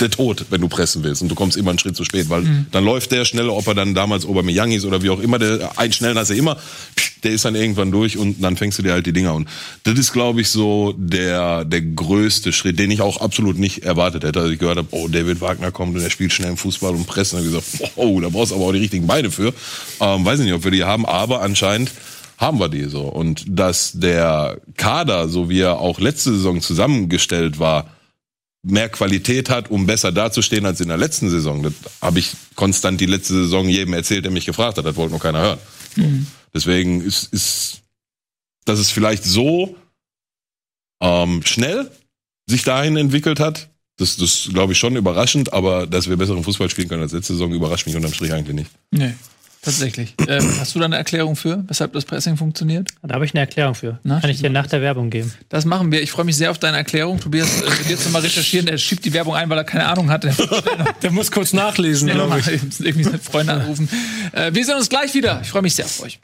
der 0.00 0.10
Tod, 0.10 0.46
wenn 0.48 0.62
du 0.62 0.68
pressen 0.68 1.04
willst. 1.04 1.20
Und 1.20 1.28
du 1.28 1.34
kommst 1.34 1.54
immer 1.58 1.68
einen 1.68 1.78
Schritt 1.78 1.94
zu 1.94 2.04
spät, 2.04 2.30
weil 2.30 2.42
mhm. 2.42 2.66
dann 2.70 2.82
läuft 2.82 3.12
der 3.12 3.26
schneller, 3.26 3.52
ob 3.52 3.66
er 3.66 3.74
dann 3.74 3.94
damals 3.94 4.24
Aubameyang 4.24 4.72
ist 4.72 4.86
oder 4.86 5.02
wie 5.02 5.10
auch 5.10 5.20
immer. 5.20 5.38
Der 5.38 5.78
einen 5.78 5.92
schnellen 5.92 6.16
hast 6.16 6.30
du 6.30 6.34
immer, 6.34 6.56
der 7.24 7.32
ist 7.32 7.44
dann 7.44 7.54
irgendwann 7.54 7.90
durch 7.90 8.16
und 8.16 8.42
dann 8.42 8.56
fängst 8.56 8.78
du 8.78 8.82
dir 8.82 8.92
halt 8.92 9.04
die 9.04 9.12
Dinger. 9.12 9.34
Und 9.34 9.50
das 9.82 9.98
ist, 9.98 10.14
glaube 10.14 10.40
ich, 10.40 10.48
so 10.48 10.94
der 10.96 11.66
der 11.66 11.82
größte 11.82 12.54
Schritt, 12.54 12.78
den 12.78 12.90
ich 12.90 13.02
auch 13.02 13.20
absolut 13.20 13.58
nicht 13.58 13.82
erwartet 13.82 14.24
hätte. 14.24 14.40
Also 14.40 14.52
ich 14.52 14.58
gehört 14.58 14.78
habe, 14.78 14.88
oh, 14.92 15.08
David 15.08 15.42
Wagner 15.42 15.72
kommt 15.72 15.94
und 15.94 16.02
er 16.02 16.08
spielt 16.08 16.32
schnell 16.32 16.52
im 16.52 16.56
Fußball 16.56 16.94
und 16.94 17.06
pressen. 17.06 17.38
Und 17.38 17.44
ich 17.44 17.52
gesagt, 17.52 17.92
oh, 17.96 18.18
da 18.18 18.30
brauchst 18.30 18.52
du 18.52 18.56
aber 18.56 18.64
auch 18.64 18.72
die 18.72 18.78
richtigen 18.78 19.06
Beine 19.06 19.30
für. 19.30 19.52
Ähm, 20.00 20.24
weiß 20.24 20.38
ich 20.38 20.46
nicht, 20.46 20.54
ob 20.54 20.64
wir 20.64 20.70
die 20.70 20.84
haben, 20.84 21.04
aber 21.04 21.42
anscheinend 21.42 21.90
haben 22.38 22.58
wir 22.58 22.68
die 22.68 22.84
so. 22.84 23.02
Und 23.02 23.44
dass 23.48 23.92
der 23.92 24.60
Kader, 24.76 25.28
so 25.28 25.48
wie 25.48 25.60
er 25.60 25.78
auch 25.78 26.00
letzte 26.00 26.32
Saison 26.32 26.60
zusammengestellt 26.60 27.58
war, 27.58 27.90
mehr 28.62 28.88
Qualität 28.88 29.48
hat, 29.48 29.70
um 29.70 29.86
besser 29.86 30.12
dazustehen 30.12 30.66
als 30.66 30.80
in 30.80 30.88
der 30.88 30.96
letzten 30.96 31.30
Saison. 31.30 31.62
Das 31.62 31.72
habe 32.02 32.18
ich 32.18 32.32
konstant 32.56 33.00
die 33.00 33.06
letzte 33.06 33.34
Saison 33.34 33.68
jedem 33.68 33.94
erzählt, 33.94 34.24
der 34.24 34.32
mich 34.32 34.46
gefragt 34.46 34.78
hat. 34.78 34.84
Das 34.84 34.96
wollte 34.96 35.12
nur 35.12 35.20
keiner 35.20 35.40
hören. 35.40 35.58
Mhm. 35.94 36.26
Deswegen 36.52 37.00
ist, 37.00 37.32
ist, 37.32 37.82
dass 38.64 38.78
es 38.78 38.90
vielleicht 38.90 39.24
so 39.24 39.76
ähm, 41.00 41.42
schnell 41.44 41.90
sich 42.46 42.64
dahin 42.64 42.96
entwickelt 42.96 43.40
hat, 43.40 43.70
das, 43.98 44.16
das 44.16 44.48
glaube 44.52 44.72
ich 44.72 44.78
schon 44.78 44.96
überraschend, 44.96 45.52
aber 45.52 45.86
dass 45.86 46.08
wir 46.08 46.16
besseren 46.16 46.44
Fußball 46.44 46.68
spielen 46.68 46.88
können 46.88 47.02
als 47.02 47.12
letzte 47.12 47.32
Saison, 47.32 47.52
überrascht 47.52 47.86
mich 47.86 47.96
unterm 47.96 48.12
Strich 48.12 48.32
eigentlich 48.32 48.54
nicht. 48.54 48.70
Nee. 48.90 49.14
Tatsächlich. 49.66 50.14
Ähm, 50.28 50.48
hast 50.60 50.76
du 50.76 50.78
da 50.78 50.84
eine 50.84 50.96
Erklärung 50.96 51.34
für, 51.34 51.64
weshalb 51.66 51.92
das 51.92 52.04
Pressing 52.04 52.36
funktioniert? 52.36 52.88
Da 53.02 53.16
habe 53.16 53.24
ich 53.24 53.34
eine 53.34 53.40
Erklärung 53.40 53.74
für. 53.74 53.98
Na, 54.04 54.20
Kann 54.20 54.30
ich 54.30 54.40
dir 54.40 54.48
nach 54.48 54.68
der 54.68 54.80
Werbung 54.80 55.10
geben. 55.10 55.34
Das 55.48 55.64
machen 55.64 55.90
wir. 55.90 56.02
Ich 56.02 56.12
freue 56.12 56.24
mich 56.24 56.36
sehr 56.36 56.52
auf 56.52 56.58
deine 56.58 56.76
Erklärung. 56.76 57.18
Tobias, 57.18 57.62
äh, 57.62 57.64
wird 57.64 57.90
jetzt 57.90 58.04
nochmal 58.04 58.22
recherchieren. 58.22 58.66
Der 58.66 58.78
schiebt 58.78 59.04
die 59.04 59.12
Werbung 59.12 59.34
ein, 59.34 59.50
weil 59.50 59.58
er 59.58 59.64
keine 59.64 59.86
Ahnung 59.86 60.08
hat. 60.08 60.22
Der, 60.22 60.36
der 61.02 61.10
muss 61.10 61.32
kurz 61.32 61.52
nachlesen. 61.52 62.08
Glaube 62.08 62.38
ich. 62.38 62.46
Irgendwie 62.46 63.02
seine 63.02 63.18
Freunde 63.18 63.54
anrufen. 63.54 63.88
Äh, 64.30 64.54
wir 64.54 64.64
sehen 64.64 64.76
uns 64.76 64.88
gleich 64.88 65.12
wieder. 65.14 65.40
Ich 65.42 65.48
freue 65.48 65.62
mich 65.62 65.74
sehr 65.74 65.86
auf 65.86 66.00
euch. 66.00 66.20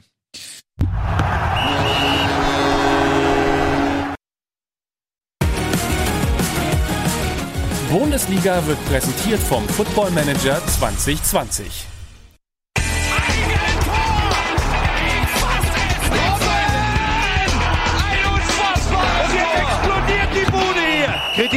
Bundesliga 7.90 8.64
wird 8.68 8.78
präsentiert 8.86 9.40
vom 9.40 9.68
Football 9.68 10.12
Manager 10.12 10.64
2020. 10.64 11.91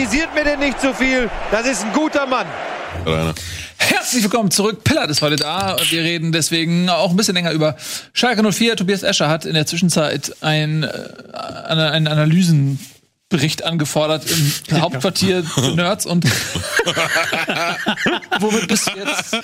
Kritisiert 0.05 0.35
mir 0.35 0.43
denn 0.43 0.59
nicht 0.59 0.79
zu 0.79 0.93
viel. 0.93 1.31
Das 1.49 1.65
ist 1.65 1.83
ein 1.83 1.91
guter 1.91 2.27
Mann. 2.27 2.45
Herzlich 3.77 4.21
willkommen 4.21 4.51
zurück. 4.51 4.83
Pillard 4.83 5.09
ist 5.09 5.23
heute 5.23 5.35
da. 5.35 5.77
Wir 5.89 6.03
reden 6.03 6.31
deswegen 6.31 6.89
auch 6.89 7.09
ein 7.09 7.15
bisschen 7.15 7.33
länger 7.33 7.51
über 7.53 7.75
Schalke 8.13 8.43
04. 8.51 8.75
Tobias 8.75 9.01
Escher 9.01 9.29
hat 9.29 9.45
in 9.45 9.55
der 9.55 9.65
Zwischenzeit 9.65 10.31
ein, 10.41 10.83
äh, 10.83 10.89
einen 11.33 12.07
Analysenbericht 12.07 13.65
angefordert 13.65 14.25
im 14.29 14.63
Hauptquartier 14.81 15.43
Nerds 15.73 16.05
und 16.05 16.23
womit 18.39 18.67
bist 18.67 18.87
du 18.87 18.91
jetzt? 18.99 19.37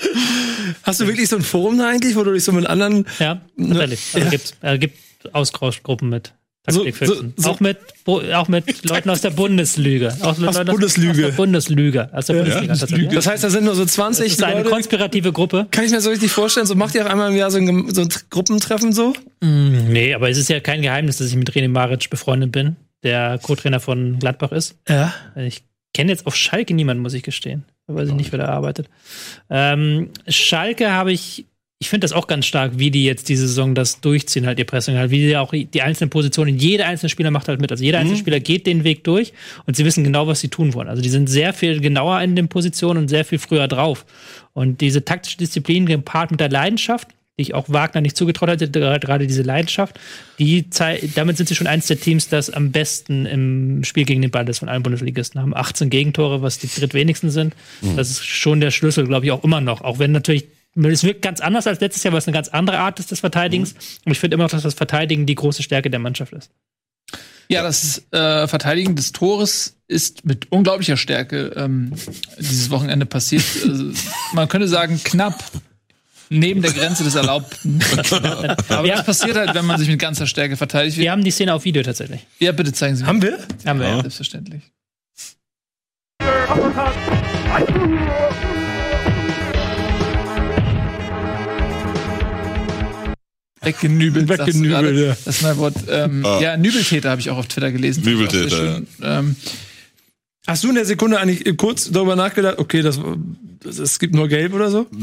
Hast 0.84 1.00
du 1.00 1.08
wirklich 1.08 1.28
so 1.28 1.34
ein 1.34 1.42
Forum 1.42 1.78
da 1.78 1.88
eigentlich, 1.88 2.14
wo 2.14 2.22
du 2.22 2.32
dich 2.32 2.44
so 2.44 2.52
mit 2.52 2.68
anderen 2.68 3.04
Ja, 3.18 3.40
tatsächlich. 3.58 4.14
Also 4.14 4.26
ja. 4.26 4.30
gibt, 4.30 4.54
äh, 4.60 4.78
gibt 4.78 4.96
Austauschgruppen 5.32 6.08
mit 6.08 6.32
so, 6.70 6.84
so, 6.92 7.14
so. 7.36 7.50
Auch, 7.50 7.58
mit, 7.58 7.76
auch 8.06 8.46
mit 8.46 8.84
Leuten 8.84 9.10
aus 9.10 9.20
der 9.20 9.30
Bundeslüge. 9.30 10.16
Auch 10.20 10.28
aus 10.28 10.38
Leuten 10.38 10.66
Bundeslüge. 10.66 11.10
Aus 11.10 11.30
der 11.30 11.32
Bundeslüge. 11.32 12.10
Aus 12.12 12.26
der 12.26 12.36
ja. 12.36 12.42
Bundesliga. 12.44 13.14
Das 13.14 13.26
heißt, 13.26 13.42
da 13.42 13.50
sind 13.50 13.64
nur 13.64 13.74
so 13.74 13.84
20 13.84 14.26
Das 14.26 14.32
ist 14.34 14.44
eine 14.44 14.58
Leute. 14.58 14.70
konspirative 14.70 15.32
Gruppe. 15.32 15.66
Kann 15.72 15.84
ich 15.84 15.90
mir 15.90 16.00
so 16.00 16.10
richtig 16.10 16.30
vorstellen? 16.30 16.66
So 16.66 16.76
macht 16.76 16.94
ihr 16.94 17.04
auch 17.04 17.10
einmal 17.10 17.32
im 17.32 17.36
Jahr 17.36 17.50
so 17.50 17.58
ein, 17.58 17.92
so 17.92 18.02
ein 18.02 18.08
Gruppentreffen 18.30 18.92
so? 18.92 19.12
Mm, 19.40 19.92
nee, 19.92 20.14
aber 20.14 20.30
es 20.30 20.38
ist 20.38 20.48
ja 20.50 20.60
kein 20.60 20.82
Geheimnis, 20.82 21.18
dass 21.18 21.26
ich 21.28 21.34
mit 21.34 21.50
René 21.50 21.68
Maric 21.68 22.08
befreundet 22.10 22.52
bin, 22.52 22.76
der 23.02 23.40
Co-Trainer 23.42 23.80
von 23.80 24.20
Gladbach 24.20 24.52
ist. 24.52 24.76
Ja. 24.88 25.12
Ich 25.34 25.64
kenne 25.94 26.12
jetzt 26.12 26.28
auf 26.28 26.36
Schalke 26.36 26.74
niemanden, 26.74 27.02
muss 27.02 27.14
ich 27.14 27.24
gestehen. 27.24 27.64
Da 27.88 27.96
weiß 27.96 28.08
ich 28.10 28.14
nicht, 28.14 28.30
wer 28.30 28.38
da 28.38 28.46
arbeitet. 28.46 28.88
Ähm, 29.50 30.10
Schalke 30.28 30.92
habe 30.92 31.10
ich 31.10 31.46
ich 31.82 31.88
finde 31.88 32.04
das 32.04 32.12
auch 32.12 32.28
ganz 32.28 32.46
stark, 32.46 32.74
wie 32.76 32.92
die 32.92 33.04
jetzt 33.04 33.28
diese 33.28 33.48
Saison 33.48 33.74
das 33.74 34.00
durchziehen, 34.00 34.46
halt 34.46 34.56
ihr 34.60 34.64
Pressing, 34.64 34.96
halt, 34.96 35.10
wie 35.10 35.18
die 35.18 35.36
auch 35.36 35.52
die 35.52 35.82
einzelnen 35.82 36.10
Positionen, 36.10 36.56
jeder 36.56 36.86
einzelne 36.86 37.10
Spieler 37.10 37.32
macht 37.32 37.48
halt 37.48 37.60
mit. 37.60 37.72
Also 37.72 37.82
jeder 37.82 37.98
einzelne 37.98 38.18
mhm. 38.18 38.20
Spieler 38.20 38.38
geht 38.38 38.68
den 38.68 38.84
Weg 38.84 39.02
durch 39.02 39.32
und 39.66 39.74
sie 39.74 39.84
wissen 39.84 40.04
genau, 40.04 40.28
was 40.28 40.38
sie 40.38 40.46
tun 40.46 40.74
wollen. 40.74 40.86
Also 40.86 41.02
die 41.02 41.08
sind 41.08 41.28
sehr 41.28 41.52
viel 41.52 41.80
genauer 41.80 42.20
in 42.20 42.36
den 42.36 42.46
Positionen 42.46 43.00
und 43.00 43.08
sehr 43.08 43.24
viel 43.24 43.40
früher 43.40 43.66
drauf. 43.66 44.06
Und 44.52 44.80
diese 44.80 45.04
taktische 45.04 45.38
Disziplin 45.38 45.86
gepaart 45.86 46.30
mit 46.30 46.38
der 46.38 46.50
Leidenschaft, 46.50 47.08
die 47.36 47.42
ich 47.42 47.54
auch 47.54 47.64
Wagner 47.68 48.00
nicht 48.00 48.16
zugetraut 48.16 48.48
hätte, 48.48 48.70
gerade 48.70 49.26
diese 49.26 49.42
Leidenschaft, 49.42 49.98
die 50.38 50.70
damit 51.16 51.36
sind 51.36 51.48
sie 51.48 51.56
schon 51.56 51.66
eins 51.66 51.88
der 51.88 51.98
Teams, 51.98 52.28
das 52.28 52.48
am 52.48 52.70
besten 52.70 53.26
im 53.26 53.82
Spiel 53.82 54.04
gegen 54.04 54.22
den 54.22 54.30
Ball 54.30 54.48
ist 54.48 54.60
von 54.60 54.68
allen 54.68 54.84
Bundesligisten. 54.84 55.40
Haben 55.40 55.56
18 55.56 55.90
Gegentore, 55.90 56.42
was 56.42 56.58
die 56.58 56.68
drittwenigsten 56.68 57.30
sind. 57.30 57.56
Mhm. 57.80 57.96
Das 57.96 58.08
ist 58.08 58.24
schon 58.24 58.60
der 58.60 58.70
Schlüssel, 58.70 59.04
glaube 59.08 59.26
ich, 59.26 59.32
auch 59.32 59.42
immer 59.42 59.60
noch. 59.60 59.80
Auch 59.80 59.98
wenn 59.98 60.12
natürlich 60.12 60.46
es 60.74 61.04
wirkt 61.04 61.22
ganz 61.22 61.40
anders 61.40 61.66
als 61.66 61.80
letztes 61.80 62.02
Jahr, 62.02 62.12
weil 62.12 62.18
es 62.18 62.26
eine 62.26 62.34
ganz 62.34 62.48
andere 62.48 62.78
Art 62.78 62.98
ist 62.98 63.10
des 63.10 63.20
Verteidigens. 63.20 63.74
Mhm. 63.74 63.78
Und 64.06 64.12
ich 64.12 64.18
finde 64.18 64.34
immer 64.34 64.44
noch, 64.44 64.50
dass 64.50 64.62
das 64.62 64.74
Verteidigen 64.74 65.26
die 65.26 65.34
große 65.34 65.62
Stärke 65.62 65.90
der 65.90 66.00
Mannschaft 66.00 66.32
ist. 66.32 66.50
Ja, 67.48 67.62
das 67.62 68.02
äh, 68.12 68.48
Verteidigen 68.48 68.96
des 68.96 69.12
Tores 69.12 69.76
ist 69.86 70.24
mit 70.24 70.50
unglaublicher 70.50 70.96
Stärke 70.96 71.52
ähm, 71.54 71.92
dieses 72.38 72.70
Wochenende 72.70 73.04
passiert. 73.04 73.44
also, 73.62 73.92
man 74.32 74.48
könnte 74.48 74.68
sagen, 74.68 74.98
knapp 75.04 75.44
neben 76.30 76.62
der 76.62 76.72
Grenze 76.72 77.04
des 77.04 77.14
Erlaubten. 77.14 77.80
Aber 78.68 78.86
ja. 78.86 78.96
das 78.96 79.04
passiert 79.04 79.36
halt, 79.36 79.54
wenn 79.54 79.66
man 79.66 79.78
sich 79.78 79.88
mit 79.88 79.98
ganzer 79.98 80.26
Stärke 80.26 80.56
verteidigt. 80.56 80.96
Wir 80.96 81.12
haben 81.12 81.22
die 81.22 81.30
Szene 81.30 81.52
auf 81.52 81.64
Video 81.64 81.82
tatsächlich. 81.82 82.26
Ja, 82.38 82.52
bitte 82.52 82.72
zeigen 82.72 82.96
Sie 82.96 83.02
mir. 83.02 83.08
Haben 83.08 83.22
wir? 83.22 83.38
Haben 83.66 83.80
wir, 83.80 83.88
ja. 83.88 84.00
Selbstverständlich. 84.00 84.62
Weggenübelt. 93.62 94.28
Weggenübelt, 94.28 94.98
ja. 94.98 95.16
Das 95.24 95.36
ist 95.36 95.42
mein 95.42 95.56
Wort. 95.58 95.74
Ähm, 95.88 96.24
ah. 96.24 96.40
Ja, 96.40 96.56
Nübeltäter 96.56 97.10
habe 97.10 97.20
ich 97.20 97.30
auch 97.30 97.38
auf 97.38 97.46
Twitter 97.46 97.72
gelesen. 97.72 98.04
Nübeltäter, 98.04 98.82
ja. 99.00 99.18
Ähm, 99.18 99.36
Hast 100.46 100.64
du 100.64 100.70
in 100.70 100.74
der 100.74 100.84
Sekunde 100.84 101.20
eigentlich 101.20 101.56
kurz 101.56 101.88
darüber 101.92 102.16
nachgedacht, 102.16 102.58
okay, 102.58 102.82
das, 102.82 102.98
es 103.64 104.00
gibt 104.00 104.12
nur 104.12 104.26
Gelb 104.26 104.54
oder 104.54 104.70
so? 104.70 104.88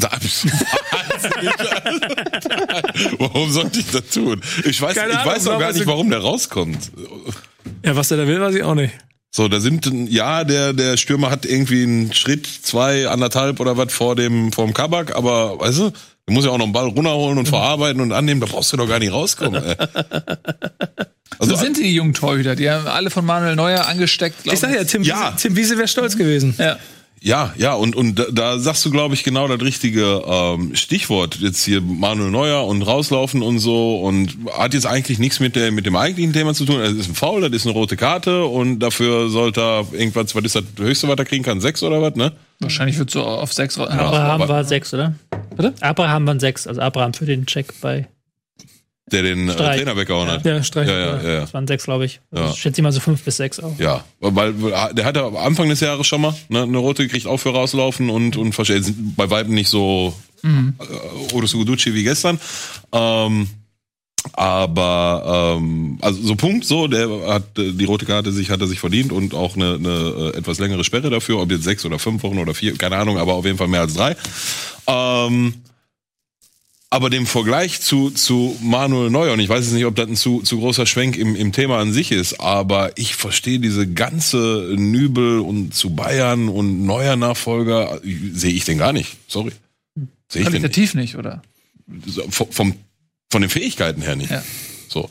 warum 3.20 3.50
sollte 3.50 3.80
ich 3.80 3.90
das 3.90 4.10
tun? 4.10 4.42
Ich 4.66 4.82
weiß, 4.82 4.96
Keine 4.96 5.14
ich 5.14 5.18
Ahnung, 5.18 5.34
weiß 5.34 5.48
auch 5.48 5.58
gar 5.58 5.72
nicht, 5.72 5.88
warum 5.88 6.10
der 6.10 6.20
rauskommt. 6.20 6.92
Ja, 7.86 7.96
was 7.96 8.10
der 8.10 8.18
da 8.18 8.28
will, 8.28 8.42
weiß 8.42 8.54
ich 8.56 8.64
auch 8.64 8.76
nicht. 8.76 8.94
So, 9.32 9.48
da 9.48 9.62
sind, 9.62 9.90
ja, 10.10 10.44
der, 10.44 10.74
der 10.74 10.98
Stürmer 10.98 11.30
hat 11.30 11.46
irgendwie 11.46 11.84
einen 11.84 12.14
Schritt, 12.14 12.46
zwei, 12.46 13.08
anderthalb 13.08 13.62
oder 13.62 13.78
was 13.78 13.94
vor 13.94 14.18
dem, 14.18 14.52
vor 14.52 14.66
dem 14.66 14.74
Kabak, 14.74 15.16
aber, 15.16 15.58
weißt 15.60 15.80
du, 15.80 15.92
Du 16.30 16.36
musst 16.36 16.46
ja 16.46 16.52
auch 16.52 16.60
noch 16.60 16.66
einen 16.66 16.74
Ball 16.74 16.88
runterholen 16.88 17.40
und 17.40 17.48
verarbeiten 17.48 18.02
und 18.02 18.12
annehmen, 18.12 18.40
da 18.40 18.46
brauchst 18.46 18.72
du 18.72 18.78
doch 18.78 18.88
gar 18.88 19.00
nicht 19.00 19.12
rauskommen. 19.12 19.64
Ey. 19.66 19.76
Also, 21.40 21.56
so 21.56 21.62
sind 21.62 21.78
die 21.78 21.94
jungen 21.94 22.14
Torhüter, 22.14 22.56
die 22.56 22.70
haben 22.70 22.86
alle 22.86 23.10
von 23.10 23.26
Manuel 23.26 23.56
Neuer 23.56 23.88
angesteckt. 23.88 24.36
Ich 24.44 24.60
sag 24.60 24.76
ja, 24.76 24.84
Tim, 24.84 25.04
ja. 25.04 25.32
Wiese, 25.34 25.42
Tim 25.42 25.56
Wiese 25.56 25.78
wäre 25.78 25.88
stolz 25.88 26.18
gewesen. 26.18 26.54
Ja. 26.58 26.78
Ja, 27.22 27.54
ja, 27.58 27.74
und, 27.74 27.98
und 27.98 28.18
da, 28.18 28.26
da 28.32 28.60
sagst 28.60 28.86
du, 28.86 28.92
glaube 28.92 29.14
ich, 29.14 29.26
genau 29.26 29.48
das 29.50 29.60
richtige 29.60 30.24
ähm, 30.26 30.76
Stichwort. 30.76 31.38
Jetzt 31.42 31.66
hier 31.66 31.82
Manuel 31.82 32.32
Neuer 32.32 32.66
und 32.66 32.82
rauslaufen 32.82 33.42
und 33.42 33.60
so 33.60 34.00
und 34.00 34.38
hat 34.54 34.74
jetzt 34.74 34.86
eigentlich 34.86 35.20
nichts 35.20 35.42
mit, 35.42 35.58
der, 35.58 35.72
mit 35.72 35.86
dem 35.86 35.98
eigentlichen 35.98 36.32
Thema 36.32 36.54
zu 36.54 36.64
tun. 36.66 36.80
Es 36.80 36.94
ist 36.94 37.10
ein 37.10 37.16
Foul, 37.16 37.42
das 37.42 37.52
ist 37.52 37.66
eine 37.66 37.74
rote 37.74 37.98
Karte 37.98 38.46
und 38.46 38.80
dafür 38.80 39.30
sollte 39.30 39.60
er 39.60 39.88
irgendwas, 39.92 40.34
was 40.34 40.44
ist 40.46 40.56
das 40.56 40.64
höchste, 40.78 41.10
was 41.10 41.18
er 41.18 41.26
kriegen 41.26 41.44
kann? 41.44 41.60
Sechs 41.60 41.84
oder 41.84 42.02
was, 42.02 42.16
ne? 42.16 42.32
Wahrscheinlich 42.60 42.98
wird 42.98 43.10
so 43.10 43.24
auf 43.24 43.54
sechs. 43.54 43.78
Ja, 43.78 43.88
Abraham 43.88 44.48
war 44.48 44.64
sechs, 44.64 44.94
oder? 44.94 45.16
Bitte? 45.56 45.74
Abraham 45.82 46.28
waren 46.28 46.40
sechs, 46.40 46.68
also 46.68 46.82
Abraham 46.82 47.14
für 47.14 47.26
den 47.26 47.46
Check 47.46 47.74
bei 47.82 48.08
der 49.12 49.24
den 49.24 49.50
äh, 49.50 49.56
Trainer 49.56 49.98
weggehauen 49.98 50.30
hat. 50.30 50.46
Ja, 50.46 50.62
Streich. 50.62 50.88
Ja, 50.88 51.00
ja, 51.00 51.22
ja, 51.22 51.40
Das 51.42 51.54
waren 51.54 51.66
sechs, 51.66 51.86
glaube 51.86 52.06
ich. 52.06 52.22
Also 52.32 52.44
ja. 52.44 52.52
Ich 52.52 52.58
schätze 52.60 52.82
mal 52.84 52.92
so 52.92 53.00
fünf 53.00 53.24
bis 53.24 53.38
sechs 53.38 53.60
auch. 53.60 53.78
Ja, 53.80 54.04
weil 54.20 54.54
der 54.94 55.06
hatte 55.06 55.24
am 55.24 55.36
Anfang 55.36 55.68
des 55.68 55.80
Jahres 55.80 56.06
schon 56.06 56.22
mal 56.22 56.36
ne, 56.50 56.62
eine 56.62 56.78
rote 56.78 57.04
gekriegt, 57.04 57.26
auch 57.26 57.38
für 57.38 57.50
rauslaufen 57.50 58.12
und, 58.12 58.38
und 58.38 58.56
bei 59.16 59.30
Weitem 59.32 59.56
nicht 59.56 59.70
so 59.70 60.14
Mhm. 60.42 60.74
Äh, 60.80 61.36
Odo 61.36 61.48
Suguduchi 61.48 61.94
wie 61.94 62.04
gestern. 62.04 62.40
Ähm, 62.92 63.48
aber 64.40 65.58
ähm, 65.60 65.98
also 66.00 66.22
so 66.24 66.36
Punkt, 66.38 66.64
so 66.64 66.88
der 66.88 67.10
hat 67.28 67.58
die 67.58 67.84
rote 67.84 68.06
Karte 68.06 68.32
sich 68.32 68.50
hat 68.50 68.62
er 68.62 68.68
sich 68.68 68.80
verdient 68.80 69.12
und 69.12 69.34
auch 69.34 69.58
eine, 69.58 69.74
eine 69.74 70.32
äh, 70.34 70.38
etwas 70.38 70.60
längere 70.60 70.86
Sperre 70.86 71.10
dafür, 71.10 71.40
ob 71.40 71.52
jetzt 71.52 71.66
sechs 71.66 71.84
oder 71.84 72.00
fünf 72.00 72.24
Wochen 72.24 72.38
oder 72.38 72.54
vier, 72.54 72.74
keine 72.78 72.96
Ahnung, 72.96 73.18
aber 73.18 73.34
auf 73.34 73.44
jeden 73.44 73.58
Fall 73.58 73.68
mehr 73.68 73.82
als 73.82 73.96
drei. 73.96 74.16
Ähm, 74.88 75.56
aber 76.90 77.10
dem 77.10 77.26
Vergleich 77.26 77.82
zu, 77.82 78.12
zu 78.12 78.58
Manuel 78.62 79.10
Neuer, 79.10 79.34
und 79.34 79.42
ich 79.42 79.50
weiß 79.50 79.66
jetzt 79.66 79.74
nicht, 79.74 79.86
ob 79.86 79.98
das 79.98 80.08
ein 80.08 80.16
zu, 80.16 80.42
zu 80.42 80.60
großer 80.60 80.86
Schwenk 80.86 81.18
im, 81.18 81.36
im 81.36 81.52
Thema 81.52 81.80
an 81.80 81.92
sich 81.92 82.14
ist, 82.14 82.40
aber 82.40 82.98
ich 82.98 83.16
verstehe 83.18 83.60
diese 83.60 83.92
ganze 83.92 84.74
Nübel 84.78 85.40
und 85.40 85.76
zu 85.76 85.90
Bayern 85.90 86.48
und 86.48 86.86
Neuer 86.86 87.18
Nachfolger, 87.18 88.00
sehe 88.04 88.54
ich 88.54 88.64
den 88.64 88.78
gar 88.78 88.94
nicht. 88.94 89.18
Sorry. 89.28 89.52
Sehe 90.30 90.44
ich 90.44 90.48
Qualitativ 90.48 90.94
nicht, 90.94 91.18
oder? 91.18 91.42
Vom, 92.30 92.52
vom, 92.52 92.74
von 93.32 93.42
den 93.42 93.50
Fähigkeiten 93.50 94.02
her 94.02 94.16
nicht. 94.16 94.32
Ja. 94.32 94.44
So. 94.88 95.10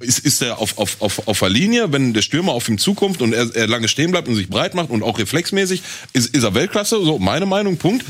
Ist, 0.00 0.18
ist 0.18 0.42
er 0.42 0.58
auf, 0.58 0.78
auf, 0.78 1.00
auf, 1.00 1.28
auf 1.28 1.38
der 1.38 1.48
Linie, 1.48 1.92
wenn 1.92 2.12
der 2.12 2.22
Stürmer 2.22 2.52
auf 2.52 2.68
ihm 2.68 2.78
zukommt 2.78 3.22
und 3.22 3.32
er, 3.32 3.54
er 3.54 3.68
lange 3.68 3.86
stehen 3.86 4.10
bleibt 4.10 4.26
und 4.26 4.34
sich 4.34 4.48
breit 4.48 4.74
macht 4.74 4.90
und 4.90 5.04
auch 5.04 5.18
reflexmäßig, 5.18 5.82
ist, 6.12 6.34
ist 6.34 6.42
er 6.42 6.54
Weltklasse, 6.54 7.02
so 7.04 7.20
meine 7.20 7.46
Meinung, 7.46 7.76
Punkt. 7.76 8.04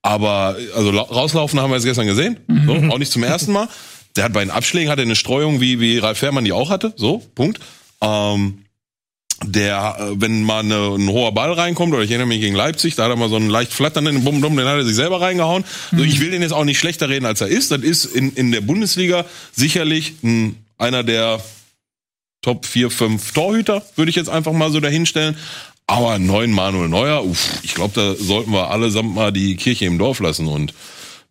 Aber 0.00 0.56
also 0.74 0.90
rauslaufen 0.90 1.60
haben 1.60 1.70
wir 1.70 1.76
jetzt 1.76 1.84
gestern 1.84 2.06
gesehen, 2.06 2.38
so, 2.48 2.74
mhm. 2.74 2.90
auch 2.90 2.98
nicht 2.98 3.12
zum 3.12 3.24
ersten 3.24 3.52
Mal. 3.52 3.68
Der 4.14 4.24
hat 4.24 4.32
bei 4.32 4.40
den 4.40 4.50
Abschlägen 4.50 4.90
hat 4.90 4.98
er 4.98 5.02
eine 5.02 5.16
Streuung 5.16 5.60
wie 5.60 5.80
wie 5.80 5.98
Ralf 5.98 6.18
Fährmann 6.18 6.44
die 6.44 6.52
auch 6.52 6.70
hatte, 6.70 6.94
so 6.96 7.18
Punkt. 7.34 7.60
Ähm, 8.00 8.65
der, 9.44 9.96
äh, 9.98 10.20
wenn 10.20 10.42
mal 10.42 10.62
ein 10.62 11.08
hoher 11.08 11.32
Ball 11.32 11.52
reinkommt, 11.52 11.92
oder 11.92 12.02
ich 12.02 12.10
erinnere 12.10 12.28
mich 12.28 12.40
gegen 12.40 12.54
Leipzig, 12.54 12.94
da 12.94 13.04
hat 13.04 13.10
er 13.10 13.16
mal 13.16 13.28
so 13.28 13.36
einen 13.36 13.50
leicht 13.50 13.72
flatternden 13.72 14.24
Bum, 14.24 14.40
Bum, 14.40 14.56
den 14.56 14.66
hat 14.66 14.78
er 14.78 14.84
sich 14.84 14.94
selber 14.94 15.20
reingehauen. 15.20 15.64
Also 15.92 16.04
ich 16.04 16.20
will 16.20 16.30
den 16.30 16.42
jetzt 16.42 16.52
auch 16.52 16.64
nicht 16.64 16.78
schlechter 16.78 17.08
reden, 17.08 17.26
als 17.26 17.40
er 17.40 17.48
ist. 17.48 17.70
Das 17.70 17.80
ist 17.80 18.06
in, 18.06 18.32
in 18.32 18.52
der 18.52 18.62
Bundesliga 18.62 19.24
sicherlich 19.52 20.14
ein, 20.22 20.56
einer 20.78 21.02
der 21.02 21.42
Top 22.42 22.64
4, 22.64 22.90
5 22.90 23.32
Torhüter, 23.32 23.82
würde 23.96 24.10
ich 24.10 24.16
jetzt 24.16 24.30
einfach 24.30 24.52
mal 24.52 24.70
so 24.70 24.80
dahinstellen. 24.80 25.36
Aber 25.88 26.18
neun 26.18 26.50
Manuel 26.50 26.88
Neuer, 26.88 27.24
uff, 27.24 27.60
ich 27.62 27.74
glaube, 27.74 27.94
da 27.94 28.14
sollten 28.16 28.52
wir 28.52 28.70
allesamt 28.70 29.14
mal 29.14 29.32
die 29.32 29.56
Kirche 29.56 29.84
im 29.84 29.98
Dorf 29.98 30.20
lassen. 30.20 30.46
Und 30.46 30.72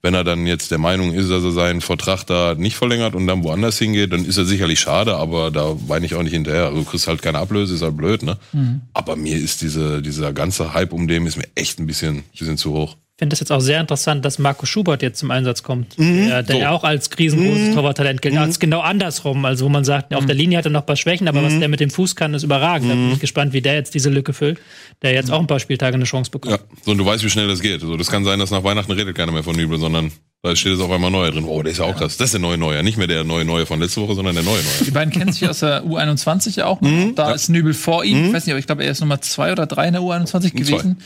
wenn 0.05 0.13
er 0.13 0.23
dann 0.23 0.45
jetzt 0.45 0.69
der 0.69 0.77
Meinung 0.77 1.15
ist, 1.15 1.31
dass 1.31 1.43
er 1.43 1.51
seinen 1.51 1.81
Vertrag 1.81 2.25
da 2.25 2.53
nicht 2.53 2.75
verlängert 2.75 3.15
und 3.15 3.25
dann 3.25 3.43
woanders 3.43 3.79
hingeht, 3.79 4.13
dann 4.13 4.23
ist 4.23 4.37
er 4.37 4.45
sicherlich 4.45 4.79
schade, 4.79 5.15
aber 5.15 5.49
da 5.49 5.75
weine 5.87 6.05
ich 6.05 6.13
auch 6.13 6.21
nicht 6.21 6.33
hinterher. 6.33 6.65
Also 6.65 6.77
du 6.77 6.85
kriegst 6.85 7.07
halt 7.07 7.23
keine 7.23 7.39
Ablöse, 7.39 7.73
ist 7.73 7.81
halt 7.81 7.97
blöd, 7.97 8.21
ne? 8.21 8.37
Mhm. 8.53 8.81
Aber 8.93 9.15
mir 9.15 9.35
ist 9.35 9.63
diese, 9.63 10.03
dieser 10.03 10.31
ganze 10.31 10.75
Hype 10.75 10.93
um 10.93 11.07
dem 11.07 11.25
ist 11.25 11.37
mir 11.37 11.47
echt 11.55 11.79
ein 11.79 11.87
bisschen, 11.87 12.23
bisschen 12.37 12.59
zu 12.59 12.73
hoch 12.73 12.97
finde 13.17 13.33
es 13.33 13.39
jetzt 13.39 13.51
auch 13.51 13.61
sehr 13.61 13.79
interessant, 13.79 14.25
dass 14.25 14.39
Marco 14.39 14.65
Schubert 14.65 15.01
jetzt 15.01 15.19
zum 15.19 15.31
Einsatz 15.31 15.63
kommt, 15.63 15.97
mhm, 15.97 16.27
der, 16.27 16.43
der 16.43 16.55
so. 16.55 16.61
ja 16.61 16.71
auch 16.71 16.83
als 16.83 17.09
riesengroßes 17.17 17.69
mhm. 17.69 17.73
Torwarttalent 17.73 18.21
gilt. 18.21 18.33
Mhm. 18.33 18.41
Als 18.41 18.59
genau 18.59 18.81
andersrum, 18.81 19.45
also 19.45 19.65
wo 19.65 19.69
man 19.69 19.85
sagt, 19.85 20.13
auf 20.13 20.25
der 20.25 20.35
Linie 20.35 20.57
hat 20.57 20.65
er 20.65 20.71
noch 20.71 20.81
ein 20.81 20.85
paar 20.85 20.97
Schwächen, 20.97 21.27
aber 21.27 21.41
was 21.41 21.53
mhm. 21.53 21.61
der 21.61 21.69
mit 21.69 21.79
dem 21.79 21.89
Fuß 21.89 22.15
kann, 22.15 22.33
ist 22.33 22.43
überragend. 22.43 22.89
Da 22.89 22.95
bin 22.95 23.07
ich 23.09 23.15
mhm. 23.15 23.19
gespannt, 23.19 23.53
wie 23.53 23.61
der 23.61 23.75
jetzt 23.75 23.93
diese 23.93 24.09
Lücke 24.09 24.33
füllt, 24.33 24.59
der 25.01 25.13
jetzt 25.13 25.31
auch 25.31 25.39
ein 25.39 25.47
paar 25.47 25.59
Spieltage 25.59 25.95
eine 25.95 26.03
Chance 26.03 26.29
bekommt. 26.29 26.59
Ja, 26.59 26.59
so 26.83 26.91
und 26.91 26.97
du 26.97 27.05
weißt, 27.05 27.23
wie 27.23 27.29
schnell 27.29 27.47
das 27.47 27.61
geht. 27.61 27.81
Also 27.81 27.95
das 27.95 28.11
kann 28.11 28.25
sein, 28.25 28.39
dass 28.39 28.51
nach 28.51 28.63
Weihnachten 28.63 28.91
redet 28.91 29.15
keiner 29.15 29.31
mehr 29.31 29.43
von 29.43 29.55
Nübel, 29.55 29.79
sondern 29.79 30.11
da 30.45 30.55
steht 30.55 30.73
es 30.73 30.79
auf 30.79 30.91
einmal 30.91 31.09
Neuer 31.09 31.31
drin. 31.31 31.45
Oh, 31.45 31.63
der 31.63 31.71
ist 31.71 31.79
ja 31.79 31.85
auch 31.85 31.95
krass. 31.95 32.17
Das 32.17 32.25
ist 32.25 32.33
der 32.33 32.41
neue 32.41 32.57
Neuer. 32.57 32.83
Nicht 32.83 32.99
mehr 32.99 33.07
der 33.07 33.23
neue 33.23 33.45
Neue 33.45 33.65
von 33.65 33.79
letzter 33.79 34.01
Woche, 34.03 34.13
sondern 34.13 34.35
der 34.35 34.43
neue 34.43 34.61
Neue. 34.61 34.85
Die 34.85 34.91
beiden 34.91 35.11
kennen 35.11 35.31
sich 35.31 35.49
aus 35.49 35.61
der 35.61 35.83
U21 35.83 36.57
ja 36.57 36.67
auch. 36.67 36.81
Mhm, 36.81 37.15
da 37.15 37.29
ja. 37.29 37.33
ist 37.33 37.49
Nübel 37.49 37.73
vor 37.73 38.03
ihm. 38.03 38.19
Mhm. 38.19 38.27
Ich 38.27 38.33
weiß 38.33 38.45
nicht, 38.45 38.53
aber 38.53 38.59
ich 38.59 38.67
glaube, 38.67 38.83
er 38.83 38.91
ist 38.91 38.99
Nummer 38.99 39.21
zwei 39.21 39.51
oder 39.51 39.65
drei 39.65 39.87
in 39.87 39.93
der 39.93 40.03
U21 40.03 40.51
gewesen. 40.51 40.97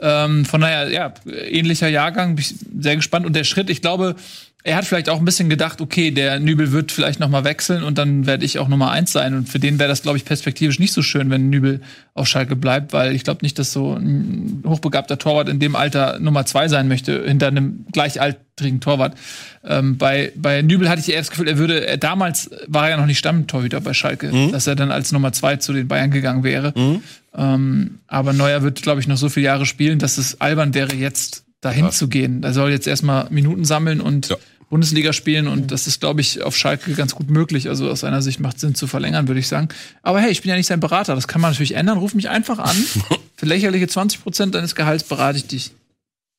Ähm, 0.00 0.44
von 0.44 0.60
daher, 0.60 0.90
ja, 0.90 1.12
ähnlicher 1.26 1.88
Jahrgang. 1.88 2.36
Bin 2.36 2.44
ich 2.44 2.54
sehr 2.80 2.96
gespannt. 2.96 3.26
Und 3.26 3.34
der 3.34 3.44
Schritt, 3.44 3.70
ich 3.70 3.82
glaube, 3.82 4.16
er 4.62 4.76
hat 4.76 4.84
vielleicht 4.84 5.08
auch 5.08 5.18
ein 5.18 5.24
bisschen 5.24 5.48
gedacht, 5.48 5.80
okay, 5.80 6.10
der 6.10 6.38
Nübel 6.38 6.70
wird 6.72 6.92
vielleicht 6.92 7.18
noch 7.18 7.30
mal 7.30 7.44
wechseln 7.44 7.82
und 7.82 7.96
dann 7.96 8.26
werde 8.26 8.44
ich 8.44 8.58
auch 8.58 8.68
Nummer 8.68 8.90
eins 8.90 9.10
sein. 9.10 9.34
Und 9.34 9.48
für 9.48 9.58
den 9.58 9.78
wäre 9.78 9.88
das, 9.88 10.02
glaube 10.02 10.18
ich, 10.18 10.26
perspektivisch 10.26 10.78
nicht 10.78 10.92
so 10.92 11.00
schön, 11.00 11.30
wenn 11.30 11.48
Nübel 11.48 11.80
auf 12.12 12.28
Schalke 12.28 12.56
bleibt, 12.56 12.92
weil 12.92 13.14
ich 13.14 13.24
glaube 13.24 13.38
nicht, 13.42 13.58
dass 13.58 13.72
so 13.72 13.94
ein 13.94 14.62
hochbegabter 14.66 15.18
Torwart 15.18 15.48
in 15.48 15.60
dem 15.60 15.76
Alter 15.76 16.18
Nummer 16.20 16.44
zwei 16.44 16.68
sein 16.68 16.88
möchte, 16.88 17.24
hinter 17.24 17.46
einem 17.46 17.86
gleichaltrigen 17.90 18.80
Torwart. 18.80 19.16
Ähm, 19.64 19.96
bei, 19.96 20.32
bei 20.36 20.60
Nübel 20.60 20.90
hatte 20.90 21.00
ich 21.00 21.10
eher 21.10 21.20
das 21.20 21.30
Gefühl, 21.30 21.48
er 21.48 21.56
würde, 21.56 21.86
er, 21.86 21.96
damals 21.96 22.50
war 22.66 22.84
er 22.84 22.90
ja 22.90 22.96
noch 22.98 23.06
nicht 23.06 23.18
Stammtorhüter 23.18 23.80
bei 23.80 23.94
Schalke, 23.94 24.30
mhm. 24.30 24.52
dass 24.52 24.66
er 24.66 24.76
dann 24.76 24.90
als 24.90 25.10
Nummer 25.10 25.32
zwei 25.32 25.56
zu 25.56 25.72
den 25.72 25.88
Bayern 25.88 26.10
gegangen 26.10 26.44
wäre. 26.44 26.74
Mhm. 26.76 27.02
Ähm, 27.34 28.00
aber 28.06 28.32
Neuer 28.32 28.62
wird, 28.62 28.82
glaube 28.82 29.00
ich, 29.00 29.06
noch 29.06 29.16
so 29.16 29.28
viele 29.28 29.46
Jahre 29.46 29.66
spielen, 29.66 29.98
dass 29.98 30.18
es 30.18 30.40
albern 30.40 30.74
wäre, 30.74 30.94
jetzt 30.94 31.44
dahin 31.60 31.86
ja. 31.86 31.90
zu 31.90 32.08
gehen. 32.08 32.42
Er 32.42 32.52
soll 32.52 32.70
jetzt 32.70 32.86
erstmal 32.86 33.28
Minuten 33.30 33.64
sammeln 33.64 34.00
und 34.00 34.28
ja. 34.28 34.36
Bundesliga 34.70 35.12
spielen 35.12 35.48
und 35.48 35.62
mhm. 35.62 35.66
das 35.66 35.86
ist, 35.86 36.00
glaube 36.00 36.20
ich, 36.20 36.42
auf 36.42 36.56
Schalke 36.56 36.92
ganz 36.94 37.14
gut 37.14 37.28
möglich. 37.28 37.68
Also 37.68 37.90
aus 37.90 38.00
seiner 38.00 38.22
Sicht 38.22 38.40
macht 38.40 38.60
Sinn 38.60 38.74
zu 38.74 38.86
verlängern, 38.86 39.28
würde 39.28 39.40
ich 39.40 39.48
sagen. 39.48 39.68
Aber 40.02 40.20
hey, 40.20 40.30
ich 40.30 40.42
bin 40.42 40.48
ja 40.48 40.56
nicht 40.56 40.68
sein 40.68 40.80
Berater, 40.80 41.14
das 41.14 41.28
kann 41.28 41.40
man 41.40 41.50
natürlich 41.50 41.74
ändern. 41.74 41.98
Ruf 41.98 42.14
mich 42.14 42.28
einfach 42.28 42.58
an. 42.58 42.76
Für 43.36 43.46
lächerliche 43.46 43.88
20 43.88 44.22
Prozent 44.22 44.54
deines 44.54 44.74
Gehalts 44.74 45.04
berate 45.04 45.38
ich 45.38 45.46
dich. 45.46 45.72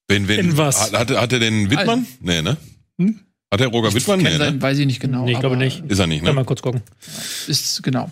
Wen, 0.08 0.28
wen, 0.28 0.40
In 0.40 0.58
was? 0.58 0.92
Hat, 0.94 1.12
hat 1.12 1.34
er 1.34 1.40
den 1.40 1.70
Wittmann? 1.70 2.00
Also, 2.00 2.12
nee, 2.22 2.42
ne? 2.42 2.58
Hm? 3.00 3.20
Hat 3.52 3.60
er 3.60 3.68
Roger 3.68 3.94
Wittmann? 3.94 4.20
Nee, 4.20 4.38
ne? 4.38 4.62
Weiß 4.62 4.78
ich 4.78 4.86
nicht 4.86 5.02
genau. 5.02 5.26
Nee, 5.26 5.34
ich 5.34 5.40
glaube 5.40 5.58
nicht. 5.58 5.84
Ist 5.90 6.00
er 6.00 6.08
nicht, 6.08 6.22
ne? 6.22 6.28
Kann 6.28 6.36
mal 6.36 6.46
kurz 6.46 6.62
gucken. 6.62 6.82
Ist, 7.48 7.84
genau. 7.84 8.10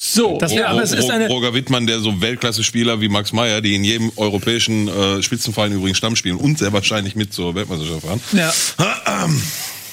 So, 0.00 0.38
das 0.38 0.54
wär, 0.54 0.68
aber 0.68 0.80
es 0.80 0.92
ist 0.92 1.10
eine 1.10 1.26
Roger 1.26 1.54
Wittmann, 1.54 1.88
der 1.88 1.98
so 1.98 2.20
Weltklasse-Spieler 2.20 3.00
wie 3.00 3.08
Max 3.08 3.32
Meyer, 3.32 3.60
die 3.60 3.74
in 3.74 3.82
jedem 3.82 4.12
europäischen 4.14 4.86
äh, 4.86 5.20
Spitzenverein 5.24 5.72
übrigens 5.72 5.98
Stamm 5.98 6.14
spielen 6.14 6.36
und 6.36 6.56
sehr 6.56 6.72
wahrscheinlich 6.72 7.16
mit 7.16 7.32
zur 7.32 7.56
Weltmeisterschaft 7.56 8.06
fahren. 8.06 8.20
Ja. 8.32 8.54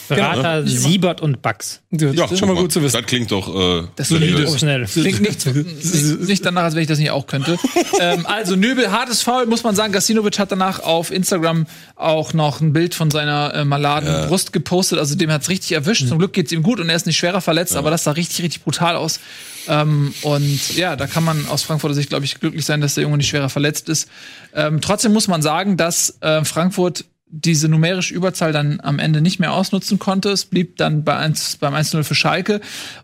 Berater 0.07 0.63
genau. 0.63 0.75
Siebert 0.75 1.21
und 1.21 1.41
Bax. 1.41 1.81
Ja, 1.91 2.11
ja 2.11 2.35
schon 2.35 2.47
mal 2.47 2.55
gut 2.55 2.71
zu 2.71 2.81
wissen. 2.81 2.97
Das 2.97 3.05
klingt 3.05 3.31
doch 3.31 3.47
äh, 3.47 3.87
das 3.95 4.09
professionell. 4.09 4.85
Klingt 4.85 5.21
nicht, 5.21 5.45
nicht, 5.45 6.19
nicht 6.21 6.45
danach, 6.45 6.63
als 6.63 6.75
wenn 6.75 6.81
ich 6.81 6.87
das 6.87 6.99
nicht 6.99 7.11
auch 7.11 7.27
könnte. 7.27 7.57
ähm, 7.99 8.25
also 8.25 8.55
Nöbel, 8.55 8.91
hartes 8.91 9.21
Foul, 9.21 9.45
muss 9.45 9.63
man 9.63 9.75
sagen. 9.75 9.93
Gasinovic 9.93 10.37
hat 10.39 10.51
danach 10.51 10.79
auf 10.79 11.11
Instagram 11.11 11.65
auch 11.95 12.33
noch 12.33 12.61
ein 12.61 12.73
Bild 12.73 12.95
von 12.95 13.11
seiner 13.11 13.53
äh, 13.53 13.65
maladen 13.65 14.07
ja. 14.07 14.25
Brust 14.27 14.53
gepostet. 14.53 14.99
Also 14.99 15.15
dem 15.15 15.31
hat's 15.31 15.49
richtig 15.49 15.71
erwischt. 15.73 16.03
Mhm. 16.03 16.07
Zum 16.09 16.19
Glück 16.19 16.33
geht's 16.33 16.51
ihm 16.51 16.63
gut 16.63 16.79
und 16.79 16.89
er 16.89 16.95
ist 16.95 17.05
nicht 17.05 17.17
schwerer 17.17 17.41
verletzt, 17.41 17.73
ja. 17.73 17.79
aber 17.79 17.91
das 17.91 18.03
sah 18.03 18.11
richtig, 18.11 18.43
richtig 18.43 18.63
brutal 18.63 18.95
aus. 18.95 19.19
Ähm, 19.67 20.13
und 20.21 20.75
ja, 20.75 20.95
da 20.95 21.07
kann 21.07 21.23
man 21.23 21.47
aus 21.47 21.63
Frankfurter 21.63 21.95
Sicht, 21.95 22.09
glaube 22.09 22.25
ich, 22.25 22.39
glücklich 22.39 22.65
sein, 22.65 22.81
dass 22.81 22.95
der 22.95 23.03
Junge 23.03 23.17
nicht 23.17 23.29
schwerer 23.29 23.49
verletzt 23.49 23.89
ist. 23.89 24.09
Ähm, 24.53 24.81
trotzdem 24.81 25.13
muss 25.13 25.27
man 25.27 25.41
sagen, 25.41 25.77
dass 25.77 26.17
äh, 26.21 26.43
Frankfurt 26.43 27.05
diese 27.41 27.67
numerische 27.67 28.13
Überzahl 28.13 28.53
dann 28.53 28.79
am 28.81 28.99
Ende 28.99 29.21
nicht 29.21 29.39
mehr 29.39 29.53
ausnutzen 29.53 29.99
konnte. 29.99 30.29
Es 30.29 30.45
blieb 30.45 30.77
dann 30.77 31.03
bei 31.03 31.17
1, 31.17 31.57
beim 31.57 31.73
1-0 31.73 32.03
für 32.03 32.15
Schalke. 32.15 32.61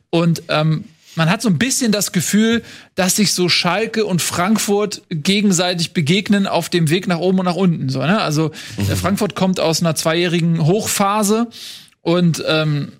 Und 0.10 0.44
ähm, 0.48 0.86
man 1.16 1.30
hat 1.30 1.42
so 1.42 1.50
ein 1.50 1.58
bisschen 1.58 1.92
das 1.92 2.14
Gefühl, 2.14 2.64
dass 2.96 3.18
sich 3.18 3.34
so 3.34 3.50
Schalke 3.50 4.06
und 4.06 4.22
Frankfurt 4.22 5.02
gegenseitig 5.10 5.94
begegnen 5.94 6.48
auf 6.48 6.70
dem 6.70 6.90
Weg 6.90 7.08
nach 7.08 7.20
oben 7.20 7.40
und 7.40 7.46
nach 7.46 7.56
unten. 7.56 7.90
So, 7.90 8.00
ne? 8.00 8.22
Also 8.22 8.52
mhm. 8.78 8.96
Frankfurt 8.96 9.36
kommt 9.36 9.60
aus 9.60 9.82
einer 9.82 9.96
zweijährigen 9.96 10.66
Hochphase 10.66 11.48
und 12.02 12.44
ähm, 12.48 12.94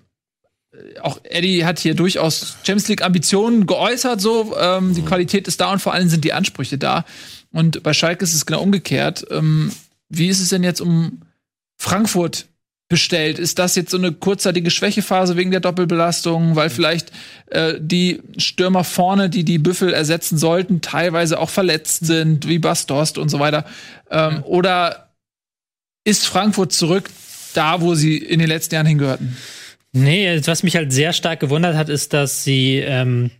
auch 1.02 1.20
Eddie 1.24 1.64
hat 1.64 1.78
hier 1.78 1.94
durchaus 1.94 2.56
Champions 2.64 2.88
League 2.88 3.02
Ambitionen 3.02 3.66
geäußert. 3.66 4.20
So, 4.20 4.54
ähm, 4.58 4.94
die 4.94 5.02
mhm. 5.02 5.06
Qualität 5.06 5.48
ist 5.48 5.60
da 5.60 5.72
und 5.72 5.80
vor 5.80 5.94
allem 5.94 6.08
sind 6.08 6.24
die 6.24 6.32
Ansprüche 6.32 6.78
da. 6.78 7.04
Und 7.52 7.82
bei 7.82 7.92
Schalke 7.92 8.24
ist 8.24 8.34
es 8.34 8.46
genau 8.46 8.62
umgekehrt. 8.62 9.24
Ähm, 9.30 9.72
wie 10.12 10.28
ist 10.28 10.40
es 10.40 10.50
denn 10.50 10.62
jetzt 10.62 10.80
um 10.80 11.20
Frankfurt 11.78 12.46
bestellt? 12.88 13.38
Ist 13.38 13.58
das 13.58 13.74
jetzt 13.74 13.90
so 13.90 13.96
eine 13.96 14.12
kurzzeitige 14.12 14.70
Schwächephase 14.70 15.36
wegen 15.36 15.50
der 15.50 15.60
Doppelbelastung, 15.60 16.56
weil 16.56 16.68
vielleicht 16.68 17.10
äh, 17.46 17.74
die 17.80 18.20
Stürmer 18.36 18.84
vorne, 18.84 19.30
die 19.30 19.44
die 19.44 19.58
Büffel 19.58 19.92
ersetzen 19.94 20.36
sollten, 20.36 20.82
teilweise 20.82 21.38
auch 21.38 21.48
verletzt 21.48 22.04
sind, 22.04 22.46
wie 22.46 22.58
Bastorst 22.58 23.16
und 23.16 23.30
so 23.30 23.38
weiter? 23.38 23.64
Ähm, 24.10 24.34
ja. 24.34 24.42
Oder 24.44 25.14
ist 26.04 26.26
Frankfurt 26.26 26.72
zurück 26.72 27.08
da, 27.54 27.80
wo 27.80 27.94
sie 27.94 28.18
in 28.18 28.38
den 28.38 28.48
letzten 28.48 28.74
Jahren 28.74 28.86
hingehörten? 28.86 29.36
Nee, 29.92 30.40
was 30.44 30.62
mich 30.62 30.76
halt 30.76 30.92
sehr 30.92 31.12
stark 31.12 31.40
gewundert 31.40 31.76
hat, 31.76 31.88
ist, 31.88 32.12
dass 32.12 32.44
sie 32.44 32.76
ähm, 32.78 33.30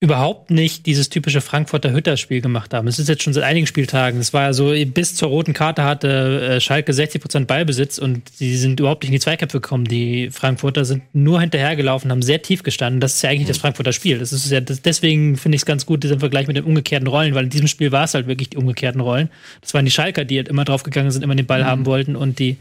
überhaupt 0.00 0.52
nicht 0.52 0.86
dieses 0.86 1.08
typische 1.08 1.40
Frankfurter 1.40 1.92
Hütterspiel 1.92 2.40
gemacht 2.40 2.72
haben. 2.72 2.86
Es 2.86 3.00
ist 3.00 3.08
jetzt 3.08 3.24
schon 3.24 3.32
seit 3.32 3.42
einigen 3.42 3.66
Spieltagen. 3.66 4.20
Es 4.20 4.32
war 4.32 4.42
ja 4.42 4.52
so, 4.52 4.72
bis 4.86 5.16
zur 5.16 5.28
roten 5.28 5.54
Karte 5.54 5.82
hatte 5.82 6.40
äh, 6.40 6.60
Schalke 6.60 6.92
60 6.92 7.20
Prozent 7.20 7.46
Ballbesitz 7.48 7.98
und 7.98 8.28
sie 8.28 8.56
sind 8.56 8.78
überhaupt 8.78 9.02
nicht 9.02 9.08
in 9.08 9.14
die 9.14 9.20
Zweikämpfe 9.20 9.60
gekommen. 9.60 9.86
Die 9.86 10.30
Frankfurter 10.30 10.84
sind 10.84 11.02
nur 11.14 11.40
hinterhergelaufen, 11.40 12.12
haben 12.12 12.22
sehr 12.22 12.42
tief 12.42 12.62
gestanden. 12.62 13.00
Das 13.00 13.16
ist 13.16 13.22
ja 13.22 13.30
eigentlich 13.30 13.48
das 13.48 13.58
Frankfurter 13.58 13.92
Spiel. 13.92 14.20
Das 14.20 14.32
ist 14.32 14.48
ja, 14.48 14.60
das, 14.60 14.82
deswegen 14.82 15.36
finde 15.36 15.56
ich 15.56 15.62
es 15.62 15.66
ganz 15.66 15.84
gut, 15.84 16.04
diesen 16.04 16.20
Vergleich 16.20 16.46
mit 16.46 16.56
den 16.56 16.64
umgekehrten 16.64 17.08
Rollen, 17.08 17.34
weil 17.34 17.44
in 17.44 17.50
diesem 17.50 17.66
Spiel 17.66 17.90
war 17.90 18.04
es 18.04 18.14
halt 18.14 18.28
wirklich 18.28 18.50
die 18.50 18.56
umgekehrten 18.56 19.00
Rollen. 19.00 19.30
Das 19.62 19.74
waren 19.74 19.84
die 19.84 19.90
Schalker, 19.90 20.24
die 20.24 20.36
halt 20.36 20.46
immer 20.46 20.64
draufgegangen 20.64 21.10
sind, 21.10 21.24
immer 21.24 21.34
den 21.34 21.46
Ball 21.46 21.62
mhm. 21.62 21.66
haben 21.66 21.86
wollten 21.86 22.14
und 22.14 22.38
die 22.38 22.56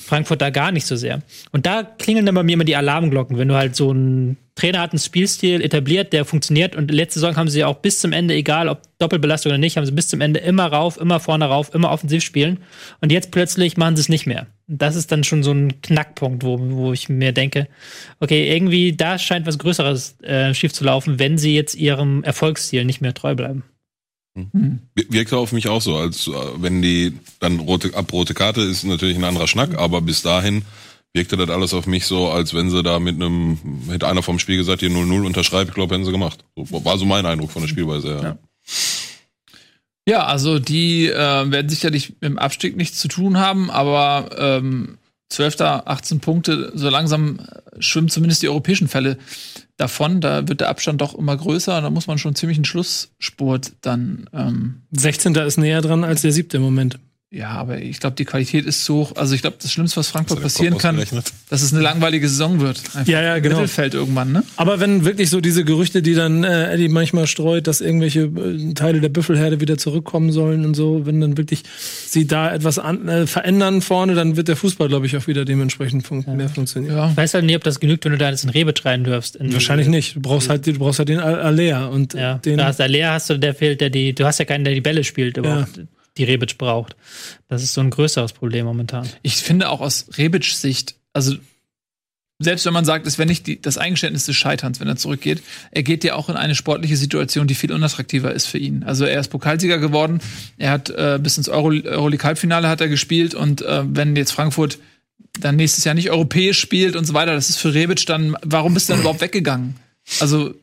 Frankfurt 0.00 0.40
da 0.40 0.50
gar 0.50 0.72
nicht 0.72 0.86
so 0.86 0.96
sehr. 0.96 1.22
Und 1.50 1.66
da 1.66 1.82
klingeln 1.82 2.26
dann 2.26 2.34
bei 2.34 2.42
mir 2.42 2.54
immer 2.54 2.64
die 2.64 2.76
Alarmglocken, 2.76 3.38
wenn 3.38 3.48
du 3.48 3.54
halt 3.54 3.76
so 3.76 3.92
ein 3.92 4.36
Trainer 4.54 4.80
hat 4.80 4.92
einen 4.92 4.98
Spielstil 4.98 5.62
etabliert, 5.62 6.12
der 6.12 6.26
funktioniert 6.26 6.76
und 6.76 6.90
letzte 6.90 7.20
Saison 7.20 7.36
haben 7.36 7.48
sie 7.48 7.64
auch 7.64 7.76
bis 7.76 8.00
zum 8.00 8.12
Ende, 8.12 8.34
egal 8.34 8.68
ob 8.68 8.82
Doppelbelastung 8.98 9.50
oder 9.50 9.58
nicht, 9.58 9.78
haben 9.78 9.86
sie 9.86 9.92
bis 9.92 10.08
zum 10.08 10.20
Ende 10.20 10.40
immer 10.40 10.66
rauf, 10.66 11.00
immer 11.00 11.20
vorne 11.20 11.46
rauf, 11.46 11.74
immer 11.74 11.90
offensiv 11.90 12.22
spielen 12.22 12.58
und 13.00 13.10
jetzt 13.10 13.30
plötzlich 13.30 13.78
machen 13.78 13.96
sie 13.96 14.02
es 14.02 14.08
nicht 14.10 14.26
mehr. 14.26 14.46
Das 14.68 14.94
ist 14.94 15.10
dann 15.10 15.24
schon 15.24 15.42
so 15.42 15.52
ein 15.52 15.80
Knackpunkt, 15.80 16.44
wo, 16.44 16.58
wo 16.60 16.92
ich 16.92 17.08
mir 17.08 17.32
denke, 17.32 17.66
okay, 18.20 18.54
irgendwie 18.54 18.94
da 18.94 19.18
scheint 19.18 19.46
was 19.46 19.58
Größeres 19.58 20.20
äh, 20.20 20.52
schief 20.52 20.74
zu 20.74 20.84
laufen, 20.84 21.18
wenn 21.18 21.38
sie 21.38 21.54
jetzt 21.54 21.74
ihrem 21.74 22.22
Erfolgsstil 22.22 22.84
nicht 22.84 23.00
mehr 23.00 23.14
treu 23.14 23.34
bleiben. 23.34 23.64
Wirkt 24.94 25.32
auf 25.32 25.52
mich 25.52 25.68
auch 25.68 25.82
so, 25.82 25.96
als 25.96 26.26
äh, 26.26 26.32
wenn 26.56 26.80
die 26.80 27.14
dann 27.40 27.58
rote, 27.60 27.94
ab 27.94 28.12
rote 28.12 28.32
Karte 28.34 28.62
ist 28.62 28.84
natürlich 28.84 29.16
ein 29.16 29.24
anderer 29.24 29.46
Schnack, 29.46 29.76
aber 29.76 30.00
bis 30.00 30.22
dahin 30.22 30.62
wirkte 31.12 31.36
das 31.36 31.50
alles 31.50 31.74
auf 31.74 31.86
mich 31.86 32.06
so, 32.06 32.30
als 32.30 32.54
wenn 32.54 32.70
sie 32.70 32.82
da 32.82 32.98
mit 32.98 33.16
einem, 33.16 33.58
hätte 33.90 34.08
einer 34.08 34.22
vom 34.22 34.38
Spiel 34.38 34.56
gesagt, 34.56 34.80
hier 34.80 34.90
0-0 34.90 35.26
unterschreibt, 35.26 35.68
ich 35.68 35.74
glaube, 35.74 35.94
hätten 35.94 36.06
sie 36.06 36.12
gemacht. 36.12 36.44
So, 36.56 36.84
war 36.84 36.96
so 36.96 37.04
mein 37.04 37.26
Eindruck 37.26 37.50
von 37.50 37.62
der 37.62 37.68
Spielweise, 37.68 38.08
ja. 38.08 38.22
Ja. 38.22 38.38
Ja, 40.08 40.26
also 40.26 40.58
die 40.58 41.06
äh, 41.06 41.14
werden 41.14 41.68
sicherlich 41.68 42.10
mit 42.10 42.22
dem 42.22 42.38
Abstieg 42.38 42.76
nichts 42.76 42.98
zu 42.98 43.06
tun 43.06 43.38
haben, 43.38 43.70
aber 43.70 44.30
ähm, 44.36 44.98
12. 45.28 45.60
18 45.60 46.20
Punkte, 46.20 46.72
so 46.74 46.88
langsam 46.88 47.38
äh, 47.38 47.80
schwimmen 47.80 48.08
zumindest 48.08 48.42
die 48.42 48.48
europäischen 48.48 48.88
Fälle 48.88 49.16
davon. 49.76 50.20
Da 50.20 50.48
wird 50.48 50.60
der 50.60 50.68
Abstand 50.68 51.00
doch 51.00 51.14
immer 51.14 51.36
größer. 51.36 51.80
Da 51.80 51.90
muss 51.90 52.06
man 52.06 52.18
schon 52.18 52.34
ziemlich 52.34 52.58
einen 52.58 52.64
Schlussspurt 52.64 53.72
dann. 53.80 54.28
Ähm, 54.32 54.82
16. 54.92 55.34
ist 55.34 55.58
näher 55.58 55.80
dran 55.80 56.04
als 56.04 56.22
der 56.22 56.32
siebte 56.32 56.58
im 56.58 56.62
Moment. 56.62 56.98
Ja, 57.34 57.48
aber 57.48 57.80
ich 57.80 57.98
glaube, 57.98 58.14
die 58.14 58.26
Qualität 58.26 58.66
ist 58.66 58.84
so 58.84 58.96
hoch. 58.96 59.12
Also 59.16 59.34
ich 59.34 59.40
glaube, 59.40 59.56
das 59.60 59.72
Schlimmste, 59.72 59.96
was 59.96 60.08
Frankfurt 60.08 60.38
du 60.38 60.42
passieren 60.42 60.76
kann, 60.76 61.02
dass 61.48 61.62
es 61.62 61.72
eine 61.72 61.80
langweilige 61.82 62.28
Saison 62.28 62.60
wird. 62.60 62.78
Einfach 62.94 63.06
Ja, 63.06 63.22
ja, 63.22 63.38
genau. 63.38 63.56
Mittelfeld 63.56 63.94
irgendwann, 63.94 64.32
ne? 64.32 64.44
Aber 64.56 64.80
wenn 64.80 65.04
wirklich 65.06 65.30
so 65.30 65.40
diese 65.40 65.64
Gerüchte, 65.64 66.02
die 66.02 66.14
dann 66.14 66.44
äh, 66.44 66.72
Eddie 66.74 66.88
manchmal 66.88 67.26
streut, 67.26 67.66
dass 67.66 67.80
irgendwelche 67.80 68.24
äh, 68.24 68.74
Teile 68.74 69.00
der 69.00 69.08
Büffelherde 69.08 69.60
wieder 69.60 69.78
zurückkommen 69.78 70.30
sollen 70.30 70.64
und 70.66 70.74
so, 70.74 71.06
wenn 71.06 71.20
dann 71.22 71.38
wirklich 71.38 71.62
sie 72.06 72.26
da 72.26 72.52
etwas 72.54 72.78
an, 72.78 73.08
äh, 73.08 73.26
verändern 73.26 73.80
vorne, 73.80 74.14
dann 74.14 74.36
wird 74.36 74.48
der 74.48 74.56
Fußball, 74.56 74.88
glaube 74.88 75.06
ich, 75.06 75.16
auch 75.16 75.26
wieder 75.26 75.46
dementsprechend 75.46 76.06
fun 76.06 76.24
mehr 76.36 76.50
funktionieren. 76.50 76.94
Ja. 76.96 77.10
Ich 77.10 77.16
weiß 77.16 77.32
halt 77.34 77.44
nicht, 77.46 77.56
ob 77.56 77.64
das 77.64 77.80
genügt, 77.80 78.04
wenn 78.04 78.12
du 78.12 78.18
da 78.18 78.28
jetzt 78.28 78.44
in 78.44 78.50
Rebic 78.50 78.84
rein 78.84 79.04
dürfst. 79.04 79.36
In 79.36 79.52
Wahrscheinlich 79.54 79.88
nicht. 79.88 80.16
Du 80.16 80.20
brauchst 80.20 80.50
halt, 80.50 80.66
du 80.66 80.74
brauchst 80.74 80.98
halt 80.98 81.08
den 81.08 81.18
Al- 81.20 81.40
Alea 81.40 81.86
und 81.86 82.12
Ja, 82.12 82.34
den. 82.34 82.58
da 82.58 82.66
hast 82.66 82.78
du 82.78 82.82
Alea 82.82 83.12
hast 83.14 83.30
du, 83.30 83.38
der 83.38 83.54
fehlt, 83.54 83.80
der 83.80 83.88
die, 83.88 84.12
du 84.14 84.26
hast 84.26 84.38
ja 84.38 84.44
keinen, 84.44 84.64
der 84.64 84.74
die 84.74 84.80
Bälle 84.82 85.02
spielt, 85.02 85.38
überhaupt, 85.38 85.80
die 86.16 86.24
Rebic 86.24 86.58
braucht. 86.58 86.96
Das 87.48 87.62
ist 87.62 87.74
so 87.74 87.80
ein 87.80 87.90
größeres 87.90 88.32
Problem 88.32 88.66
momentan. 88.66 89.08
Ich 89.22 89.36
finde 89.36 89.70
auch 89.70 89.80
aus 89.80 90.06
Rebic 90.16 90.44
Sicht, 90.44 90.96
also 91.12 91.36
selbst 92.38 92.66
wenn 92.66 92.72
man 92.72 92.84
sagt, 92.84 93.06
es 93.06 93.18
wäre 93.18 93.28
nicht 93.28 93.46
die, 93.46 93.60
das 93.60 93.78
Eingeständnis 93.78 94.26
des 94.26 94.36
Scheiterns, 94.36 94.80
wenn 94.80 94.88
er 94.88 94.96
zurückgeht, 94.96 95.42
er 95.70 95.82
geht 95.82 96.04
ja 96.04 96.14
auch 96.14 96.28
in 96.28 96.36
eine 96.36 96.54
sportliche 96.54 96.96
Situation, 96.96 97.46
die 97.46 97.54
viel 97.54 97.72
unattraktiver 97.72 98.32
ist 98.32 98.46
für 98.46 98.58
ihn. 98.58 98.82
Also 98.82 99.04
er 99.04 99.20
ist 99.20 99.28
Pokalsieger 99.28 99.78
geworden, 99.78 100.20
er 100.58 100.70
hat 100.70 100.90
äh, 100.90 101.18
bis 101.22 101.38
ins 101.38 101.48
Euro 101.48 101.68
Euroleague-Halbfinale 101.68 102.68
hat 102.68 102.80
er 102.80 102.88
gespielt 102.88 103.34
und 103.34 103.62
äh, 103.62 103.82
wenn 103.86 104.16
jetzt 104.16 104.32
Frankfurt 104.32 104.78
dann 105.40 105.56
nächstes 105.56 105.84
Jahr 105.84 105.94
nicht 105.94 106.10
europäisch 106.10 106.58
spielt 106.58 106.96
und 106.96 107.04
so 107.04 107.14
weiter, 107.14 107.32
das 107.32 107.48
ist 107.48 107.58
für 107.58 107.72
Rebic 107.72 108.04
dann, 108.06 108.36
warum 108.42 108.74
bist 108.74 108.88
du 108.88 108.92
dann 108.92 109.00
überhaupt 109.00 109.20
weggegangen? 109.20 109.76
Also 110.20 110.54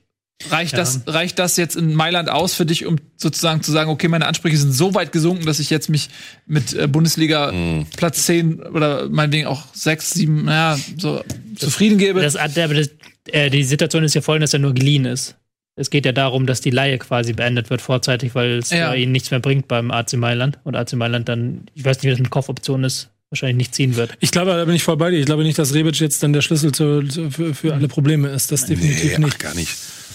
reicht, 0.50 0.78
das, 0.78 1.02
reicht 1.08 1.38
das 1.40 1.58
jetzt 1.58 1.76
in 1.76 1.94
Mailand 1.94 2.30
aus 2.30 2.54
für 2.54 2.66
dich, 2.66 2.86
um 2.86 2.98
sozusagen 3.18 3.62
zu 3.62 3.72
sagen, 3.72 3.90
okay, 3.90 4.08
meine 4.08 4.26
Ansprüche 4.28 4.58
sind 4.58 4.72
so 4.72 4.94
weit 4.96 5.12
gesunken, 5.12 5.46
dass 5.46 5.60
ich 5.60 5.70
jetzt 5.70 5.90
mich 5.90 6.10
mit 6.46 6.74
äh, 6.74 6.88
Bundesliga 6.88 7.52
Platz 7.98 8.26
10 8.26 8.62
oder 8.62 9.10
meinetwegen 9.10 9.48
auch 9.48 9.64
6, 9.74 10.12
7, 10.12 10.46
naja, 10.46 10.80
so 10.98 11.22
zufrieden 11.56 11.98
gebe? 11.98 12.22
Das, 12.22 12.36
aber 12.36 12.74
das, 12.74 12.90
äh, 13.28 13.50
die 13.50 13.64
Situation 13.64 14.04
ist 14.04 14.14
ja 14.16 14.22
voll, 14.22 14.40
dass 14.40 14.54
er 14.54 14.60
nur 14.60 14.74
geliehen 14.74 15.06
ist. 15.06 15.36
Es 15.76 15.90
geht 15.90 16.06
ja 16.06 16.12
darum, 16.12 16.46
dass 16.46 16.60
die 16.60 16.72
Leihe 16.72 16.98
quasi 16.98 17.32
beendet 17.34 17.70
wird 17.70 17.82
vorzeitig, 17.82 18.36
weil 18.36 18.60
es 18.60 18.70
Ja. 18.70 18.92
für 18.92 18.98
ihn 18.98 19.12
nichts 19.14 19.32
mehr 19.32 19.40
bringt 19.40 19.68
beim 19.70 19.92
AC 19.92 20.14
Mailand. 20.18 20.60
Und 20.66 20.76
AC 20.76 20.94
Mailand 20.94 21.30
dann, 21.30 21.68
ich 21.74 21.86
weiß 21.86 21.98
nicht, 21.98 22.04
wie 22.04 22.10
das 22.10 22.20
mit 22.20 22.32
Kaufoption 22.32 22.84
ist, 22.84 23.10
wahrscheinlich 23.30 23.56
nicht 23.58 23.76
ziehen 23.76 23.96
wird. 23.96 24.18
Ich 24.20 24.32
glaube, 24.32 24.52
da 24.52 24.66
bin 24.66 24.76
ich 24.76 24.84
voll 24.84 24.98
bei 24.98 25.10
dir. 25.12 25.20
Ich 25.20 25.26
glaube 25.26 25.44
nicht, 25.44 25.58
dass 25.58 25.74
Rebic 25.74 25.98
jetzt 26.02 26.22
dann 26.22 26.34
der 26.34 26.42
Schlüssel 26.42 26.74
zu, 26.74 27.04
zu, 27.04 27.32
für, 27.32 27.54
für 27.56 27.74
alle 27.74 27.88
Probleme 27.88 28.28
ist. 28.28 28.52
Das 28.52 28.66
definitiv 28.66 29.18
Nee, 29.20 29.26
nicht. 29.26 29.36
ach, 29.36 29.40
gar 29.40 29.56
nicht. 29.56 29.70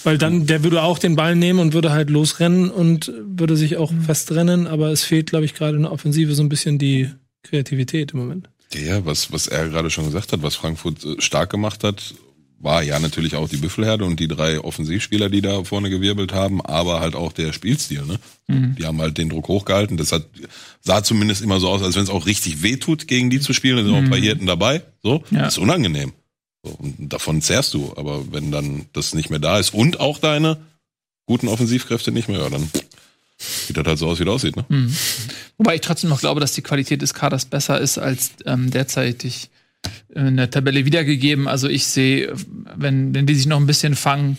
Weil 0.05 0.17
dann, 0.17 0.45
der 0.45 0.63
würde 0.63 0.81
auch 0.83 0.99
den 0.99 1.15
Ball 1.15 1.35
nehmen 1.35 1.59
und 1.59 1.73
würde 1.73 1.91
halt 1.91 2.09
losrennen 2.09 2.69
und 2.69 3.11
würde 3.25 3.57
sich 3.57 3.75
auch 3.77 3.91
festrennen, 4.05 4.67
aber 4.67 4.89
es 4.91 5.03
fehlt, 5.03 5.29
glaube 5.29 5.45
ich, 5.45 5.53
gerade 5.53 5.75
in 5.75 5.83
der 5.83 5.91
Offensive 5.91 6.33
so 6.35 6.43
ein 6.43 6.49
bisschen 6.49 6.77
die 6.77 7.09
Kreativität 7.43 8.13
im 8.13 8.19
Moment. 8.19 8.49
Ja, 8.73 9.05
was, 9.05 9.31
was 9.31 9.47
er 9.47 9.67
gerade 9.69 9.89
schon 9.89 10.05
gesagt 10.05 10.31
hat, 10.31 10.41
was 10.43 10.55
Frankfurt 10.55 11.03
äh, 11.05 11.21
stark 11.21 11.49
gemacht 11.49 11.83
hat, 11.83 12.13
war 12.59 12.81
ja 12.83 12.97
natürlich 12.99 13.35
auch 13.35 13.47
die 13.49 13.57
Büffelherde 13.57 14.05
und 14.05 14.19
die 14.19 14.27
drei 14.27 14.59
Offensivspieler, 14.59 15.29
die 15.29 15.41
da 15.41 15.63
vorne 15.63 15.89
gewirbelt 15.89 16.33
haben, 16.33 16.61
aber 16.61 16.99
halt 16.99 17.15
auch 17.15 17.31
der 17.33 17.53
Spielstil. 17.53 18.03
Ne? 18.05 18.17
Mhm. 18.47 18.75
Die 18.79 18.85
haben 18.85 18.99
halt 19.01 19.17
den 19.17 19.29
Druck 19.29 19.47
hochgehalten. 19.49 19.97
Das 19.97 20.11
hat, 20.11 20.25
sah 20.81 21.03
zumindest 21.03 21.41
immer 21.43 21.59
so 21.59 21.69
aus, 21.69 21.83
als 21.83 21.95
wenn 21.95 22.03
es 22.03 22.09
auch 22.09 22.25
richtig 22.25 22.63
wehtut, 22.63 23.07
gegen 23.07 23.29
die 23.29 23.39
zu 23.39 23.53
spielen. 23.53 23.77
Da 23.77 23.83
sind 23.83 23.93
auch 23.93 23.97
ein 23.97 24.09
paar 24.09 24.17
Hirten 24.19 24.45
dabei. 24.47 24.81
So, 25.03 25.23
Mhm. 25.29 25.37
Ja. 25.37 25.43
das 25.43 25.55
ist 25.55 25.59
unangenehm. 25.59 26.13
Und 26.69 26.95
davon 26.99 27.41
zehrst 27.41 27.73
du. 27.73 27.93
Aber 27.95 28.31
wenn 28.31 28.51
dann 28.51 28.85
das 28.93 29.13
nicht 29.13 29.29
mehr 29.29 29.39
da 29.39 29.59
ist 29.59 29.73
und 29.73 29.99
auch 29.99 30.19
deine 30.19 30.57
guten 31.25 31.47
Offensivkräfte 31.47 32.11
nicht 32.11 32.27
mehr, 32.29 32.39
ja, 32.39 32.49
dann 32.49 32.69
sieht 33.37 33.77
das 33.77 33.85
halt 33.85 33.99
so 33.99 34.07
aus, 34.07 34.19
wie 34.19 34.25
das 34.25 34.35
aussieht. 34.35 34.55
Ne? 34.55 34.65
Mhm. 34.69 34.95
Wobei 35.57 35.75
ich 35.75 35.81
trotzdem 35.81 36.09
noch 36.09 36.19
glaube, 36.19 36.39
dass 36.39 36.53
die 36.53 36.61
Qualität 36.61 37.01
des 37.01 37.13
Kaders 37.13 37.45
besser 37.45 37.79
ist 37.79 37.97
als 37.97 38.31
ähm, 38.45 38.71
derzeitig 38.71 39.49
in 40.13 40.37
der 40.37 40.49
Tabelle 40.49 40.85
wiedergegeben. 40.85 41.47
Also 41.47 41.67
ich 41.67 41.85
sehe, 41.85 42.33
wenn, 42.75 43.13
wenn 43.13 43.25
die 43.25 43.35
sich 43.35 43.45
noch 43.45 43.59
ein 43.59 43.67
bisschen 43.67 43.95
fangen, 43.95 44.37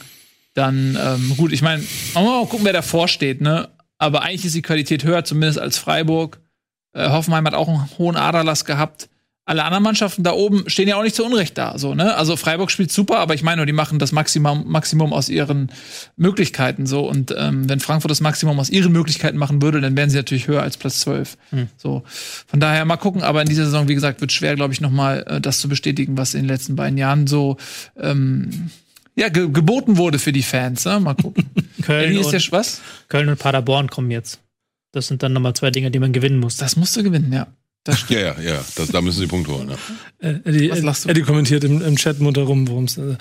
dann 0.55 0.99
ähm, 1.01 1.35
gut, 1.37 1.53
ich 1.53 1.63
meine, 1.63 1.83
man 2.15 2.25
muss 2.25 2.33
mal 2.33 2.47
gucken, 2.47 2.65
wer 2.65 2.73
davor 2.73 3.09
steht, 3.09 3.41
ne? 3.41 3.69
Aber 3.99 4.23
eigentlich 4.23 4.45
ist 4.45 4.55
die 4.55 4.63
Qualität 4.63 5.05
höher, 5.05 5.25
zumindest 5.25 5.59
als 5.59 5.79
Freiburg. 5.79 6.41
Äh, 6.93 7.09
Hoffenheim 7.11 7.47
hat 7.47 7.55
auch 7.55 7.69
einen 7.69 7.89
hohen 7.99 8.17
Aderlass 8.17 8.65
gehabt. 8.65 9.09
Alle 9.49 9.63
anderen 9.63 9.85
Mannschaften 9.85 10.25
da 10.25 10.33
oben 10.33 10.69
stehen 10.69 10.89
ja 10.89 10.97
auch 10.97 11.05
nicht 11.05 11.15
zu 11.15 11.25
Unrecht 11.25 11.57
da. 11.57 11.79
So, 11.79 11.95
ne? 11.95 12.17
Also 12.17 12.35
Freiburg 12.37 12.69
spielt 12.73 12.91
super, 12.91 13.19
aber 13.19 13.33
ich 13.35 13.45
meine, 13.45 13.59
nur, 13.59 13.67
die 13.67 13.73
machen 13.73 14.01
das 14.01 14.11
Maximum, 14.11 14.65
Maximum 14.67 15.13
aus 15.13 15.29
ihren 15.29 15.71
Möglichkeiten 16.17 16.85
so. 16.85 17.09
Und 17.09 17.33
ähm, 17.39 17.69
wenn 17.69 17.79
Frankfurt 17.79 18.11
das 18.11 18.21
Maximum 18.21 18.59
aus 18.59 18.71
ihren 18.71 18.91
Möglichkeiten 18.91 19.39
machen 19.39 19.63
würde, 19.63 19.81
dann 19.81 19.97
wären 19.97 20.11
sie 20.11 20.17
natürlich 20.17 20.49
höher 20.49 20.63
als 20.63 20.77
Platz 20.77 20.99
12. 21.01 21.39
So. 21.77 22.03
Von 22.49 22.59
daher 22.59 22.85
mal 22.85 22.97
gucken, 22.97 23.23
aber 23.23 23.41
in 23.41 23.49
dieser 23.49 23.67
Saison, 23.67 23.87
wie 23.87 23.95
gesagt, 23.95 24.21
wird 24.21 24.33
schwer, 24.33 24.57
glaube 24.57 24.75
ich, 24.75 24.81
nochmal 24.81 25.25
äh, 25.29 25.41
das 25.41 25.61
zu 25.61 25.69
bestätigen, 25.69 26.19
was 26.19 26.35
in 26.35 26.43
den 26.43 26.49
letzten 26.49 26.75
beiden 26.75 26.99
Jahren 26.99 27.29
so 27.29 27.57
ähm, 27.97 28.71
ja, 29.15 29.29
ge 29.29 29.49
geboten 29.49 29.97
wurde 29.97 30.19
für 30.19 30.33
die 30.33 30.43
Fans. 30.43 30.85
Ne? 30.85 30.99
Mal 30.99 31.15
gucken. 31.15 31.49
Köln 31.83 32.17
ist 32.17 32.35
und, 32.35 32.53
was? 32.53 32.81
Köln 33.09 33.29
und 33.29 33.39
Paderborn 33.39 33.91
kommen 33.91 34.11
jetzt. 34.11 34.41
Das 34.91 35.07
sind 35.07 35.23
dann 35.23 35.33
nochmal 35.33 35.55
zwei 35.55 35.71
Dinge, 35.71 35.93
die 35.93 36.01
man 36.01 36.13
gewinnen 36.13 36.41
muss. 36.41 36.57
Das 36.57 36.75
musst 36.75 36.97
du 36.97 37.05
gewinnen, 37.05 37.33
ja. 37.33 37.47
Das 37.87 38.05
Ja, 38.09 38.19
ja, 38.19 38.37
ja. 38.41 38.65
Das, 38.75 38.89
da 38.89 39.01
müssen 39.01 39.21
sie 39.21 39.27
Punkte 39.27 39.53
holen. 39.53 39.71
Ja. 39.71 40.29
Äh, 40.29 40.41
Eddie, 40.45 40.71
Was 40.71 40.83
lachst 40.83 41.05
du? 41.05 41.09
Eddie 41.09 41.23
kommentiert 41.23 41.63
im, 41.65 41.81
im 41.81 41.97
Chat 41.97 42.19
munter 42.21 42.43
rum, 42.43 42.67
worum 42.69 42.85
es 42.85 42.99
äh, 42.99 43.17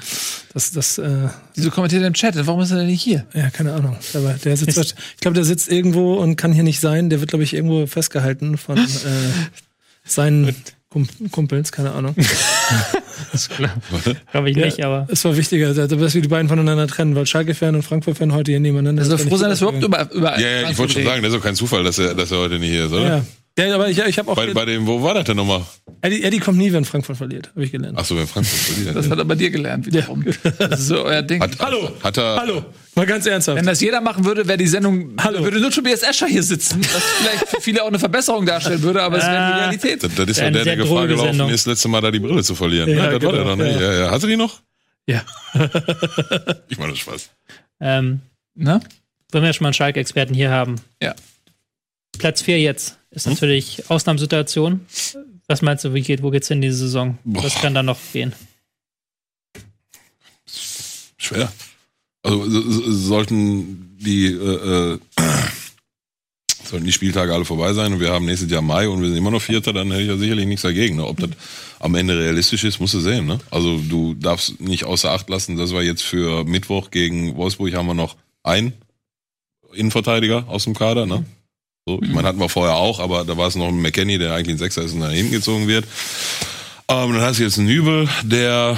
das, 0.53 0.72
das, 0.72 0.97
äh, 0.97 1.30
Wieso 1.53 1.70
kommentiert 1.70 2.01
er 2.01 2.07
im 2.07 2.13
Chat? 2.13 2.36
Warum 2.47 2.61
ist 2.61 2.72
er 2.72 2.78
denn 2.78 2.88
nicht 2.88 3.01
hier? 3.01 3.26
ja, 3.34 3.49
keine 3.51 3.74
Ahnung. 3.74 3.95
Aber 4.13 4.34
der 4.34 4.57
sitzt, 4.57 4.78
ich 4.78 5.22
glaube, 5.22 5.36
der 5.36 5.45
sitzt 5.45 5.72
irgendwo 5.72 6.16
und 6.16 6.36
kann 6.36 6.51
hier 6.51 6.63
nicht 6.63 6.80
sein. 6.80 7.09
Der 7.09 7.20
wird, 7.20 7.30
glaube 7.30 7.43
ich, 7.43 7.53
irgendwo 7.53 7.86
festgehalten 7.86 8.57
von 8.57 8.78
äh, 8.78 8.86
seinen 10.03 10.55
Kum 10.89 11.07
Kumpels, 11.32 11.72
keine 11.72 11.91
Ahnung. 11.91 12.16
Glaube 14.32 14.49
ich 14.49 14.55
Ja, 14.57 14.66
nicht, 14.66 14.84
aber 14.84 15.07
Es 15.09 15.26
war 15.26 15.36
wichtiger, 15.36 15.74
dass 15.74 16.16
wir 16.16 16.22
die 16.22 16.28
beiden 16.28 16.47
voneinander 16.47 16.88
trennen, 16.88 17.16
weil 17.16 17.26
Schalke-Fan 17.26 17.76
und 17.76 17.84
Frankfurt-Fan 17.84 18.32
heute 18.34 18.51
hier 18.51 18.59
nebeneinander 18.59 19.01
Also 19.03 19.16
ist, 19.16 19.28
froh 19.28 19.38
sein, 19.38 19.49
dass 19.49 19.61
wir 19.61 19.70
überhaupt 19.70 19.84
über, 19.84 20.11
über 20.13 20.39
Ja, 20.39 20.61
ja, 20.61 20.70
ich 20.70 20.78
wollte 20.78 20.93
schon 20.93 21.03
sagen, 21.03 21.22
das 21.22 21.34
ist 21.34 21.38
doch 21.38 21.43
kein 21.43 21.55
Zufall, 21.55 21.84
dass 21.84 21.99
er, 21.99 22.13
dass 22.13 22.32
er 22.32 22.38
heute 22.39 22.59
nicht 22.59 22.70
hier 22.72 22.86
ist, 22.86 22.93
oder? 22.93 23.07
Ja. 23.18 23.26
Ja, 23.57 23.73
aber 23.73 23.87
ich, 23.89 23.97
ich 23.99 24.17
habe 24.19 24.29
auch. 24.31 24.35
Bei, 24.35 24.53
bei 24.53 24.65
dem, 24.65 24.85
wo 24.85 25.01
war 25.01 25.13
das 25.13 25.23
denn 25.23 25.37
nochmal? 25.37 25.61
Eddie, 26.01 26.23
Eddie 26.23 26.39
kommt 26.39 26.57
nie, 26.57 26.73
wenn 26.73 26.83
Frankfurt 26.83 27.15
verliert, 27.15 27.49
habe 27.51 27.63
ich 27.63 27.71
gelernt. 27.71 27.97
Ach 27.97 28.03
so, 28.03 28.17
wenn 28.17 28.27
Frankfurt 28.27 28.59
verliert. 28.59 28.95
Das 28.97 29.09
hat 29.09 29.17
er 29.17 29.23
bei 29.23 29.35
dir 29.35 29.49
gelernt 29.49 29.85
wiederum. 29.85 30.25
Das 30.59 30.79
ist 30.81 30.87
so 30.87 31.03
euer 31.05 31.21
Ding. 31.21 31.41
Hat, 31.41 31.57
Hallo. 31.59 31.89
Hat 32.03 32.17
er, 32.17 32.35
Hallo, 32.35 32.65
mal 32.95 33.05
ganz 33.05 33.25
ernsthaft. 33.25 33.57
Wenn 33.57 33.65
das 33.65 33.79
jeder 33.79 34.01
machen 34.01 34.25
würde, 34.25 34.45
wäre 34.45 34.57
die 34.57 34.67
Sendung, 34.67 35.15
Hallo. 35.21 35.41
würde 35.41 35.61
nur 35.61 35.71
Tobias 35.71 36.03
Escher 36.03 36.27
hier 36.27 36.43
sitzen, 36.43 36.81
was 36.81 37.03
vielleicht 37.03 37.47
für 37.47 37.61
viele 37.61 37.81
auch 37.83 37.87
eine 37.87 37.97
Verbesserung 37.97 38.45
darstellen 38.45 38.81
würde, 38.81 39.01
aber 39.01 39.17
es 39.19 39.23
wäre 39.23 39.33
die 39.35 39.37
Ah. 39.53 39.57
Realität. 39.59 40.03
Das, 40.03 40.13
das 40.15 40.27
ist 40.27 40.37
ja 40.37 40.43
Eine 40.47 40.57
der, 40.57 40.63
der 40.65 40.75
sehr 40.75 40.83
Gefahr 40.83 41.07
gelaufen 41.07 41.27
Sendung. 41.29 41.49
ist, 41.49 41.65
letzte 41.65 41.87
Mal 41.87 42.01
da 42.01 42.11
die 42.11 42.19
Brille 42.19 42.43
zu 42.43 42.55
verlieren. 42.55 42.89
Ja, 42.89 42.95
ne? 42.95 43.01
Das 43.03 43.11
war 43.13 43.19
genau, 43.19 43.31
der 43.31 43.43
noch, 43.45 43.55
ne? 43.55 43.71
ja. 43.71 43.79
ja. 43.93 43.99
Ja, 44.05 44.11
Hast 44.11 44.23
du 44.23 44.27
die 44.27 44.35
noch? 44.37 44.59
Ja. 45.07 45.23
Ich 46.67 46.77
meine, 46.77 46.91
das 46.91 46.99
Spaß. 46.99 47.29
ähm, 47.79 48.19
Ne? 48.55 48.79
wenn 49.31 49.43
wir 49.43 49.53
schon 49.53 49.63
mal 49.63 49.69
einen 49.69 49.73
Schalke-Experten 49.73 50.33
hier 50.33 50.49
haben. 50.49 50.75
Ja. 51.01 51.13
Platz 52.18 52.41
4 52.41 52.59
jetzt 52.59 52.97
ist 53.11 53.28
natürlich 53.28 53.89
Ausnahmesituation. 53.89 54.86
Was 55.47 55.61
meinst 55.61 55.84
du, 55.86 55.93
wie 55.93 56.01
geht, 56.01 56.24
wo 56.24 56.32
geht's 56.32 56.47
hin 56.47 56.61
diese 56.61 56.78
Saison? 56.78 57.18
Was 57.24 57.53
Boah. 57.53 57.61
kann 57.61 57.74
da 57.76 57.84
noch 57.84 57.99
gehen? 58.13 58.34
Schwer. 61.18 61.51
Also 62.24 62.49
so- 62.49 62.72
so- 62.72 62.91
sollten 62.91 63.95
die 63.99 64.26
äh, 64.28 64.32
äh, 64.34 64.99
sollten 64.99 65.01
sollten 66.66 66.86
die 66.86 66.91
Spieltage 66.91 67.34
alle 67.34 67.45
vorbei 67.45 67.74
sein 67.74 67.93
und 67.93 67.99
wir 67.99 68.11
haben 68.11 68.26
nächstes 68.26 68.49
Jahr 68.49 68.61
Mai 68.61 68.88
und 68.89 69.01
wir 69.01 69.09
sind 69.09 69.18
immer 69.18 69.32
noch 69.32 69.41
Vierter, 69.41 69.74
dann 69.74 69.91
hätte 69.91 70.01
ich 70.03 70.07
ja 70.09 70.18
sicherlich 70.18 70.45
nichts 70.47 70.63
dagegen. 70.63 70.95
Ne? 70.97 71.05
Ob 71.05 71.20
das 71.20 71.30
am 71.80 71.93
Ende 71.95 72.18
realistisch 72.18 72.63
ist, 72.63 72.80
musst 72.80 72.95
du 72.95 72.99
sehen. 72.99 73.26
Ne? 73.28 73.39
Also 73.51 73.78
du 73.80 74.16
darfst 74.16 74.59
nicht 74.59 74.84
außer 74.86 75.11
Acht 75.11 75.30
lassen, 75.30 75.55
dass 75.57 75.72
wir 75.72 75.84
jetzt 75.84 76.01
für 76.03 76.43
Mittwoch 76.43 76.89
gegen 76.91 77.36
Wolfsburg 77.36 77.74
haben 77.76 77.88
wir 77.88 77.93
noch 77.93 78.16
einen 78.43 78.74
Innenverteidiger 79.74 80.47
aus 80.47 80.63
dem 80.63 80.74
Kader. 80.74 81.05
Ne? 81.05 81.26
So, 81.88 81.99
ich 82.01 82.09
meine, 82.09 82.27
hatten 82.27 82.39
wir 82.39 82.49
vorher 82.49 82.75
auch, 82.75 82.99
aber 82.99 83.25
da 83.25 83.38
war 83.38 83.47
es 83.47 83.55
noch 83.55 83.67
ein 83.67 83.79
McKenny, 83.79 84.17
der 84.17 84.33
eigentlich 84.33 84.55
ein 84.55 84.57
Sechser 84.57 84.81
ist 84.81 84.93
und 84.93 84.99
nach 84.99 85.11
hinten 85.11 85.31
gezogen 85.31 85.67
wird. 85.67 85.86
Ähm, 86.88 87.13
dann 87.13 87.21
hast 87.21 87.38
du 87.38 87.43
jetzt 87.43 87.59
einen 87.59 87.67
Nübel, 87.67 88.09
der 88.23 88.75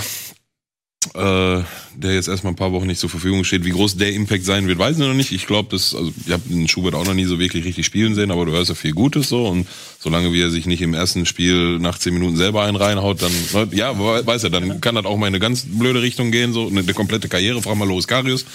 äh, 1.13 1.61
der 1.95 2.13
jetzt 2.13 2.27
erstmal 2.27 2.53
ein 2.53 2.57
paar 2.57 2.73
Wochen 2.73 2.85
nicht 2.85 2.99
zur 2.99 3.09
Verfügung 3.09 3.43
steht. 3.43 3.63
Wie 3.63 3.69
groß 3.69 3.97
der 3.97 4.13
Impact 4.13 4.43
sein 4.43 4.67
wird, 4.67 4.77
weiß 4.77 4.99
ich 4.99 5.07
noch 5.07 5.13
nicht. 5.13 5.31
Ich 5.31 5.47
glaube, 5.47 5.69
das, 5.71 5.95
also 5.95 6.11
ich 6.25 6.31
habe 6.31 6.43
den 6.47 6.67
Schubert 6.67 6.95
auch 6.95 7.05
noch 7.05 7.13
nie 7.13 7.25
so 7.25 7.39
wirklich 7.39 7.63
richtig 7.65 7.85
spielen 7.85 8.13
sehen, 8.13 8.29
aber 8.29 8.45
du 8.45 8.51
hörst 8.51 8.69
ja 8.69 8.75
viel 8.75 8.93
Gutes 8.93 9.29
so 9.29 9.47
und 9.47 9.67
solange 9.99 10.33
wie 10.33 10.41
er 10.41 10.49
sich 10.49 10.65
nicht 10.65 10.81
im 10.81 10.93
ersten 10.93 11.25
Spiel 11.25 11.79
nach 11.79 11.97
zehn 11.97 12.13
Minuten 12.13 12.35
selber 12.35 12.63
einen 12.63 12.77
reinhaut, 12.77 13.21
dann, 13.21 13.31
ja, 13.71 13.97
weiß 13.97 14.43
er, 14.43 14.49
dann 14.49 14.81
kann 14.81 14.95
das 14.95 15.05
auch 15.05 15.17
mal 15.17 15.27
in 15.27 15.33
eine 15.33 15.39
ganz 15.39 15.65
blöde 15.65 16.01
Richtung 16.01 16.31
gehen, 16.31 16.53
so 16.53 16.67
eine, 16.67 16.81
eine 16.81 16.93
komplette 16.93 17.29
Karriere, 17.29 17.61
frag 17.61 17.75
mal 17.77 17.87
Loris 17.87 18.07
Karius. 18.07 18.45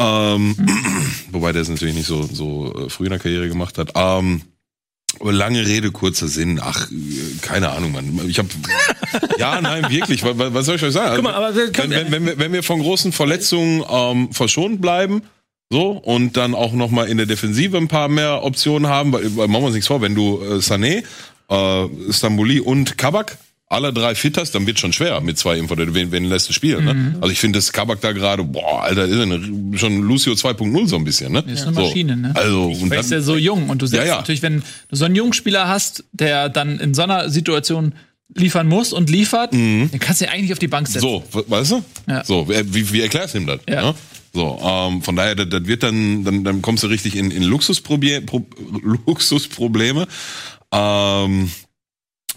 Ähm, 0.00 0.56
wobei 1.30 1.52
der 1.52 1.62
es 1.62 1.68
natürlich 1.68 1.94
nicht 1.94 2.06
so, 2.06 2.22
so 2.22 2.74
äh, 2.74 2.90
früh 2.90 3.04
in 3.04 3.10
der 3.10 3.18
Karriere 3.18 3.48
gemacht 3.48 3.78
hat. 3.78 3.92
Ähm, 3.94 4.42
Lange 5.22 5.66
Rede, 5.66 5.90
kurzer 5.90 6.28
Sinn. 6.28 6.60
Ach, 6.62 6.88
keine 7.42 7.70
Ahnung, 7.70 7.92
Mann. 7.92 8.28
Ich 8.28 8.38
habe 8.38 8.48
ja, 9.38 9.60
nein, 9.60 9.90
wirklich. 9.90 10.22
Was, 10.22 10.34
was 10.36 10.66
soll 10.66 10.76
ich 10.76 10.82
euch 10.84 10.92
sagen? 10.92 11.16
Guck 11.16 11.24
mal, 11.24 11.34
aber 11.34 11.54
wir 11.54 11.72
können, 11.72 11.90
wenn, 11.90 12.06
wenn, 12.06 12.12
wenn, 12.12 12.26
wir, 12.26 12.38
wenn 12.38 12.52
wir 12.52 12.62
von 12.62 12.80
großen 12.80 13.12
Verletzungen 13.12 13.84
ähm, 13.90 14.32
verschont 14.32 14.80
bleiben, 14.80 15.22
so 15.68 15.90
und 15.90 16.36
dann 16.36 16.54
auch 16.54 16.72
noch 16.72 16.90
mal 16.90 17.08
in 17.08 17.16
der 17.16 17.26
Defensive 17.26 17.76
ein 17.76 17.88
paar 17.88 18.08
mehr 18.08 18.44
Optionen 18.44 18.88
haben, 18.88 19.12
weil, 19.12 19.36
weil 19.36 19.48
machen 19.48 19.62
wir 19.62 19.66
uns 19.66 19.74
nichts 19.74 19.88
vor, 19.88 20.00
wenn 20.00 20.14
du 20.14 20.40
äh, 20.42 20.58
Sané, 20.58 21.04
äh, 21.48 22.12
Stambouli 22.12 22.60
und 22.60 22.96
Kabak 22.96 23.36
alle 23.70 23.92
drei 23.92 24.16
fit 24.16 24.36
hast, 24.36 24.50
dann 24.54 24.66
wird 24.66 24.80
schon 24.80 24.92
schwer 24.92 25.20
mit 25.20 25.38
zwei 25.38 25.56
Info, 25.56 25.76
wen, 25.78 26.10
wen 26.10 26.24
lässt 26.24 26.48
du 26.48 26.52
spielen. 26.52 26.84
Ne? 26.84 26.94
Mhm. 26.94 27.14
Also 27.20 27.32
ich 27.32 27.38
finde 27.38 27.58
das 27.58 27.72
Kabak 27.72 28.00
da 28.00 28.10
gerade, 28.10 28.42
boah, 28.42 28.82
Alter, 28.82 29.04
ist 29.04 29.18
eine, 29.18 29.78
schon 29.78 30.02
Lucio 30.02 30.32
2.0 30.32 30.88
so 30.88 30.96
ein 30.96 31.04
bisschen. 31.04 31.32
Ne? 31.32 31.44
Ist 31.46 31.62
eine 31.62 31.72
Maschine, 31.72 32.14
so. 32.14 32.20
ne? 32.20 32.32
Also, 32.34 32.64
und 32.64 32.90
dann, 32.90 32.98
ist 32.98 33.12
ja 33.12 33.20
so 33.20 33.36
jung 33.36 33.70
und 33.70 33.80
du 33.80 33.86
siehst 33.86 34.02
ja, 34.02 34.08
ja. 34.08 34.16
natürlich, 34.16 34.42
wenn 34.42 34.64
du 34.88 34.96
so 34.96 35.04
einen 35.04 35.14
jungen 35.14 35.32
Spieler 35.32 35.68
hast, 35.68 36.02
der 36.12 36.48
dann 36.48 36.80
in 36.80 36.94
so 36.94 37.02
einer 37.02 37.30
Situation 37.30 37.94
liefern 38.34 38.66
muss 38.66 38.92
und 38.92 39.08
liefert, 39.08 39.52
mhm. 39.52 39.88
dann 39.92 40.00
kannst 40.00 40.20
du 40.20 40.24
ja 40.24 40.32
eigentlich 40.32 40.52
auf 40.52 40.58
die 40.58 40.68
Bank 40.68 40.88
setzen. 40.88 41.02
So, 41.02 41.22
weißt 41.30 41.70
du? 41.70 41.84
Ja. 42.08 42.24
So, 42.24 42.48
wie, 42.48 42.92
wie 42.92 43.00
erklärst 43.00 43.34
du 43.34 43.38
ihm 43.38 43.46
das? 43.46 43.60
Ja. 43.68 43.82
Ne? 43.82 43.94
So, 44.32 44.58
ähm, 44.64 45.02
von 45.02 45.14
daher, 45.14 45.36
das, 45.36 45.48
das 45.48 45.66
wird 45.66 45.84
dann, 45.84 46.24
dann, 46.24 46.42
dann 46.42 46.60
kommst 46.60 46.82
du 46.82 46.88
richtig 46.88 47.14
in, 47.14 47.30
in 47.30 47.44
Luxusprobleme. 47.44 48.26
Luxusprobleme. 49.06 50.08
Ähm, 50.72 51.50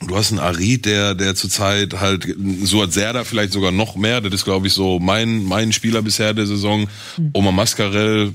Du 0.08 0.16
hast 0.16 0.32
einen 0.32 0.40
Arid, 0.40 0.86
der, 0.86 1.16
der 1.16 1.36
zurzeit 1.36 2.00
halt, 2.00 2.28
so 2.64 2.82
hat 2.82 2.94
Serda 2.94 3.24
vielleicht 3.24 3.54
sogar 3.54 3.72
noch 3.72 3.96
mehr. 3.96 4.22
Das 4.22 4.34
ist, 4.34 4.46
glaube 4.46 4.68
ich, 4.68 4.74
so 4.74 5.00
mein, 5.00 5.44
mein 5.44 5.72
Spieler 5.72 6.02
bisher 6.02 6.34
der 6.34 6.46
Saison. 6.46 6.88
Mhm. 7.18 7.30
Oma 7.34 7.52
Mascarell 7.52 8.34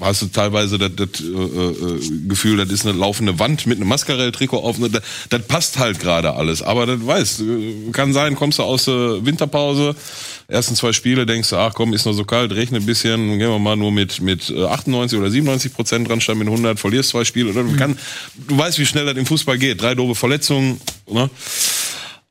hast 0.00 0.22
du 0.22 0.26
teilweise 0.26 0.78
das, 0.78 0.90
das 0.96 1.20
äh, 1.20 1.24
äh, 1.24 2.28
Gefühl, 2.28 2.56
das 2.56 2.70
ist 2.70 2.86
eine 2.86 2.96
laufende 2.96 3.38
Wand 3.38 3.66
mit 3.66 3.78
einem 3.78 3.88
Mascarell-Trikot 3.88 4.58
auf. 4.58 4.76
Das, 4.78 5.02
das 5.28 5.42
passt 5.46 5.78
halt 5.78 6.00
gerade 6.00 6.34
alles. 6.34 6.62
Aber 6.62 6.86
das 6.86 7.06
weißt, 7.06 7.42
kann 7.92 8.12
sein, 8.12 8.34
kommst 8.34 8.58
du 8.58 8.62
aus 8.62 8.86
der 8.86 9.24
Winterpause, 9.24 9.94
ersten 10.48 10.74
zwei 10.74 10.92
Spiele 10.92 11.26
denkst 11.26 11.50
du, 11.50 11.56
ach 11.56 11.74
komm, 11.74 11.92
ist 11.92 12.06
noch 12.06 12.12
so 12.12 12.24
kalt, 12.24 12.52
rechne 12.52 12.78
ein 12.78 12.86
bisschen, 12.86 13.38
gehen 13.38 13.50
wir 13.50 13.58
mal 13.58 13.76
nur 13.76 13.92
mit 13.92 14.20
mit 14.20 14.50
98 14.50 15.16
äh, 15.16 15.20
oder 15.20 15.30
97 15.30 15.74
Prozent 15.74 16.08
dran, 16.08 16.20
statt 16.20 16.36
mit 16.36 16.48
100, 16.48 16.78
verlierst 16.78 17.10
zwei 17.10 17.24
Spiele. 17.24 17.50
Oder 17.50 17.64
du, 17.64 17.76
kann, 17.76 17.98
du 18.48 18.58
weißt, 18.58 18.78
wie 18.78 18.86
schnell 18.86 19.06
das 19.06 19.16
im 19.16 19.26
Fußball 19.26 19.58
geht. 19.58 19.80
Drei 19.80 19.94
doofe 19.94 20.14
Verletzungen. 20.14 20.80
Ne? 21.10 21.30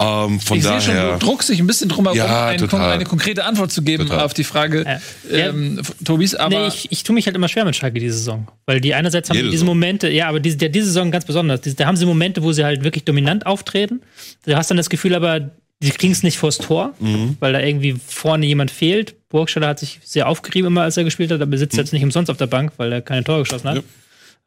Ähm, 0.01 0.39
von 0.39 0.57
ich 0.57 0.63
daher. 0.63 0.79
Sehe 0.79 0.95
schon, 0.95 1.19
du 1.19 1.25
druckst 1.25 1.49
dich 1.49 1.59
ein 1.59 1.67
bisschen 1.67 1.89
drum 1.89 2.05
herum, 2.05 2.17
ja, 2.17 2.47
eine, 2.47 2.73
eine, 2.73 3.03
konkrete 3.03 3.43
Antwort 3.43 3.71
zu 3.71 3.81
geben 3.81 4.07
total. 4.07 4.23
auf 4.23 4.33
die 4.33 4.45
Frage, 4.45 4.85
äh, 4.85 4.99
ähm, 5.29 5.81
Tobis. 6.05 6.35
Aber 6.35 6.61
nee, 6.61 6.67
ich, 6.67 6.89
ich 6.89 7.03
tue 7.03 7.13
mich 7.13 7.25
halt 7.25 7.35
immer 7.35 7.49
schwer 7.49 7.65
mit 7.65 7.75
Schalke 7.75 7.99
diese 7.99 8.17
Saison, 8.17 8.47
weil 8.65 8.79
die 8.79 8.93
einerseits 8.93 9.29
haben 9.29 9.35
Jede 9.35 9.49
diese 9.49 9.65
Momente, 9.65 10.09
ja, 10.09 10.29
aber 10.29 10.39
diese, 10.39 10.55
der, 10.55 10.69
diese 10.69 10.85
Saison 10.85 11.11
ganz 11.11 11.25
besonders. 11.25 11.61
da 11.61 11.85
haben 11.85 11.97
sie 11.97 12.05
Momente, 12.05 12.43
wo 12.43 12.53
sie 12.53 12.63
halt 12.63 12.85
wirklich 12.85 13.03
dominant 13.03 13.45
auftreten. 13.45 14.01
Du 14.45 14.55
hast 14.55 14.71
dann 14.71 14.77
das 14.77 14.89
Gefühl, 14.89 15.13
aber 15.15 15.51
die 15.81 15.91
kriegen 15.91 16.13
es 16.13 16.23
nicht 16.23 16.37
vors 16.37 16.59
Tor, 16.59 16.93
mhm. 16.99 17.35
weil 17.41 17.51
da 17.51 17.59
irgendwie 17.59 17.99
vorne 18.05 18.45
jemand 18.45 18.71
fehlt. 18.71 19.15
Burgstaller 19.27 19.67
hat 19.67 19.79
sich 19.79 19.99
sehr 20.03 20.29
aufgerieben 20.29 20.67
immer, 20.67 20.83
als 20.83 20.95
er 20.95 21.03
gespielt 21.03 21.31
hat, 21.31 21.41
aber 21.41 21.57
sitzt 21.57 21.73
mhm. 21.73 21.79
jetzt 21.79 21.91
nicht 21.91 22.03
umsonst 22.03 22.31
auf 22.31 22.37
der 22.37 22.47
Bank, 22.47 22.71
weil 22.77 22.93
er 22.93 23.01
keine 23.01 23.25
Tore 23.25 23.43
geschossen 23.43 23.69
hat. 23.69 23.75
Ja. 23.75 23.83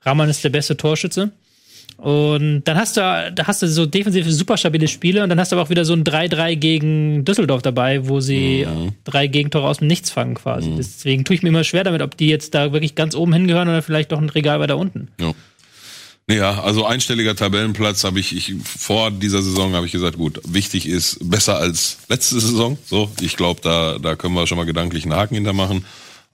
Rahman 0.00 0.30
ist 0.30 0.42
der 0.44 0.50
beste 0.50 0.76
Torschütze. 0.78 1.30
Und 1.96 2.64
dann 2.64 2.76
hast 2.76 2.96
du, 2.96 3.00
da 3.00 3.46
hast 3.46 3.62
du 3.62 3.68
so 3.68 3.86
defensive, 3.86 4.30
super 4.32 4.56
stabile 4.56 4.88
Spiele 4.88 5.22
und 5.22 5.28
dann 5.28 5.38
hast 5.38 5.52
du 5.52 5.56
aber 5.56 5.64
auch 5.64 5.70
wieder 5.70 5.84
so 5.84 5.92
ein 5.92 6.04
3-3 6.04 6.56
gegen 6.56 7.24
Düsseldorf 7.24 7.62
dabei, 7.62 8.08
wo 8.08 8.20
sie 8.20 8.66
mhm. 8.66 8.92
drei 9.04 9.28
Gegentore 9.28 9.68
aus 9.68 9.78
dem 9.78 9.86
Nichts 9.86 10.10
fangen 10.10 10.34
quasi. 10.34 10.70
Mhm. 10.70 10.76
Deswegen 10.76 11.24
tue 11.24 11.36
ich 11.36 11.42
mir 11.42 11.50
immer 11.50 11.64
schwer 11.64 11.84
damit, 11.84 12.02
ob 12.02 12.16
die 12.16 12.28
jetzt 12.28 12.54
da 12.54 12.72
wirklich 12.72 12.94
ganz 12.94 13.14
oben 13.14 13.32
hingehören 13.32 13.68
oder 13.68 13.82
vielleicht 13.82 14.12
doch 14.12 14.18
ein 14.18 14.30
Regal 14.30 14.58
weiter 14.60 14.76
unten. 14.76 15.08
Ja. 15.20 15.32
Ja, 16.30 16.62
also 16.62 16.86
einstelliger 16.86 17.34
Tabellenplatz 17.34 18.04
habe 18.04 18.20
ich, 18.20 18.34
ich 18.34 18.54
vor 18.64 19.10
dieser 19.10 19.42
Saison 19.42 19.74
habe 19.74 19.86
ich 19.86 19.92
gesagt, 19.92 20.16
gut, 20.16 20.40
wichtig 20.46 20.86
ist 20.86 21.18
besser 21.20 21.58
als 21.58 21.98
letzte 22.08 22.40
Saison. 22.40 22.78
So, 22.86 23.10
ich 23.20 23.36
glaube, 23.36 23.60
da 23.62 23.98
da 23.98 24.14
können 24.14 24.34
wir 24.34 24.46
schon 24.46 24.56
mal 24.56 24.64
gedanklich 24.64 25.04
einen 25.04 25.14
Haken 25.14 25.34
hintermachen. 25.34 25.84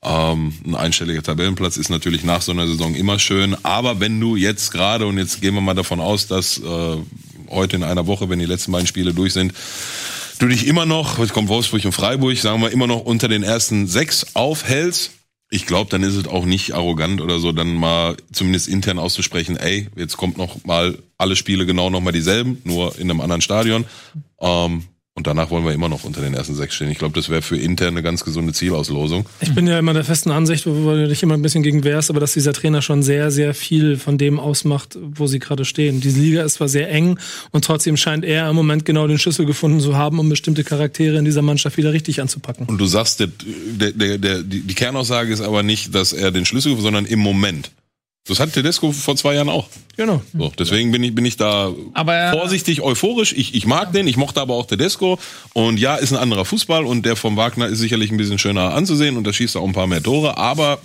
Ähm, 0.02 0.52
ein 0.64 0.74
einstelliger 0.74 1.22
Tabellenplatz 1.22 1.76
ist 1.76 1.88
natürlich 1.88 2.24
nach 2.24 2.42
so 2.42 2.52
einer 2.52 2.66
Saison 2.66 2.94
immer 2.94 3.18
schön. 3.18 3.56
Aber 3.64 4.00
wenn 4.00 4.20
du 4.20 4.36
jetzt 4.36 4.70
gerade, 4.70 5.06
und 5.06 5.18
jetzt 5.18 5.40
gehen 5.40 5.54
wir 5.54 5.60
mal 5.60 5.74
davon 5.74 6.00
aus, 6.00 6.26
dass 6.26 6.58
äh, 6.58 6.96
heute 7.50 7.76
in 7.76 7.82
einer 7.82 8.06
Woche, 8.06 8.28
wenn 8.28 8.38
die 8.38 8.46
letzten 8.46 8.72
beiden 8.72 8.86
Spiele 8.86 9.14
durch 9.14 9.32
sind, 9.32 9.52
du 10.38 10.46
dich 10.46 10.66
immer 10.66 10.86
noch, 10.86 11.18
jetzt 11.18 11.32
kommt 11.32 11.48
Wolfsburg 11.48 11.84
und 11.84 11.92
Freiburg, 11.92 12.36
sagen 12.38 12.62
wir 12.62 12.70
immer 12.70 12.86
noch 12.86 13.00
unter 13.00 13.28
den 13.28 13.42
ersten 13.42 13.86
sechs 13.86 14.36
aufhältst, 14.36 15.12
ich 15.50 15.66
glaube, 15.66 15.90
dann 15.90 16.02
ist 16.02 16.14
es 16.14 16.26
auch 16.26 16.44
nicht 16.44 16.74
arrogant 16.74 17.20
oder 17.20 17.38
so, 17.38 17.52
dann 17.52 17.74
mal 17.74 18.16
zumindest 18.32 18.68
intern 18.68 18.98
auszusprechen, 18.98 19.56
ey, 19.56 19.88
jetzt 19.96 20.16
kommt 20.16 20.36
noch 20.36 20.64
mal 20.64 20.98
alle 21.16 21.36
Spiele 21.36 21.64
genau 21.64 21.90
noch 21.90 22.00
mal 22.00 22.12
dieselben, 22.12 22.60
nur 22.64 22.98
in 22.98 23.10
einem 23.10 23.20
anderen 23.20 23.40
Stadion. 23.40 23.86
Ähm, 24.40 24.84
und 25.18 25.26
danach 25.26 25.50
wollen 25.50 25.64
wir 25.64 25.72
immer 25.72 25.88
noch 25.88 26.04
unter 26.04 26.20
den 26.20 26.32
ersten 26.32 26.54
sechs 26.54 26.76
stehen. 26.76 26.88
Ich 26.92 26.98
glaube, 26.98 27.12
das 27.16 27.28
wäre 27.28 27.42
für 27.42 27.56
intern 27.56 27.88
eine 27.88 28.04
ganz 28.04 28.24
gesunde 28.24 28.52
Zielauslosung. 28.52 29.26
Ich 29.40 29.52
bin 29.52 29.66
ja 29.66 29.76
immer 29.76 29.92
der 29.92 30.04
festen 30.04 30.30
Ansicht, 30.30 30.64
wo 30.64 30.92
du 30.92 31.08
dich 31.08 31.24
immer 31.24 31.34
ein 31.34 31.42
bisschen 31.42 31.64
gegen 31.64 31.82
wehrst, 31.82 32.08
aber 32.08 32.20
dass 32.20 32.34
dieser 32.34 32.52
Trainer 32.52 32.82
schon 32.82 33.02
sehr, 33.02 33.32
sehr 33.32 33.52
viel 33.52 33.96
von 33.96 34.16
dem 34.16 34.38
ausmacht, 34.38 34.96
wo 34.96 35.26
sie 35.26 35.40
gerade 35.40 35.64
stehen. 35.64 36.00
Diese 36.00 36.20
Liga 36.20 36.44
ist 36.44 36.54
zwar 36.54 36.68
sehr 36.68 36.88
eng 36.92 37.18
und 37.50 37.64
trotzdem 37.64 37.96
scheint 37.96 38.24
er 38.24 38.48
im 38.48 38.54
Moment 38.54 38.84
genau 38.84 39.08
den 39.08 39.18
Schlüssel 39.18 39.44
gefunden 39.44 39.80
zu 39.80 39.96
haben, 39.96 40.20
um 40.20 40.28
bestimmte 40.28 40.62
Charaktere 40.62 41.18
in 41.18 41.24
dieser 41.24 41.42
Mannschaft 41.42 41.78
wieder 41.78 41.92
richtig 41.92 42.20
anzupacken. 42.20 42.66
Und 42.66 42.78
du 42.78 42.86
sagst, 42.86 43.18
der, 43.18 43.26
der, 43.26 44.18
der, 44.18 44.42
die, 44.44 44.74
Kernaussage 44.74 45.32
ist 45.32 45.40
aber 45.40 45.64
nicht, 45.64 45.96
dass 45.96 46.12
er 46.12 46.30
den 46.30 46.46
Schlüssel, 46.46 46.78
sondern 46.78 47.06
im 47.06 47.18
Moment. 47.18 47.72
Das 48.26 48.40
hat 48.40 48.52
Tedesco 48.52 48.92
vor 48.92 49.16
zwei 49.16 49.34
Jahren 49.34 49.48
auch. 49.48 49.68
Genau. 49.96 50.22
So, 50.36 50.52
deswegen 50.58 50.92
bin 50.92 51.02
ich, 51.02 51.14
bin 51.14 51.24
ich 51.24 51.38
da 51.38 51.72
aber, 51.94 52.32
vorsichtig 52.32 52.82
euphorisch. 52.82 53.32
Ich, 53.32 53.54
ich 53.54 53.66
mag 53.66 53.92
den, 53.92 54.06
ich 54.06 54.18
mochte 54.18 54.40
aber 54.40 54.54
auch 54.54 54.66
Tedesco. 54.66 55.18
Und 55.54 55.78
ja, 55.78 55.96
ist 55.96 56.12
ein 56.12 56.18
anderer 56.18 56.44
Fußball 56.44 56.84
und 56.84 57.06
der 57.06 57.16
vom 57.16 57.36
Wagner 57.36 57.68
ist 57.68 57.78
sicherlich 57.78 58.10
ein 58.10 58.18
bisschen 58.18 58.38
schöner 58.38 58.74
anzusehen 58.74 59.16
und 59.16 59.26
da 59.26 59.32
schießt 59.32 59.56
er 59.56 59.62
auch 59.62 59.66
ein 59.66 59.72
paar 59.72 59.86
mehr 59.86 60.02
Tore, 60.02 60.36
aber 60.36 60.78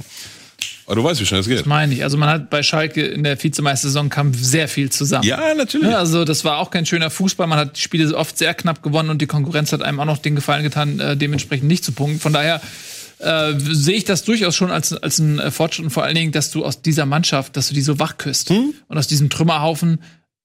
aber 0.86 0.96
du 0.96 1.04
weißt, 1.04 1.22
wie 1.22 1.26
schnell 1.26 1.40
es 1.40 1.48
geht. 1.48 1.60
Das 1.60 1.66
meine 1.66 1.94
ich. 1.94 2.04
Also 2.04 2.18
man 2.18 2.30
hat 2.30 2.50
bei 2.50 2.62
Schalke 2.62 3.06
in 3.06 3.24
der 3.24 3.42
Vizemeistersaison 3.42 4.10
kam 4.10 4.34
sehr 4.34 4.68
viel 4.68 4.90
zusammen. 4.90 5.24
Ja, 5.24 5.54
natürlich. 5.54 5.90
Ja, 5.90 5.98
also 5.98 6.26
das 6.26 6.44
war 6.44 6.58
auch 6.58 6.72
kein 6.72 6.86
schöner 6.86 7.10
Fußball. 7.10 7.48
Man 7.48 7.58
hat 7.58 7.78
die 7.78 7.82
Spiele 7.82 8.14
oft 8.16 8.38
sehr 8.38 8.54
knapp 8.54 8.84
gewonnen 8.84 9.10
und 9.10 9.22
die 9.22 9.26
Konkurrenz 9.26 9.72
hat 9.72 9.82
einem 9.82 10.00
auch 10.02 10.06
noch 10.06 10.18
den 10.18 10.36
Gefallen 10.36 10.64
getan, 10.64 11.00
äh, 11.00 11.16
dementsprechend 11.16 11.70
nicht 11.70 11.86
zu 11.86 11.94
punkten. 11.94 12.20
Von 12.20 12.34
daher 12.34 12.62
äh, 13.24 13.54
sehe 13.58 13.96
ich 13.96 14.04
das 14.04 14.24
durchaus 14.24 14.56
schon 14.56 14.72
als, 14.72 14.94
als 14.94 15.20
ein 15.20 15.40
äh, 15.40 15.52
Fortschritt 15.52 15.86
und 15.86 15.92
vor 15.92 16.04
allen 16.04 16.16
Dingen, 16.16 16.32
dass 16.32 16.52
du 16.52 16.66
aus 16.66 16.82
dieser 16.82 17.06
Mannschaft, 17.06 17.58
dass 17.58 17.70
du 17.70 17.74
die 17.74 17.82
so 17.82 18.00
wach 18.00 18.18
küsst 18.18 18.50
hm? 18.50 18.74
und 18.88 18.98
aus 18.98 19.08
diesem 19.08 19.30
Trümmerhaufen 19.30 20.00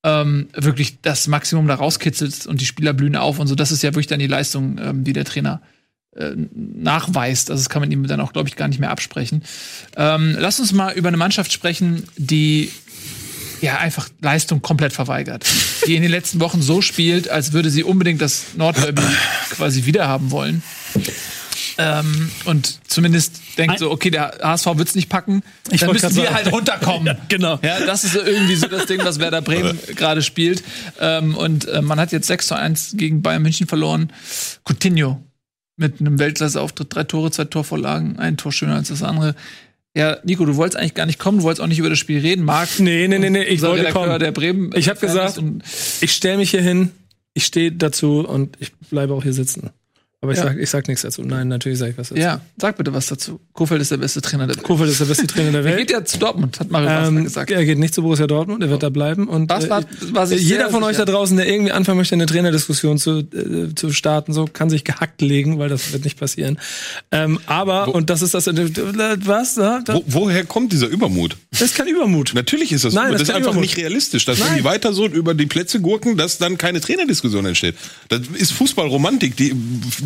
ähm, 0.05 0.49
wirklich 0.55 1.01
das 1.03 1.27
Maximum 1.27 1.67
da 1.67 1.75
rauskitzelst 1.75 2.47
und 2.47 2.61
die 2.61 2.67
Spieler 2.67 2.93
blühen 2.93 3.17
auf 3.17 3.39
und 3.39 3.47
so. 3.47 3.55
Das 3.55 3.73
ist 3.73 3.83
ja 3.83 3.91
wirklich 3.91 4.07
dann 4.07 4.21
die 4.21 4.27
Leistung, 4.27 4.79
ähm, 4.79 5.05
die 5.05 5.13
der 5.13 5.25
Trainer 5.25 5.61
äh, 6.17 6.33
nachweist. 6.55 7.51
Also 7.51 7.63
das 7.63 7.69
kann 7.69 7.81
man 7.81 7.91
ihm 7.91 8.07
dann 8.07 8.21
auch, 8.21 8.33
glaube 8.33 8.49
ich, 8.49 8.57
gar 8.57 8.69
nicht 8.69 8.81
mehr 8.81 8.91
absprechen. 8.91 9.43
Ähm, 9.97 10.37
lass 10.39 10.61
uns 10.61 10.73
mal 10.73 10.93
über 10.95 11.09
eine 11.09 11.17
Mannschaft 11.17 11.53
sprechen, 11.53 12.05
die 12.17 12.71
ja 13.61 13.79
einfach 13.79 14.09
Leistung 14.21 14.63
komplett 14.63 14.93
verweigert. 14.93 15.45
Die 15.87 15.97
in 15.97 16.03
den 16.03 16.11
letzten 16.11 16.41
Wochen 16.41 16.63
so 16.63 16.81
spielt, 16.81 17.29
als 17.29 17.53
würde 17.53 17.71
sie 17.71 17.83
unbedingt 17.83 18.21
das 18.23 18.55
Nordderby 18.57 19.03
quasi 19.51 19.85
wiederhaben 19.85 20.31
wollen. 20.31 20.63
Ähm, 21.81 22.31
und 22.45 22.81
zumindest 22.89 23.41
denkt 23.57 23.79
so, 23.79 23.93
okay, 23.93 24.11
der 24.11 24.39
HSV 24.43 24.67
wird's 24.75 24.97
nicht 24.97 25.09
packen, 25.09 25.43
ich 25.71 25.81
dann 25.81 25.93
müssen 25.93 26.17
wir 26.17 26.35
halt 26.35 26.51
runterkommen. 26.51 27.07
ja, 27.07 27.17
genau. 27.29 27.61
Ja, 27.63 27.87
das 27.87 28.03
ist 28.03 28.17
irgendwie 28.17 28.57
so 28.57 28.67
das 28.67 28.87
Ding, 28.87 29.05
was 29.05 29.21
Werder 29.21 29.43
Bremen 29.43 29.79
gerade 29.95 30.23
spielt. 30.23 30.65
Ähm, 31.01 31.37
und 31.37 31.69
äh, 31.69 31.81
man 31.81 32.01
hat 32.01 32.11
jetzt 32.11 32.27
6 32.27 32.49
zu 32.49 32.57
1 32.57 32.95
gegen 32.97 33.23
Bayern 33.23 33.43
München 33.43 33.69
verloren. 33.69 34.13
Coutinho 34.65 35.23
mit 35.77 36.01
einem 36.01 36.19
Weltklasse-Auftritt, 36.19 36.93
drei 36.93 37.05
Tore, 37.05 37.31
zwei 37.31 37.45
Torvorlagen, 37.45 38.19
ein 38.19 38.37
Tor 38.37 38.53
schöner 38.53 38.75
als 38.75 38.89
das 38.89 39.05
andere. 39.05 39.37
Ja, 39.97 40.19
Nico, 40.25 40.45
du 40.45 40.57
wolltest 40.57 40.77
eigentlich 40.77 40.95
gar 40.95 41.07
nicht 41.07 41.21
kommen, 41.21 41.39
du 41.39 41.45
wolltest 41.45 41.63
auch 41.63 41.69
nicht 41.69 41.79
über 41.79 41.91
das 41.91 41.99
Spiel 41.99 42.19
reden. 42.19 42.45
Marc, 42.45 42.81
Nee, 42.81 43.07
nee, 43.07 43.19
nee, 43.19 43.31
nee, 43.31 43.45
ich 43.45 43.63
wollte 43.63 43.83
Redakteur, 43.83 44.07
kommen. 44.07 44.19
der 44.19 44.33
Bremen. 44.33 44.71
Ich 44.75 44.89
habe 44.89 44.99
gesagt, 44.99 45.41
ich 46.01 46.13
stelle 46.13 46.39
mich 46.39 46.51
hier 46.51 46.63
hin, 46.63 46.91
ich 47.35 47.47
stehe 47.47 47.71
dazu 47.71 48.27
und 48.27 48.57
ich 48.59 48.75
bleibe 48.91 49.15
auch 49.15 49.23
hier 49.23 49.33
sitzen. 49.33 49.71
Aber 50.21 50.33
ich, 50.33 50.39
Ja. 50.39 50.45
sag, 50.47 50.59
ich 50.59 50.69
sag 50.69 50.89
nichts 50.89 51.03
dazu. 51.03 51.23
Nein, 51.23 51.47
natürlich 51.47 51.79
sage 51.79 51.93
ich 51.93 51.99
was 51.99 52.09
dazu. 52.09 52.21
ja, 52.21 52.41
sag 52.61 52.77
bitte 52.77 52.93
was 52.93 53.07
dazu. 53.07 53.39
Kofeld 53.53 53.81
ist 53.81 53.93
der 53.93 53.99
beste 53.99 54.21
Trainer 54.21 54.49
der 54.49 54.57
Welt. 54.57 54.65
Kofeld 54.65 54.91
ist 54.91 54.99
der 54.99 55.05
beste 55.05 55.29
Trainer 55.29 55.53
der 55.53 55.61
Er 55.65 55.65
Welt. 55.65 55.79
geht 55.79 55.91
ja 55.93 56.05
zu 56.05 56.19
Dortmund, 56.19 56.59
hat 56.59 56.73
Mario 56.73 56.89
Ähm, 57.07 57.23
gesagt. 57.23 57.53
er 57.53 57.65
geht 57.65 57.79
nicht 57.79 57.95
zu 57.95 58.03
Borussia 58.03 58.27
Dortmund, 58.27 58.61
er 58.61 58.69
wird 58.69 58.83
da 58.83 58.89
bleiben. 58.89 59.29
Und 59.29 59.49
Das 59.49 59.71
war- 59.71 59.83
äh, 59.83 59.85
war 60.11 60.27
sich 60.27 60.43
jeder 60.43 60.63
sehr 60.63 60.71
von 60.71 60.83
euch 60.83 60.97
sicher. 60.97 61.05
da 61.05 61.13
draußen, 61.13 61.37
der 61.37 61.49
irgendwie 61.49 61.71
anfangen 61.71 61.99
möchte, 61.99 62.17
eine 62.17 62.27
Trainerdiskussion 62.27 62.99
zu, 62.99 63.19
äh, 63.21 63.73
zu 63.77 63.93
starten, 63.93 64.33
so 64.33 64.47
kann 64.53 64.71
sich 64.71 64.83
gehackt 64.83 65.23
legen, 65.23 65.61
weil 65.61 65.69
das 65.69 65.93
wird 65.93 66.03
nicht 66.03 66.19
passieren. 66.19 66.59
Ähm, 67.13 67.39
aber, 67.47 67.95
und 67.95 68.11
das 68.11 68.21
ist 68.23 68.35
das, 68.35 68.49
äh, 68.49 68.55
was? 69.25 69.55
Da, 69.55 69.83
da, 69.85 69.95
Wo, 69.95 70.03
woher 70.07 70.45
kommt 70.45 70.73
dieser 70.73 70.89
Übermut? 70.89 71.37
das 71.53 71.63
ist 71.63 71.77
kein 71.77 71.87
Übermut. 71.87 72.33
Natürlich 72.35 72.73
ist 72.73 72.85
das, 72.85 72.93
Nein, 72.93 73.05
Über- 73.11 73.13
das 73.13 73.21
das, 73.21 73.29
ist 73.29 73.35
einfach 73.37 73.51
Übermut. 73.53 73.63
nicht 73.63 73.77
realistisch, 73.77 74.25
dass 74.25 74.41
wenn 74.41 74.47
Nein. 74.49 74.59
die 74.59 74.65
weiter 74.65 74.93
so 74.93 75.07
über 75.07 75.35
die 75.35 75.47
Plätze 75.47 75.81
gurken, 75.81 76.17
dass 76.17 76.39
dann 76.39 76.59
keine 76.59 76.81
Trainerdiskussion 76.81 77.47
entsteht. 77.47 77.77
Das 78.09 78.23
ist 78.35 78.51
Fußballromantik, 78.53 79.37
die, 79.37 79.55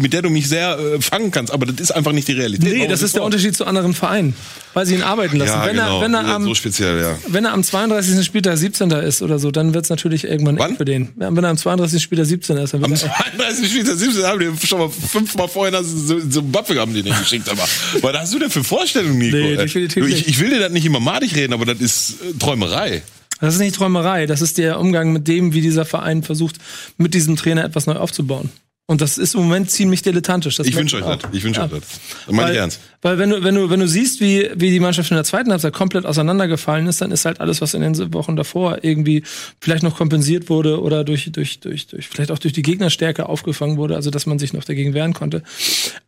mit 0.02 0.12
der 0.12 0.22
du 0.22 0.28
mich 0.28 0.48
sehr 0.48 0.78
äh, 0.78 1.00
fangen 1.00 1.30
kannst, 1.30 1.52
aber 1.52 1.66
das 1.66 1.80
ist 1.80 1.90
einfach 1.92 2.12
nicht 2.12 2.28
die 2.28 2.32
Realität. 2.32 2.70
Nee, 2.70 2.86
das 2.86 3.00
wir 3.00 3.06
ist 3.06 3.14
der. 3.14 3.22
Unterschied 3.22 3.56
zu 3.56 3.64
anderen 3.64 3.94
Vereinen, 3.94 4.34
weil 4.74 4.84
sie 4.84 4.94
ihn 4.94 5.02
arbeiten 5.02 5.36
lassen. 5.36 5.52
Ja, 5.52 5.64
wenn, 5.64 5.76
genau. 5.76 5.98
er, 5.98 6.02
wenn, 6.02 6.14
er 6.14 6.26
am, 6.26 6.42
so 6.42 6.54
speziell, 6.54 7.00
ja. 7.00 7.18
wenn 7.28 7.44
er 7.44 7.52
am 7.52 7.62
32. 7.62 8.24
Spieltag 8.24 8.58
17. 8.58 8.90
ist 8.90 9.22
oder 9.22 9.38
so, 9.38 9.50
dann 9.50 9.74
wird's 9.74 9.88
natürlich 9.88 10.24
irgendwann 10.24 10.58
Wann? 10.58 10.76
für 10.76 10.84
den. 10.84 11.10
Ja, 11.18 11.34
wenn 11.34 11.44
er 11.44 11.50
am 11.50 11.56
32. 11.56 12.02
Spieltag 12.02 12.26
17. 12.26 12.56
ist, 12.56 12.74
dann 12.74 12.80
wird 12.80 12.90
Am 12.90 12.92
er 12.92 13.14
32. 13.32 13.70
Spieltag 13.70 13.96
17 13.96 14.24
haben 14.24 14.40
die 14.40 14.66
schon 14.66 14.78
mal 14.80 14.90
fünfmal 14.90 15.48
vorher 15.48 15.78
einen 15.78 16.52
Buffel 16.52 16.80
haben 16.80 16.92
die 16.92 17.02
nicht 17.02 17.18
geschickt. 17.18 17.48
Aber 17.48 17.62
was 18.02 18.18
hast 18.18 18.34
du 18.34 18.40
denn 18.40 18.50
für 18.50 18.64
Vorstellungen, 18.64 19.18
Nico? 19.18 19.36
Nee, 19.36 19.56
definitiv 19.56 20.06
ich, 20.06 20.28
ich 20.28 20.40
will 20.40 20.50
dir 20.50 20.60
das 20.60 20.72
nicht 20.72 20.84
immer 20.84 21.00
madig 21.00 21.34
reden, 21.36 21.52
aber 21.52 21.64
das 21.64 21.80
ist 21.80 22.16
äh, 22.22 22.38
Träumerei. 22.38 23.02
Das 23.40 23.54
ist 23.54 23.60
nicht 23.60 23.74
Träumerei, 23.74 24.26
das 24.26 24.40
ist 24.40 24.56
der 24.58 24.78
Umgang 24.78 25.12
mit 25.12 25.26
dem, 25.26 25.52
wie 25.52 25.60
dieser 25.60 25.84
Verein 25.84 26.22
versucht, 26.22 26.58
mit 26.96 27.12
diesem 27.12 27.34
Trainer 27.36 27.64
etwas 27.64 27.86
neu 27.86 27.94
aufzubauen. 27.94 28.50
Und 28.86 29.00
das 29.00 29.16
ist 29.16 29.34
im 29.34 29.42
Moment 29.42 29.70
ziemlich 29.70 30.02
dilettantisch. 30.02 30.56
Das 30.56 30.66
Ich 30.66 30.74
wünsche 30.74 30.96
euch 30.96 31.04
das. 31.04 31.30
Ich 31.32 31.44
wünsche 31.44 31.60
Ja. 31.60 31.66
euch 31.66 31.70
das. 31.80 31.80
Das 32.26 32.34
meine 32.34 32.48
Weil, 32.48 32.52
ich 32.54 32.58
ernst. 32.58 32.80
weil 33.00 33.16
wenn 33.16 33.30
du, 33.30 33.42
wenn 33.44 33.54
du, 33.54 33.70
wenn 33.70 33.78
du 33.80 33.86
siehst, 33.86 34.20
wie, 34.20 34.50
wie 34.56 34.70
die 34.70 34.80
Mannschaft 34.80 35.10
in 35.10 35.14
der 35.14 35.24
zweiten 35.24 35.50
Halbzeit 35.52 35.72
komplett 35.72 36.04
auseinandergefallen 36.04 36.86
ist, 36.88 37.00
dann 37.00 37.12
ist 37.12 37.24
halt 37.24 37.40
alles, 37.40 37.60
was 37.60 37.74
in 37.74 37.80
den 37.80 38.12
Wochen 38.12 38.34
davor 38.34 38.82
irgendwie 38.82 39.22
vielleicht 39.60 39.84
noch 39.84 39.96
kompensiert 39.96 40.50
wurde 40.50 40.82
oder 40.82 41.04
durch, 41.04 41.30
durch, 41.30 41.60
durch, 41.60 41.86
durch, 41.86 42.08
vielleicht 42.08 42.32
auch 42.32 42.40
durch 42.40 42.52
die 42.52 42.62
Gegnerstärke 42.62 43.28
aufgefangen 43.28 43.76
wurde, 43.76 43.94
also 43.94 44.10
dass 44.10 44.26
man 44.26 44.38
sich 44.40 44.52
noch 44.52 44.64
dagegen 44.64 44.94
wehren 44.94 45.14
konnte, 45.14 45.42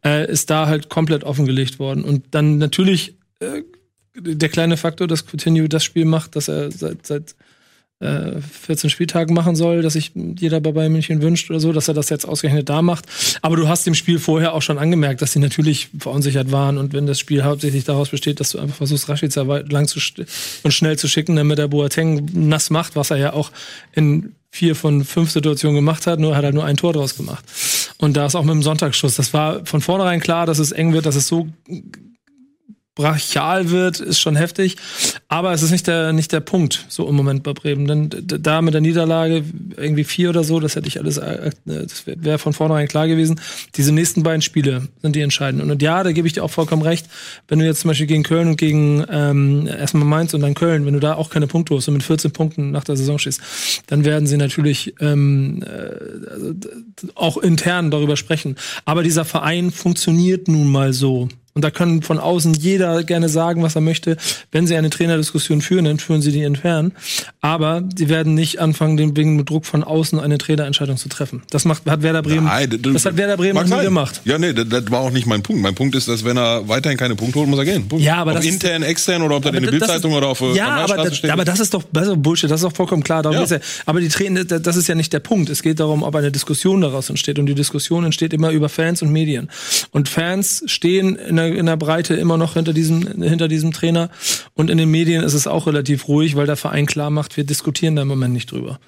äh, 0.05 0.31
ist 0.31 0.51
da 0.51 0.67
halt 0.67 0.89
komplett 0.89 1.23
offengelegt 1.23 1.79
worden. 1.79 2.05
Und 2.05 2.25
dann 2.33 2.59
natürlich 2.59 3.15
äh, 3.39 3.63
der 4.17 4.49
kleine 4.49 4.77
Faktor, 4.77 5.07
dass 5.07 5.25
Coutinho 5.27 5.69
das 5.69 5.85
Spiel 5.85 6.05
macht, 6.05 6.35
dass 6.37 6.49
er 6.49 6.71
seit, 6.73 7.07
seit 7.07 7.35
äh, 8.05 8.41
14 8.41 8.91
Spieltagen 8.91 9.35
machen 9.35 9.57
soll, 9.57 9.83
dass 9.83 9.95
sich 9.95 10.13
jeder 10.15 10.61
bei 10.61 10.89
München 10.89 11.23
wünscht 11.23 11.51
oder 11.51 11.61
so, 11.61 11.73
dass 11.73 11.89
er 11.89 11.95
das 11.95 12.11
jetzt 12.11 12.27
ausgerechnet 12.27 12.69
da 12.69 12.83
macht. 12.83 13.07
Aber 13.43 13.57
du 13.57 13.69
hast 13.69 13.87
dem 13.87 13.95
Spiel 13.95 14.19
vorher 14.19 14.55
auch 14.55 14.63
schon 14.63 14.79
angemerkt, 14.79 15.23
dass 15.23 15.33
sie 15.33 15.39
natürlich 15.39 15.89
verunsichert 15.99 16.53
waren 16.53 16.79
und 16.79 16.93
wenn 16.93 17.07
das 17.07 17.19
Spiel 17.19 17.45
hauptsächlich 17.45 17.85
daraus 17.85 18.11
besteht, 18.11 18.41
dass 18.41 18.51
du 18.51 18.59
einfach 18.59 18.77
versuchst, 18.77 19.09
Rashica 19.09 19.43
lang 19.43 19.89
zu 19.89 20.01
und 20.63 20.73
schnell 20.73 20.99
zu 20.99 21.09
schicken, 21.09 21.37
damit 21.37 21.59
der 21.59 21.69
Boateng 21.69 22.29
nass 22.33 22.71
macht, 22.71 22.97
was 22.97 23.11
er 23.11 23.17
ja 23.17 23.33
auch 23.33 23.51
in 23.93 24.35
vier 24.51 24.77
von 24.77 25.05
fünf 25.05 25.33
Situationen 25.33 25.75
gemacht 25.75 26.07
hat, 26.07 26.21
nur 26.21 26.37
hat 26.37 26.45
er 26.45 26.53
nur 26.53 26.65
ein 26.65 26.77
Tor 26.77 26.93
draus 26.93 27.17
gemacht. 27.17 27.45
Und 27.99 28.17
da 28.17 28.27
ist 28.27 28.37
auch 28.37 28.45
mit 28.45 28.55
dem 28.55 28.63
Sonntagsschuss. 28.63 29.17
Das 29.17 29.33
war 29.33 29.67
von 29.67 29.81
vornherein 29.81 30.21
klar, 30.21 30.47
dass 30.47 30.61
es 30.61 30.71
eng 30.71 30.93
wird, 30.93 31.07
dass 31.07 31.17
es 31.17 31.27
so 31.27 31.49
brachial 32.95 33.71
wird, 33.71 33.99
ist 34.01 34.21
schon 34.21 34.37
heftig. 34.37 34.77
Aber 35.29 35.53
es 35.53 35.63
ist 35.63 35.73
nicht 35.73 35.87
der, 35.87 36.13
nicht 36.13 36.31
der 36.33 36.41
Punkt, 36.41 36.87
so 36.89 37.09
im 37.09 37.17
Moment 37.17 37.43
bei 37.43 37.53
Bremen. 37.53 37.87
Denn 37.87 38.11
da 38.25 38.63
mit 38.63 38.75
der 38.75 38.81
Niederlage, 38.81 39.45
irgendwie 39.77 40.05
vier 40.05 40.31
oder 40.31 40.45
so, 40.45 40.61
das 40.61 40.77
hätte 40.77 40.87
ich 40.87 41.01
alles, 41.01 41.19
äh, 41.19 41.51
das 41.65 42.07
wäre 42.07 42.25
wär 42.25 42.39
von 42.39 42.53
vornherein 42.53 42.87
klar 42.87 43.09
gewesen. 43.09 43.41
Diese 43.75 43.93
nächsten 43.93 44.23
beiden 44.23 44.43
Spiele 44.43 44.89
sind 45.03 45.17
die 45.17 45.23
entscheidenden. 45.23 45.71
Und 45.71 45.83
ja, 45.83 46.03
da 46.05 46.13
gebe 46.13 46.29
ich 46.29 46.35
dir 46.35 46.45
auch 46.45 46.51
vollkommen 46.51 46.83
recht. 46.83 47.07
Wenn 47.49 47.59
du 47.59 47.65
jetzt 47.65 47.81
zum 47.81 47.89
Beispiel 47.89 48.07
gegen 48.07 48.23
Köln 48.23 48.49
und 48.49 48.57
gegen 48.57 49.05
ähm, 49.11 49.67
erstmal 49.67 50.05
Mainz 50.05 50.33
und 50.35 50.43
dann 50.43 50.55
Köln, 50.55 50.87
wenn 50.87 50.95
du 50.95 51.01
da 51.01 51.15
auch 51.15 51.31
keine 51.31 51.49
Punkte 51.49 51.75
hast 51.75 51.89
und 51.89 51.95
mit 51.95 52.05
14 52.05 52.31
Punkten 52.31 52.71
nach 52.71 52.85
der 52.85 52.97
Saison 52.97 53.19
stehst, 53.19 53.41
dann 53.89 54.05
werden 54.05 54.29
sie 54.29 54.37
natürlich 54.37 54.95
ähm, 55.01 55.63
äh, 55.63 57.15
auch 57.17 57.39
intern 57.39 57.91
darüber 57.91 58.17
sprechen. 58.17 58.57
Aber 58.85 59.03
dieser 59.03 59.25
Verein 59.25 59.73
funktioniert 59.73 60.47
nun 60.47 60.71
mal 60.71 60.93
so. 60.93 61.29
Und 61.55 61.63
da 61.63 61.71
kann 61.71 62.03
von 62.03 62.19
außen 62.19 62.53
jeder 62.55 63.05
gerne 63.05 63.29
sagen, 63.29 63.63
was 63.63 63.77
er 63.77 63.81
möchte. 63.81 64.17
Wenn 64.51 64.67
sie 64.67 64.75
eine 64.77 64.91
Trainerdiskussion 64.91 65.61
führen, 65.61 65.85
dann 65.85 66.01
führen 66.01 66.21
sie 66.21 66.33
die 66.33 66.43
intern. 66.43 66.93
Aber 67.41 67.83
sie 67.97 68.09
werden 68.09 68.35
nicht 68.35 68.61
anfangen, 68.61 68.97
den 68.97 69.17
wegen 69.17 69.37
mit 69.37 69.49
Druck 69.49 69.65
von 69.65 69.85
außen 69.85 70.19
eine 70.19 70.39
Trainerentscheidung 70.39 70.97
zu 70.97 71.09
treffen. 71.09 71.43
Das 71.51 71.65
macht, 71.65 71.87
hat 71.87 72.03
Werder 72.03 72.23
Bremen, 72.23 72.47
Nein, 72.47 72.77
das 72.83 73.07
hat 73.07 73.17
Werder 73.17 73.37
Bremen 73.37 73.69
nie 73.69 73.83
gemacht. 73.83 74.21
Ja, 74.25 74.37
nee, 74.39 74.53
das, 74.53 74.69
das 74.69 74.91
war 74.91 75.01
auch 75.01 75.13
nicht 75.13 75.27
mein 75.27 75.43
Punkt. 75.43 75.63
Mein 75.63 75.75
Punkt 75.77 75.95
ist, 75.95 76.09
dass 76.09 76.25
wenn 76.25 76.37
er 76.37 76.69
weiterhin 76.69 76.99
keine 76.99 77.15
Punkte 77.15 77.39
holt, 77.39 77.49
muss 77.49 77.59
er 77.61 77.65
gehen. 77.65 77.87
Punkt. 77.89 78.05
Ja, 78.05 78.17
aber 78.17 78.33
ob 78.33 78.39
das 78.39 78.47
ist- 78.47 78.55
intern, 78.55 78.83
extern 78.83 79.23
oder 79.23 79.37
ob 79.37 79.45
er 79.45 79.55
in 79.55 79.63
der 79.63 79.71
das 79.71 79.79
Bildzeitung 79.79 80.11
ist- 80.11 80.17
oder 80.19 80.27
auf 80.29 80.41
äh, 80.41 80.55
ja, 80.57 80.69
aber 80.75 80.97
das, 80.97 81.17
steht. 81.19 81.31
aber 81.31 81.45
das 81.45 81.61
ist 81.61 81.73
doch 81.73 81.85
das 81.93 82.09
ist 82.09 82.21
Bullshit, 82.23 82.51
das 82.51 82.63
ist 82.63 82.65
doch 82.65 82.75
vollkommen 82.77 83.05
klar. 83.05 83.23
Darum 83.23 83.39
Ja. 83.39 83.45
ja. 83.45 83.59
Aber 83.87 84.01
die 84.01 84.09
Trainer, 84.09 84.45
das 84.45 84.61
das 84.63 84.77
ist 84.77 84.89
ja 84.89 84.97
nicht 84.97 85.13
der 85.13 85.21
Punkt. 85.21 85.51
Es 85.51 85.63
geht 85.63 85.79
darum, 85.79 86.03
ob 86.03 86.17
eine 86.17 86.33
Diskussion 86.33 86.81
daraus 86.81 87.11
entsteht. 87.11 87.39
Und 87.39 87.47
die 87.47 87.55
Diskussion 87.55 88.05
entsteht 88.05 88.33
immer 88.33 88.51
über 88.51 88.69
Fans 88.69 89.03
und 89.03 89.11
Medien. 89.13 89.51
Und 89.93 90.09
Fans 90.09 90.65
stehen 90.67 91.15
in 91.17 91.37
der, 91.37 91.44
in 91.53 91.67
der 91.67 91.77
Breite 91.77 92.15
immer 92.15 92.37
noch 92.37 92.55
hinter 92.55 92.73
diesem, 92.73 93.23
hinter 93.23 93.49
diesem 93.49 93.73
Trainer. 93.73 94.11
Und 94.55 94.71
in 94.71 94.79
den 94.79 94.91
Medien 94.91 95.23
ist 95.23 95.35
es 95.35 95.47
auch 95.47 95.67
relativ 95.67 96.09
ruhig, 96.09 96.37
weil 96.37 96.47
der 96.47 96.57
Verein 96.57 96.87
klar 96.87 97.11
macht, 97.11 97.37
wir 97.37 97.45
diskutieren 97.45 97.97
da 97.97 98.03
im 98.03 98.09
Moment 98.09 98.33
nicht 98.33 98.51
drüber. 98.51 98.79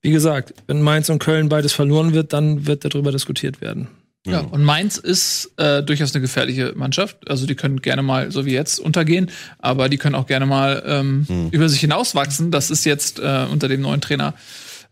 Wie 0.00 0.10
gesagt, 0.10 0.54
wenn 0.66 0.82
Mainz 0.82 1.08
und 1.08 1.18
Köln 1.18 1.48
beides 1.48 1.72
verloren 1.72 2.12
wird, 2.12 2.32
dann 2.32 2.66
wird 2.66 2.84
darüber 2.84 3.12
diskutiert 3.12 3.60
werden. 3.60 3.88
Ja, 4.24 4.40
und 4.40 4.62
Mainz 4.62 4.98
ist 4.98 5.50
äh, 5.56 5.82
durchaus 5.82 6.14
eine 6.14 6.22
gefährliche 6.22 6.74
Mannschaft. 6.76 7.28
Also 7.28 7.44
die 7.44 7.56
können 7.56 7.82
gerne 7.82 8.02
mal, 8.02 8.30
so 8.30 8.46
wie 8.46 8.52
jetzt, 8.52 8.78
untergehen, 8.78 9.30
aber 9.58 9.88
die 9.88 9.98
können 9.98 10.14
auch 10.14 10.28
gerne 10.28 10.46
mal 10.46 10.82
ähm, 10.86 11.26
über 11.50 11.68
sich 11.68 11.80
hinauswachsen. 11.80 12.52
Das 12.52 12.70
ist 12.70 12.84
jetzt 12.84 13.18
äh, 13.18 13.46
unter 13.50 13.66
dem 13.66 13.80
neuen 13.80 14.00
Trainer 14.00 14.34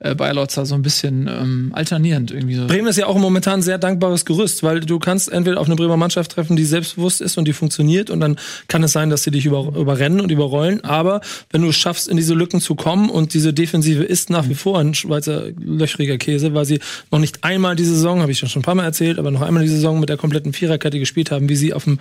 äh, 0.00 0.14
Bayerlotzer 0.14 0.66
so 0.66 0.74
ein 0.74 0.82
bisschen 0.82 1.28
ähm, 1.28 1.70
alternierend 1.74 2.30
irgendwie 2.30 2.54
so. 2.54 2.66
Bremen 2.66 2.88
ist 2.88 2.96
ja 2.96 3.06
auch 3.06 3.18
momentan 3.18 3.60
ein 3.60 3.62
sehr 3.62 3.78
dankbares 3.78 4.24
Gerüst, 4.24 4.62
weil 4.62 4.80
du 4.80 4.98
kannst 4.98 5.30
entweder 5.30 5.60
auf 5.60 5.66
eine 5.66 5.76
Bremer 5.76 5.98
Mannschaft 5.98 6.32
treffen, 6.32 6.56
die 6.56 6.64
selbstbewusst 6.64 7.20
ist 7.20 7.36
und 7.36 7.46
die 7.46 7.52
funktioniert 7.52 8.10
und 8.10 8.20
dann 8.20 8.36
kann 8.66 8.82
es 8.82 8.92
sein, 8.92 9.10
dass 9.10 9.22
sie 9.22 9.30
dich 9.30 9.44
über, 9.44 9.72
überrennen 9.76 10.20
und 10.20 10.30
überrollen. 10.30 10.82
Aber 10.84 11.20
wenn 11.50 11.62
du 11.62 11.68
es 11.68 11.76
schaffst, 11.76 12.08
in 12.08 12.16
diese 12.16 12.34
Lücken 12.34 12.60
zu 12.60 12.74
kommen 12.74 13.10
und 13.10 13.34
diese 13.34 13.52
Defensive 13.52 14.02
ist 14.02 14.30
nach 14.30 14.48
wie 14.48 14.54
vor 14.54 14.78
ein 14.78 14.94
Schweizer 14.94 15.48
löchriger 15.58 16.16
Käse, 16.16 16.54
weil 16.54 16.64
sie 16.64 16.80
noch 17.10 17.18
nicht 17.18 17.44
einmal 17.44 17.76
diese 17.76 17.94
Saison, 17.94 18.22
habe 18.22 18.32
ich 18.32 18.38
schon 18.38 18.48
ein 18.54 18.62
paar 18.62 18.74
Mal 18.74 18.84
erzählt, 18.84 19.18
aber 19.18 19.30
noch 19.30 19.42
einmal 19.42 19.62
diese 19.62 19.76
Saison 19.76 20.00
mit 20.00 20.08
der 20.08 20.16
kompletten 20.16 20.54
Viererkette 20.54 20.98
gespielt 20.98 21.30
haben, 21.30 21.48
wie 21.50 21.56
sie 21.56 21.74
auf 21.74 21.84
dem 21.84 21.98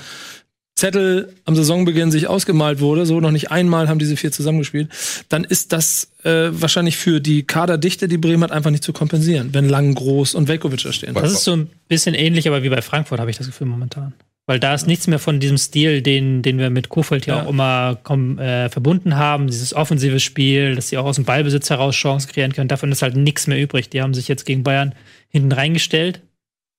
Zettel 0.80 1.34
am 1.46 1.56
Saisonbeginn 1.56 2.10
sich 2.10 2.28
ausgemalt 2.28 2.80
wurde, 2.80 3.06
so 3.06 3.20
noch 3.20 3.32
nicht 3.32 3.52
einmal 3.52 3.90
haben 3.90 4.00
diese 4.00 4.16
vier 4.16 4.32
zusammengespielt, 4.32 4.90
dann 5.30 5.44
ist 5.44 5.74
das 5.74 6.12
äh, 6.24 6.50
wahrscheinlich 6.52 6.98
für 6.98 7.20
die 7.20 7.44
Kaderdichte, 7.44 8.08
die 8.08 8.18
Bremen 8.18 8.44
hat, 8.44 8.52
einfach 8.52 8.72
nicht 8.72 8.84
zu 8.84 8.94
kompensieren, 8.94 9.50
wenn 9.54 9.68
Lang, 9.68 9.94
Groß 9.94 10.36
und 10.36 10.48
Velkovic 10.48 10.82
da 10.84 10.94
stehen. 10.94 11.14
Das 11.14 11.32
ist 11.32 11.44
so 11.44 11.56
ein 11.56 11.70
bisschen 11.88 12.16
ähnlich, 12.16 12.48
aber 12.48 12.64
wie 12.64 12.70
bei 12.70 12.82
Frankfurt 12.82 13.20
habe 13.20 13.30
ich 13.30 13.38
das 13.38 13.48
Gefühl 13.48 13.68
momentan. 13.68 14.14
Weil 14.48 14.60
da 14.60 14.74
ist 14.74 14.88
nichts 14.88 15.06
mehr 15.06 15.20
von 15.20 15.40
diesem 15.40 15.60
Stil, 15.60 16.02
den, 16.02 16.42
den 16.42 16.58
wir 16.58 16.72
mit 16.72 16.90
Kofeld 16.90 17.28
ja, 17.28 17.36
Ja. 17.36 17.44
auch 17.44 17.50
immer 17.50 18.00
komm, 18.02 18.40
äh, 18.40 18.68
verbunden 18.70 19.16
haben. 19.16 19.46
Dieses 19.46 19.76
offensive 19.76 20.20
Spiel, 20.20 20.74
dass 20.74 20.90
sie 20.90 20.98
auch 20.98 21.06
aus 21.06 21.18
dem 21.18 21.26
Ballbesitz 21.26 21.70
heraus 21.70 21.94
Chancen 21.96 22.32
kreieren 22.32 22.54
können. 22.54 22.68
Davon 22.68 22.92
ist 22.92 23.04
halt 23.04 23.16
nichts 23.16 23.46
mehr 23.46 23.62
übrig. 23.62 23.90
Die 23.90 24.02
haben 24.02 24.16
sich 24.16 24.28
jetzt 24.28 24.48
gegen 24.48 24.64
Bayern 24.64 24.96
hinten 25.28 25.52
reingestellt 25.52 26.22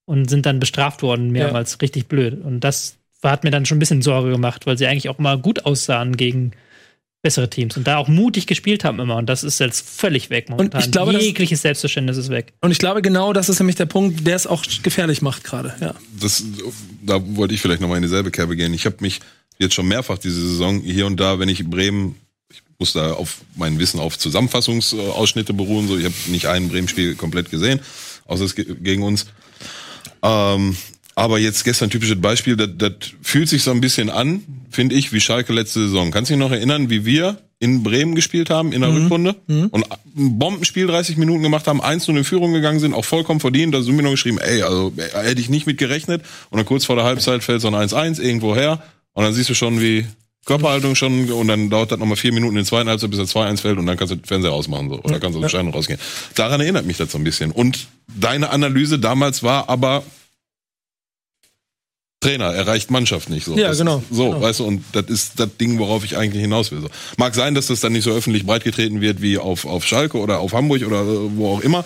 und 0.04 0.28
sind 0.28 0.46
dann 0.46 0.58
bestraft 0.58 1.02
worden, 1.02 1.30
mehrmals 1.30 1.80
richtig 1.80 2.08
blöd. 2.08 2.42
Und 2.42 2.58
das 2.64 2.96
hat 3.22 3.44
mir 3.44 3.50
dann 3.50 3.66
schon 3.66 3.76
ein 3.76 3.80
bisschen 3.80 4.02
Sorge 4.02 4.30
gemacht, 4.30 4.66
weil 4.66 4.78
sie 4.78 4.86
eigentlich 4.86 5.08
auch 5.08 5.18
mal 5.18 5.38
gut 5.38 5.66
aussahen 5.66 6.16
gegen 6.16 6.52
bessere 7.22 7.50
Teams 7.50 7.76
und 7.76 7.86
da 7.86 7.98
auch 7.98 8.08
mutig 8.08 8.46
gespielt 8.46 8.82
haben 8.82 8.98
immer. 8.98 9.16
Und 9.16 9.26
das 9.26 9.44
ist 9.44 9.60
jetzt 9.60 9.86
völlig 9.86 10.30
weg 10.30 10.48
momentan. 10.48 10.80
ich 10.80 10.90
glaube, 10.90 11.12
das- 11.12 11.22
Jegliches 11.22 11.60
Selbstverständnis 11.60 12.16
ist 12.16 12.30
weg. 12.30 12.54
Und 12.62 12.70
ich 12.70 12.78
glaube, 12.78 13.02
genau 13.02 13.34
das 13.34 13.50
ist 13.50 13.58
nämlich 13.58 13.76
der 13.76 13.84
Punkt, 13.84 14.26
der 14.26 14.36
es 14.36 14.46
auch 14.46 14.64
gefährlich 14.82 15.20
macht 15.20 15.44
gerade. 15.44 15.74
Ja. 15.82 15.94
das, 16.18 16.42
da 17.04 17.20
wollte 17.36 17.52
ich 17.52 17.60
vielleicht 17.60 17.82
nochmal 17.82 17.98
in 17.98 18.02
dieselbe 18.04 18.30
Kerbe 18.30 18.56
gehen. 18.56 18.72
Ich 18.72 18.86
habe 18.86 18.96
mich 19.00 19.20
jetzt 19.58 19.74
schon 19.74 19.86
mehrfach 19.86 20.16
diese 20.16 20.40
Saison 20.40 20.80
hier 20.80 21.04
und 21.04 21.20
da, 21.20 21.38
wenn 21.38 21.50
ich 21.50 21.66
Bremen, 21.68 22.14
ich 22.50 22.62
muss 22.78 22.94
da 22.94 23.12
auf 23.12 23.42
mein 23.54 23.78
Wissen 23.78 24.00
auf 24.00 24.16
Zusammenfassungsausschnitte 24.18 25.52
beruhen, 25.52 25.88
so 25.88 25.98
ich 25.98 26.06
habe 26.06 26.14
nicht 26.28 26.46
ein 26.46 26.70
Bremen-Spiel 26.70 27.16
komplett 27.16 27.50
gesehen, 27.50 27.80
außer 28.24 28.44
es 28.44 28.54
ge- 28.54 28.76
gegen 28.80 29.02
uns. 29.02 29.26
Ähm, 30.22 30.74
aber 31.20 31.38
jetzt 31.38 31.64
gestern 31.64 31.90
typisches 31.90 32.18
Beispiel, 32.18 32.56
das, 32.56 32.70
das 32.78 32.92
fühlt 33.20 33.46
sich 33.46 33.62
so 33.62 33.70
ein 33.72 33.82
bisschen 33.82 34.08
an, 34.08 34.42
finde 34.70 34.94
ich, 34.94 35.12
wie 35.12 35.20
Schalke 35.20 35.52
letzte 35.52 35.80
Saison. 35.80 36.10
Kannst 36.10 36.30
du 36.30 36.34
dich 36.34 36.40
noch 36.40 36.50
erinnern, 36.50 36.88
wie 36.88 37.04
wir 37.04 37.36
in 37.58 37.82
Bremen 37.82 38.14
gespielt 38.14 38.48
haben 38.48 38.72
in 38.72 38.80
der 38.80 38.90
Rückrunde 38.94 39.36
und 39.70 39.84
ein 39.84 40.38
Bombenspiel 40.38 40.86
30 40.86 41.18
Minuten 41.18 41.42
gemacht 41.42 41.66
haben, 41.66 41.82
1 41.82 42.08
in 42.08 42.24
Führung 42.24 42.54
gegangen 42.54 42.80
sind, 42.80 42.94
auch 42.94 43.04
vollkommen 43.04 43.38
verdient. 43.38 43.74
Da 43.74 43.82
sind 43.82 43.96
wir 43.96 44.02
noch 44.02 44.12
geschrieben, 44.12 44.38
ey, 44.38 44.62
also 44.62 44.94
hätte 44.96 45.42
ich 45.42 45.50
nicht 45.50 45.66
mit 45.66 45.76
gerechnet. 45.76 46.22
Und 46.48 46.56
dann 46.56 46.64
kurz 46.64 46.86
vor 46.86 46.96
der 46.96 47.04
Halbzeit 47.04 47.44
fällt 47.44 47.60
so 47.60 47.68
ein 47.68 47.74
1-1 47.74 48.18
irgendwo 48.18 48.56
her 48.56 48.82
und 49.12 49.22
dann 49.22 49.34
siehst 49.34 49.50
du 49.50 49.54
schon, 49.54 49.78
wie 49.78 50.06
Körperhaltung 50.46 50.94
schon 50.94 51.30
und 51.30 51.48
dann 51.48 51.68
dauert 51.68 51.92
das 51.92 51.98
nochmal 51.98 52.16
vier 52.16 52.32
Minuten 52.32 52.52
in 52.52 52.62
den 52.62 52.64
zweiten 52.64 52.88
Halbzeit, 52.88 53.10
bis 53.10 53.18
er 53.18 53.26
2-1 53.26 53.60
fällt 53.60 53.78
und 53.78 53.84
dann 53.84 53.98
kannst 53.98 54.12
du 54.12 54.16
den 54.16 54.24
Fernseher 54.24 54.52
ausmachen 54.52 54.88
so. 54.88 55.02
oder 55.02 55.20
kannst 55.20 55.36
du 55.36 55.44
aus 55.44 55.50
dem 55.50 55.50
Schein 55.50 55.68
rausgehen. 55.68 56.00
Daran 56.34 56.62
erinnert 56.62 56.86
mich 56.86 56.96
das 56.96 57.12
so 57.12 57.18
ein 57.18 57.24
bisschen. 57.24 57.50
Und 57.50 57.88
deine 58.18 58.48
Analyse 58.48 58.98
damals 58.98 59.42
war 59.42 59.68
aber 59.68 60.02
Trainer 62.20 62.52
erreicht 62.52 62.90
Mannschaft 62.90 63.30
nicht 63.30 63.46
so. 63.46 63.56
Ja, 63.56 63.68
das, 63.68 63.78
genau. 63.78 64.02
So, 64.10 64.26
genau. 64.26 64.42
weißt 64.42 64.60
du, 64.60 64.64
und 64.64 64.84
das 64.92 65.06
ist 65.06 65.40
das 65.40 65.56
Ding, 65.58 65.78
worauf 65.78 66.04
ich 66.04 66.18
eigentlich 66.18 66.42
hinaus 66.42 66.70
will. 66.70 66.82
So. 66.82 66.88
Mag 67.16 67.34
sein, 67.34 67.54
dass 67.54 67.68
das 67.68 67.80
dann 67.80 67.92
nicht 67.92 68.04
so 68.04 68.12
öffentlich 68.12 68.44
breitgetreten 68.44 69.00
wird 69.00 69.22
wie 69.22 69.38
auf, 69.38 69.64
auf 69.64 69.86
Schalke 69.86 70.18
oder 70.18 70.40
auf 70.40 70.52
Hamburg 70.52 70.82
oder 70.86 71.04
wo 71.06 71.54
auch 71.54 71.60
immer. 71.60 71.84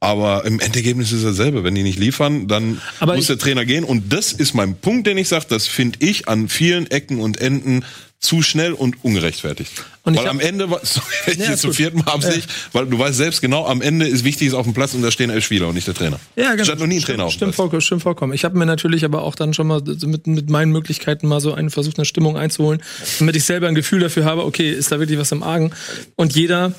Aber 0.00 0.44
im 0.44 0.60
Endergebnis 0.60 1.12
ist 1.12 1.22
es 1.22 1.36
dasselbe. 1.36 1.64
Wenn 1.64 1.74
die 1.74 1.82
nicht 1.82 1.98
liefern, 1.98 2.48
dann 2.48 2.82
Aber 3.00 3.14
muss 3.14 3.28
der 3.28 3.38
Trainer 3.38 3.64
gehen. 3.64 3.84
Und 3.84 4.12
das 4.12 4.32
ist 4.32 4.54
mein 4.54 4.76
Punkt, 4.76 5.06
den 5.06 5.18
ich 5.18 5.28
sage, 5.28 5.46
das 5.48 5.68
finde 5.68 5.98
ich 6.00 6.28
an 6.28 6.48
vielen 6.48 6.90
Ecken 6.90 7.20
und 7.20 7.40
Enden 7.40 7.84
zu 8.18 8.42
schnell 8.42 8.72
und 8.72 9.04
ungerechtfertigt. 9.04 9.70
Und 10.02 10.16
weil 10.16 10.26
am 10.28 10.40
Ende, 10.40 10.66
sorry, 10.82 11.06
Ja, 11.26 11.32
jetzt 11.32 11.48
ist 11.50 11.60
zum 11.60 11.70
gut. 11.70 11.76
vierten 11.76 11.98
Mal 11.98 12.12
Absicht, 12.12 12.48
weil 12.72 12.86
du 12.86 12.98
weißt 12.98 13.16
selbst 13.16 13.40
genau, 13.42 13.66
am 13.66 13.82
Ende 13.82 14.06
ist 14.08 14.24
wichtig, 14.24 14.48
ist 14.48 14.54
auf 14.54 14.64
dem 14.64 14.72
Platz 14.74 14.94
und 14.94 15.02
da 15.02 15.10
stehen 15.10 15.30
elf 15.30 15.44
Spieler 15.44 15.68
und 15.68 15.74
nicht 15.74 15.86
der 15.86 15.94
Trainer. 15.94 16.18
Ja, 16.34 16.52
genau. 16.52 16.64
Stand 16.64 16.80
noch 16.80 16.86
nie 16.86 16.96
ein 16.96 17.00
Stimmt- 17.02 17.06
Trainer 17.18 17.24
auf 17.24 17.32
dem 17.32 17.36
Stimmt, 17.36 17.48
Platz. 17.50 17.56
vollkommen, 17.56 17.80
stimmt 17.82 18.02
vollkommen. 18.02 18.32
Ich 18.32 18.44
habe 18.44 18.56
mir 18.58 18.66
natürlich 18.66 19.04
aber 19.04 19.22
auch 19.22 19.34
dann 19.34 19.52
schon 19.54 19.66
mal 19.66 19.82
mit, 19.84 20.26
mit 20.26 20.50
meinen 20.50 20.72
Möglichkeiten 20.72 21.28
mal 21.28 21.40
so 21.40 21.52
einen 21.54 21.70
versucht, 21.70 21.98
eine 21.98 22.04
Stimmung 22.06 22.36
einzuholen, 22.36 22.82
damit 23.18 23.36
ich 23.36 23.44
selber 23.44 23.68
ein 23.68 23.74
Gefühl 23.74 24.00
dafür 24.00 24.24
habe, 24.24 24.44
okay, 24.44 24.70
ist 24.72 24.90
da 24.90 24.98
wirklich 24.98 25.18
was 25.18 25.30
im 25.32 25.42
Argen? 25.42 25.72
Und 26.16 26.34
jeder 26.34 26.72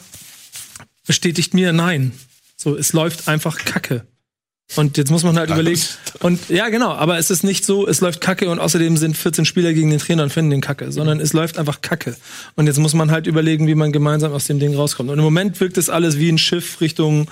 bestätigt 1.06 1.54
mir, 1.54 1.72
nein. 1.74 2.12
So, 2.56 2.76
es 2.76 2.94
läuft 2.94 3.28
einfach 3.28 3.58
Kacke. 3.60 4.06
Und 4.76 4.98
jetzt 4.98 5.12
muss 5.12 5.24
man 5.24 5.38
halt 5.38 5.50
überlegen. 5.50 5.80
Und 6.20 6.50
ja, 6.50 6.68
genau, 6.68 6.92
aber 6.92 7.18
es 7.18 7.32
ist 7.32 7.44
nicht 7.44 7.64
so, 7.66 7.88
es 7.88 8.02
läuft 8.02 8.20
Kacke 8.20 8.50
und 8.50 8.60
außerdem 8.60 8.98
sind 8.98 9.16
14 9.16 9.46
Spieler 9.46 9.74
gegen 9.74 9.90
den 9.90 10.00
Trainer 10.00 10.24
und 10.24 10.30
finden 10.34 10.52
den 10.52 10.62
Kacke, 10.62 10.92
sondern 10.92 11.22
es 11.22 11.32
läuft 11.32 11.58
einfach 11.58 11.82
Kacke. 11.82 12.18
Und 12.56 12.68
jetzt 12.68 12.78
muss 12.78 12.94
man 12.94 13.10
halt 13.10 13.28
überlegen, 13.28 13.66
wie 13.68 13.76
man 13.76 13.94
gemeinsam 13.94 14.34
aus 14.34 14.46
dem 14.46 14.60
Ding 14.60 14.76
rauskommt. 14.76 15.10
Und 15.10 15.18
im 15.18 15.24
Moment 15.24 15.60
wirkt 15.62 15.78
es 15.78 15.90
alles 15.90 16.20
wie 16.20 16.30
ein 16.30 16.38
Schiff 16.38 16.82
Richtung 16.82 17.28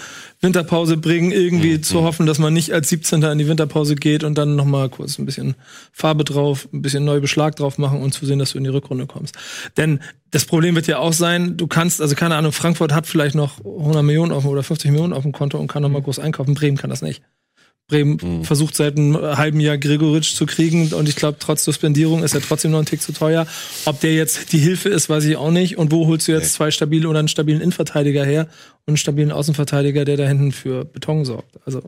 Winterpause 0.45 0.95
bringen, 0.95 1.31
irgendwie 1.31 1.81
zu 1.81 2.03
hoffen, 2.03 2.25
dass 2.25 2.39
man 2.39 2.53
nicht 2.53 2.71
als 2.71 2.87
17. 2.89 3.21
in 3.23 3.37
die 3.37 3.47
Winterpause 3.47 3.95
geht 3.95 4.23
und 4.23 4.37
dann 4.37 4.55
nochmal 4.55 4.89
kurz 4.89 5.17
ein 5.17 5.25
bisschen 5.25 5.55
Farbe 5.91 6.23
drauf, 6.23 6.69
ein 6.71 6.81
bisschen 6.81 7.03
neu 7.03 7.19
Beschlag 7.19 7.55
drauf 7.55 7.77
machen 7.77 8.01
und 8.01 8.13
zu 8.13 8.25
sehen, 8.25 8.39
dass 8.39 8.51
du 8.51 8.59
in 8.59 8.63
die 8.63 8.69
Rückrunde 8.69 9.07
kommst. 9.07 9.35
Denn 9.75 9.99
das 10.31 10.45
Problem 10.45 10.75
wird 10.75 10.87
ja 10.87 10.99
auch 10.99 11.13
sein, 11.13 11.57
du 11.57 11.67
kannst, 11.67 12.01
also 12.01 12.15
keine 12.15 12.35
Ahnung, 12.35 12.51
Frankfurt 12.51 12.93
hat 12.93 13.07
vielleicht 13.07 13.35
noch 13.35 13.59
100 13.65 14.03
Millionen 14.03 14.31
auf 14.31 14.43
dem, 14.43 14.51
oder 14.51 14.63
50 14.63 14.91
Millionen 14.91 15.13
auf 15.13 15.23
dem 15.23 15.31
Konto 15.31 15.57
und 15.57 15.67
kann 15.67 15.81
nochmal 15.81 16.01
groß 16.01 16.19
einkaufen. 16.19 16.53
Bremen 16.53 16.77
kann 16.77 16.89
das 16.89 17.01
nicht. 17.01 17.23
Bremen 17.87 18.43
versucht 18.43 18.75
seit 18.75 18.97
einem 18.97 19.15
halben 19.15 19.59
Jahr 19.59 19.77
Gregoritsch 19.77 20.33
zu 20.33 20.47
kriegen 20.47 20.91
und 20.93 21.07
ich 21.07 21.15
glaube, 21.15 21.37
trotz 21.39 21.63
Suspendierung 21.63 22.23
ist 22.23 22.33
er 22.33 22.41
trotzdem 22.41 22.71
noch 22.71 22.79
ein 22.79 22.85
Tick 22.85 23.01
zu 23.01 23.11
teuer. 23.11 23.45
Ob 23.85 23.99
der 23.99 24.15
jetzt 24.15 24.51
die 24.53 24.57
Hilfe 24.57 24.89
ist, 24.89 25.07
weiß 25.07 25.23
ich 25.25 25.37
auch 25.37 25.51
nicht. 25.51 25.77
Und 25.77 25.91
wo 25.91 26.07
holst 26.07 26.27
du 26.27 26.31
jetzt 26.31 26.53
zwei 26.53 26.71
stabile 26.71 27.07
oder 27.07 27.19
einen 27.19 27.27
stabilen 27.27 27.61
Innenverteidiger 27.61 28.25
her 28.25 28.47
und 28.85 28.91
einen 28.91 28.97
stabilen 28.97 29.31
Außenverteidiger, 29.31 30.03
der 30.03 30.17
da 30.17 30.27
hinten 30.27 30.51
für 30.51 30.83
Beton 30.83 31.25
sorgt? 31.25 31.59
Also 31.65 31.83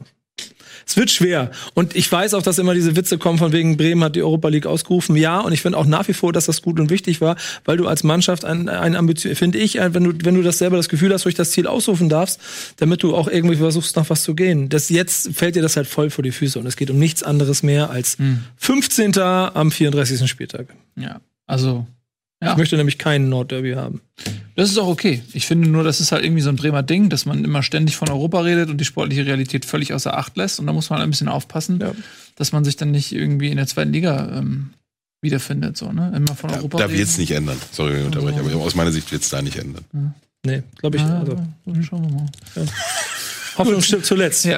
es 0.88 0.96
wird 0.96 1.12
schwer. 1.12 1.52
Und 1.74 1.96
ich 1.96 2.10
weiß 2.10 2.34
auch, 2.34 2.42
dass 2.42 2.60
immer 2.60 2.74
diese 2.74 2.96
Witze 2.96 3.18
kommen 3.18 3.38
von 3.38 3.52
wegen 3.52 3.76
Bremen 3.76 4.04
hat 4.04 4.16
die 4.16 4.24
Europa 4.24 4.48
League 4.48 4.66
ausgerufen. 4.66 5.18
Ja, 5.18 5.42
und 5.42 5.52
ich 5.52 5.62
finde 5.62 5.78
auch 5.78 5.86
nach 5.86 6.08
wie 6.08 6.14
vor, 6.14 6.32
dass 6.32 6.46
das 6.46 6.62
gut 6.62 6.80
und 6.80 6.90
wichtig 6.90 7.20
war, 7.20 7.36
weil 7.66 7.76
du 7.76 7.88
als 7.88 8.04
Mannschaft 8.04 8.46
ein, 8.46 8.70
ein 8.70 8.96
Ambition, 8.96 9.36
finde 9.36 9.58
ich, 9.58 9.76
wenn 9.76 10.04
du, 10.04 10.14
wenn 10.26 10.36
du 10.36 10.44
das 10.44 10.60
selber 10.60 10.78
das 10.78 10.88
Gefühl 10.88 11.14
hast, 11.14 11.26
durch 11.26 11.36
das 11.36 11.52
Ziel 11.52 11.68
ausrufen 11.68 12.08
darfst, 12.08 12.40
damit 12.78 13.04
du 13.04 13.16
auch 13.16 13.28
irgendwie 13.28 13.58
versuchst, 13.58 13.98
nach 13.98 14.10
was 14.10 14.24
zu 14.24 14.34
gehen. 14.34 14.70
Das 14.70 14.90
jetzt 14.90 15.34
fällt 15.34 15.56
dir 15.56 15.62
das 15.62 15.76
halt 15.76 15.88
voll 15.88 16.10
vor 16.10 16.24
die 16.24 16.32
Füße 16.32 16.58
und 16.58 16.66
es 16.66 16.78
geht 16.78 16.90
um 16.90 16.98
nichts 16.98 17.22
anderes 17.22 17.64
mehr 17.64 17.90
als 17.90 18.18
15. 18.58 19.18
am 19.20 19.72
34. 19.72 20.30
Spieltag. 20.30 20.74
Ja, 20.96 21.20
also 21.48 21.86
Ja. 22.42 22.52
Ich 22.52 22.58
möchte 22.58 22.78
nämlich 22.78 22.98
keinen 23.00 23.30
Nordderby 23.30 23.74
haben. 23.74 24.02
Das 24.56 24.70
ist 24.70 24.78
auch 24.78 24.88
okay. 24.88 25.24
Ich 25.34 25.48
finde 25.48 25.70
nur, 25.70 25.84
das 25.84 26.00
ist 26.00 26.12
halt 26.12 26.24
irgendwie 26.24 26.42
so 26.44 26.50
ein 26.50 26.56
Bremer 26.56 26.84
Ding, 26.84 27.10
dass 27.10 27.26
man 27.26 27.44
immer 27.44 27.64
ständig 27.64 27.96
von 27.96 28.10
Europa 28.10 28.42
redet 28.42 28.70
und 28.70 28.78
die 28.80 28.86
sportliche 28.86 29.26
Realität 29.26 29.66
völlig 29.66 29.94
außer 29.94 30.16
Acht 30.16 30.38
lässt. 30.38 30.60
Und 30.60 30.68
da 30.68 30.74
muss 30.74 30.90
man 30.92 31.02
ein 31.02 31.10
bisschen 31.10 31.30
aufpassen, 31.30 31.80
Ja. 31.80 31.94
dass 32.36 32.52
man 32.52 32.64
sich 32.64 32.76
dann 32.76 32.92
nicht 32.92 33.12
irgendwie 33.12 33.50
in 33.50 33.58
der 33.58 33.66
zweiten 33.68 33.92
Liga 33.92 34.38
ähm, 34.38 34.70
wiederfindet. 35.22 35.78
So, 35.78 35.92
ne? 35.92 36.14
Immer 36.16 36.36
von 36.36 36.52
Da, 36.52 36.58
Europa 36.58 36.78
da 36.78 36.86
reden. 36.86 37.00
wird's 37.00 37.18
nicht 37.18 37.32
ändern. 37.32 37.58
Sorry, 37.72 37.94
wenn 37.94 38.00
ich 38.02 38.06
unterbreche, 38.06 38.40
aber 38.40 38.56
aus 38.58 38.76
meiner 38.76 38.92
Sicht 38.92 39.12
wird's 39.12 39.30
da 39.30 39.42
nicht 39.42 39.58
ändern. 39.58 40.14
Nee, 40.46 40.62
glaube 40.78 40.98
ich. 40.98 41.04
Ja, 41.04 41.20
Also, 41.20 41.38
schauen 41.82 42.04
wir 42.08 42.12
mal. 42.18 42.28
Hoffnung 43.58 43.82
stirbt 43.82 44.06
zuletzt. 44.06 44.46
Ja. 44.46 44.58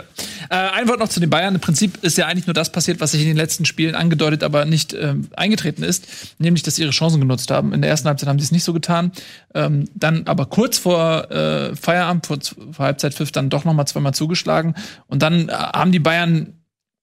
Äh, 0.50 0.56
ein 0.56 0.88
Wort 0.88 1.00
noch 1.00 1.10
zu 1.10 1.20
den 1.20 1.30
Bayern. 1.30 1.56
Im 1.56 1.62
Prinzip 1.62 2.04
ist 2.04 2.18
ja 2.18 2.28
eigentlich 2.28 2.48
nur 2.48 2.54
das 2.54 2.72
passiert, 2.72 3.00
was 3.00 3.12
sich 3.12 3.22
in 3.22 3.28
den 3.28 3.38
letzten 3.38 3.66
Spielen 3.66 3.96
angedeutet, 3.96 4.44
aber 4.44 4.66
nicht 4.66 4.94
ähm, 4.94 5.28
eingetreten 5.36 5.84
ist, 5.84 6.08
nämlich, 6.38 6.64
dass 6.64 6.76
sie 6.76 6.84
ihre 6.84 6.92
Chancen 6.92 7.20
genutzt 7.20 7.52
haben. 7.52 7.74
In 7.74 7.82
der 7.82 7.90
ersten 7.90 8.08
Halbzeit 8.08 8.30
haben 8.30 8.40
sie 8.40 8.46
es 8.46 8.52
nicht 8.52 8.64
so 8.64 8.74
getan. 8.74 9.12
Ähm, 9.54 9.86
dann 9.96 10.28
aber 10.28 10.46
kurz 10.46 10.78
vor 10.78 11.32
äh, 11.32 11.76
Feierabend, 11.76 12.26
vor, 12.26 12.40
vor 12.72 12.86
Halbzeitpfiff, 12.86 13.32
dann 13.32 13.50
doch 13.50 13.66
noch 13.66 13.74
mal 13.74 13.86
zweimal 13.86 14.14
zugeschlagen. 14.14 14.76
Und 15.08 15.22
dann 15.22 15.50
äh, 15.50 15.54
haben 15.54 15.92
die 15.92 16.00
Bayern 16.00 16.54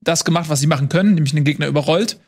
das 0.00 0.24
gemacht, 0.24 0.48
was 0.48 0.60
sie 0.60 0.66
machen 0.66 0.88
können, 0.88 1.14
nämlich 1.14 1.34
den 1.34 1.44
Gegner 1.44 1.66
überrollt. 1.66 2.18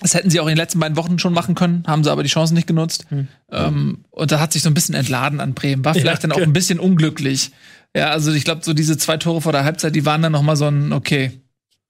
Das 0.00 0.14
hätten 0.14 0.30
sie 0.30 0.40
auch 0.40 0.46
in 0.46 0.52
den 0.52 0.56
letzten 0.56 0.80
beiden 0.80 0.96
Wochen 0.96 1.18
schon 1.18 1.32
machen 1.32 1.54
können, 1.54 1.84
haben 1.86 2.02
sie 2.02 2.10
aber 2.10 2.22
die 2.22 2.28
Chancen 2.28 2.54
nicht 2.54 2.66
genutzt. 2.66 3.06
Ähm, 3.50 4.04
und 4.10 4.32
da 4.32 4.40
hat 4.40 4.52
sich 4.52 4.62
so 4.62 4.70
ein 4.70 4.74
bisschen 4.74 4.94
entladen 4.94 5.38
an 5.40 5.54
Bremen. 5.54 5.84
War 5.84 5.94
vielleicht 5.94 6.24
dann 6.24 6.32
auch 6.32 6.40
ein 6.40 6.52
bisschen 6.52 6.80
unglücklich. 6.80 7.52
Ja, 7.96 8.10
also 8.10 8.32
ich 8.32 8.44
glaube, 8.44 8.64
so 8.64 8.72
diese 8.72 8.96
zwei 8.96 9.16
Tore 9.18 9.42
vor 9.42 9.52
der 9.52 9.64
Halbzeit, 9.64 9.94
die 9.94 10.06
waren 10.06 10.22
dann 10.22 10.32
noch 10.32 10.42
mal 10.42 10.56
so 10.56 10.66
ein 10.66 10.92
okay. 10.92 11.42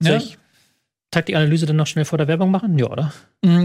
Ja? 0.02 0.20
Ich 1.12 1.14
Taktikanalyse 1.14 1.66
dann 1.66 1.76
noch 1.76 1.86
schnell 1.86 2.04
vor 2.06 2.16
der 2.18 2.26
Werbung 2.26 2.50
machen? 2.50 2.78
Ja, 2.78 2.86
oder? 2.86 3.12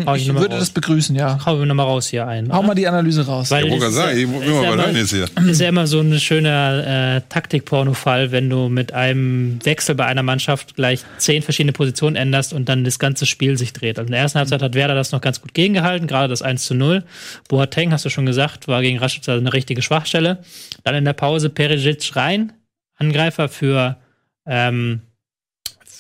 Hau 0.06 0.16
ich 0.16 0.28
Ich 0.28 0.34
würde 0.34 0.50
raus. 0.56 0.60
das 0.60 0.70
begrüßen, 0.72 1.16
ja. 1.16 1.46
Hauen 1.46 1.60
wir 1.60 1.66
nochmal 1.66 1.86
raus 1.86 2.08
hier 2.08 2.28
ein. 2.28 2.52
Hau 2.52 2.60
oder? 2.60 2.68
mal 2.68 2.74
die 2.76 2.88
Analyse 2.88 3.26
raus. 3.26 3.52
Weil 3.52 3.66
Ich 3.68 3.74
es 3.74 3.80
gerade 3.80 3.94
sagen, 3.94 4.12
ist 4.18 4.18
ich 4.18 4.30
ja- 4.32 4.40
bin 4.40 4.52
mal 4.56 4.64
ja 4.64 4.74
Leine 4.76 5.00
jetzt 5.00 5.12
hier. 5.12 5.26
ist 5.50 5.62
ja 5.62 5.70
immer 5.70 5.88
so 5.88 6.00
ein 6.02 6.20
schöner 6.20 7.16
äh, 7.18 7.22
Taktik-Porno-Fall, 7.30 8.32
wenn 8.32 8.50
du 8.50 8.70
mit 8.70 8.92
einem 8.94 9.60
Wechsel 9.64 9.96
bei 9.96 10.06
einer 10.06 10.24
Mannschaft 10.24 10.76
gleich 10.76 11.02
zehn 11.20 11.42
verschiedene 11.42 11.74
Positionen 11.74 12.16
änderst 12.16 12.54
und 12.54 12.68
dann 12.70 12.84
das 12.84 13.00
ganze 13.00 13.26
Spiel 13.26 13.58
sich 13.58 13.72
dreht. 13.72 13.98
Also 14.00 14.08
in 14.08 14.12
der 14.14 14.22
ersten 14.22 14.40
Halbzeit 14.40 14.62
hat 14.62 14.74
Werder 14.76 14.96
das 14.96 15.12
noch 15.12 15.22
ganz 15.22 15.40
gut 15.42 15.54
gegengehalten, 15.54 16.08
gerade 16.08 16.28
das 16.28 16.42
1 16.42 16.66
zu 16.66 16.74
0. 16.76 17.04
Boateng, 17.48 17.94
hast 17.94 18.04
du 18.04 18.10
schon 18.10 18.26
gesagt, 18.26 18.68
war 18.68 18.82
gegen 18.82 18.98
Rashica 19.00 19.36
eine 19.36 19.54
richtige 19.54 19.82
Schwachstelle. 19.82 20.40
Dann 20.84 20.96
in 20.96 21.06
der 21.06 21.14
Pause 21.14 21.50
Perisic 21.50 22.16
rein, 22.16 22.52
Angreifer 22.98 23.48
für, 23.48 23.98
ähm, 24.46 25.02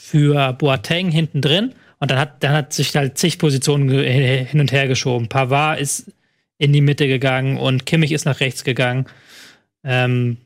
für 0.09 0.53
Boateng 0.53 1.11
hinten 1.11 1.41
drin. 1.41 1.73
Und 1.99 2.11
dann 2.11 2.19
hat, 2.19 2.43
dann 2.43 2.53
hat 2.53 2.73
sich 2.73 2.95
halt 2.95 3.17
zig 3.17 3.39
Positionen 3.39 3.89
ge- 3.89 4.45
hin 4.45 4.59
und 4.59 4.71
her 4.71 4.87
geschoben. 4.87 5.27
Pavard 5.27 5.79
ist 5.81 6.11
in 6.57 6.71
die 6.71 6.81
Mitte 6.81 7.07
gegangen 7.07 7.57
und 7.57 7.85
Kimmich 7.85 8.11
ist 8.11 8.25
nach 8.25 8.39
rechts 8.39 8.63
gegangen. 8.63 9.07
Ähm, 9.83 10.37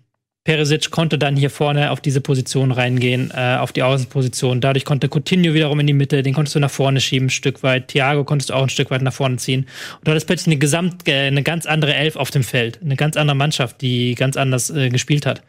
Perisic 0.43 0.89
konnte 0.89 1.19
dann 1.19 1.35
hier 1.35 1.51
vorne 1.51 1.91
auf 1.91 2.01
diese 2.01 2.21
Position 2.21 2.71
reingehen, 2.71 3.31
äh, 3.35 3.57
auf 3.57 3.71
die 3.71 3.83
Außenposition. 3.83 4.61
Dadurch 4.61 4.85
konnte 4.85 5.07
Coutinho 5.07 5.53
wiederum 5.53 5.79
in 5.79 5.85
die 5.85 5.93
Mitte, 5.93 6.23
den 6.23 6.33
konntest 6.33 6.55
du 6.55 6.59
nach 6.59 6.71
vorne 6.71 6.99
schieben, 6.99 7.27
ein 7.27 7.29
Stück 7.29 7.61
weit. 7.61 7.89
Thiago 7.89 8.23
konntest 8.23 8.49
du 8.49 8.55
auch 8.55 8.63
ein 8.63 8.69
Stück 8.69 8.89
weit 8.89 9.03
nach 9.03 9.13
vorne 9.13 9.37
ziehen. 9.37 9.67
Und 9.99 10.07
du 10.07 10.11
hattest 10.11 10.25
plötzlich 10.25 10.47
eine 10.47 10.57
gesamt, 10.57 11.07
äh, 11.07 11.27
eine 11.27 11.43
ganz 11.43 11.67
andere 11.67 11.93
Elf 11.93 12.15
auf 12.15 12.31
dem 12.31 12.43
Feld, 12.43 12.79
eine 12.83 12.95
ganz 12.95 13.17
andere 13.17 13.35
Mannschaft, 13.35 13.81
die 13.81 14.15
ganz 14.15 14.35
anders 14.37 14.71
äh, 14.71 14.89
gespielt 14.89 15.27
hat. 15.27 15.43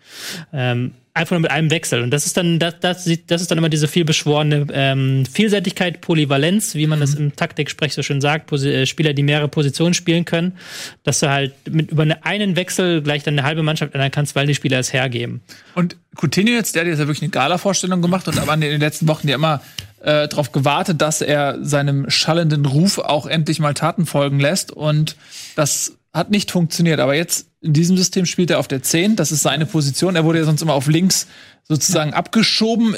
Ähm, 0.52 0.92
einfach 1.14 1.32
nur 1.32 1.40
mit 1.40 1.50
einem 1.50 1.70
Wechsel. 1.70 2.02
Und 2.02 2.10
das 2.10 2.24
ist 2.24 2.36
dann, 2.38 2.58
das, 2.58 2.80
das, 2.80 3.04
sieht- 3.04 3.30
das 3.30 3.42
ist 3.42 3.50
dann 3.50 3.58
immer 3.58 3.68
diese 3.68 3.86
vielbeschworene 3.86 4.66
ähm, 4.72 5.24
Vielseitigkeit, 5.30 6.00
Polyvalenz, 6.00 6.74
wie 6.74 6.86
man 6.86 7.00
das 7.00 7.14
im 7.14 7.36
Taktiksprech 7.36 7.92
so 7.92 8.02
schön 8.02 8.20
sagt, 8.22 8.46
Posi 8.46 8.70
äh, 8.70 8.86
Spieler, 8.86 9.12
die 9.12 9.22
mehrere 9.22 9.48
Positionen 9.48 9.92
spielen 9.92 10.24
können, 10.24 10.56
dass 11.02 11.20
du 11.20 11.28
halt 11.28 11.52
mit 11.70 11.90
über 11.90 12.02
eine, 12.02 12.24
einen 12.24 12.56
Wechsel 12.56 13.02
gleich 13.02 13.22
dann 13.24 13.34
eine 13.38 13.46
halbe 13.46 13.62
Mannschaft 13.62 13.94
ändern 13.94 14.10
kannst, 14.10 14.34
weil 14.34 14.46
die 14.46 14.54
Spieler 14.54 14.78
es 14.78 14.92
hergeben. 14.92 15.42
Und 15.74 15.96
Coutinho 16.16 16.52
jetzt, 16.52 16.74
der 16.74 16.82
hat 16.82 16.88
jetzt 16.88 16.98
ja 16.98 17.06
wirklich 17.06 17.22
eine 17.22 17.30
Gala-Vorstellung 17.30 18.00
gemacht 18.00 18.26
und 18.28 18.46
waren 18.46 18.62
in 18.62 18.70
den 18.70 18.80
letzten 18.80 19.06
Wochen 19.06 19.28
ja 19.28 19.34
immer 19.34 19.60
äh, 20.00 20.28
darauf 20.28 20.50
gewartet, 20.50 21.00
dass 21.02 21.20
er 21.20 21.58
seinem 21.62 22.08
schallenden 22.08 22.64
Ruf 22.64 22.98
auch 22.98 23.26
endlich 23.26 23.60
mal 23.60 23.74
Taten 23.74 24.06
folgen 24.06 24.40
lässt. 24.40 24.72
Und 24.72 25.16
das 25.56 25.98
hat 26.12 26.30
nicht 26.30 26.50
funktioniert. 26.50 27.00
Aber 27.00 27.14
jetzt 27.14 27.48
in 27.60 27.72
diesem 27.72 27.96
System 27.96 28.26
spielt 28.26 28.50
er 28.50 28.58
auf 28.58 28.68
der 28.68 28.82
10. 28.82 29.16
Das 29.16 29.32
ist 29.32 29.42
seine 29.42 29.66
Position. 29.66 30.16
Er 30.16 30.24
wurde 30.24 30.40
ja 30.40 30.44
sonst 30.44 30.62
immer 30.62 30.74
auf 30.74 30.88
links 30.88 31.26
sozusagen 31.64 32.12
abgeschoben. 32.12 32.96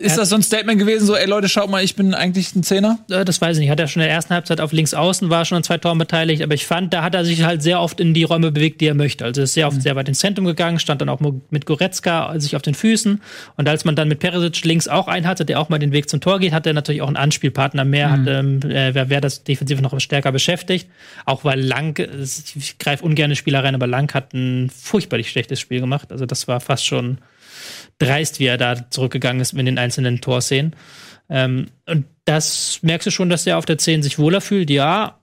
Ist 0.00 0.18
das 0.18 0.28
so 0.28 0.36
ein 0.36 0.42
Statement 0.42 0.78
gewesen, 0.78 1.06
so, 1.06 1.16
ey 1.16 1.26
Leute, 1.26 1.48
schaut 1.48 1.70
mal, 1.70 1.82
ich 1.82 1.96
bin 1.96 2.14
eigentlich 2.14 2.54
ein 2.54 2.62
Zehner? 2.62 2.98
Äh, 3.10 3.24
Das 3.24 3.40
weiß 3.40 3.56
ich 3.56 3.60
nicht. 3.62 3.70
Hat 3.70 3.80
er 3.80 3.88
schon 3.88 4.02
in 4.02 4.06
der 4.08 4.14
ersten 4.14 4.34
Halbzeit 4.34 4.60
auf 4.60 4.72
links 4.72 4.94
außen, 4.94 5.30
war 5.30 5.44
schon 5.44 5.56
an 5.56 5.64
zwei 5.64 5.78
Toren 5.78 5.98
beteiligt, 5.98 6.42
aber 6.42 6.54
ich 6.54 6.66
fand, 6.66 6.92
da 6.92 7.02
hat 7.02 7.14
er 7.14 7.24
sich 7.24 7.42
halt 7.44 7.62
sehr 7.62 7.80
oft 7.80 8.00
in 8.00 8.14
die 8.14 8.24
Räume 8.24 8.52
bewegt, 8.52 8.80
die 8.80 8.86
er 8.86 8.94
möchte. 8.94 9.24
Also 9.24 9.42
ist 9.42 9.54
sehr 9.54 9.66
oft 9.66 9.80
sehr 9.82 9.96
weit 9.96 10.08
ins 10.08 10.18
Zentrum 10.18 10.44
gegangen, 10.44 10.78
stand 10.78 11.00
dann 11.00 11.08
auch 11.08 11.20
mit 11.50 11.66
Goretzka 11.66 12.38
sich 12.38 12.56
auf 12.56 12.62
den 12.62 12.74
Füßen. 12.74 13.20
Und 13.56 13.68
als 13.68 13.84
man 13.84 13.96
dann 13.96 14.08
mit 14.08 14.18
Perisic 14.18 14.64
links 14.64 14.88
auch 14.88 15.08
einen 15.08 15.26
hatte, 15.26 15.44
der 15.44 15.60
auch 15.60 15.68
mal 15.68 15.78
den 15.78 15.92
Weg 15.92 16.08
zum 16.08 16.20
Tor 16.20 16.38
geht, 16.38 16.52
hat 16.52 16.66
er 16.66 16.72
natürlich 16.72 17.02
auch 17.02 17.08
einen 17.08 17.16
Anspielpartner 17.16 17.84
mehr, 17.84 18.10
hat, 18.10 18.26
ähm, 18.26 18.60
äh, 18.62 18.94
wer, 18.94 19.08
wer 19.08 19.20
das 19.20 19.44
defensiv 19.44 19.80
noch 19.80 19.98
stärker 20.00 20.32
beschäftigt. 20.32 20.88
Auch 21.24 21.44
weil 21.44 21.60
Lang, 21.60 21.98
ich 21.98 22.78
greife 22.78 23.04
ungern 23.04 23.34
Spieler 23.34 23.64
rein, 23.64 23.74
aber 23.74 23.86
Lang 23.86 24.12
hat 24.14 24.34
ein 24.34 24.70
furchtbarlich 24.70 25.30
schlechtes 25.30 25.60
Spiel 25.60 25.80
gemacht. 25.80 26.12
Also 26.12 26.26
das 26.26 26.48
war 26.48 26.60
fast 26.60 26.86
schon 26.86 27.18
dreist, 27.98 28.40
wie 28.40 28.46
er 28.46 28.58
da 28.58 28.90
zurückgegangen 28.90 29.40
ist 29.40 29.52
mit 29.52 29.66
den 29.66 29.78
einzelnen 29.78 30.20
Torszenen. 30.20 30.74
Ähm, 31.28 31.66
und 31.86 32.04
das 32.24 32.80
merkst 32.82 33.06
du 33.06 33.10
schon, 33.10 33.30
dass 33.30 33.46
er 33.46 33.58
auf 33.58 33.66
der 33.66 33.78
10 33.78 34.02
sich 34.02 34.18
wohler 34.18 34.40
fühlt, 34.40 34.70
ja. 34.70 35.20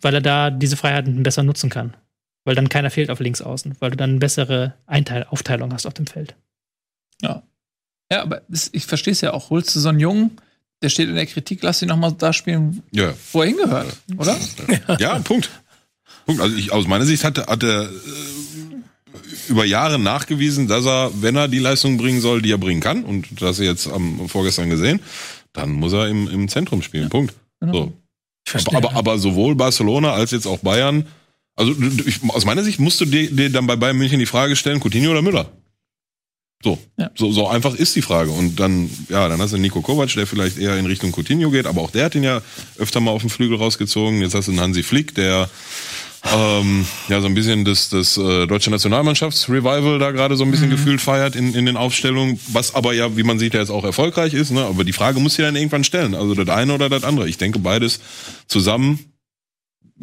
weil 0.00 0.14
er 0.14 0.20
da 0.20 0.50
diese 0.50 0.76
Freiheiten 0.76 1.22
besser 1.22 1.42
nutzen 1.42 1.70
kann. 1.70 1.96
Weil 2.44 2.54
dann 2.54 2.68
keiner 2.68 2.90
fehlt 2.90 3.10
auf 3.10 3.18
links 3.20 3.42
außen, 3.42 3.76
weil 3.80 3.90
du 3.90 3.96
dann 3.96 4.10
eine 4.10 4.18
bessere 4.20 4.74
Einteil 4.86 5.26
Aufteilung 5.28 5.72
hast 5.72 5.84
auf 5.86 5.94
dem 5.94 6.06
Feld. 6.06 6.36
Ja. 7.20 7.42
Ja, 8.10 8.22
aber 8.22 8.42
ich 8.72 8.86
verstehe 8.86 9.12
es 9.12 9.20
ja 9.20 9.32
auch. 9.32 9.50
Holst 9.50 9.74
du 9.74 9.80
so 9.80 9.88
einen 9.88 9.98
Jungen, 9.98 10.36
der 10.80 10.90
steht 10.90 11.08
in 11.08 11.16
der 11.16 11.26
Kritik, 11.26 11.62
lass 11.62 11.82
ihn 11.82 11.88
noch 11.88 11.96
mal 11.96 12.12
da 12.12 12.32
spielen, 12.32 12.82
Ja. 12.92 13.12
wo 13.32 13.40
er 13.42 13.48
hingehört, 13.48 13.96
oder? 14.16 14.36
Ja, 15.00 15.18
Punkt. 15.18 15.50
Punkt. 16.24 16.40
Also 16.40 16.54
ich, 16.56 16.70
aus 16.72 16.86
meiner 16.86 17.04
Sicht 17.04 17.24
hat, 17.24 17.38
er- 17.38 17.46
hat 17.46 17.62
er 17.64 17.82
äh, 17.82 17.88
über 19.48 19.64
Jahre 19.64 19.98
nachgewiesen, 19.98 20.68
dass 20.68 20.86
er, 20.86 21.10
wenn 21.20 21.36
er 21.36 21.48
die 21.48 21.58
Leistung 21.58 21.96
bringen 21.96 22.20
soll, 22.20 22.42
die 22.42 22.50
er 22.50 22.58
bringen 22.58 22.80
kann, 22.80 23.04
und 23.04 23.26
das 23.40 23.58
jetzt 23.58 23.88
am 23.88 24.28
vorgestern 24.28 24.70
gesehen, 24.70 25.00
dann 25.52 25.72
muss 25.72 25.92
er 25.92 26.08
im, 26.08 26.28
im 26.28 26.48
Zentrum 26.48 26.82
spielen. 26.82 27.08
Punkt. 27.08 27.34
So. 27.60 27.92
Aber, 28.54 28.76
aber, 28.76 28.92
aber 28.94 29.18
sowohl 29.18 29.54
Barcelona 29.54 30.12
als 30.12 30.30
jetzt 30.30 30.46
auch 30.46 30.58
Bayern, 30.58 31.06
also 31.56 31.74
ich, 32.06 32.20
aus 32.28 32.44
meiner 32.44 32.62
Sicht 32.62 32.78
musst 32.78 33.00
du 33.00 33.06
dir, 33.06 33.30
dir 33.30 33.50
dann 33.50 33.66
bei 33.66 33.76
Bayern 33.76 33.96
München 33.96 34.18
die 34.18 34.26
Frage 34.26 34.56
stellen, 34.56 34.80
Coutinho 34.80 35.10
oder 35.10 35.22
Müller? 35.22 35.50
So. 36.62 36.78
Ja. 36.96 37.10
so, 37.14 37.32
so 37.32 37.48
einfach 37.48 37.74
ist 37.74 37.94
die 37.96 38.02
Frage. 38.02 38.30
Und 38.30 38.58
dann, 38.58 38.90
ja, 39.08 39.28
dann 39.28 39.40
hast 39.40 39.52
du 39.52 39.58
Nico 39.58 39.82
Kovac, 39.82 40.12
der 40.14 40.26
vielleicht 40.26 40.58
eher 40.58 40.76
in 40.76 40.86
Richtung 40.86 41.12
Coutinho 41.12 41.50
geht, 41.50 41.66
aber 41.66 41.80
auch 41.80 41.90
der 41.90 42.06
hat 42.06 42.14
ihn 42.14 42.24
ja 42.24 42.42
öfter 42.78 43.00
mal 43.00 43.10
auf 43.10 43.22
den 43.22 43.30
Flügel 43.30 43.58
rausgezogen. 43.58 44.20
Jetzt 44.20 44.34
hast 44.34 44.48
du 44.48 44.52
einen 44.52 44.60
Hansi 44.60 44.82
Flick, 44.82 45.14
der 45.14 45.50
ähm, 46.34 46.86
ja 47.08 47.20
so 47.20 47.26
ein 47.26 47.34
bisschen 47.34 47.64
das, 47.64 47.88
das 47.88 48.16
äh, 48.16 48.46
deutsche 48.46 48.70
Nationalmannschaftsrevival 48.70 49.98
da 49.98 50.10
gerade 50.10 50.36
so 50.36 50.44
ein 50.44 50.50
bisschen 50.50 50.70
gefühlt 50.70 51.00
feiert 51.00 51.36
in, 51.36 51.54
in 51.54 51.66
den 51.66 51.76
Aufstellungen, 51.76 52.40
was 52.48 52.74
aber 52.74 52.92
ja, 52.94 53.16
wie 53.16 53.22
man 53.22 53.38
sieht, 53.38 53.54
ja 53.54 53.60
jetzt 53.60 53.70
auch 53.70 53.84
erfolgreich 53.84 54.34
ist. 54.34 54.50
Ne? 54.50 54.64
Aber 54.64 54.84
die 54.84 54.92
Frage 54.92 55.20
muss 55.20 55.34
sich 55.34 55.44
dann 55.44 55.56
irgendwann 55.56 55.84
stellen. 55.84 56.14
Also 56.14 56.34
das 56.34 56.48
eine 56.48 56.74
oder 56.74 56.88
das 56.88 57.04
andere. 57.04 57.28
Ich 57.28 57.38
denke, 57.38 57.58
beides 57.58 58.00
zusammen 58.46 59.00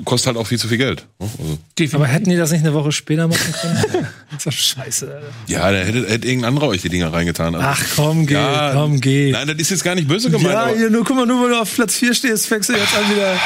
kostet 0.06 0.28
halt 0.28 0.38
auch 0.38 0.48
viel 0.48 0.58
zu 0.58 0.68
viel 0.68 0.78
Geld. 0.78 1.06
ne? 1.20 1.58
Also, 1.80 1.98
Aber 1.98 2.08
hätten 2.08 2.30
die 2.30 2.36
das 2.36 2.52
nicht 2.52 2.62
eine 2.62 2.74
Woche 2.74 2.91
später 2.91 3.28
machen 3.28 3.54
können? 3.62 3.84
das 4.32 4.38
ist 4.38 4.46
doch 4.48 4.52
scheiße. 4.52 5.06
Alter. 5.14 5.28
ja, 5.48 5.72
da 5.72 5.78
hätte, 5.78 6.10
hätte 6.10 6.28
irgendein 6.28 6.50
anderer 6.50 6.68
euch 6.70 6.82
die 6.82 6.89
Dinger 6.89 7.14
reingetan. 7.14 7.54
Also, 7.56 7.68
Ach 7.68 7.86
komm, 7.96 8.26
geh, 8.26 8.34
Ja, 8.34 8.72
komm, 8.74 9.00
geh. 9.00 9.32
Nein, 9.32 9.48
das 9.48 9.58
ist 9.58 9.70
jetzt 9.70 9.84
gar 9.84 9.96
nicht 9.96 10.08
böse 10.08 10.32
gemeint. 10.32 10.54
ja, 10.54 10.70
hier, 10.76 10.89
nur, 10.89 11.04
guck 11.04 11.16
mal, 11.16 11.26
nur 11.26 11.44
weil 11.44 11.50
du 11.50 11.60
auf 11.62 11.74
Platz 11.76 11.96
4 11.96 12.14
stehst, 12.16 12.48
fängst 12.48 12.70
du 12.70 12.74
jetzt 12.74 12.96
an, 12.96 13.10
wieder 13.14 13.38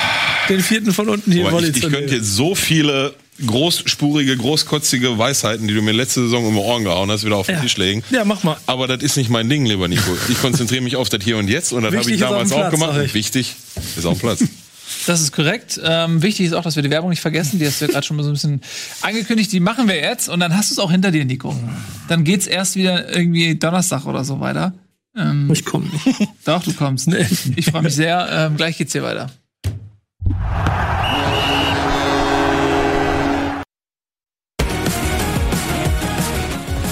den 0.49 0.61
vierten 0.61 0.93
von 0.93 1.09
unten 1.09 1.31
hier 1.31 1.43
Aber 1.43 1.53
Volley 1.53 1.69
ich, 1.69 1.83
ich 1.83 1.89
könnte 1.91 2.15
jetzt 2.15 2.33
so 2.33 2.55
viele 2.55 3.13
großspurige, 3.45 4.35
großkotzige 4.37 5.17
Weisheiten, 5.17 5.67
die 5.67 5.73
du 5.73 5.81
mir 5.81 5.91
letzte 5.91 6.21
Saison 6.21 6.45
um 6.45 6.53
die 6.55 6.59
Ohren 6.59 6.83
gehauen 6.83 7.11
hast, 7.11 7.23
wieder 7.25 7.35
auf 7.35 7.45
den 7.45 7.55
Ja. 7.55 7.61
Tisch 7.61 7.77
legen. 7.77 8.03
Ja, 8.09 8.25
mach 8.25 8.43
mal. 8.43 8.57
Aber 8.65 8.87
das 8.87 9.03
ist 9.03 9.17
nicht 9.17 9.29
mein 9.29 9.49
Ding, 9.49 9.65
lieber 9.65 9.87
Nico. 9.87 10.11
Ich 10.29 10.39
konzentriere 10.41 10.81
mich 10.81 10.95
auf 10.95 11.09
das 11.09 11.23
Hier 11.23 11.37
und 11.37 11.47
Jetzt 11.47 11.71
und 11.73 11.83
das 11.83 11.93
habe 11.95 12.09
ich 12.11 12.19
damals 12.19 12.49
dem 12.49 12.55
auch 12.55 12.69
Platz, 12.69 12.71
gemacht. 12.71 13.13
Wichtig 13.13 13.55
ist 13.95 14.05
auf 14.05 14.17
dem 14.19 14.21
Platz. 14.21 14.43
Das 15.07 15.21
ist 15.21 15.31
korrekt. 15.31 15.79
Ähm, 15.81 16.21
wichtig 16.21 16.47
ist 16.47 16.53
auch, 16.53 16.63
dass 16.63 16.75
wir 16.75 16.83
die 16.83 16.89
Werbung 16.89 17.09
nicht 17.09 17.21
vergessen. 17.21 17.59
Die 17.59 17.65
hast 17.65 17.79
du 17.79 17.85
ja 17.85 17.91
gerade 17.91 18.05
schon 18.05 18.17
mal 18.17 18.23
so 18.23 18.29
ein 18.29 18.33
bisschen 18.33 18.61
angekündigt. 19.01 19.53
Die 19.53 19.61
machen 19.61 19.87
wir 19.87 19.95
jetzt 19.95 20.27
und 20.27 20.41
dann 20.41 20.55
hast 20.55 20.69
du 20.69 20.73
es 20.73 20.79
auch 20.79 20.91
hinter 20.91 21.11
dir, 21.11 21.23
Nico. 21.23 21.55
Dann 22.09 22.25
geht's 22.25 22.45
erst 22.45 22.75
wieder 22.75 23.15
irgendwie 23.15 23.55
Donnerstag 23.55 24.05
oder 24.05 24.25
so 24.25 24.41
weiter. 24.41 24.73
Ähm, 25.15 25.49
Ich 25.49 25.63
komm 25.63 25.89
nicht. 25.89 26.29
doch, 26.45 26.61
du 26.61 26.73
kommst. 26.73 27.07
Ich 27.55 27.67
freue 27.67 27.83
mich 27.83 27.95
sehr. 27.95 28.27
Ähm, 28.29 28.57
gleich 28.57 28.77
geht's 28.77 28.91
hier 28.91 29.03
weiter. 29.03 29.31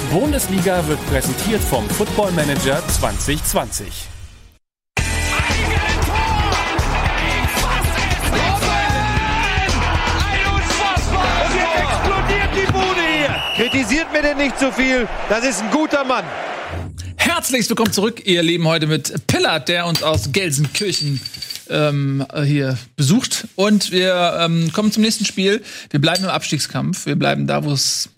Bundesliga 0.09 0.87
wird 0.87 1.05
präsentiert 1.07 1.61
vom 1.61 1.85
Football 1.89 2.31
Manager 2.31 2.81
2020. 2.87 4.14
Kritisiert 13.55 14.11
mir 14.11 14.21
denn 14.21 14.35
nicht 14.35 14.59
zu 14.59 14.69
viel. 14.69 15.07
Das 15.29 15.45
ist 15.45 15.61
ein 15.61 15.71
guter 15.71 16.03
Mann. 16.03 16.25
Herzlich 17.15 17.69
willkommen 17.69 17.93
zurück, 17.93 18.21
ihr 18.25 18.43
Leben 18.43 18.67
heute 18.67 18.85
mit 18.85 19.27
Pillard, 19.27 19.69
der 19.69 19.85
uns 19.85 20.03
aus 20.03 20.33
Gelsenkirchen 20.33 21.21
ähm, 21.69 22.25
äh, 22.33 22.41
hier 22.41 22.77
besucht. 22.97 23.47
Und 23.55 23.93
wir 23.93 24.39
ähm, 24.41 24.73
kommen 24.73 24.91
zum 24.91 25.03
nächsten 25.03 25.23
Spiel. 25.23 25.63
Wir 25.89 26.01
bleiben 26.01 26.25
im 26.25 26.29
Abstiegskampf. 26.29 27.05
Wir 27.05 27.15
bleiben 27.15 27.47
da, 27.47 27.63
wo 27.63 27.71
es 27.71 28.09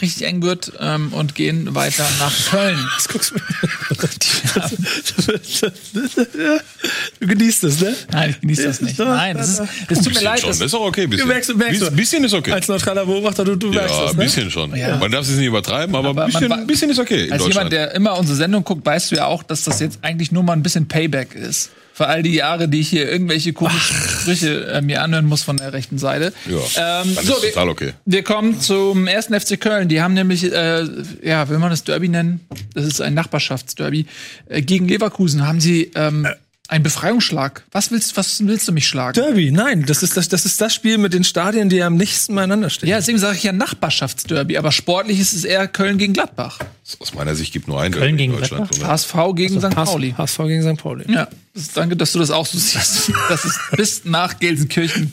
richtig 0.00 0.26
eng 0.26 0.42
wird 0.42 0.72
ähm, 0.80 1.12
und 1.12 1.34
gehen 1.34 1.74
weiter 1.74 2.06
nach 2.18 2.32
Köln. 2.50 2.78
Was 2.96 3.08
guckst 3.08 3.32
du 3.32 3.36
Du 7.20 7.26
genießt 7.26 7.64
es, 7.64 7.80
ne? 7.80 7.94
Nein, 8.12 8.30
ich 8.30 8.40
genieße 8.40 8.64
das 8.64 8.80
nicht. 8.80 8.98
Nein, 8.98 9.36
das, 9.36 9.58
ist, 9.60 9.62
das 9.88 10.00
tut 10.02 10.14
mir 10.14 10.20
leid. 10.20 10.40
schon, 10.40 10.50
Das, 10.50 10.58
das 10.58 10.66
ist 10.68 10.74
auch 10.74 10.86
okay. 10.86 11.06
Bisschen. 11.06 11.28
Du 11.28 11.34
merkst- 11.34 11.46
du 11.48 11.54
merkst 11.56 11.82
Biss- 11.82 11.90
bisschen 11.96 12.24
ist 12.24 12.34
okay. 12.34 12.52
Als 12.52 12.68
neutraler 12.68 13.06
Beobachter, 13.06 13.44
du, 13.44 13.56
du 13.56 13.70
merkst 13.70 13.94
ja, 13.94 14.02
das, 14.02 14.10
ein 14.12 14.16
ne? 14.18 14.24
bisschen 14.24 14.50
schon. 14.50 14.74
Ja. 14.76 14.96
Man 14.96 15.10
darf 15.10 15.26
es 15.28 15.34
nicht 15.36 15.46
übertreiben, 15.46 15.94
aber, 15.94 16.10
Aber 16.10 16.24
ein 16.24 16.32
bisschen, 16.32 16.48
man 16.48 16.66
bisschen 16.66 16.90
ist 16.90 16.98
okay 16.98 17.30
als 17.30 17.46
jemand, 17.46 17.72
der 17.72 17.94
immer 17.94 18.18
unsere 18.18 18.36
Sendung 18.36 18.64
guckt, 18.64 18.84
weißt 18.84 19.10
du 19.12 19.16
ja 19.16 19.26
auch, 19.26 19.42
dass 19.42 19.64
das 19.64 19.80
jetzt 19.80 19.98
eigentlich 20.02 20.32
nur 20.32 20.42
mal 20.42 20.52
ein 20.52 20.62
bisschen 20.62 20.88
Payback 20.88 21.34
ist. 21.34 21.70
Für 21.96 22.08
all 22.08 22.22
die 22.22 22.34
Jahre, 22.34 22.68
die 22.68 22.80
ich 22.80 22.90
hier 22.90 23.10
irgendwelche 23.10 23.54
komischen 23.54 23.96
Sprüche 23.96 24.66
äh, 24.66 24.82
mir 24.82 25.00
anhören 25.00 25.24
muss 25.24 25.42
von 25.42 25.56
der 25.56 25.72
rechten 25.72 25.96
Seite. 25.96 26.34
ja, 26.44 27.00
Ähm, 27.00 27.16
so, 27.22 27.42
wir, 27.42 27.48
total 27.48 27.70
okay. 27.70 27.92
Wir 28.04 28.22
kommen 28.22 28.60
zum 28.60 29.06
ersten 29.06 29.32
FC 29.40 29.58
Köln. 29.58 29.88
Die 29.88 30.02
haben 30.02 30.12
nämlich, 30.12 30.52
äh, 30.52 30.84
ja, 31.22 31.48
will 31.48 31.56
man 31.56 31.70
das 31.70 31.84
Derby 31.84 32.10
nennen? 32.10 32.40
Das 32.74 32.84
ist 32.84 33.00
ein 33.00 33.14
Nachbarschaftsderby. 33.14 34.04
Äh, 34.46 34.60
gegen 34.60 34.86
Leverkusen 34.86 35.46
haben 35.46 35.58
sie 35.58 35.90
ähm, 35.94 36.28
einen 36.68 36.82
Befreiungsschlag. 36.82 37.64
Was 37.72 37.90
willst, 37.90 38.16
was 38.16 38.44
willst 38.46 38.66
du 38.68 38.72
mich 38.72 38.88
schlagen? 38.88 39.14
Derby, 39.14 39.50
nein, 39.50 39.84
das 39.86 40.02
ist 40.02 40.16
das, 40.16 40.28
das 40.28 40.44
ist 40.44 40.60
das 40.60 40.74
Spiel 40.74 40.98
mit 40.98 41.12
den 41.12 41.24
Stadien, 41.24 41.68
die 41.68 41.82
am 41.82 41.96
nächsten 41.96 42.34
beieinander 42.34 42.70
stehen. 42.70 42.88
Ja, 42.88 42.96
deswegen 42.96 43.18
sage 43.18 43.36
ich 43.36 43.42
ja 43.42 43.52
Nachbarschaftsderby, 43.52 44.56
aber 44.56 44.72
sportlich 44.72 45.20
ist 45.20 45.32
es 45.32 45.44
eher 45.44 45.68
Köln 45.68 45.98
gegen 45.98 46.12
Gladbach. 46.12 46.58
Aus 46.98 47.14
meiner 47.14 47.34
Sicht 47.34 47.52
gibt 47.52 47.68
nur 47.68 47.80
ein 47.80 47.92
Köln 47.92 48.02
Derby 48.02 48.24
in 48.24 48.30
gegen 48.30 48.32
Deutschland. 48.40 48.70
Gladbach? 48.70 48.88
HSV 48.88 49.14
gegen 49.34 49.60
St. 49.60 49.70
Pauli. 49.70 50.14
HSV 50.16 50.38
gegen 50.38 50.62
St. 50.62 50.82
Pauli. 50.82 51.04
Ja, 51.12 51.28
danke, 51.74 51.96
dass 51.96 52.12
du 52.12 52.18
das 52.18 52.30
auch 52.30 52.46
so 52.46 52.58
siehst. 52.58 53.12
Das 53.28 53.44
ist 53.44 53.58
bis 53.76 54.04
nach 54.04 54.38
Gelsenkirchen 54.38 55.12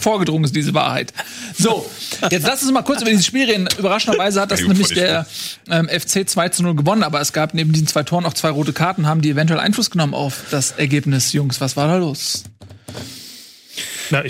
vorgedrungen 0.00 0.44
ist, 0.44 0.54
diese 0.54 0.74
Wahrheit. 0.74 1.12
So, 1.58 1.88
jetzt 2.30 2.46
lass 2.46 2.62
uns 2.62 2.72
mal 2.72 2.82
kurz 2.82 3.02
über 3.02 3.10
dieses 3.10 3.26
Spiel 3.26 3.48
reden. 3.48 3.68
Überraschenderweise 3.78 4.40
hat 4.40 4.50
das 4.50 4.60
Ja, 4.60 4.68
nämlich 4.68 4.88
der 4.88 5.26
ähm, 5.70 5.88
FC 5.88 6.28
2 6.28 6.48
zu 6.50 6.62
0 6.62 6.74
gewonnen, 6.74 7.02
aber 7.02 7.20
es 7.20 7.32
gab 7.32 7.54
neben 7.54 7.72
diesen 7.72 7.86
zwei 7.86 8.02
Toren 8.02 8.24
auch 8.24 8.34
zwei 8.34 8.50
rote 8.50 8.72
Karten, 8.72 9.06
haben 9.06 9.22
die 9.22 9.30
eventuell 9.30 9.60
Einfluss 9.60 9.90
genommen 9.90 10.14
auf 10.14 10.42
das 10.50 10.72
Ergebnis. 10.72 11.32
Jungs, 11.32 11.60
was 11.60 11.76
war 11.76 11.88
da 11.88 11.96
los? 11.96 12.44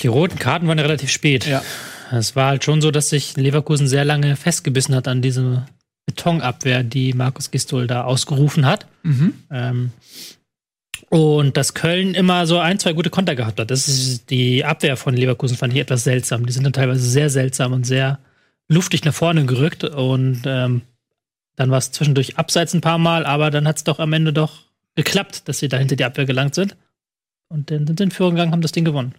Die 0.02 0.06
roten 0.08 0.38
Karten 0.38 0.68
waren 0.68 0.78
ja 0.78 0.84
relativ 0.84 1.10
spät. 1.10 1.46
Ja. 1.46 1.62
Es 2.12 2.36
war 2.36 2.48
halt 2.48 2.64
schon 2.64 2.80
so, 2.80 2.90
dass 2.90 3.10
sich 3.10 3.36
Leverkusen 3.36 3.88
sehr 3.88 4.04
lange 4.04 4.36
festgebissen 4.36 4.94
hat 4.94 5.08
an 5.08 5.22
diese 5.22 5.66
Betonabwehr, 6.06 6.82
die 6.82 7.12
Markus 7.12 7.50
Gistol 7.50 7.86
da 7.86 8.04
ausgerufen 8.04 8.64
hat. 8.64 8.86
Ähm, 9.50 9.90
und 11.10 11.56
dass 11.56 11.74
Köln 11.74 12.14
immer 12.14 12.46
so 12.46 12.58
ein, 12.58 12.78
zwei 12.78 12.92
gute 12.92 13.10
Konter 13.10 13.34
gehabt 13.36 13.60
hat. 13.60 13.70
Das 13.70 13.88
ist 13.88 14.28
die 14.30 14.64
Abwehr 14.64 14.96
von 14.96 15.14
Leverkusen 15.14 15.56
fand 15.56 15.72
ich 15.72 15.78
etwas 15.80 16.04
seltsam. 16.04 16.46
Die 16.46 16.52
sind 16.52 16.64
dann 16.64 16.72
teilweise 16.72 17.08
sehr 17.08 17.30
seltsam 17.30 17.72
und 17.72 17.84
sehr 17.86 18.18
luftig 18.68 19.04
nach 19.04 19.14
vorne 19.14 19.44
gerückt. 19.46 19.84
Und 19.84 20.42
ähm, 20.46 20.82
dann 21.54 21.70
war 21.70 21.78
es 21.78 21.92
zwischendurch 21.92 22.38
abseits 22.38 22.74
ein 22.74 22.80
paar 22.80 22.98
Mal, 22.98 23.24
aber 23.24 23.50
dann 23.50 23.66
hat 23.68 23.76
es 23.76 23.84
doch 23.84 23.98
am 24.00 24.12
Ende 24.12 24.32
doch 24.32 24.62
geklappt, 24.96 25.48
dass 25.48 25.58
sie 25.60 25.68
da 25.68 25.76
hinter 25.78 25.96
die 25.96 26.04
Abwehr 26.04 26.24
gelangt 26.26 26.54
sind. 26.54 26.76
Und 27.48 27.70
dann 27.70 27.86
sind 27.86 27.98
sie 27.98 28.04
in 28.04 28.10
Führung 28.10 28.34
gegangen, 28.34 28.52
haben 28.52 28.62
das 28.62 28.72
Ding 28.72 28.84
gewonnen. 28.84 29.14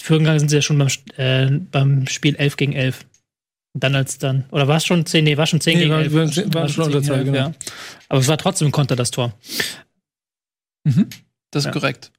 Führung 0.00 0.24
gegangen 0.24 0.40
sind 0.40 0.48
sie 0.50 0.56
ja 0.56 0.62
schon 0.62 0.78
beim, 0.78 0.88
äh, 1.16 1.50
beim 1.70 2.06
Spiel 2.08 2.34
11 2.36 2.56
gegen 2.56 2.72
11. 2.72 3.06
Und 3.74 3.82
dann 3.84 3.94
als 3.94 4.18
dann, 4.18 4.44
oder 4.50 4.68
war 4.68 4.76
es 4.76 4.84
schon 4.84 5.06
10, 5.06 5.24
nee, 5.24 5.36
war 5.38 5.46
schon 5.46 5.60
10 5.62 5.74
Nee, 5.78 5.84
gegen 5.84 5.92
war- 5.94 6.00
11. 6.02 6.12
war- 6.52 6.54
war 6.62 6.68
schon 6.68 6.84
10 6.84 6.94
unter 6.96 7.02
zwei, 7.02 7.18
gegen 7.20 7.34
11, 7.34 7.44
genau. 7.44 7.48
ja. 7.48 7.52
Aber 8.10 8.20
es 8.20 8.28
war 8.28 8.36
trotzdem 8.36 8.68
ein 8.68 8.72
Konter, 8.72 8.96
das 8.96 9.10
Tor. 9.10 9.32
Das 10.84 11.62
ist 11.62 11.64
Ja. 11.66 11.70
korrekt. 11.72 12.10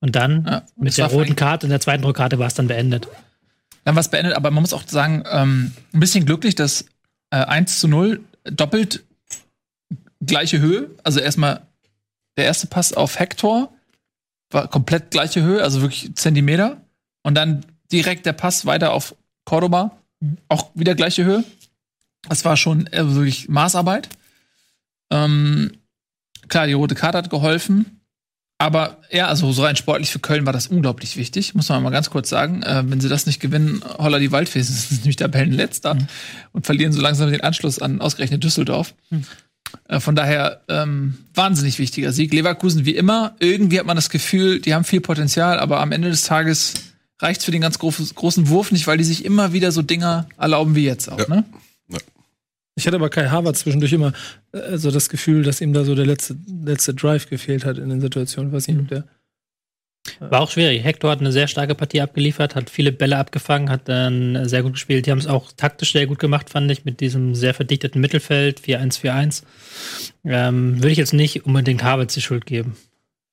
Und 0.00 0.16
dann 0.16 0.44
Ja, 0.46 0.62
mit 0.76 0.96
der 0.96 1.06
roten. 1.06 1.36
Karte 1.36 1.66
und 1.66 1.70
der 1.70 1.80
zweiten 1.80 2.02
roten 2.04 2.16
Karte 2.16 2.38
war 2.38 2.46
es 2.46 2.54
dann 2.54 2.66
beendet. 2.68 3.06
Dann 3.84 3.94
war 3.94 4.00
es 4.00 4.08
beendet, 4.08 4.34
aber 4.34 4.50
man 4.50 4.62
muss 4.62 4.72
auch 4.72 4.86
sagen, 4.86 5.24
ähm, 5.30 5.72
ein 5.92 6.00
bisschen 6.00 6.24
glücklich, 6.26 6.54
dass 6.54 6.86
äh, 7.30 7.36
1 7.36 7.80
zu 7.80 7.88
0 7.88 8.20
doppelt 8.44 9.04
gleiche 10.24 10.58
Höhe. 10.60 10.90
Also 11.04 11.20
erstmal 11.20 11.66
der 12.36 12.46
erste 12.46 12.66
Pass 12.66 12.92
auf 12.92 13.18
Hector 13.18 13.72
war 14.50 14.68
komplett 14.68 15.10
gleiche 15.10 15.42
Höhe, 15.42 15.62
also 15.62 15.80
wirklich 15.82 16.14
Zentimeter. 16.16 16.80
Und 17.22 17.34
dann 17.34 17.64
direkt 17.92 18.26
der 18.26 18.32
Pass 18.32 18.66
weiter 18.66 18.92
auf 18.92 19.14
Cordoba, 19.44 19.96
auch 20.48 20.70
wieder 20.74 20.94
gleiche 20.94 21.24
Höhe. 21.24 21.44
Das 22.28 22.44
war 22.44 22.56
schon 22.56 22.86
äh, 22.88 23.14
wirklich 23.14 23.48
Maßarbeit. 23.48 24.08
Ähm, 25.10 25.72
klar, 26.48 26.66
die 26.66 26.72
rote 26.74 26.94
Karte 26.94 27.18
hat 27.18 27.30
geholfen. 27.30 27.99
Aber 28.60 28.98
ja, 29.10 29.26
also 29.26 29.50
so 29.52 29.62
rein 29.64 29.74
sportlich 29.76 30.10
für 30.10 30.18
Köln 30.18 30.44
war 30.44 30.52
das 30.52 30.66
unglaublich 30.66 31.16
wichtig, 31.16 31.54
muss 31.54 31.70
man 31.70 31.82
mal 31.82 31.88
ganz 31.88 32.10
kurz 32.10 32.28
sagen. 32.28 32.62
Äh, 32.62 32.82
wenn 32.86 33.00
sie 33.00 33.08
das 33.08 33.24
nicht 33.24 33.40
gewinnen, 33.40 33.82
holla 33.96 34.18
die 34.18 34.32
Waldfee, 34.32 34.60
sie 34.60 34.74
sind 34.74 35.00
nämlich 35.00 35.16
Tabellenletzter 35.16 35.96
und 36.52 36.66
verlieren 36.66 36.92
so 36.92 37.00
langsam 37.00 37.30
den 37.30 37.40
Anschluss 37.40 37.78
an 37.78 38.02
ausgerechnet 38.02 38.44
Düsseldorf. 38.44 38.94
Äh, 39.88 39.98
von 40.00 40.14
daher 40.14 40.60
ähm, 40.68 41.16
wahnsinnig 41.32 41.78
wichtiger 41.78 42.12
Sieg. 42.12 42.34
Leverkusen 42.34 42.84
wie 42.84 42.94
immer, 42.94 43.34
irgendwie 43.38 43.78
hat 43.78 43.86
man 43.86 43.96
das 43.96 44.10
Gefühl, 44.10 44.60
die 44.60 44.74
haben 44.74 44.84
viel 44.84 45.00
Potenzial, 45.00 45.58
aber 45.58 45.80
am 45.80 45.90
Ende 45.92 46.10
des 46.10 46.24
Tages 46.24 46.74
reicht's 47.18 47.46
für 47.46 47.52
den 47.52 47.62
ganz 47.62 47.78
groß, 47.78 48.14
großen 48.14 48.48
Wurf 48.50 48.72
nicht, 48.72 48.86
weil 48.86 48.98
die 48.98 49.04
sich 49.04 49.24
immer 49.24 49.54
wieder 49.54 49.72
so 49.72 49.80
Dinger 49.80 50.26
erlauben 50.36 50.74
wie 50.74 50.84
jetzt 50.84 51.10
auch, 51.10 51.18
Ja. 51.18 51.28
ne? 51.34 51.44
Ich 52.76 52.86
hatte 52.86 52.96
aber 52.96 53.10
Kai 53.10 53.28
Harvard 53.28 53.56
zwischendurch 53.56 53.92
immer 53.92 54.12
äh, 54.52 54.76
so 54.76 54.90
das 54.90 55.08
Gefühl, 55.08 55.42
dass 55.42 55.60
ihm 55.60 55.72
da 55.72 55.84
so 55.84 55.94
der 55.94 56.06
letzte, 56.06 56.36
letzte 56.64 56.94
Drive 56.94 57.28
gefehlt 57.28 57.64
hat 57.64 57.78
in 57.78 57.88
den 57.88 58.00
Situationen. 58.00 58.52
Weiß 58.52 58.68
nicht, 58.68 58.80
ob 58.80 58.88
der. 58.88 59.04
War 60.18 60.40
auch 60.40 60.50
schwierig. 60.50 60.82
Hector 60.82 61.10
hat 61.10 61.20
eine 61.20 61.30
sehr 61.30 61.46
starke 61.46 61.74
Partie 61.74 62.00
abgeliefert, 62.00 62.54
hat 62.54 62.70
viele 62.70 62.90
Bälle 62.90 63.18
abgefangen, 63.18 63.68
hat 63.68 63.88
dann 63.88 64.48
sehr 64.48 64.62
gut 64.62 64.72
gespielt. 64.72 65.06
Die 65.06 65.10
haben 65.10 65.18
es 65.18 65.26
auch 65.26 65.52
taktisch 65.52 65.92
sehr 65.92 66.06
gut 66.06 66.18
gemacht, 66.18 66.48
fand 66.48 66.70
ich, 66.70 66.84
mit 66.84 67.00
diesem 67.00 67.34
sehr 67.34 67.52
verdichteten 67.52 68.00
Mittelfeld, 68.00 68.60
4-1-4-1. 68.60 69.42
Ähm, 70.24 70.76
Würde 70.78 70.90
ich 70.90 70.98
jetzt 70.98 71.12
nicht 71.12 71.44
unbedingt 71.44 71.84
Harvard 71.84 72.14
die 72.14 72.22
Schuld 72.22 72.46
geben. 72.46 72.76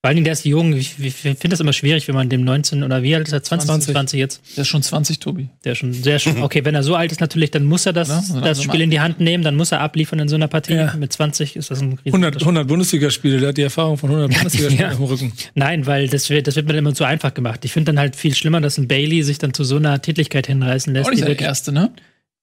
Vor 0.08 0.12
allen 0.12 0.16
Dingen, 0.16 0.24
der 0.24 0.32
ist 0.32 0.46
jung. 0.46 0.72
Ich, 0.72 0.94
ich 0.98 1.14
finde 1.16 1.48
das 1.50 1.60
immer 1.60 1.74
schwierig, 1.74 2.08
wenn 2.08 2.14
man 2.14 2.30
dem 2.30 2.42
19 2.42 2.82
oder 2.82 3.02
wie 3.02 3.14
alt 3.14 3.26
ist 3.26 3.34
er? 3.34 3.42
20, 3.42 3.66
20. 3.68 3.92
20 3.92 4.18
jetzt. 4.18 4.40
Der 4.56 4.62
ist 4.62 4.68
schon 4.68 4.82
20, 4.82 5.18
Tobi. 5.18 5.50
Der 5.64 5.72
ist 5.72 5.78
schon 5.78 5.92
sehr 5.92 6.18
schön. 6.18 6.40
Okay, 6.42 6.64
wenn 6.64 6.74
er 6.74 6.82
so 6.82 6.94
alt 6.94 7.12
ist, 7.12 7.20
natürlich, 7.20 7.50
dann 7.50 7.64
muss 7.64 7.84
er 7.84 7.92
das, 7.92 8.08
Ja, 8.08 8.22
dann 8.32 8.42
das 8.42 8.62
Spiel 8.62 8.80
in 8.80 8.88
die 8.88 9.00
Hand 9.00 9.20
nehmen, 9.20 9.44
dann 9.44 9.54
muss 9.54 9.70
er 9.70 9.82
abliefern 9.82 10.18
in 10.18 10.28
so 10.28 10.36
einer 10.36 10.48
Partie. 10.48 10.72
Ja. 10.72 10.94
Mit 10.98 11.12
20 11.12 11.56
ist 11.56 11.70
das 11.70 11.82
ein 11.82 11.98
riesen 12.06 12.24
100, 12.24 12.40
100 12.40 12.66
Bundesligaspiele, 12.66 13.38
der 13.38 13.50
hat 13.50 13.58
die 13.58 13.62
Erfahrung 13.62 13.98
von 13.98 14.08
100 14.08 14.30
Bundesligaspielen 14.34 14.90
Ja. 14.92 14.96
dem 14.96 15.04
Rücken. 15.04 15.32
Nein, 15.54 15.84
weil 15.84 16.08
das 16.08 16.30
wird, 16.30 16.46
das 16.46 16.56
wird 16.56 16.66
mir 16.66 16.78
immer 16.78 16.94
zu 16.94 17.04
einfach 17.04 17.34
gemacht. 17.34 17.62
Ich 17.66 17.72
finde 17.74 17.92
dann 17.92 17.98
halt 17.98 18.16
viel 18.16 18.34
schlimmer, 18.34 18.62
dass 18.62 18.78
ein 18.78 18.88
Bailey 18.88 19.22
sich 19.22 19.36
dann 19.36 19.52
zu 19.52 19.62
so 19.62 19.76
einer 19.76 20.00
Tätigkeit 20.00 20.46
hinreißen 20.46 20.90
lässt, 20.94 21.06
Auch 21.06 21.10
nicht 21.10 21.28
der 21.28 21.38
erste, 21.38 21.70
ne? 21.70 21.90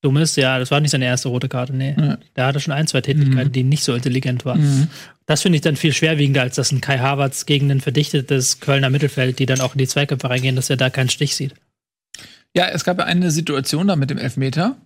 Dumm 0.05 0.17
ist. 0.17 0.37
Ja, 0.37 0.59
das 0.59 0.71
war 0.71 0.79
nicht 0.79 0.91
seine 0.91 1.05
erste 1.05 1.29
rote 1.29 1.49
Karte, 1.49 1.75
nee. 1.75 1.95
Ja. 1.97 2.17
Da 2.35 2.47
hatte 2.47 2.59
schon 2.59 2.73
ein, 2.73 2.87
zwei 2.87 3.01
Tätigkeiten, 3.01 3.51
die 3.51 3.63
nicht 3.63 3.83
so 3.83 3.93
intelligent 3.93 4.45
waren. 4.45 4.89
Das 5.25 5.41
finde 5.41 5.55
ich 5.55 5.61
dann 5.61 5.75
viel 5.75 5.91
schwerwiegender, 5.91 6.41
als 6.41 6.55
dass 6.55 6.71
ein 6.71 6.81
Kai 6.81 6.99
Havertz 6.99 7.45
gegen 7.45 7.71
ein 7.71 7.81
verdichtetes 7.81 8.59
Kölner 8.59 8.89
Mittelfeld, 8.89 9.39
die 9.39 9.45
dann 9.45 9.59
auch 9.59 9.73
in 9.73 9.79
die 9.79 9.87
Zweikämpfe 9.87 10.29
reingehen, 10.29 10.55
dass 10.55 10.69
er 10.69 10.77
da 10.77 10.89
keinen 10.89 11.09
Stich 11.09 11.35
sieht. 11.35 11.55
Ja, 12.55 12.67
es 12.69 12.83
gab 12.83 12.99
ja 12.99 13.05
eine 13.05 13.31
Situation 13.31 13.87
da 13.87 13.95
mit 13.95 14.09
dem 14.09 14.17
Elfmeter. 14.17 14.77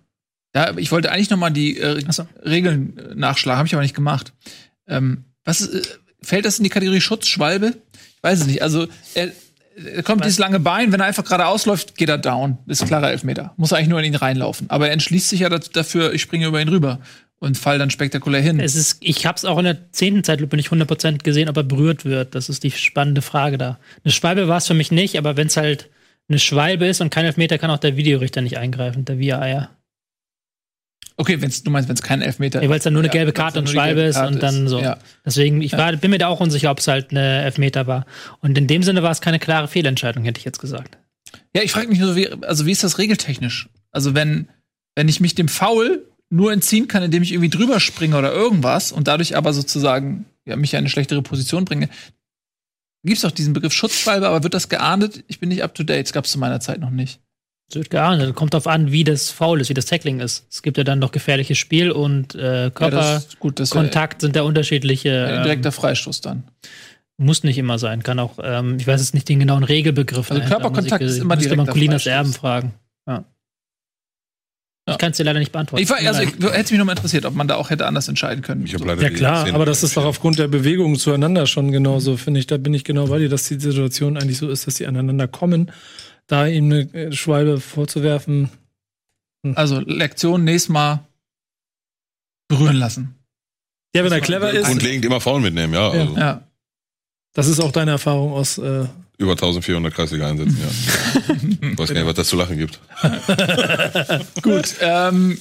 Da, 0.52 0.76
ich 0.76 0.90
wollte 0.90 1.12
eigentlich 1.12 1.30
noch 1.30 1.38
mal 1.38 1.50
die 1.50 1.78
äh, 1.78 2.02
so. 2.10 2.26
Regeln 2.44 2.98
äh, 2.98 3.14
nachschlagen, 3.14 3.58
habe 3.58 3.66
ich 3.68 3.74
aber 3.74 3.82
nicht 3.82 3.94
gemacht. 3.94 4.32
Ähm, 4.88 5.24
was 5.44 5.60
ist, 5.60 5.74
äh, 5.74 5.98
fällt 6.22 6.44
das 6.44 6.58
in 6.58 6.64
die 6.64 6.70
Kategorie 6.70 7.00
Schutzschwalbe? 7.00 7.74
Ich 8.16 8.22
weiß 8.22 8.40
es 8.40 8.46
nicht. 8.46 8.62
Also 8.62 8.88
er 9.14 9.30
kommt 10.04 10.20
Was? 10.20 10.26
dieses 10.26 10.38
lange 10.38 10.60
Bein, 10.60 10.92
wenn 10.92 11.00
er 11.00 11.06
einfach 11.06 11.24
gerade 11.24 11.46
ausläuft, 11.46 11.96
geht 11.96 12.08
er 12.08 12.18
down. 12.18 12.58
Ist 12.66 12.86
klarer 12.86 13.10
Elfmeter. 13.10 13.52
Muss 13.56 13.72
eigentlich 13.72 13.88
nur 13.88 13.98
in 14.00 14.06
ihn 14.06 14.14
reinlaufen. 14.14 14.68
Aber 14.70 14.86
er 14.86 14.92
entschließt 14.92 15.28
sich 15.28 15.40
ja 15.40 15.48
dafür, 15.48 16.12
ich 16.12 16.22
springe 16.22 16.46
über 16.46 16.60
ihn 16.60 16.68
rüber 16.68 17.00
und 17.38 17.56
fall 17.56 17.78
dann 17.78 17.90
spektakulär 17.90 18.42
hin. 18.42 18.60
Es 18.60 18.76
ist, 18.76 18.98
ich 19.00 19.26
habe 19.26 19.36
es 19.36 19.44
auch 19.44 19.58
in 19.58 19.64
der 19.64 19.92
zehnten 19.92 20.22
Zeitlupe 20.22 20.56
nicht 20.56 20.70
100% 20.70 21.22
gesehen, 21.24 21.48
ob 21.48 21.56
er 21.56 21.62
berührt 21.62 22.04
wird. 22.04 22.34
Das 22.34 22.48
ist 22.48 22.62
die 22.62 22.70
spannende 22.70 23.22
Frage 23.22 23.58
da. 23.58 23.78
Eine 24.04 24.12
Schwalbe 24.12 24.46
war 24.46 24.58
es 24.58 24.66
für 24.66 24.74
mich 24.74 24.92
nicht, 24.92 25.16
aber 25.16 25.36
wenn 25.36 25.46
es 25.46 25.56
halt 25.56 25.88
eine 26.28 26.38
Schwalbe 26.38 26.86
ist 26.86 27.00
und 27.00 27.10
kein 27.10 27.24
Elfmeter, 27.24 27.58
kann 27.58 27.70
auch 27.70 27.78
der 27.78 27.96
Videorichter 27.96 28.42
nicht 28.42 28.58
eingreifen, 28.58 29.04
der 29.04 29.18
VAR. 29.18 29.70
Okay, 31.20 31.42
wenn's, 31.42 31.62
du 31.62 31.70
meinst, 31.70 31.86
wenn 31.86 31.96
es 31.96 32.02
kein 32.02 32.22
Elfmeter 32.22 32.62
Ja, 32.62 32.70
weil 32.70 32.78
es 32.78 32.84
dann 32.84 32.94
nur 32.94 33.02
eine 33.02 33.10
gelbe 33.10 33.34
Karte 33.34 33.58
und 33.58 33.68
Schwalbe 33.68 34.00
ist 34.00 34.16
und 34.16 34.42
dann 34.42 34.68
so. 34.68 34.80
Ja. 34.80 34.96
Deswegen, 35.22 35.60
ich 35.60 35.72
war, 35.74 35.94
bin 35.94 36.10
mir 36.10 36.16
da 36.16 36.28
auch 36.28 36.40
unsicher, 36.40 36.70
ob 36.70 36.78
es 36.78 36.88
halt 36.88 37.10
eine 37.10 37.42
Elfmeter 37.42 37.86
war. 37.86 38.06
Und 38.40 38.56
in 38.56 38.66
dem 38.66 38.82
Sinne 38.82 39.02
war 39.02 39.10
es 39.10 39.20
keine 39.20 39.38
klare 39.38 39.68
Fehlentscheidung, 39.68 40.24
hätte 40.24 40.38
ich 40.38 40.46
jetzt 40.46 40.60
gesagt. 40.60 40.96
Ja, 41.54 41.62
ich 41.62 41.72
frage 41.72 41.88
mich 41.88 41.98
nur, 41.98 42.08
so, 42.08 42.16
wie, 42.16 42.32
also 42.42 42.64
wie 42.64 42.70
ist 42.70 42.82
das 42.82 42.96
regeltechnisch? 42.96 43.68
Also 43.92 44.14
wenn, 44.14 44.48
wenn 44.94 45.08
ich 45.08 45.20
mich 45.20 45.34
dem 45.34 45.48
Foul 45.48 46.06
nur 46.30 46.52
entziehen 46.52 46.88
kann, 46.88 47.02
indem 47.02 47.22
ich 47.22 47.32
irgendwie 47.32 47.50
drüber 47.50 47.80
springe 47.80 48.16
oder 48.16 48.32
irgendwas 48.32 48.90
und 48.90 49.06
dadurch 49.06 49.36
aber 49.36 49.52
sozusagen 49.52 50.24
ja, 50.46 50.56
mich 50.56 50.72
in 50.72 50.78
eine 50.78 50.88
schlechtere 50.88 51.20
Position 51.20 51.66
bringe, 51.66 51.90
gibt's 53.04 53.20
doch 53.22 53.30
diesen 53.30 53.52
Begriff 53.52 53.74
Schutzschwalbe, 53.74 54.26
aber 54.26 54.42
wird 54.42 54.54
das 54.54 54.70
geahndet? 54.70 55.22
Ich 55.26 55.38
bin 55.38 55.50
nicht 55.50 55.62
up 55.62 55.74
to 55.74 55.82
date. 55.82 56.06
Das 56.06 56.14
gab's 56.14 56.30
zu 56.30 56.38
meiner 56.38 56.60
Zeit 56.60 56.80
noch 56.80 56.88
nicht. 56.88 57.20
Es 57.70 57.76
wird 57.76 57.90
geahndet. 57.90 58.34
Kommt 58.34 58.52
darauf 58.52 58.66
an, 58.66 58.90
wie 58.90 59.04
das 59.04 59.30
Foul 59.30 59.60
ist, 59.60 59.68
wie 59.68 59.74
das 59.74 59.86
Tackling 59.86 60.18
ist. 60.20 60.44
Es 60.50 60.60
gibt 60.62 60.76
ja 60.76 60.84
dann 60.84 60.98
noch 60.98 61.12
gefährliches 61.12 61.56
Spiel 61.56 61.92
und 61.92 62.34
äh, 62.34 62.64
Ja, 62.64 62.70
Körperkontakt 62.70 63.40
Kontakt, 63.70 64.20
sind 64.22 64.34
da 64.36 64.42
unterschiedliche. 64.42 65.08
äh, 65.08 65.36
Ähm, 65.36 65.42
direkter 65.44 65.70
Freistoß 65.72 66.20
dann. 66.20 66.42
muss 67.16 67.44
nicht 67.44 67.58
immer 67.58 67.78
sein. 67.78 68.02
Kann 68.02 68.18
auch, 68.18 68.38
ähm, 68.42 68.76
ich 68.80 68.86
weiß 68.86 69.00
jetzt 69.00 69.14
nicht 69.14 69.28
den 69.28 69.38
genauen 69.38 69.62
Regelbegriff. 69.62 70.30
Also. 70.30 70.42
Körperkontakt 70.42 71.02
ist 71.02 71.18
immer 71.18 71.36
müsste 71.36 71.50
direkter 71.50 71.64
man 71.64 71.72
Colinas 71.72 72.02
Freistoß. 72.02 72.12
Erben 72.12 72.32
fragen. 72.32 72.74
Ja. 73.06 73.24
Ja. 74.88 74.94
Ich 74.94 74.98
kann 74.98 75.10
es 75.12 75.18
dir 75.18 75.24
leider 75.24 75.38
nicht 75.38 75.52
beantworten. 75.52 75.82
Ich 75.82 75.90
war, 75.90 75.98
also, 75.98 76.22
ich, 76.22 76.30
hätte 76.30 76.72
mich 76.72 76.78
noch 76.78 76.86
mal 76.86 76.92
interessiert, 76.92 77.24
ob 77.26 77.34
man 77.34 77.46
da 77.46 77.56
auch 77.56 77.70
hätte 77.70 77.86
anders 77.86 78.08
entscheiden 78.08 78.42
können. 78.42 78.64
Ich 78.64 78.72
So. 78.72 78.84
leider 78.84 79.02
Ja 79.02 79.10
klar, 79.10 79.46
aber 79.52 79.66
das 79.66 79.82
ist 79.82 79.96
doch 79.96 80.04
aufgrund 80.04 80.38
der 80.38 80.48
Bewegung 80.48 80.96
zueinander 80.96 81.46
schon 81.46 81.70
genauso, 81.70 82.16
finde 82.16 82.40
ich. 82.40 82.46
Da 82.46 82.56
bin 82.56 82.74
ich 82.74 82.82
genau 82.82 83.06
bei 83.06 83.18
dir, 83.18 83.28
dass 83.28 83.46
die 83.46 83.60
Situation 83.60 84.16
eigentlich 84.16 84.38
so 84.38 84.48
ist, 84.48 84.66
dass 84.66 84.76
sie 84.76 84.86
aneinander 84.86 85.28
kommen. 85.28 85.70
Da 86.30 86.46
ihm 86.46 86.66
eine 86.66 86.80
äh, 86.94 87.12
Schwalbe 87.12 87.60
vorzuwerfen, 87.60 88.50
Also 89.56 89.80
Lektion 89.80 90.44
nächstes 90.44 90.68
Mal 90.68 91.04
berühren 92.48 92.76
lassen. 92.76 93.16
ja, 93.96 94.04
wenn 94.04 94.12
er 94.12 94.20
clever 94.20 94.50
ist, 94.52 94.66
Grundlegend 94.66 95.04
immer 95.04 95.20
faul 95.20 95.40
mitnehmen, 95.40 95.74
ja. 95.74 95.90
Also 95.90 96.16
Ja. 96.16 96.44
das 97.32 97.48
ist 97.48 97.58
auch 97.58 97.72
deine 97.72 97.90
Erfahrung 97.92 98.32
aus. 98.32 98.58
Äh, 98.58 98.86
Über 99.18 99.32
1400 99.32 99.92
Kreisliga 99.92 100.28
einsetzen, 100.28 100.56
ja. 100.60 100.68
ich 101.72 101.78
weiß 101.78 101.88
gar 101.88 101.94
nicht, 101.96 102.06
was 102.06 102.14
das 102.14 102.28
zu 102.28 102.36
lachen 102.36 102.56
gibt. 102.58 102.78
Gut. 104.42 104.76
ähm, 104.80 105.36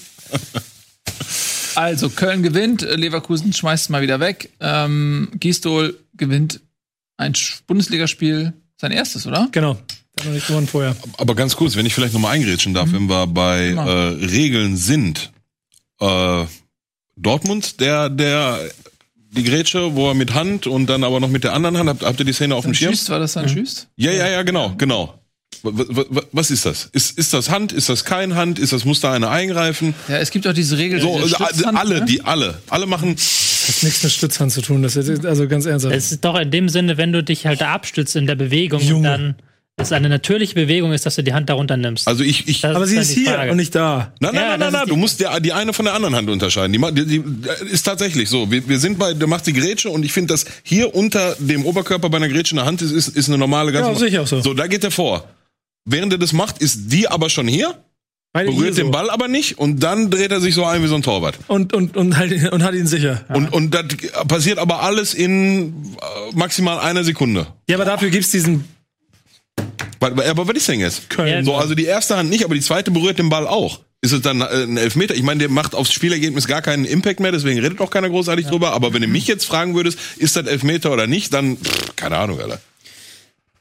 also, 1.75 2.09
Köln 2.09 2.41
gewinnt, 2.41 2.81
Leverkusen 2.81 3.53
schmeißt 3.53 3.83
es 3.85 3.89
mal 3.89 4.01
wieder 4.01 4.19
weg. 4.19 4.49
Ähm, 4.59 5.29
Gistol 5.39 5.97
gewinnt 6.15 6.61
ein 7.17 7.33
Bundesligaspiel, 7.67 8.53
sein 8.77 8.91
erstes, 8.91 9.27
oder? 9.27 9.47
genau, 9.51 9.77
hat 10.19 10.25
noch 10.25 10.33
nicht 10.33 10.47
gewonnen 10.47 10.67
vorher. 10.67 10.95
Aber 11.17 11.35
ganz 11.35 11.55
kurz, 11.55 11.75
wenn 11.75 11.85
ich 11.85 11.93
vielleicht 11.93 12.13
nochmal 12.13 12.35
eingrätschen 12.35 12.73
darf, 12.73 12.91
wenn 12.91 13.07
wir 13.07 13.27
bei 13.27 13.69
äh, 13.69 14.25
Regeln 14.25 14.77
sind, 14.77 15.31
äh, 15.99 16.45
Dortmund, 17.15 17.79
der, 17.79 18.09
der, 18.09 18.59
die 19.31 19.43
Grätsche, 19.43 19.95
wo 19.95 20.09
er 20.09 20.13
mit 20.13 20.33
Hand 20.33 20.67
und 20.67 20.87
dann 20.87 21.03
aber 21.03 21.19
noch 21.19 21.29
mit 21.29 21.43
der 21.43 21.53
anderen 21.53 21.77
Hand, 21.77 21.89
habt, 21.89 22.03
habt 22.03 22.19
ihr 22.19 22.25
die 22.25 22.33
Szene 22.33 22.55
auf 22.55 22.65
dem 22.65 22.73
Schirm? 22.73 22.91
Schüst, 22.91 23.09
war 23.09 23.19
das 23.19 23.33
dann 23.33 23.49
Schüst? 23.49 23.87
Ja, 23.95 24.11
ja, 24.11 24.27
ja, 24.27 24.43
genau, 24.43 24.73
genau. 24.77 25.15
Was 25.61 26.51
ist 26.51 26.65
das? 26.65 26.85
Ist, 26.93 27.17
ist 27.17 27.33
das 27.33 27.49
Hand? 27.49 27.73
Ist 27.73 27.89
das 27.89 28.05
kein 28.05 28.35
Hand? 28.35 28.59
Ist 28.59 28.71
das, 28.71 28.85
muss 28.85 29.01
da 29.01 29.11
einer 29.11 29.29
eingreifen? 29.29 29.93
Ja, 30.07 30.17
es 30.17 30.31
gibt 30.31 30.47
auch 30.47 30.53
diese 30.53 30.77
Regel. 30.77 31.01
So, 31.01 31.19
diese 31.21 31.37
also 31.39 31.53
Stützhand, 31.53 31.77
alle, 31.77 31.99
ne? 31.99 32.05
die, 32.05 32.21
alle, 32.21 32.59
alle 32.69 32.85
machen, 32.85 33.15
Das 33.15 33.75
hat 33.75 33.83
nichts 33.83 34.03
mit 34.03 34.11
Stützhand 34.13 34.51
zu 34.53 34.61
tun. 34.61 34.83
Das 34.83 34.95
ist, 34.95 35.25
also 35.25 35.47
ganz 35.49 35.65
ernsthaft. 35.65 35.93
Es 35.93 36.13
ist 36.13 36.23
doch 36.23 36.39
in 36.39 36.49
dem 36.49 36.69
Sinne, 36.69 36.97
wenn 36.97 37.11
du 37.11 37.23
dich 37.23 37.45
halt 37.45 37.59
da 37.59 37.73
abstützt 37.73 38.15
in 38.15 38.25
der 38.25 38.35
Bewegung 38.35 38.79
und 38.79 38.87
Junge. 38.87 39.07
dann 39.09 39.35
es 39.79 39.91
eine 39.91 40.09
natürliche 40.09 40.53
Bewegung 40.55 40.91
ist, 40.93 41.05
dass 41.05 41.15
du 41.15 41.23
die 41.23 41.33
Hand 41.33 41.49
darunter 41.49 41.77
nimmst. 41.77 42.07
also 42.07 42.23
ich, 42.23 42.47
ich, 42.47 42.61
Das 42.61 42.75
aber 42.75 42.85
sie 42.87 42.97
ist 42.97 43.11
hier 43.11 43.33
Frage. 43.33 43.51
und 43.51 43.57
nicht 43.57 43.73
da. 43.75 44.13
Nein, 44.19 44.31
nein, 44.33 44.35
Ja, 44.35 44.49
nein, 44.49 44.59
nein, 44.59 44.71
nein. 44.73 44.87
du 44.87 44.95
musst 44.95 45.19
die, 45.19 45.25
die 45.41 45.53
eine 45.53 45.73
von 45.73 45.85
der 45.85 45.93
anderen 45.95 46.15
Hand 46.15 46.29
unterscheiden. 46.29 46.73
Die, 46.73 46.93
die, 47.05 47.05
die 47.21 47.23
ist 47.71 47.83
tatsächlich 47.83 48.29
so. 48.29 48.49
Wir, 48.51 48.67
wir 48.67 48.79
sind 48.79 48.99
bei, 48.99 49.13
du 49.13 49.27
machst 49.27 49.47
die 49.47 49.53
Grätsche 49.53 49.89
und 49.89 50.03
ich 50.03 50.11
finde, 50.13 50.33
dass 50.33 50.45
hier 50.63 50.93
unter 50.95 51.35
dem 51.39 51.65
Oberkörper 51.65 52.09
bei 52.09 52.17
einer 52.17 52.29
Grätsche 52.29 52.55
eine 52.55 52.65
Hand 52.65 52.81
ist, 52.81 52.91
ist, 52.91 53.07
ist 53.09 53.27
eine 53.29 53.37
normale 53.37 53.71
ganz 53.71 53.99
Ja, 53.99 54.07
ich 54.07 54.19
auch 54.19 54.27
so. 54.27 54.41
So, 54.41 54.53
da 54.53 54.67
geht 54.67 54.83
er 54.83 54.91
vor. 54.91 55.27
Während 55.85 56.13
er 56.13 56.19
das 56.19 56.33
macht, 56.33 56.59
ist 56.59 56.91
die 56.91 57.07
aber 57.07 57.29
schon 57.29 57.47
hier, 57.47 57.73
Beide 58.31 58.51
berührt 58.51 58.75
so. 58.75 58.83
den 58.83 58.91
Ball 58.91 59.09
aber 59.09 59.27
nicht 59.27 59.57
und 59.57 59.81
dann 59.81 60.11
dreht 60.11 60.31
er 60.31 60.39
sich 60.39 60.53
so 60.53 60.63
ein 60.63 60.83
wie 60.83 60.87
so 60.87 60.93
ein 60.93 61.01
Torwart. 61.01 61.39
Und, 61.47 61.73
und, 61.73 61.97
und, 61.97 62.15
halt, 62.15 62.51
und 62.51 62.61
hat 62.63 62.75
ihn 62.75 62.85
sicher. 62.85 63.25
Und, 63.29 63.51
und 63.51 63.73
das 63.73 63.85
passiert 64.27 64.59
aber 64.59 64.83
alles 64.83 65.15
in 65.15 65.69
äh, 65.95 66.35
maximal 66.35 66.77
einer 66.79 67.03
Sekunde. 67.03 67.47
Ja, 67.67 67.77
aber 67.77 67.85
dafür 67.85 68.11
gibt's 68.11 68.29
diesen 68.29 68.65
Aber, 69.99 70.47
was 70.47 70.55
ist 70.55 70.67
denn 70.67 70.79
jetzt? 70.79 71.09
Köln. 71.09 71.45
So, 71.45 71.55
also 71.55 71.75
die 71.75 71.85
erste 71.85 72.17
Hand 72.17 72.29
nicht, 72.29 72.45
aber 72.45 72.55
die 72.55 72.61
zweite 72.61 72.91
berührt 72.91 73.19
den 73.19 73.29
Ball 73.29 73.47
auch. 73.47 73.79
Ist 74.01 74.13
es 74.13 74.21
dann 74.21 74.41
äh, 74.41 74.45
ein 74.45 74.77
Elfmeter? 74.77 75.13
Ich 75.13 75.23
meine, 75.23 75.39
der 75.39 75.49
macht 75.49 75.75
aufs 75.75 75.91
Spielergebnis 75.91 76.47
gar 76.47 76.61
keinen 76.61 76.85
Impact 76.85 77.19
mehr, 77.19 77.33
deswegen 77.33 77.59
redet 77.59 77.81
auch 77.81 77.91
keiner 77.91 78.09
großartig 78.09 78.47
drüber. 78.47 78.71
Aber 78.71 78.93
wenn 78.93 79.01
du 79.01 79.07
mich 79.07 79.27
jetzt 79.27 79.45
fragen 79.45 79.75
würdest, 79.75 79.99
ist 80.17 80.37
das 80.37 80.47
Elfmeter 80.47 80.93
oder 80.93 81.05
nicht, 81.05 81.33
dann, 81.33 81.57
pff, 81.57 81.95
keine 81.97 82.17
Ahnung, 82.17 82.39
Alter. 82.39 82.61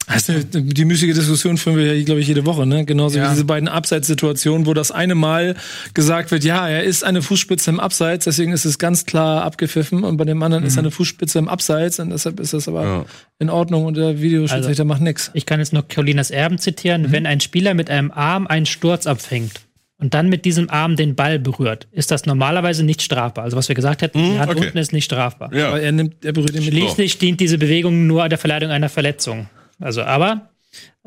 Eine, 0.09 0.44
die 0.44 0.84
müßige 0.86 1.14
Diskussion 1.14 1.59
führen 1.59 1.76
wir 1.76 1.94
ja, 1.94 2.02
glaube 2.04 2.20
ich, 2.20 2.28
jede 2.28 2.46
Woche, 2.46 2.64
ne? 2.66 2.84
Genauso 2.86 3.18
Ja. 3.18 3.26
wie 3.26 3.30
diese 3.30 3.44
beiden 3.44 3.68
Abseitssituationen, 3.68 4.66
wo 4.66 4.72
das 4.72 4.90
eine 4.90 5.14
Mal 5.14 5.54
gesagt 5.92 6.30
wird, 6.30 6.44
ja, 6.44 6.66
er 6.68 6.82
ist 6.84 7.04
eine 7.04 7.20
Fußspitze 7.20 7.70
im 7.70 7.78
Abseits, 7.78 8.24
deswegen 8.24 8.52
ist 8.52 8.64
es 8.64 8.78
ganz 8.78 9.04
klar 9.04 9.42
abgepfiffen 9.44 10.04
und 10.04 10.16
bei 10.16 10.24
dem 10.24 10.42
anderen 10.42 10.64
ist 10.64 10.76
er 10.76 10.80
eine 10.80 10.90
Fußspitze 10.90 11.38
im 11.38 11.48
Abseits 11.48 11.98
und 12.00 12.11
deshalb 12.11 12.40
ist 12.40 12.54
das 12.54 12.68
aber 12.68 12.84
Ja. 12.84 13.04
in 13.38 13.50
Ordnung 13.50 13.84
und 13.84 13.96
der 13.98 14.20
Videoschiedsrichter 14.20 14.84
macht 14.84 15.02
nix. 15.02 15.30
Ich 15.34 15.44
kann 15.46 15.61
jetzt 15.61 15.72
noch 15.72 15.86
Colinas 15.88 16.30
Erben 16.30 16.59
zitieren. 16.59 17.12
Wenn 17.12 17.26
ein 17.26 17.40
Spieler 17.40 17.74
mit 17.74 17.90
einem 17.90 18.11
Arm 18.11 18.46
einen 18.46 18.66
Sturz 18.66 19.07
abfängt 19.07 19.61
und 20.00 20.14
dann 20.14 20.28
mit 20.30 20.45
diesem 20.46 20.70
Arm 20.70 20.96
den 20.96 21.16
Ball 21.16 21.38
berührt, 21.38 21.87
ist 21.92 22.11
das 22.11 22.24
normalerweise 22.24 22.83
nicht 22.83 23.03
strafbar. 23.03 23.45
Also 23.45 23.57
was 23.57 23.68
wir 23.68 23.74
gesagt 23.74 24.00
hätten, 24.00 24.18
die 24.22 24.38
Hand 24.38 24.50
okay. 24.50 24.66
unten 24.66 24.78
ist 24.78 24.92
nicht 24.92 25.04
strafbar. 25.04 25.53
Ja. 25.54 25.68
Aber 25.68 25.80
er 25.83 25.92
nimmt, 25.92 26.24
er 26.24 26.33
berührt 26.33 26.54
ihn 26.54 26.64
mit 26.64 26.72
Schließlich 26.72 27.18
dient 27.18 27.41
diese 27.41 27.58
Bewegung 27.58 28.07
nur 28.07 28.28
der 28.28 28.38
Verleidung 28.38 28.70
einer 28.70 28.88
Verletzung. 28.88 29.49
Also, 29.80 30.03
aber 30.03 30.50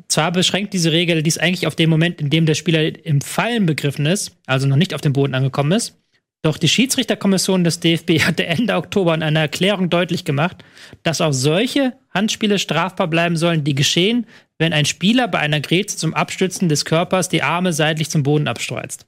zwar 0.08 0.32
beschränkt 0.32 0.74
diese 0.74 0.92
Regel 0.92 1.24
dies 1.24 1.38
eigentlich 1.38 1.68
auf 1.68 1.76
den 1.76 1.90
Moment, 1.90 2.22
in 2.22 2.30
dem 2.30 2.46
der 2.46 2.56
Spieler 2.56 3.06
im 3.06 3.22
Fallen 3.22 3.66
begriffen 3.66 4.06
ist, 4.06 4.38
also 4.46 4.68
noch 4.68 4.76
nicht 4.76 4.94
auf 4.94 5.02
dem 5.02 5.14
Boden 5.14 5.36
angekommen 5.36 5.72
ist. 5.72 5.98
Doch 6.44 6.58
die 6.58 6.68
Schiedsrichterkommission 6.68 7.64
des 7.64 7.80
DFB 7.80 8.20
hatte 8.26 8.46
Ende 8.46 8.76
Oktober 8.76 9.14
in 9.14 9.24
einer 9.24 9.42
Erklärung 9.42 9.90
deutlich 9.90 10.26
gemacht, 10.26 10.64
dass 11.04 11.22
auch 11.22 11.34
solche 11.34 11.94
Handspiele 12.10 12.60
strafbar 12.60 13.08
bleiben 13.08 13.38
sollen, 13.38 13.64
die 13.64 13.76
geschehen, 13.76 14.26
wenn 14.58 14.74
ein 14.74 14.86
Spieler 14.86 15.28
bei 15.28 15.40
einer 15.40 15.60
Grätsche 15.60 15.98
zum 15.98 16.14
Abstützen 16.14 16.70
des 16.70 16.86
Körpers 16.86 17.30
die 17.30 17.44
Arme 17.44 17.74
seitlich 17.74 18.10
zum 18.10 18.24
Boden 18.24 18.48
abstreizt. 18.48 19.06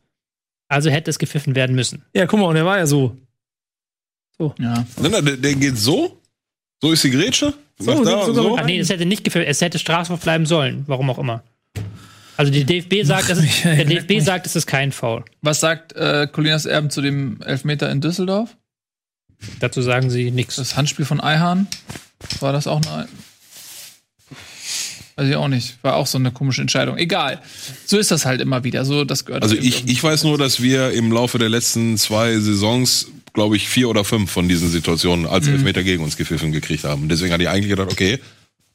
Also 0.67 0.89
hätte 0.89 1.09
es 1.09 1.19
gepfiffen 1.19 1.55
werden 1.55 1.75
müssen. 1.75 2.03
Ja, 2.13 2.25
guck 2.25 2.39
mal, 2.39 2.47
und 2.47 2.55
er 2.55 2.65
war 2.65 2.77
ja 2.77 2.87
so. 2.87 3.17
Ja. 4.39 4.85
Nein, 4.99 5.11
nein, 5.11 5.25
der, 5.25 5.37
der 5.37 5.55
geht 5.55 5.77
so. 5.77 6.19
So 6.81 6.91
ist 6.91 7.03
die 7.03 7.11
Grätsche. 7.11 7.53
Macht 7.79 7.97
So, 7.97 8.03
da, 8.03 8.25
so- 8.25 8.33
so. 8.33 8.41
so- 8.43 8.57
Ah, 8.57 8.63
nee, 8.63 8.79
es 8.79 8.89
hätte 8.89 9.05
nicht 9.05 9.23
gepfiffen, 9.23 9.47
es 9.47 9.61
hätte 9.61 9.79
strafbar 9.79 10.17
bleiben 10.17 10.45
sollen. 10.45 10.83
Warum 10.87 11.09
auch 11.09 11.17
immer. 11.19 11.43
Also 12.37 12.51
die 12.51 12.63
DFB 12.63 13.03
sagt, 13.03 13.29
es 13.29 13.37
ist, 13.37 13.43
mich, 13.43 13.61
der 13.63 13.85
DFB 13.85 14.09
mich. 14.15 14.23
sagt, 14.23 14.45
es 14.47 14.55
ist 14.55 14.65
kein 14.65 14.91
Foul. 14.91 15.23
Was 15.41 15.59
sagt 15.59 15.93
äh, 15.93 16.27
Colinas 16.31 16.65
Erben 16.65 16.89
zu 16.89 17.01
dem 17.01 17.41
Elfmeter 17.43 17.91
in 17.91 18.01
Düsseldorf? 18.01 18.55
Dazu 19.59 19.81
sagen 19.81 20.09
sie 20.09 20.31
nichts. 20.31 20.55
Das 20.55 20.75
Handspiel 20.75 21.05
von 21.05 21.19
Eihahn? 21.21 21.67
War 22.39 22.53
das 22.53 22.65
auch 22.67 22.81
eine. 22.81 23.07
Weiß 25.15 25.27
ich 25.29 25.35
auch 25.35 25.47
nicht. 25.47 25.77
War 25.83 25.95
auch 25.95 26.07
so 26.07 26.17
eine 26.17 26.31
komische 26.31 26.61
Entscheidung. 26.61 26.97
Egal. 26.97 27.39
So 27.85 27.99
ist 27.99 28.09
das 28.09 28.25
halt 28.25 28.41
immer 28.41 28.63
wieder. 28.63 28.83
So, 28.83 29.03
das 29.05 29.25
gehört 29.25 29.43
Also 29.43 29.53
irgendwie 29.55 29.67
ich, 29.69 29.87
ich 29.87 30.03
weiß 30.03 30.23
nur, 30.23 30.37
dass 30.39 30.61
wir 30.61 30.91
im 30.91 31.11
Laufe 31.11 31.37
der 31.37 31.49
letzten 31.49 31.97
zwei 31.99 32.39
Saisons, 32.39 33.09
glaube 33.33 33.55
ich, 33.55 33.67
vier 33.67 33.89
oder 33.89 34.03
fünf 34.03 34.31
von 34.31 34.47
diesen 34.47 34.69
Situationen 34.69 35.25
als 35.25 35.47
Mhm. 35.47 35.53
Elfmeter 35.55 35.83
gegen 35.83 36.03
uns 36.03 36.17
gepfiffen 36.17 36.51
gekriegt 36.51 36.83
haben. 36.83 37.09
Deswegen 37.09 37.33
hatte 37.33 37.43
ich 37.43 37.49
eigentlich 37.49 37.69
gedacht, 37.69 37.91
okay, 37.91 38.19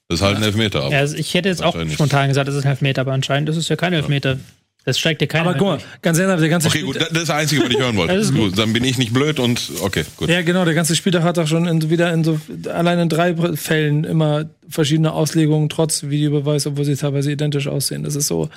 das 0.09 0.20
ist 0.20 0.26
halt 0.26 0.36
ein 0.39 0.43
Elfmeter. 0.43 0.82
Aber 0.82 0.93
Ja, 0.93 0.98
also 1.01 1.16
ich 1.16 1.35
hätte 1.35 1.48
jetzt 1.48 1.62
auch 1.62 1.76
spontan 1.93 2.28
gesagt, 2.28 2.48
es 2.48 2.55
ist 2.56 2.64
ein 2.64 2.70
Elfmeter, 2.70 3.02
aber 3.02 3.12
anscheinend 3.12 3.48
ist 3.48 3.56
es 3.56 3.68
ja 3.68 3.76
kein 3.76 3.93
Elfmeter. 3.93 4.39
Das 4.85 4.98
steigt 4.98 5.20
dir 5.20 5.26
keiner. 5.26 5.51
Aber 5.51 5.59
guck 5.59 5.66
mal, 5.68 5.78
ganz 6.01 6.18
ehrlich, 6.18 6.40
der 6.40 6.48
ganze 6.48 6.68
okay, 6.68 6.80
gut, 6.80 6.97
das 6.97 7.09
ist 7.09 7.16
das 7.16 7.30
Einzige, 7.30 7.62
was 7.62 7.68
ich 7.70 7.78
hören 7.78 7.94
wollte. 7.97 8.14
Das 8.16 8.26
ist 8.26 8.35
gut. 8.35 8.56
Dann 8.56 8.72
bin 8.72 8.85
ich 8.85 8.97
nicht 8.97 9.12
blöd 9.12 9.39
und 9.39 9.70
okay, 9.82 10.05
gut. 10.16 10.30
Ja, 10.30 10.40
genau, 10.40 10.64
der 10.64 10.72
ganze 10.72 10.97
Spieltag 10.97 11.24
hat 11.24 11.36
doch 11.36 11.47
schon 11.47 11.66
in, 11.68 11.90
wieder 11.90 12.10
in 12.14 12.24
so, 12.24 12.40
allein 12.72 12.98
in 12.98 13.09
drei 13.10 13.36
Fällen 13.55 14.05
immer 14.05 14.48
verschiedene 14.66 15.12
Auslegungen, 15.12 15.68
trotz 15.68 16.05
Videobeweis, 16.05 16.66
obwohl 16.66 16.86
sie 16.86 16.97
teilweise 16.97 17.30
identisch 17.30 17.66
aussehen. 17.66 18.02
Das 18.02 18.16
ist 18.16 18.28
so 18.28 18.48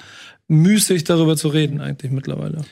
müßig, 0.47 1.03
darüber 1.03 1.35
zu 1.35 1.49
reden, 1.49 1.81
eigentlich 1.81 2.11
mittlerweile. 2.11 2.63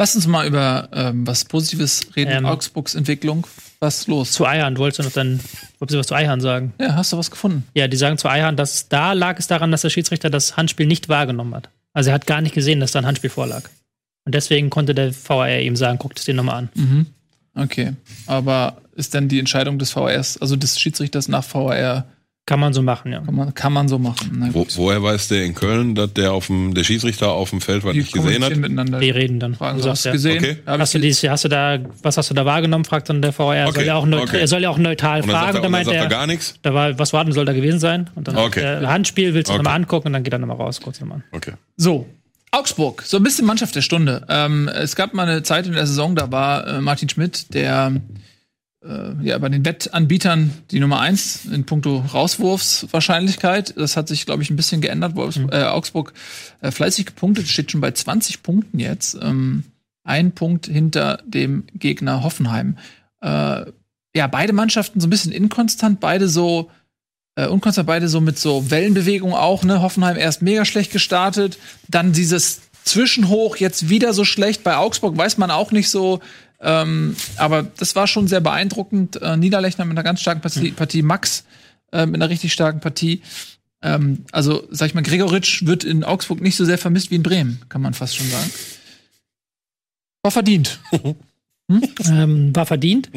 Lass 0.00 0.14
uns 0.14 0.28
mal 0.28 0.46
über 0.46 0.88
ähm, 0.92 1.26
was 1.26 1.44
Positives 1.44 2.06
reden. 2.14 2.30
Ähm. 2.30 2.46
Augsburgs 2.46 2.94
Entwicklung. 2.94 3.46
Was 3.80 4.00
ist 4.00 4.06
los? 4.06 4.32
Zu 4.32 4.46
Eihahn, 4.46 4.78
wolltest 4.78 5.00
du 5.00 5.02
noch 5.02 5.12
dann, 5.12 5.40
wolltest 5.78 5.94
du 5.94 5.98
was 5.98 6.06
zu 6.06 6.14
Eihahn 6.14 6.40
sagen? 6.40 6.72
Ja, 6.80 6.94
hast 6.94 7.12
du 7.12 7.18
was 7.18 7.30
gefunden? 7.30 7.64
Ja, 7.74 7.88
die 7.88 7.96
sagen 7.96 8.16
zu 8.16 8.28
Eihahn, 8.28 8.56
dass 8.56 8.88
da 8.88 9.12
lag 9.12 9.38
es 9.38 9.48
daran, 9.48 9.72
dass 9.72 9.82
der 9.82 9.90
Schiedsrichter 9.90 10.30
das 10.30 10.56
Handspiel 10.56 10.86
nicht 10.86 11.08
wahrgenommen 11.08 11.54
hat. 11.54 11.68
Also 11.92 12.10
er 12.10 12.14
hat 12.14 12.26
gar 12.26 12.40
nicht 12.40 12.54
gesehen, 12.54 12.78
dass 12.78 12.92
da 12.92 13.00
ein 13.00 13.06
Handspiel 13.06 13.30
vorlag. 13.30 13.64
Und 14.24 14.34
deswegen 14.34 14.70
konnte 14.70 14.94
der 14.94 15.12
VAR 15.12 15.58
ihm 15.58 15.74
sagen, 15.74 15.98
guckt 15.98 16.18
es 16.18 16.24
dir 16.24 16.34
nochmal 16.34 16.56
an. 16.56 16.68
Mhm. 16.74 17.06
Okay. 17.54 17.94
Aber 18.26 18.82
ist 18.94 19.14
denn 19.14 19.28
die 19.28 19.38
Entscheidung 19.40 19.78
des 19.78 19.90
VRs, 19.90 20.38
also 20.38 20.54
des 20.54 20.78
Schiedsrichters 20.78 21.28
nach 21.28 21.42
VR, 21.42 22.04
Kann 22.48 22.60
man 22.60 22.72
so 22.72 22.80
machen, 22.80 23.12
ja. 23.12 23.20
kann 23.20 23.34
man, 23.34 23.52
kann 23.52 23.72
man 23.74 23.88
so 23.88 23.98
machen? 23.98 24.48
Wo, 24.54 24.66
woher 24.76 25.02
weiß 25.02 25.28
der 25.28 25.44
in 25.44 25.54
Köln, 25.54 25.94
dass 25.94 26.14
der 26.14 26.32
auf 26.32 26.46
dem, 26.46 26.72
der 26.72 26.82
Schiedsrichter 26.82 27.28
auf 27.30 27.50
dem 27.50 27.60
Feld 27.60 27.84
was 27.84 27.92
Die 27.92 27.98
nicht 27.98 28.12
gesehen 28.14 28.42
hat? 28.42 28.56
miteinander. 28.56 29.00
Die 29.00 29.10
reden 29.10 29.38
dann. 29.38 29.54
Fragen, 29.54 29.82
Du 29.82 29.86
hast 29.90 30.06
du 30.06 30.08
ja. 30.08 30.12
gesehen? 30.14 30.38
Okay. 30.38 30.56
Hast 30.64 30.94
du, 30.94 30.98
ich 30.98 31.02
dies, 31.18 31.28
hast 31.28 31.44
du 31.44 31.48
da, 31.48 31.78
was 32.02 32.16
hast 32.16 32.30
du 32.30 32.34
da 32.34 32.46
wahrgenommen, 32.46 32.86
fragt 32.86 33.10
dann 33.10 33.20
der 33.20 33.38
VAR. 33.38 33.54
Er, 33.54 33.66
soll 33.66 33.74
Okay, 33.76 33.86
ja 33.86 33.96
auch 33.96 34.06
neut- 34.06 34.22
okay. 34.22 34.40
er 34.40 34.48
soll 34.48 34.62
ja 34.62 34.70
auch 34.70 34.78
neutral 34.78 35.20
Und 35.20 35.28
dann 35.28 35.34
sagt 35.34 35.44
fragen. 35.44 35.48
er, 35.48 35.52
Da 35.52 35.58
und 35.58 35.62
dann 35.64 35.72
meint 35.72 35.84
sagt 35.84 35.96
er 35.98 36.02
er, 36.04 36.08
gar 36.08 36.26
nichts? 36.26 36.54
da 36.62 36.72
war, 36.72 36.98
was 36.98 37.12
war 37.12 37.22
denn, 37.24 37.34
soll 37.34 37.44
da 37.44 37.52
gewesen 37.52 37.80
sein? 37.80 38.08
Und 38.14 38.28
dann 38.28 38.36
Okay. 38.38 38.60
äh, 38.60 38.86
Handspiel, 38.86 39.34
willst 39.34 39.50
du 39.50 39.52
Okay. 39.52 39.62
nochmal 39.62 39.76
angucken 39.76 40.06
und 40.06 40.12
dann 40.14 40.22
geht 40.22 40.32
er 40.32 40.38
nochmal 40.38 40.56
raus, 40.56 40.80
kurz 40.80 41.00
nochmal. 41.00 41.22
Okay. 41.32 41.52
So, 41.76 42.06
Augsburg, 42.50 43.02
so 43.02 43.18
ein 43.18 43.22
bisschen 43.22 43.44
Mannschaft 43.44 43.76
der 43.76 43.82
Stunde. 43.82 44.24
Ähm, 44.30 44.68
es 44.68 44.96
gab 44.96 45.12
mal 45.12 45.28
eine 45.28 45.42
Zeit 45.42 45.66
in 45.66 45.74
der 45.74 45.86
Saison, 45.86 46.14
da 46.16 46.32
war 46.32 46.66
äh, 46.66 46.80
Martin 46.80 47.10
Schmidt, 47.10 47.52
der 47.52 47.92
ja 48.80 49.38
bei 49.38 49.48
den 49.48 49.64
Wettanbietern 49.64 50.52
die 50.70 50.78
Nummer 50.78 51.00
eins 51.00 51.44
in 51.46 51.66
puncto 51.66 52.04
Rauswurfswahrscheinlichkeit. 52.12 53.74
Das 53.76 53.96
hat 53.96 54.08
sich, 54.08 54.24
glaube 54.24 54.42
ich, 54.42 54.50
ein 54.50 54.56
bisschen 54.56 54.80
geändert. 54.80 55.16
Wolfs 55.16 55.38
äh, 55.50 55.64
Augsburg 55.64 56.12
äh, 56.60 56.70
fleißig 56.70 57.06
gepunktet, 57.06 57.48
steht 57.48 57.72
schon 57.72 57.80
bei 57.80 57.90
20 57.90 58.42
Punkten 58.42 58.78
jetzt. 58.78 59.18
Ähm, 59.20 59.64
ein 60.04 60.32
Punkt 60.32 60.66
hinter 60.66 61.18
dem 61.26 61.64
Gegner 61.74 62.22
Hoffenheim. 62.22 62.78
Äh, 63.20 63.66
ja, 64.14 64.26
beide 64.26 64.52
Mannschaften 64.52 65.00
so 65.00 65.06
ein 65.06 65.10
bisschen 65.10 65.32
inkonstant, 65.32 66.00
beide 66.00 66.28
so 66.28 66.70
äh, 67.34 67.46
unkonstant, 67.46 67.86
beide 67.86 68.08
so 68.08 68.20
mit 68.20 68.38
so 68.38 68.70
Wellenbewegung 68.70 69.34
auch, 69.34 69.64
ne? 69.64 69.82
Hoffenheim 69.82 70.16
erst 70.16 70.40
mega 70.40 70.64
schlecht 70.64 70.92
gestartet, 70.92 71.58
dann 71.88 72.12
dieses 72.12 72.62
Zwischenhoch 72.84 73.56
jetzt 73.56 73.90
wieder 73.90 74.14
so 74.14 74.24
schlecht. 74.24 74.64
Bei 74.64 74.76
Augsburg 74.76 75.16
weiß 75.16 75.36
man 75.36 75.50
auch 75.50 75.72
nicht 75.72 75.90
so. 75.90 76.20
Ähm, 76.60 77.16
aber 77.36 77.62
das 77.62 77.94
war 77.94 78.06
schon 78.06 78.28
sehr 78.28 78.40
beeindruckend. 78.40 79.20
Äh, 79.22 79.36
Niederlechner 79.36 79.84
mit 79.84 79.96
einer 79.96 80.04
ganz 80.04 80.20
starken 80.20 80.40
Partie, 80.40 80.72
Partie 80.72 81.02
Max 81.02 81.44
äh, 81.92 82.06
mit 82.06 82.16
einer 82.16 82.30
richtig 82.30 82.52
starken 82.52 82.80
Partie. 82.80 83.22
Ähm, 83.80 84.24
also, 84.32 84.66
sag 84.70 84.86
ich 84.86 84.94
mal, 84.94 85.02
Gregoritsch 85.02 85.64
wird 85.66 85.84
in 85.84 86.02
Augsburg 86.02 86.40
nicht 86.40 86.56
so 86.56 86.64
sehr 86.64 86.78
vermisst 86.78 87.10
wie 87.10 87.16
in 87.16 87.22
Bremen, 87.22 87.60
kann 87.68 87.80
man 87.80 87.94
fast 87.94 88.16
schon 88.16 88.28
sagen. 88.28 88.50
War 90.22 90.32
verdient. 90.32 90.80
Ähm, 92.08 92.56
war 92.56 92.64
verdient. 92.64 93.10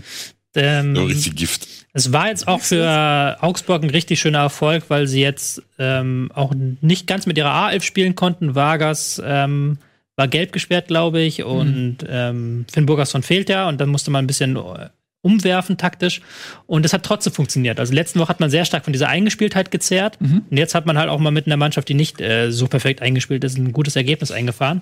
Ähm, 0.56 0.94
So 0.94 1.06
richtig 1.06 1.38
Gift. 1.38 1.68
Es 1.94 2.12
war 2.12 2.28
jetzt 2.28 2.50
auch 2.50 2.60
für 2.60 3.38
Augsburg 3.40 3.82
ein 3.82 3.90
richtig 3.90 4.20
schöner 4.20 4.40
Erfolg, 4.40 4.90
weil 4.90 5.08
sie 5.08 5.22
jetzt 5.22 5.62
ähm, 5.80 6.30
auch 6.34 6.54
nicht 6.82 7.08
ganz 7.08 7.26
mit 7.26 7.38
ihrer 7.38 7.54
A11 7.54 7.84
spielen 7.84 8.16
konnten. 8.16 8.54
Vargas 8.54 9.22
ähm, 9.24 9.78
war 10.16 10.28
gelb 10.28 10.52
gesperrt, 10.52 10.88
glaube 10.88 11.22
ich, 11.22 11.44
und 11.44 11.98
ähm, 12.08 12.66
Finn 12.72 12.86
Burgerson 12.86 13.24
fehlt 13.24 13.50
ja 13.50 13.68
und 13.68 13.80
dann 13.80 13.90
musste 13.90 14.12
man 14.12 14.26
ein 14.26 14.28
bisschen 14.28 14.56
äh, 14.56 14.90
umwerfen 15.22 15.78
taktisch 15.78 16.22
und 16.66 16.86
es 16.86 16.94
hat 16.94 17.04
trotzdem 17.04 17.34
funktioniert. 17.34 17.80
Also 17.80 17.94
letzten 17.94 18.20
Woche 18.20 18.30
hat 18.30 18.40
man 18.40 18.50
sehr 18.50 18.66
stark 18.66 18.84
von 18.84 18.94
dieser 18.94 19.08
Eingespieltheit 19.08 19.72
gezerrt 19.72 20.18
und 20.50 20.58
jetzt 20.58 20.76
hat 20.76 20.86
man 20.86 20.98
halt 20.98 21.10
auch 21.10 21.20
mal 21.20 21.32
mit 21.32 21.46
einer 21.46 21.58
Mannschaft, 21.58 21.90
die 21.90 21.94
nicht 21.94 22.20
äh, 22.20 22.52
so 22.52 22.68
perfekt 22.68 23.02
eingespielt 23.02 23.44
ist, 23.44 23.58
ein 23.58 23.72
gutes 23.72 23.96
Ergebnis 23.96 24.32
eingefahren. 24.32 24.82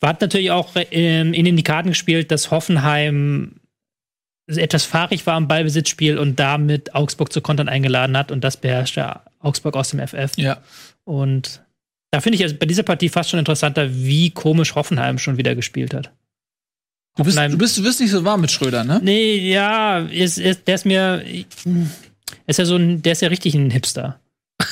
War 0.00 0.10
hat 0.10 0.20
natürlich 0.20 0.50
auch 0.50 0.70
ähm, 0.74 1.34
in 1.34 1.44
den 1.44 1.62
Karten 1.62 1.88
gespielt, 1.88 2.30
dass 2.30 2.50
Hoffenheim 2.50 3.60
etwas 4.46 4.84
fahrig 4.84 5.26
war 5.26 5.38
im 5.38 5.48
Ballbesitzspiel 5.48 6.18
und 6.18 6.38
damit 6.38 6.94
Augsburg 6.94 7.32
zu 7.32 7.40
Kontern 7.40 7.68
eingeladen 7.68 8.16
hat 8.16 8.30
und 8.30 8.44
das 8.44 8.56
beherrschte 8.56 9.20
Augsburg 9.40 9.76
aus 9.76 9.90
dem 9.90 10.06
FF. 10.06 10.32
Ja. 10.36 10.58
Und 11.04 11.63
da 12.14 12.20
finde 12.20 12.36
ich 12.36 12.42
also 12.44 12.54
bei 12.56 12.66
dieser 12.66 12.84
Partie 12.84 13.08
fast 13.08 13.30
schon 13.30 13.38
interessanter, 13.40 13.88
wie 13.92 14.30
komisch 14.30 14.74
Hoffenheim 14.76 15.18
schon 15.18 15.36
wieder 15.36 15.54
gespielt 15.56 15.92
hat. 15.94 16.12
Du 17.16 17.24
bist, 17.24 17.36
Hoffenheim- 17.36 17.50
du 17.52 17.58
bist, 17.58 17.76
du 17.76 17.82
bist 17.82 18.00
nicht 18.00 18.10
so 18.10 18.24
warm 18.24 18.40
mit 18.40 18.50
Schröder, 18.52 18.84
ne? 18.84 19.00
Nee, 19.02 19.50
ja, 19.50 19.98
ist, 19.98 20.38
ist, 20.38 20.66
der 20.68 20.76
ist 20.76 20.86
mir. 20.86 21.24
Ist 22.46 22.58
ja 22.58 22.64
so 22.64 22.76
ein, 22.76 23.02
der 23.02 23.12
ist 23.12 23.22
ja 23.22 23.28
richtig 23.28 23.54
ein 23.54 23.70
Hipster. 23.70 24.20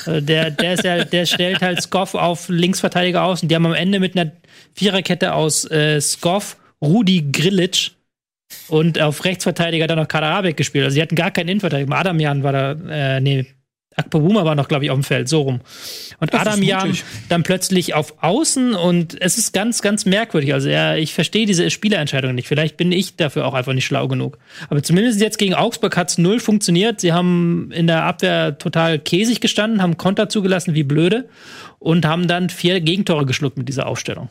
Äh, 0.05 0.21
Der, 0.21 0.51
der, 0.51 0.73
ist 0.73 0.83
ja, 0.85 1.03
der 1.03 1.25
stellt 1.25 1.61
halt 1.61 1.81
Skoff 1.81 2.15
auf 2.15 2.47
Linksverteidiger 2.49 3.23
aus 3.23 3.43
und 3.43 3.49
die 3.49 3.55
haben 3.55 3.65
am 3.65 3.73
Ende 3.73 3.99
mit 3.99 4.17
einer 4.17 4.31
Viererkette 4.73 5.33
aus 5.33 5.69
äh, 5.69 5.99
Skoff, 5.99 6.55
Rudi 6.81 7.27
Grilic 7.31 7.91
und 8.69 9.01
auf 9.01 9.25
Rechtsverteidiger 9.25 9.87
dann 9.87 9.97
noch 9.99 10.07
Kaderabek 10.07 10.55
gespielt. 10.55 10.85
Also 10.85 10.95
die 10.95 11.01
hatten 11.01 11.15
gar 11.15 11.31
keinen 11.31 11.49
Innenverteidiger. 11.49 11.93
Adamjan 11.95 12.43
war 12.43 12.51
da, 12.53 12.71
äh, 12.89 13.19
nee, 13.19 13.45
Akpobuma 13.95 14.43
war 14.45 14.55
noch, 14.55 14.67
glaube 14.67 14.85
ich, 14.85 14.91
auf 14.91 14.97
dem 14.97 15.03
Feld, 15.03 15.29
so 15.29 15.41
rum. 15.41 15.61
Und 16.19 16.33
Das 16.33 16.57
mutig. 16.57 17.03
dann 17.29 17.43
plötzlich 17.43 17.93
auf 17.93 18.15
Außen 18.21 18.73
und 18.73 19.21
es 19.21 19.37
ist 19.37 19.53
ganz, 19.53 19.81
ganz 19.81 20.05
merkwürdig. 20.05 20.53
Also 20.53 20.69
ja, 20.69 20.95
ich 20.95 21.13
verstehe 21.13 21.45
diese 21.45 21.69
Spielerentscheidung 21.69 22.33
nicht. 22.35 22.47
Vielleicht 22.47 22.77
bin 22.77 22.91
ich 22.91 23.15
dafür 23.15 23.45
auch 23.45 23.53
einfach 23.53 23.73
nicht 23.73 23.85
schlau 23.85 24.07
genug. 24.07 24.37
Aber 24.69 24.81
zumindest 24.83 25.21
jetzt 25.21 25.37
gegen 25.37 25.53
Augsburg 25.53 25.95
hat 25.97 26.09
es 26.09 26.17
null 26.17 26.39
funktioniert. 26.39 27.01
Sie 27.01 27.13
haben 27.13 27.71
in 27.71 27.87
der 27.87 28.03
Abwehr 28.03 28.57
total 28.57 28.99
käsig 28.99 29.41
gestanden, 29.41 29.81
haben 29.81 29.97
Konter 29.97 30.29
zugelassen 30.29 30.73
wie 30.73 30.83
blöde 30.83 31.29
und 31.79 32.05
haben 32.05 32.27
dann 32.27 32.49
vier 32.49 32.81
Gegentore 32.81 33.25
geschluckt 33.25 33.57
mit 33.57 33.67
dieser 33.67 33.87
Aufstellung. 33.87 34.29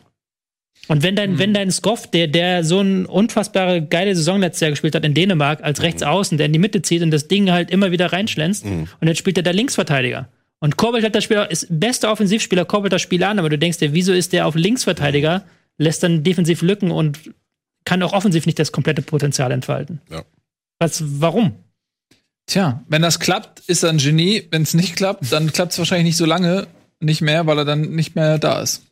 Und 0.88 1.02
wenn 1.02 1.14
dein, 1.14 1.38
wenn 1.38 1.54
dein 1.54 1.70
Skoff, 1.70 2.10
der, 2.10 2.26
der 2.26 2.64
so 2.64 2.80
eine 2.80 3.06
unfassbare 3.06 3.82
geile 3.82 4.16
Saison 4.16 4.40
letztes 4.40 4.60
Jahr 4.60 4.70
gespielt 4.70 4.94
hat 4.94 5.04
in 5.04 5.14
Dänemark, 5.14 5.62
als 5.62 5.82
Rechtsaußen, 5.82 6.38
der 6.38 6.46
in 6.46 6.52
die 6.52 6.58
Mitte 6.58 6.82
zieht 6.82 7.02
und 7.02 7.12
das 7.12 7.28
Ding 7.28 7.50
halt 7.50 7.70
immer 7.70 7.92
wieder 7.92 8.12
reinschlänzt, 8.12 8.64
und 9.00 9.08
jetzt 9.08 9.18
spielt 9.18 9.36
er 9.36 9.44
der 9.44 9.52
Linksverteidiger. 9.52 10.28
Und 10.58 10.76
Korbelt 10.76 11.04
hat 11.04 11.14
das 11.14 11.24
Spieler, 11.24 11.50
ist 11.50 11.66
bester 11.70 12.10
Offensivspieler, 12.10 12.64
Korbelt 12.64 12.92
das 12.92 13.02
Spiel 13.02 13.22
an, 13.24 13.38
aber 13.38 13.48
du 13.48 13.58
denkst 13.58 13.78
dir, 13.78 13.94
wieso 13.94 14.12
ist 14.12 14.32
der 14.32 14.46
auf 14.46 14.54
Linksverteidiger, 14.54 15.44
lässt 15.78 16.02
dann 16.02 16.24
defensiv 16.24 16.62
Lücken 16.62 16.90
und 16.90 17.18
kann 17.84 18.02
auch 18.02 18.12
offensiv 18.12 18.46
nicht 18.46 18.58
das 18.58 18.72
komplette 18.72 19.02
Potenzial 19.02 19.50
entfalten. 19.52 20.00
Ja. 20.10 20.24
Was, 20.78 21.02
warum? 21.20 21.54
Tja, 22.46 22.82
wenn 22.88 23.02
das 23.02 23.20
klappt, 23.20 23.60
ist 23.68 23.82
er 23.82 23.90
ein 23.90 23.98
Genie. 23.98 24.46
Wenn 24.50 24.62
es 24.62 24.74
nicht 24.74 24.96
klappt, 24.96 25.32
dann 25.32 25.52
klappt 25.52 25.72
es 25.72 25.78
wahrscheinlich 25.78 26.06
nicht 26.06 26.16
so 26.16 26.26
lange 26.26 26.66
nicht 27.00 27.22
mehr, 27.22 27.46
weil 27.46 27.58
er 27.58 27.64
dann 27.64 27.90
nicht 27.94 28.14
mehr 28.14 28.38
da 28.38 28.60
ist. 28.60 28.82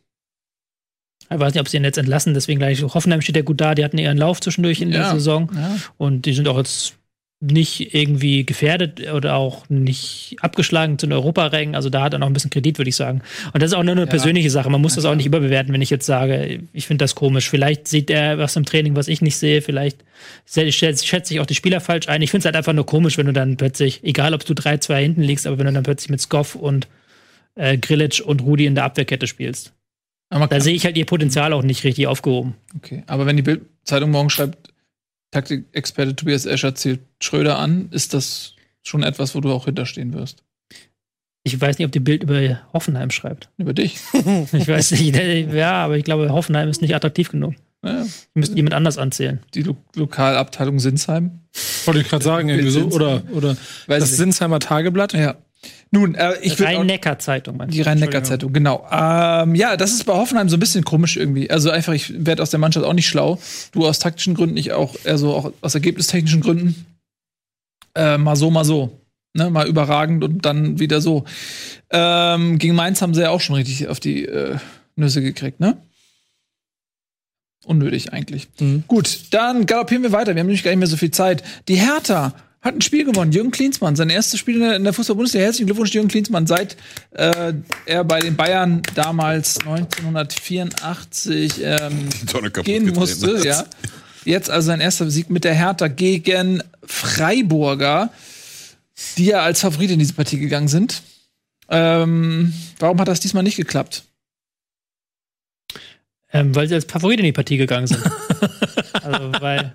Ich 1.33 1.39
weiß 1.39 1.53
nicht, 1.53 1.61
ob 1.61 1.67
sie 1.69 1.77
ihn 1.77 1.83
jetzt 1.83 1.97
entlassen, 1.97 2.33
deswegen 2.33 2.59
gleich. 2.59 2.81
Hoffenheim 2.83 3.21
steht 3.21 3.35
ja 3.37 3.41
gut 3.41 3.61
da, 3.61 3.73
die 3.75 3.83
hatten 3.83 3.97
ihren 3.97 4.17
Lauf 4.17 4.41
zwischendurch 4.41 4.81
in 4.81 4.91
der 4.91 5.01
Ja. 5.01 5.11
Saison 5.13 5.49
Ja. 5.55 5.77
und 5.97 6.25
die 6.25 6.33
sind 6.33 6.47
auch 6.47 6.57
jetzt 6.57 6.95
nicht 7.43 7.95
irgendwie 7.95 8.45
gefährdet 8.45 9.11
oder 9.11 9.35
auch 9.35 9.67
nicht 9.67 10.35
abgeschlagen 10.41 10.99
zu 10.99 11.07
den 11.07 11.13
Europarängen. 11.13 11.73
Also 11.73 11.89
da 11.89 12.03
hat 12.03 12.13
er 12.13 12.19
noch 12.19 12.27
ein 12.27 12.33
bisschen 12.33 12.51
Kredit, 12.51 12.77
würde 12.77 12.89
ich 12.89 12.95
sagen. 12.95 13.21
Und 13.51 13.63
das 13.63 13.71
ist 13.71 13.77
auch 13.77 13.81
nur 13.81 13.93
eine 13.95 14.05
persönliche 14.05 14.51
Sache. 14.51 14.69
Man 14.69 14.79
muss 14.79 14.93
das 14.93 15.05
auch 15.05 15.15
nicht 15.15 15.25
überbewerten, 15.25 15.73
wenn 15.73 15.81
ich 15.81 15.89
jetzt 15.89 16.05
sage, 16.05 16.59
ich 16.71 16.85
finde 16.85 17.03
das 17.03 17.15
komisch. 17.15 17.49
Vielleicht 17.49 17.87
sieht 17.87 18.11
er 18.11 18.37
was 18.37 18.55
im 18.57 18.65
Training, 18.65 18.95
was 18.95 19.07
ich 19.07 19.23
nicht 19.23 19.37
sehe. 19.37 19.63
Vielleicht 19.63 20.03
schä- 20.47 20.67
schä- 20.67 21.03
schätze 21.03 21.33
ich 21.33 21.39
auch 21.39 21.47
die 21.47 21.55
Spieler 21.55 21.79
falsch 21.81 22.09
ein. 22.09 22.21
Ich 22.21 22.29
finde 22.29 22.41
es 22.41 22.45
halt 22.45 22.55
einfach 22.55 22.73
nur 22.73 22.85
komisch, 22.85 23.17
wenn 23.17 23.25
du 23.25 23.33
dann 23.33 23.57
plötzlich, 23.57 24.03
egal 24.03 24.35
ob 24.35 24.45
du 24.45 24.53
3-2 24.53 24.97
hinten 25.01 25.23
liegst, 25.23 25.47
aber 25.47 25.57
wenn 25.57 25.65
du 25.65 25.73
dann 25.73 25.83
plötzlich 25.83 26.09
mit 26.11 26.21
Skoff 26.21 26.53
und 26.53 26.87
äh, 27.55 27.75
Grilic 27.75 28.21
und 28.23 28.43
Rudi 28.43 28.67
in 28.67 28.75
der 28.75 28.83
Abwehrkette 28.83 29.25
spielst. 29.25 29.73
Aber 30.31 30.47
Da 30.47 30.59
sehe 30.61 30.73
ich 30.73 30.85
halt 30.85 30.97
ihr 30.97 31.05
Potenzial 31.05 31.53
auch 31.53 31.61
nicht 31.61 31.83
richtig 31.83 32.07
aufgehoben. 32.07 32.55
Okay, 32.77 33.03
aber 33.07 33.25
wenn 33.25 33.35
die 33.35 33.43
Bild-Zeitung 33.43 34.09
morgen 34.11 34.29
schreibt, 34.29 34.69
Taktikexperte 35.31 36.15
Tobias 36.15 36.45
Escher 36.45 36.73
zählt 36.75 36.99
Schröder 37.21 37.57
an, 37.59 37.89
ist 37.91 38.13
das 38.13 38.55
schon 38.81 39.03
etwas, 39.03 39.35
wo 39.35 39.39
du 39.41 39.51
auch 39.51 39.65
hinterstehen 39.65 40.13
wirst. 40.13 40.43
Ich 41.43 41.59
weiß 41.59 41.77
nicht, 41.77 41.85
ob 41.85 41.91
die 41.91 41.99
Bild 41.99 42.23
über 42.23 42.61
Hoffenheim 42.73 43.11
schreibt. 43.11 43.49
Über 43.57 43.73
dich. 43.73 43.97
Ich 44.53 44.67
weiß 44.67 44.91
nicht. 44.91 45.15
Ja, 45.53 45.83
aber 45.85 45.97
ich 45.97 46.03
glaube, 46.03 46.29
Hoffenheim 46.29 46.69
ist 46.69 46.81
nicht 46.81 46.95
attraktiv 46.95 47.29
genug. 47.29 47.55
Naja, 47.81 48.03
Die 48.03 48.39
müssen 48.39 48.55
jemand 48.55 48.73
anders 48.75 48.97
anzählen. 48.97 49.39
die 49.55 49.63
Lo 49.63 49.75
Lokalabteilung 49.95 50.79
Sinsheim. 50.79 51.39
Wollte 51.85 52.01
ich 52.01 52.09
gerade 52.09 52.23
sagen, 52.23 52.47
irgendwie 52.49 52.69
so. 52.69 52.85
Oder, 52.89 53.23
oder 53.31 53.57
das. 53.87 54.15
Sinsheimer 54.17 54.59
Tageblatt. 54.59 55.13
Ja. 55.13 55.35
Nun, 55.91 56.15
äh, 56.15 56.35
ich 56.41 56.57
würd 56.57 56.69
auch- 56.69 56.79
Rhein-Neckar-Zeitung, 56.79 57.61
Die 57.67 57.81
Rhein-Neckar-Zeitung, 57.81 58.53
genau. 58.53 58.87
Ähm, 58.91 59.55
ja, 59.55 59.75
das 59.77 59.91
ist 59.91 60.05
bei 60.05 60.13
Hoffenheim 60.13 60.47
so 60.49 60.57
ein 60.57 60.59
bisschen 60.59 60.83
komisch 60.85 61.17
irgendwie. 61.17 61.51
Also 61.51 61.69
einfach, 61.69 61.93
ich 61.93 62.25
werde 62.25 62.41
aus 62.41 62.49
der 62.49 62.59
Mannschaft 62.59 62.85
auch 62.85 62.93
nicht 62.93 63.07
schlau. 63.07 63.39
Du 63.71 63.85
aus 63.85 63.99
taktischen 63.99 64.33
Gründen, 64.33 64.57
ich 64.57 64.71
auch, 64.71 64.95
eher 65.03 65.17
so 65.17 65.33
auch 65.35 65.51
aus 65.61 65.75
ergebnistechnischen 65.75 66.41
Gründen. 66.41 66.85
Äh, 67.93 68.17
mal 68.17 68.35
so, 68.35 68.49
mal 68.49 68.63
so. 68.65 68.97
Ne, 69.33 69.49
mal 69.49 69.67
überragend 69.67 70.23
und 70.25 70.45
dann 70.45 70.79
wieder 70.79 70.99
so. 70.99 71.23
Ähm, 71.89 72.57
gegen 72.57 72.75
Mainz 72.75 73.01
haben 73.01 73.13
sie 73.13 73.21
ja 73.21 73.29
auch 73.29 73.39
schon 73.39 73.55
richtig 73.55 73.87
auf 73.87 73.99
die 74.01 74.25
äh, 74.25 74.57
Nüsse 74.97 75.21
gekriegt, 75.21 75.59
ne? 75.61 75.77
Unnötig 77.63 78.11
eigentlich. 78.11 78.47
Gut, 78.87 79.19
dann 79.31 79.65
galoppieren 79.67 80.03
wir 80.03 80.11
weiter. 80.11 80.33
Wir 80.35 80.39
haben 80.39 80.47
nämlich 80.47 80.63
gar 80.63 80.71
nicht 80.71 80.79
mehr 80.79 80.87
so 80.87 80.97
viel 80.97 81.11
Zeit. 81.11 81.43
Die 81.67 81.75
Hertha 81.75 82.33
hat 82.61 82.75
ein 82.75 82.81
Spiel 82.81 83.05
gewonnen. 83.05 83.31
Jürgen 83.31 83.51
Klinsmann, 83.51 83.95
sein 83.95 84.09
erstes 84.09 84.39
Spiel 84.39 84.61
in 84.61 84.83
der, 84.83 84.93
Fußball-Bundesliga. 84.93 85.45
Herzlichen 85.45 85.65
Glückwunsch, 85.65 85.93
Jürgen 85.93 86.09
Klinsmann. 86.09 86.45
Seit 86.45 86.77
äh, 87.11 87.53
er 87.85 88.03
bei 88.03 88.19
den 88.19 88.35
Bayern 88.35 88.83
damals 88.93 89.59
1984 89.59 91.61
ähm, 91.63 92.09
gehen 92.63 92.93
musste, 92.93 93.39
hat. 93.39 93.45
ja. 93.45 93.65
Jetzt 94.23 94.51
also 94.51 94.67
sein 94.67 94.81
erster 94.81 95.09
Sieg 95.09 95.31
mit 95.31 95.43
der 95.43 95.55
Hertha 95.55 95.87
gegen 95.87 96.61
Freiburger, 96.83 98.11
die 99.17 99.25
ja 99.25 99.41
als 99.41 99.61
Favorit 99.61 99.89
in 99.89 99.97
diese 99.97 100.13
Partie 100.13 100.37
gegangen 100.37 100.67
sind. 100.67 101.01
Ähm, 101.69 102.53
warum 102.77 102.99
hat 102.99 103.07
das 103.07 103.21
diesmal 103.21 103.41
nicht 103.41 103.57
geklappt? 103.57 104.03
Ähm, 106.33 106.53
weil 106.53 106.67
sie 106.67 106.75
als 106.75 106.85
Favorit 106.85 107.19
in 107.19 107.25
die 107.25 107.31
Partie 107.31 107.57
gegangen 107.57 107.87
sind. 107.87 108.03
also, 108.93 109.31
weil 109.39 109.73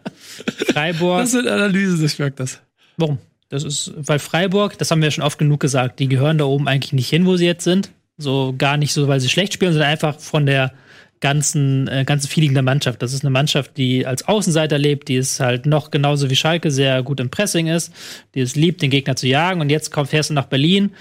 Freiburg. 0.72 1.22
Das 1.22 1.32
sind 1.32 1.48
Analysen, 1.48 2.04
ich 2.04 2.18
merke 2.18 2.36
das. 2.36 2.60
Warum? 2.96 3.18
Das 3.48 3.62
ist, 3.62 3.92
weil 3.96 4.18
Freiburg, 4.18 4.76
das 4.78 4.90
haben 4.90 5.02
wir 5.02 5.10
schon 5.10 5.24
oft 5.24 5.38
genug 5.38 5.60
gesagt, 5.60 6.00
die 6.00 6.08
gehören 6.08 6.38
da 6.38 6.44
oben 6.44 6.66
eigentlich 6.66 6.92
nicht 6.92 7.08
hin, 7.08 7.26
wo 7.26 7.36
sie 7.36 7.46
jetzt 7.46 7.64
sind. 7.64 7.90
So 8.18 8.54
gar 8.56 8.76
nicht 8.76 8.92
so, 8.92 9.08
weil 9.08 9.20
sie 9.20 9.28
schlecht 9.28 9.52
spielen, 9.52 9.72
sondern 9.72 9.90
einfach 9.90 10.18
von 10.18 10.46
der 10.46 10.72
ganzen, 11.20 11.88
äh, 11.88 12.04
ganzen 12.04 12.28
Feeling 12.28 12.54
der 12.54 12.62
Mannschaft. 12.62 13.02
Das 13.02 13.12
ist 13.12 13.24
eine 13.24 13.30
Mannschaft, 13.30 13.76
die 13.76 14.06
als 14.06 14.26
Außenseiter 14.26 14.78
lebt, 14.78 15.08
die 15.08 15.16
es 15.16 15.40
halt 15.40 15.66
noch 15.66 15.90
genauso 15.90 16.28
wie 16.30 16.36
Schalke 16.36 16.70
sehr 16.70 17.02
gut 17.02 17.20
im 17.20 17.30
Pressing 17.30 17.68
ist, 17.68 17.92
die 18.34 18.40
es 18.40 18.56
liebt, 18.56 18.82
den 18.82 18.90
Gegner 18.90 19.16
zu 19.16 19.26
jagen. 19.26 19.60
Und 19.60 19.70
jetzt 19.70 19.90
komm, 19.92 20.06
fährst 20.06 20.30
du 20.30 20.34
nach 20.34 20.46
Berlin, 20.46 20.92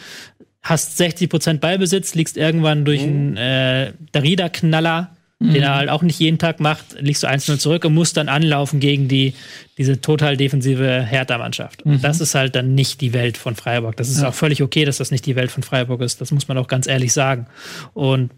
hast 0.62 1.00
60% 1.00 1.60
Ballbesitz, 1.60 2.16
liegst 2.16 2.38
irgendwann 2.38 2.86
durch 2.86 3.04
einen 3.04 3.38
äh, 3.38 3.94
Darida-Knaller, 4.12 5.15
den 5.40 5.64
er 5.64 5.76
halt 5.76 5.90
auch 5.90 6.02
nicht 6.02 6.20
jeden 6.20 6.38
Tag 6.38 6.60
macht, 6.60 7.00
liegst 7.00 7.24
du 7.24 7.28
1-0 7.28 7.58
zurück 7.58 7.84
und 7.84 7.94
musst 7.94 8.16
dann 8.16 8.30
anlaufen 8.30 8.80
gegen 8.80 9.08
die, 9.08 9.34
diese 9.78 10.00
total 10.00 10.38
defensive 10.38 11.02
Hertha-Mannschaft. 11.04 11.84
Und 11.84 12.04
das 12.04 12.22
ist 12.22 12.36
halt 12.36 12.56
dann 12.56 12.74
nicht 12.74 13.02
die 13.02 13.12
Welt 13.12 13.38
von 13.38 13.56
Freiburg. 13.56 13.98
Das 13.98 14.10
ist 14.10 14.24
auch 14.24 14.34
völlig 14.34 14.64
okay, 14.64 14.86
dass 14.86 14.98
das 14.98 15.12
nicht 15.12 15.26
die 15.26 15.36
Welt 15.36 15.52
von 15.52 15.62
Freiburg 15.62 16.02
ist. 16.02 16.22
Das 16.22 16.32
muss 16.32 16.48
man 16.48 16.58
auch 16.58 16.68
ganz 16.68 16.88
ehrlich 16.88 17.12
sagen. 17.12 17.48
Und 17.94 18.32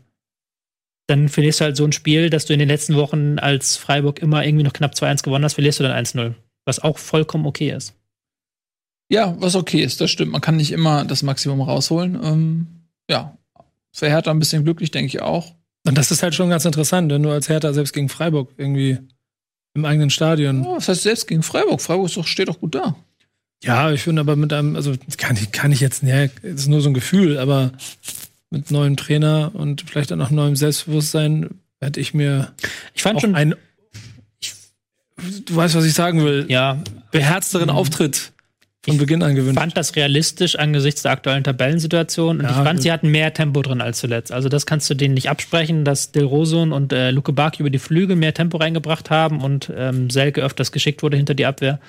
dann 1.06 1.30
verlierst 1.30 1.62
du 1.62 1.66
halt 1.66 1.78
so 1.78 1.86
ein 1.86 1.94
Spiel, 1.94 2.30
dass 2.30 2.46
du 2.46 2.54
in 2.54 2.60
den 2.60 2.68
letzten 2.68 2.96
Wochen 2.96 3.38
als 3.38 3.78
Freiburg 3.78 4.20
immer 4.20 4.44
irgendwie 4.44 4.64
noch 4.64 4.74
knapp 4.74 4.94
2-1 4.94 5.24
gewonnen 5.24 5.46
hast, 5.46 5.54
verlierst 5.54 5.80
du 5.80 5.84
dann 5.84 6.06
1-0. 6.06 6.34
Was 6.66 6.80
auch 6.80 6.98
vollkommen 6.98 7.46
okay 7.46 7.72
ist. 7.72 7.94
Ja, 9.10 9.36
was 9.40 9.56
okay 9.56 9.82
ist, 9.82 10.02
das 10.02 10.12
stimmt. 10.12 10.34
Man 10.34 10.42
kann 10.42 10.58
nicht 10.58 10.72
immer 10.72 11.06
das 11.06 11.24
Maximum 11.24 11.62
rausholen. 11.62 12.20
Ähm, 12.22 12.68
ja, 13.10 13.38
für 13.94 14.10
Hertha 14.10 14.32
ein 14.32 14.40
bisschen 14.40 14.66
glücklich, 14.66 14.92
denke 14.92 15.08
ich 15.08 15.22
auch. 15.22 15.56
Und 15.88 15.98
das 15.98 16.12
ist 16.12 16.22
halt 16.22 16.36
schon 16.36 16.50
ganz 16.50 16.66
interessant, 16.66 17.12
wenn 17.12 17.24
du 17.24 17.32
als 17.32 17.50
Hertha 17.50 17.74
selbst 17.74 17.94
gegen 17.94 18.10
Freiburg 18.10 18.52
irgendwie 18.58 18.98
im 19.74 19.86
eigenen 19.86 20.10
Stadion. 20.10 20.66
Oh, 20.66 20.76
was 20.76 20.90
heißt 20.90 21.04
selbst 21.04 21.28
gegen 21.28 21.44
Freiburg? 21.44 21.82
Freiburg 21.82 22.08
ist 22.08 22.18
doch, 22.18 22.28
steht 22.28 22.50
doch 22.50 22.60
gut 22.60 22.76
da. 22.76 22.96
Ja, 23.64 23.92
ich 23.92 24.04
finde 24.04 24.20
aber 24.20 24.36
mit 24.36 24.54
einem, 24.54 24.76
also 24.76 24.94
kann 25.18 25.36
ich, 25.36 25.52
kann 25.52 25.72
ich 25.72 25.80
jetzt, 25.80 26.04
ja, 26.04 26.28
das 26.28 26.62
ist 26.62 26.68
nur 26.68 26.82
so 26.82 26.90
ein 26.90 26.94
Gefühl, 26.94 27.38
aber 27.38 27.72
mit 28.50 28.70
neuem 28.70 28.98
Trainer 28.98 29.52
und 29.54 29.82
vielleicht 29.82 30.12
auch 30.12 30.18
noch 30.18 30.30
neuem 30.30 30.56
Selbstbewusstsein 30.56 31.50
hätte 31.80 32.00
ich 32.00 32.14
mir 32.14 32.54
Ich 32.94 33.04
fand 33.04 33.18
auch 33.18 33.22
schon, 33.22 33.36
einen, 33.36 33.56
du 35.46 35.56
weißt, 35.56 35.76
was 35.76 35.86
ich 35.86 35.94
sagen 35.94 36.24
will, 36.24 36.46
ja, 36.50 36.82
beherzteren 37.12 37.70
Auftritt 37.70 38.34
von 38.88 38.98
Beginn 38.98 39.22
an 39.24 39.36
gewünscht. 39.36 39.60
fand 39.60 39.76
das 39.78 39.96
realistisch 39.96 40.56
angesichts 40.58 41.02
der 41.04 41.12
aktuellen 41.12 41.44
Tabellensituation. 41.44 42.38
Und 42.40 42.44
Ja, 42.46 42.50
ich 42.50 42.56
fand, 42.56 42.74
gut. 42.74 42.82
sie 42.82 42.92
hatten 42.92 43.10
mehr 43.10 43.34
Tempo 43.34 43.62
drin 43.62 43.82
als 43.82 44.00
zuletzt. 44.00 44.32
Also 44.32 44.50
das 44.50 44.66
kannst 44.66 44.90
du 44.90 44.94
denen 44.96 45.14
nicht 45.14 45.30
absprechen, 45.30 45.84
dass 45.86 46.12
Del 46.12 46.24
Rosun 46.24 46.72
und 46.72 46.94
äh, 46.94 47.12
Luke 47.12 47.34
Bak 47.34 47.60
über 47.60 47.70
die 47.70 47.80
Flügel 47.80 48.16
mehr 48.16 48.34
Tempo 48.34 48.58
reingebracht 48.58 49.10
haben 49.10 49.42
und 49.42 49.72
ähm, 49.76 50.10
Selke 50.10 50.42
öfters 50.42 50.72
geschickt 50.72 51.04
wurde 51.04 51.18
hinter 51.18 51.34
die 51.34 51.46
Abwehr. 51.46 51.80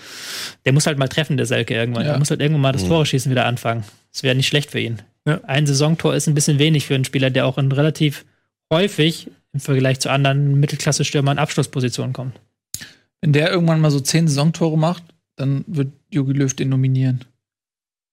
Der 0.64 0.72
muss 0.72 0.86
halt 0.86 0.98
mal 0.98 1.08
treffen, 1.08 1.36
der 1.36 1.46
Selke 1.46 1.74
irgendwann. 1.74 2.04
Ja. 2.04 2.10
Der 2.10 2.18
muss 2.18 2.30
halt 2.30 2.40
irgendwann 2.40 2.62
mal 2.62 2.72
das 2.72 2.86
Tore 2.86 3.06
schießen 3.06 3.30
wieder 3.30 3.46
anfangen. 3.46 3.84
Das 4.12 4.22
wäre 4.22 4.34
nicht 4.34 4.48
schlecht 4.48 4.70
für 4.70 4.80
ihn. 4.80 4.98
Ja. 5.26 5.40
Ein 5.46 5.66
Saisontor 5.66 6.14
ist 6.14 6.26
ein 6.26 6.34
bisschen 6.34 6.58
wenig 6.58 6.86
für 6.86 6.94
einen 6.94 7.04
Spieler, 7.04 7.30
der 7.30 7.46
auch 7.46 7.58
in 7.58 7.70
relativ 7.72 8.24
häufig 8.72 9.28
im 9.52 9.60
Vergleich 9.60 10.00
zu 10.00 10.10
anderen 10.10 10.58
Mittelklasse-Stürmern 10.60 11.36
in 11.36 11.42
Abschlusspositionen 11.42 12.12
kommt. 12.12 12.38
Wenn 13.20 13.32
der 13.32 13.50
irgendwann 13.50 13.80
mal 13.80 13.90
so 13.90 14.00
zehn 14.00 14.28
Saisontore 14.28 14.78
macht, 14.78 15.02
dann 15.38 15.64
wird 15.66 15.92
Jogi 16.10 16.32
Löw 16.32 16.52
den 16.54 16.68
nominieren. 16.68 17.24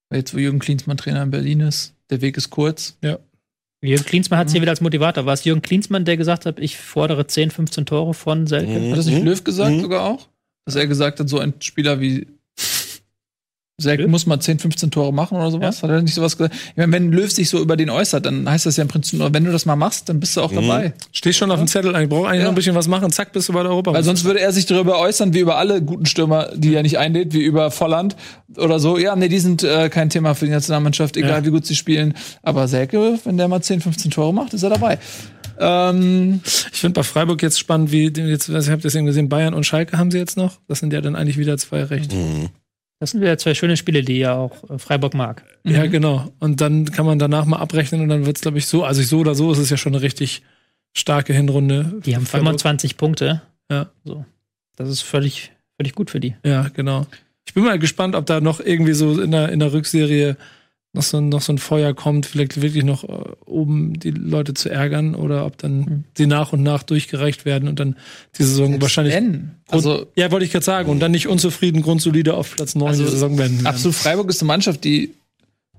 Weil 0.09 0.19
jetzt, 0.19 0.33
wo 0.33 0.37
Jürgen 0.37 0.59
Klinsmann 0.59 0.97
Trainer 0.97 1.23
in 1.23 1.31
Berlin 1.31 1.59
ist, 1.61 1.93
der 2.09 2.21
Weg 2.21 2.37
ist 2.37 2.49
kurz. 2.49 2.97
Jürgen 3.81 4.05
Klinsmann 4.05 4.39
hat 4.39 4.47
es 4.47 4.53
hier 4.53 4.61
wieder 4.61 4.71
als 4.71 4.81
Motivator. 4.81 5.25
War 5.25 5.33
es 5.33 5.43
Jürgen 5.43 5.61
Klinsmann, 5.61 6.05
der 6.05 6.17
gesagt 6.17 6.45
hat, 6.45 6.59
ich 6.59 6.77
fordere 6.77 7.27
10, 7.27 7.51
15 7.51 7.85
Tore 7.85 8.13
von 8.13 8.47
Selke? 8.47 8.79
Mhm. 8.79 8.91
Hat 8.91 8.97
das 8.97 9.05
nicht 9.07 9.23
Löw 9.23 9.43
gesagt 9.43 9.75
Mhm. 9.75 9.81
sogar 9.81 10.03
auch? 10.03 10.27
Dass 10.65 10.75
er 10.75 10.87
gesagt 10.87 11.19
hat, 11.19 11.29
so 11.29 11.39
ein 11.39 11.53
Spieler 11.59 11.99
wie 11.99 12.27
Selke 13.77 14.03
Löw? 14.03 14.09
muss 14.11 14.25
mal 14.25 14.39
10, 14.39 14.59
15 14.59 14.89
Tore 14.89 15.11
machen 15.13 15.37
oder 15.37 15.51
sowas? 15.51 15.83
Hat 15.83 15.89
er 15.89 16.01
nicht 16.01 16.13
sowas 16.13 16.37
gesagt? 16.37 16.55
Ich 16.69 16.77
meine, 16.77 16.93
wenn 16.93 17.11
Löw 17.11 17.29
sich 17.29 17.49
so 17.49 17.59
über 17.59 17.75
den 17.75 17.89
äußert, 17.89 18.25
dann 18.25 18.49
heißt 18.49 18.65
das 18.65 18.77
ja 18.77 18.83
im 18.83 18.87
Prinzip 18.87 19.19
nur, 19.19 19.33
wenn 19.33 19.43
du 19.43 19.51
das 19.51 19.65
mal 19.65 19.75
machst, 19.75 20.07
dann 20.07 20.21
bist 20.21 20.37
du 20.37 20.41
auch 20.41 20.51
Mhm. 20.51 20.55
dabei. 20.67 20.93
Stehst 21.11 21.39
schon 21.39 21.51
auf 21.51 21.59
dem 21.59 21.67
Zettel, 21.67 21.93
ich 22.01 22.07
brauche 22.07 22.29
eigentlich 22.29 22.39
Ja. 22.39 22.43
noch 22.45 22.51
ein 22.53 22.55
bisschen 22.55 22.73
was 22.75 22.87
machen, 22.87 23.11
zack, 23.11 23.33
bist 23.33 23.49
du 23.49 23.53
bei 23.53 23.63
der 23.63 23.71
Europa. 23.71 23.91
Weil 23.93 24.03
sonst 24.03 24.23
würde 24.23 24.39
er 24.39 24.53
sich 24.53 24.65
darüber 24.65 24.97
äußern, 24.99 25.33
wie 25.33 25.39
über 25.39 25.57
alle 25.57 25.81
guten 25.81 26.05
Stürmer, 26.05 26.51
die 26.55 26.73
er 26.73 26.83
nicht 26.83 26.97
einlädt, 26.97 27.33
wie 27.33 27.41
über 27.43 27.69
Volland 27.69 28.15
oder 28.55 28.79
so. 28.79 28.97
Ja, 28.97 29.13
nee, 29.17 29.27
die 29.27 29.39
sind 29.39 29.61
äh, 29.63 29.89
kein 29.89 30.09
Thema 30.09 30.35
für 30.35 30.45
die 30.45 30.51
Nationalmannschaft, 30.51 31.17
egal 31.17 31.41
Ja. 31.41 31.45
wie 31.45 31.49
gut 31.51 31.65
sie 31.65 31.75
spielen. 31.75 32.13
Aber 32.43 32.69
Selke, 32.69 33.19
wenn 33.25 33.35
der 33.35 33.49
mal 33.49 33.61
10, 33.61 33.81
15 33.81 34.09
Tore 34.09 34.33
macht, 34.33 34.53
ist 34.53 34.63
er 34.63 34.69
dabei. 34.69 34.99
Ähm, 35.59 36.39
Ich 36.45 36.79
finde 36.79 36.93
bei 36.99 37.03
Freiburg 37.03 37.41
jetzt 37.41 37.59
spannend, 37.59 37.91
wie 37.91 38.05
jetzt, 38.07 38.47
ich 38.47 38.69
habe 38.69 38.81
das 38.81 38.95
eben 38.95 39.05
gesehen, 39.05 39.27
Bayern 39.27 39.53
und 39.53 39.65
Schalke 39.65 39.97
haben 39.97 40.11
sie 40.11 40.17
jetzt 40.17 40.37
noch. 40.37 40.59
Das 40.69 40.79
sind 40.79 40.93
ja 40.93 41.01
dann 41.01 41.17
eigentlich 41.17 41.37
wieder 41.37 41.57
zwei 41.57 41.83
recht. 41.83 42.13
Mhm. 42.13 42.47
Das 42.99 43.11
sind 43.11 43.21
wieder 43.21 43.37
zwei 43.37 43.53
schöne 43.53 43.77
Spiele, 43.77 44.03
die 44.03 44.17
ja 44.17 44.35
auch 44.35 44.69
äh, 44.69 44.77
Freiburg 44.77 45.13
mag. 45.13 45.43
Ja, 45.63 45.85
genau. 45.87 46.31
Und 46.39 46.61
dann 46.61 46.85
kann 46.91 47.05
man 47.05 47.19
danach 47.19 47.45
mal 47.45 47.57
abrechnen 47.57 48.01
und 48.01 48.09
dann 48.09 48.25
wird's 48.25 48.41
glaube 48.41 48.57
ich, 48.57 48.67
so. 48.67 48.83
Also 48.83 49.01
so 49.03 49.19
oder 49.19 49.35
so 49.35 49.51
ist 49.51 49.57
es 49.57 49.69
ja 49.69 49.77
schon 49.77 49.93
eine 49.93 50.01
richtig 50.01 50.43
starke 50.93 51.33
Hinrunde. 51.33 52.01
Die 52.05 52.15
haben 52.15 52.25
Freiburg. 52.25 52.47
25 52.47 52.97
Punkte. 52.97 53.41
Ja. 53.69 53.89
So. 54.05 54.25
Das 54.75 54.89
ist 54.89 55.01
völlig, 55.01 55.51
völlig 55.77 55.93
gut 55.93 56.09
für 56.09 56.19
die. 56.19 56.35
Ja, 56.43 56.69
genau. 56.73 57.05
Ich 57.45 57.53
bin 57.53 57.63
mal 57.63 57.79
gespannt, 57.79 58.15
ob 58.15 58.25
da 58.25 58.41
noch 58.41 58.59
irgendwie 58.59 58.93
so 58.93 59.19
in 59.19 59.31
der, 59.31 59.49
in 59.49 59.59
der 59.59 59.73
Rückserie 59.73 60.37
noch 60.95 61.03
so, 61.03 61.21
noch 61.21 61.41
so 61.41 61.53
ein 61.53 61.57
Feuer 61.57 61.93
kommt, 61.93 62.25
vielleicht 62.25 62.61
wirklich 62.61 62.83
noch 62.83 63.03
äh, 63.03 63.07
oben 63.45 63.99
die 63.99 64.11
Leute 64.11 64.53
zu 64.53 64.69
ärgern 64.69 65.13
oder 65.13 65.45
ob 65.45 65.57
dann 65.57 66.05
sie 66.17 66.25
nach 66.25 66.53
und 66.53 66.63
nach 66.63 66.83
durchgereicht 66.83 67.45
werden 67.45 67.67
und 67.69 67.79
dann 67.79 67.95
die 68.37 68.43
Saison 68.43 68.81
wahrscheinlich. 68.81 69.13
wenn. 69.13 69.51
Also, 69.67 70.07
ja, 70.15 70.31
wollte 70.31 70.45
ich 70.45 70.51
gerade 70.51 70.65
sagen. 70.65 70.89
Und 70.89 70.99
dann 70.99 71.11
nicht 71.11 71.27
unzufrieden, 71.27 71.81
grundsolide 71.81 72.33
auf 72.33 72.55
Platz 72.55 72.75
9 72.75 72.87
Also, 72.87 73.03
die 73.03 73.11
Saison 73.11 73.37
werden. 73.37 73.65
absolut 73.65 73.95
Freiburg 73.95 74.29
ist 74.29 74.41
eine 74.41 74.47
Mannschaft, 74.47 74.83
die 74.83 75.13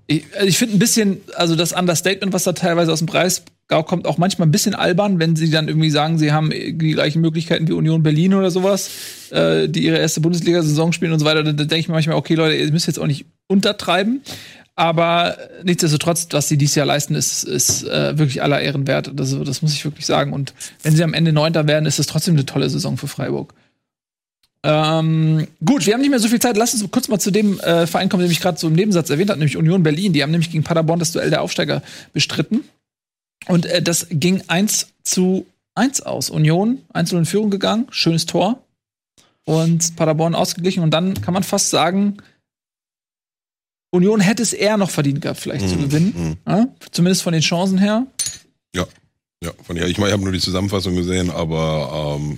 Ich, 0.06 0.24
also 0.34 0.47
ich 0.47 0.59
finde 0.59 0.76
ein 0.76 0.78
bisschen, 0.78 1.18
also 1.34 1.56
das 1.56 1.72
Understatement, 1.72 2.32
was 2.32 2.44
da 2.44 2.52
teilweise 2.52 2.93
aus 2.93 3.01
dem 3.01 3.06
Breisgau 3.06 3.82
kommt, 3.82 4.06
auch 4.06 4.18
manchmal 4.18 4.47
ein 4.47 4.52
bisschen 4.52 4.74
albern, 4.74 5.18
wenn 5.18 5.34
sie 5.34 5.51
dann 5.51 5.66
irgendwie 5.66 5.90
sagen, 5.90 6.18
sie 6.18 6.30
haben 6.30 6.51
die 6.51 6.76
gleichen 6.76 7.20
Möglichkeiten 7.20 7.66
wie 7.66 7.72
Union 7.72 8.02
Berlin 8.02 8.34
oder 8.34 8.51
sowas, 8.51 8.90
äh, 9.30 9.68
die 9.68 9.84
ihre 9.84 9.98
erste 9.98 10.20
Bundesliga-Saison 10.20 10.93
spielen 10.93 11.12
und 11.12 11.18
so 11.18 11.24
weiter. 11.24 11.43
Da, 11.43 11.52
da 11.52 11.64
denke 11.64 11.78
ich 11.78 11.88
mir 11.88 11.94
manchmal, 11.94 12.16
okay, 12.16 12.34
Leute, 12.34 12.55
ihr 12.55 12.70
müsst 12.70 12.86
jetzt 12.86 12.98
auch 12.98 13.06
nicht 13.06 13.26
untertreiben. 13.48 14.22
Aber 14.78 15.39
nichtsdestotrotz, 15.65 16.28
was 16.32 16.48
sie 16.48 16.59
dieses 16.59 16.74
Jahr 16.74 16.85
leisten, 16.85 17.15
ist, 17.15 17.44
ist 17.44 17.85
äh, 17.85 18.19
wirklich 18.19 18.43
aller 18.43 18.61
Ehren 18.61 18.86
wert. 18.86 19.11
Das, 19.15 19.35
das 19.44 19.62
muss 19.62 19.73
ich 19.73 19.85
wirklich 19.85 20.05
sagen. 20.05 20.35
Und 20.35 20.53
wenn 20.82 20.94
sie 20.94 21.03
am 21.03 21.15
Ende 21.15 21.32
Neunter 21.32 21.66
werden, 21.66 21.86
ist 21.86 21.98
es 21.98 22.07
trotzdem 22.07 22.35
eine 22.35 22.44
tolle 22.44 22.69
Saison 22.69 22.98
für 22.98 23.09
Freiburg. 23.09 23.55
Ähm, 24.62 25.47
gut, 25.65 25.86
wir 25.86 25.94
haben 25.94 26.03
nicht 26.03 26.11
mehr 26.11 26.19
so 26.19 26.28
viel 26.28 26.40
Zeit. 26.40 26.59
Lass 26.59 26.74
uns 26.74 26.90
kurz 26.90 27.09
mal 27.09 27.19
zu 27.19 27.31
dem 27.31 27.59
äh, 27.61 27.86
Verein 27.86 28.11
kommen, 28.11 28.23
den 28.23 28.31
ich 28.31 28.40
gerade 28.40 28.59
so 28.59 28.66
im 28.66 28.74
Nebensatz 28.74 29.09
erwähnt 29.09 29.31
habe, 29.31 29.39
nämlich 29.39 29.57
Union 29.57 29.82
Berlin. 29.82 30.12
Die 30.12 30.23
haben 30.23 30.31
nämlich 30.31 30.51
gegen 30.51 30.62
Paderborn 30.62 30.98
das 30.98 31.12
Duell 31.12 31.31
der 31.31 31.40
Aufsteiger 31.40 31.82
bestritten. 32.12 32.65
Und 33.47 33.65
äh, 33.65 33.81
das 33.81 34.09
ging 34.11 34.43
1 34.47 34.89
zu 35.05 35.47
1 35.74 36.03
aus. 36.03 36.28
Union 36.28 36.82
1 36.93 37.12
in 37.12 37.24
Führung 37.24 37.48
gegangen, 37.51 37.86
schönes 37.90 38.27
Tor. 38.27 38.62
Und 39.47 39.97
Paderborn 39.97 40.35
ausgeglichen. 40.35 40.82
Und 40.82 40.90
dann 40.90 41.15
kann 41.23 41.32
man 41.32 41.44
fast 41.44 41.70
sagen, 41.70 42.19
Union 43.97 44.20
hätte 44.20 44.43
es 44.43 44.52
eher 44.52 44.77
noch 44.77 44.90
verdient 44.90 45.20
gehabt, 45.20 45.40
vielleicht 45.40 45.68
zu 45.68 45.77
Mhm, 45.77 45.81
gewinnen. 45.82 46.14
mhm. 46.16 46.36
Ja? 46.52 46.66
Zumindest 46.93 47.23
von 47.23 47.32
den 47.32 47.43
Chancen 47.43 47.78
her. 47.78 48.06
Ja, 48.74 48.86
ja. 49.43 49.51
Von, 49.66 49.77
ja 49.77 49.86
ich 49.86 49.98
meine, 49.98 50.10
ich 50.10 50.12
habe 50.12 50.23
nur 50.23 50.32
die 50.32 50.39
Zusammenfassung 50.40 50.94
gesehen, 50.94 51.31
aber 51.31 52.16
ähm, 52.20 52.36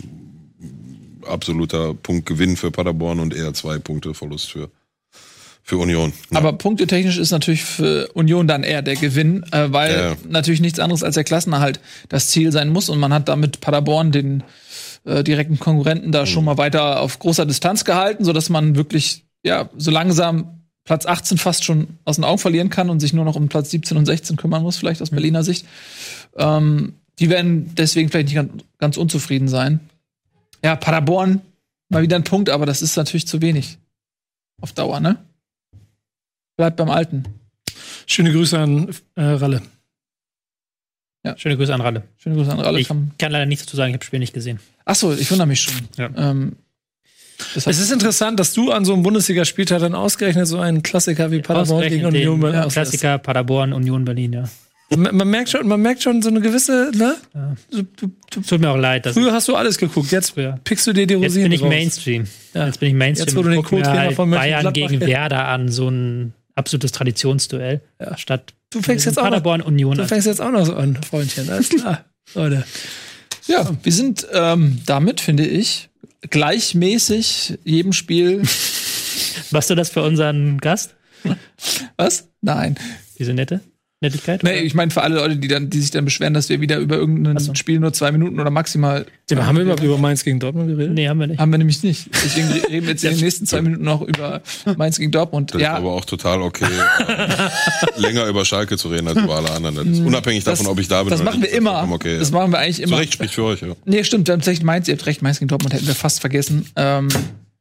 absoluter 1.26 1.94
Punktgewinn 1.94 2.56
für 2.56 2.70
Paderborn 2.70 3.20
und 3.20 3.34
eher 3.34 3.52
zwei 3.54 3.78
Punkte 3.78 4.14
Verlust 4.14 4.50
für, 4.50 4.70
für 5.62 5.76
Union. 5.78 6.12
Ja. 6.30 6.38
Aber 6.38 6.52
punktetechnisch 6.54 7.18
ist 7.18 7.30
natürlich 7.30 7.62
für 7.64 8.08
Union 8.14 8.46
dann 8.48 8.62
eher 8.62 8.82
der 8.82 8.96
Gewinn, 8.96 9.44
äh, 9.52 9.70
weil 9.72 9.92
Ja. 9.94 10.16
natürlich 10.28 10.60
nichts 10.60 10.78
anderes 10.78 11.02
als 11.02 11.14
der 11.14 11.24
Klassenerhalt 11.24 11.80
das 12.08 12.28
Ziel 12.28 12.52
sein 12.52 12.70
muss 12.70 12.88
und 12.88 12.98
man 12.98 13.12
hat 13.12 13.28
damit 13.28 13.60
Paderborn 13.60 14.12
den 14.12 14.42
äh, 15.04 15.22
direkten 15.22 15.58
Konkurrenten 15.58 16.12
da 16.12 16.22
Mhm. 16.22 16.26
schon 16.26 16.44
mal 16.44 16.56
weiter 16.58 17.00
auf 17.00 17.18
großer 17.18 17.46
Distanz 17.46 17.84
gehalten, 17.84 18.24
so 18.24 18.32
dass 18.32 18.48
man 18.48 18.76
wirklich 18.76 19.24
ja 19.44 19.68
so 19.76 19.90
langsam 19.90 20.57
Platz 20.88 21.04
18 21.04 21.36
fast 21.36 21.64
schon 21.64 21.98
aus 22.06 22.16
den 22.16 22.24
Augen 22.24 22.38
verlieren 22.38 22.70
kann 22.70 22.88
und 22.88 22.98
sich 22.98 23.12
nur 23.12 23.26
noch 23.26 23.36
um 23.36 23.50
Platz 23.50 23.68
17 23.72 23.98
und 23.98 24.06
16 24.06 24.38
kümmern 24.38 24.62
muss, 24.62 24.78
vielleicht 24.78 25.00
Mhm. 25.00 25.02
aus 25.02 25.10
Berliner 25.10 25.44
Sicht. 25.44 25.66
Ähm, 26.34 26.94
die 27.18 27.28
werden 27.28 27.74
deswegen 27.74 28.08
vielleicht 28.08 28.28
nicht 28.28 28.36
ganz, 28.36 28.64
ganz 28.78 28.96
unzufrieden 28.96 29.48
sein. 29.48 29.80
Ja, 30.64 30.76
Paderborn 30.76 31.42
mal 31.90 32.00
wieder 32.00 32.16
ein 32.16 32.24
Punkt, 32.24 32.48
aber 32.48 32.64
das 32.64 32.80
ist 32.80 32.96
natürlich 32.96 33.26
zu 33.26 33.42
wenig 33.42 33.76
auf 34.62 34.72
Dauer, 34.72 35.00
ne? 35.00 35.18
Bleibt 36.56 36.78
beim 36.78 36.88
Alten. 36.88 37.24
Schöne 38.06 38.32
Grüße 38.32 38.58
an 38.58 38.88
äh, 39.14 39.22
Ralle. 39.22 39.60
Schöne 41.36 41.58
Grüße 41.58 41.74
an 41.74 41.82
Ralle. 41.82 42.04
Schöne 42.16 42.36
Grüße 42.36 42.50
an 42.50 42.60
alle. 42.60 42.80
Ich 42.80 42.88
kann 42.88 43.30
leider 43.30 43.44
nichts 43.44 43.66
dazu 43.66 43.76
sagen, 43.76 43.90
ich 43.90 43.94
habe 43.94 43.98
das 43.98 44.06
Spiel 44.06 44.20
nicht 44.20 44.32
gesehen. 44.32 44.58
Achso, 44.86 45.12
ich 45.12 45.30
wundere 45.30 45.46
mich 45.46 45.60
schon. 45.60 45.74
Ja. 45.98 46.08
Ähm, 46.16 46.56
Es 47.54 47.66
ist 47.66 47.92
interessant, 47.92 48.40
dass 48.40 48.52
du 48.52 48.72
an 48.72 48.84
so 48.84 48.92
einem 48.92 49.02
Bundesligaspieltag 49.02 49.80
dann 49.80 49.94
ausgerechnet 49.94 50.46
so 50.46 50.58
einen 50.58 50.82
Klassiker 50.82 51.30
wie 51.30 51.40
Paderborn 51.40 51.88
gegen 51.88 52.04
Union 52.06 52.40
Berlin 52.40 52.60
ja. 52.60 52.68
Klassiker, 52.68 53.18
Paderborn, 53.18 53.72
Union 53.72 54.04
Berlin, 54.04 54.32
ja. 54.32 54.44
Man, 54.96 55.14
man 55.14 55.28
merkt 55.28 55.50
schon, 55.50 55.68
man 55.68 55.80
merkt 55.82 56.02
schon 56.02 56.22
so 56.22 56.30
eine 56.30 56.40
gewisse, 56.40 56.90
ne? 56.96 57.16
Du, 57.70 57.82
du, 57.82 58.10
du, 58.30 58.40
Tut 58.40 58.60
mir 58.60 58.70
auch 58.70 58.78
leid, 58.78 59.04
dass 59.04 59.12
früher 59.14 59.32
hast 59.32 59.46
du 59.46 59.54
alles 59.54 59.76
geguckt, 59.76 60.10
jetzt 60.10 60.30
Früher. 60.30 60.58
pickst 60.64 60.86
du 60.86 60.94
dir 60.94 61.06
die 61.06 61.14
jetzt 61.14 61.24
Rosinen 61.24 61.44
bin 61.44 61.52
ich 61.52 61.62
raus. 61.62 61.68
Mainstream. 61.68 62.24
Ja. 62.54 62.66
Jetzt 62.66 62.80
bin 62.80 62.88
ich 62.88 62.94
Mainstream. 62.94 63.26
Jetzt, 63.28 63.36
wo 63.36 63.42
du 63.42 63.50
den 63.50 63.62
Co-Trainer 63.62 64.00
halt 64.00 64.14
von 64.14 64.30
Bayern 64.30 64.72
gegen. 64.72 65.00
Werder 65.00 65.46
an, 65.48 65.68
so 65.68 65.88
ein 65.90 66.32
absolutes 66.54 66.92
Traditionsduell. 66.92 67.82
Ja. 68.00 68.16
Statt 68.16 68.54
Du 68.70 68.82
fängst 68.82 69.04
jetzt 69.06 69.18
auch 69.18 69.24
noch, 69.24 69.30
Paderborn, 69.30 69.60
Union 69.62 69.96
du 69.96 70.02
an. 70.02 70.08
fängst 70.08 70.26
jetzt 70.26 70.40
auch 70.40 70.50
noch 70.50 70.64
so 70.64 70.74
an, 70.74 70.98
Freundchen. 71.02 71.48
Alles 71.50 71.68
klar, 71.68 72.04
Leute. 72.34 72.64
ja, 73.46 73.70
wir 73.82 73.92
sind 73.92 74.26
ähm, 74.32 74.80
damit, 74.86 75.20
finde 75.20 75.46
ich, 75.46 75.87
gleichmäßig 76.22 77.58
jedem 77.64 77.92
Spiel. 77.92 78.42
Machst 79.50 79.70
du 79.70 79.74
das 79.74 79.90
für 79.90 80.02
unseren 80.02 80.58
Gast? 80.58 80.94
Was? 81.96 82.28
Nein. 82.40 82.76
Diese 83.18 83.34
nette 83.34 83.60
Nettigkeit? 84.00 84.44
Nee, 84.44 84.60
ich 84.60 84.74
meine 84.74 84.92
für 84.92 85.02
alle 85.02 85.16
Leute, 85.16 85.36
die, 85.36 85.48
dann, 85.48 85.70
die 85.70 85.80
sich 85.80 85.90
dann 85.90 86.04
beschweren, 86.04 86.32
dass 86.32 86.48
wir 86.48 86.60
wieder 86.60 86.78
über 86.78 86.96
irgendein 86.96 87.56
Spiel 87.56 87.80
nur 87.80 87.92
zwei 87.92 88.12
Minuten 88.12 88.38
oder 88.38 88.50
maximal. 88.50 89.06
haben 89.32 89.56
wir 89.56 89.64
mal 89.64 89.82
über 89.84 89.98
Mainz 89.98 90.22
gegen 90.22 90.38
Dortmund 90.38 90.68
geredet? 90.68 90.94
nee, 90.94 91.08
haben 91.08 91.18
wir 91.18 91.26
nicht. 91.26 91.40
Haben 91.40 91.50
wir 91.50 91.58
nämlich 91.58 91.82
nicht. 91.82 92.08
Deswegen 92.12 92.48
reden 92.70 92.86
wir 92.86 92.92
jetzt 92.92 93.02
in 93.02 93.10
den 93.10 93.20
nächsten 93.20 93.46
zwei 93.46 93.60
Minuten 93.60 93.82
noch 93.82 94.02
über 94.02 94.40
Mainz 94.76 94.98
gegen 94.98 95.10
Dortmund. 95.10 95.52
Das 95.52 95.60
ja, 95.60 95.72
ist 95.72 95.78
aber 95.78 95.92
auch 95.94 96.04
total 96.04 96.42
okay, 96.42 96.64
äh, 96.64 98.00
länger 98.00 98.26
über 98.26 98.44
Schalke 98.44 98.76
zu 98.76 98.88
reden 98.88 99.08
als 99.08 99.18
über 99.18 99.34
alle 99.34 99.50
anderen. 99.50 99.74
Das 99.74 99.86
ist 99.86 100.00
unabhängig 100.00 100.44
davon, 100.44 100.66
ob 100.68 100.78
ich 100.78 100.86
da 100.86 101.02
bin 101.02 101.10
das 101.10 101.20
oder 101.20 101.30
machen 101.30 101.42
wir 101.42 101.48
nicht. 101.48 101.58
immer. 101.58 101.70
vollkommen 101.72 101.92
Okay, 101.94 102.18
Das 102.20 102.30
ja. 102.30 102.36
machen 102.36 102.52
wir 102.52 102.58
eigentlich 102.60 102.76
Zu 102.76 102.82
immer. 102.84 102.98
Recht 102.98 103.14
spricht 103.14 103.34
für 103.34 103.44
euch, 103.44 103.62
ja. 103.62 103.68
Nee, 103.84 104.04
stimmt, 104.04 104.28
tatsächlich 104.28 104.64
Mainz, 104.64 104.86
ihr 104.86 104.94
habt 104.94 105.06
recht, 105.06 105.22
Mainz 105.22 105.40
gegen 105.40 105.48
Dortmund 105.48 105.74
hätten 105.74 105.88
wir 105.88 105.96
fast 105.96 106.20
vergessen. 106.20 106.66
Ähm, 106.76 107.08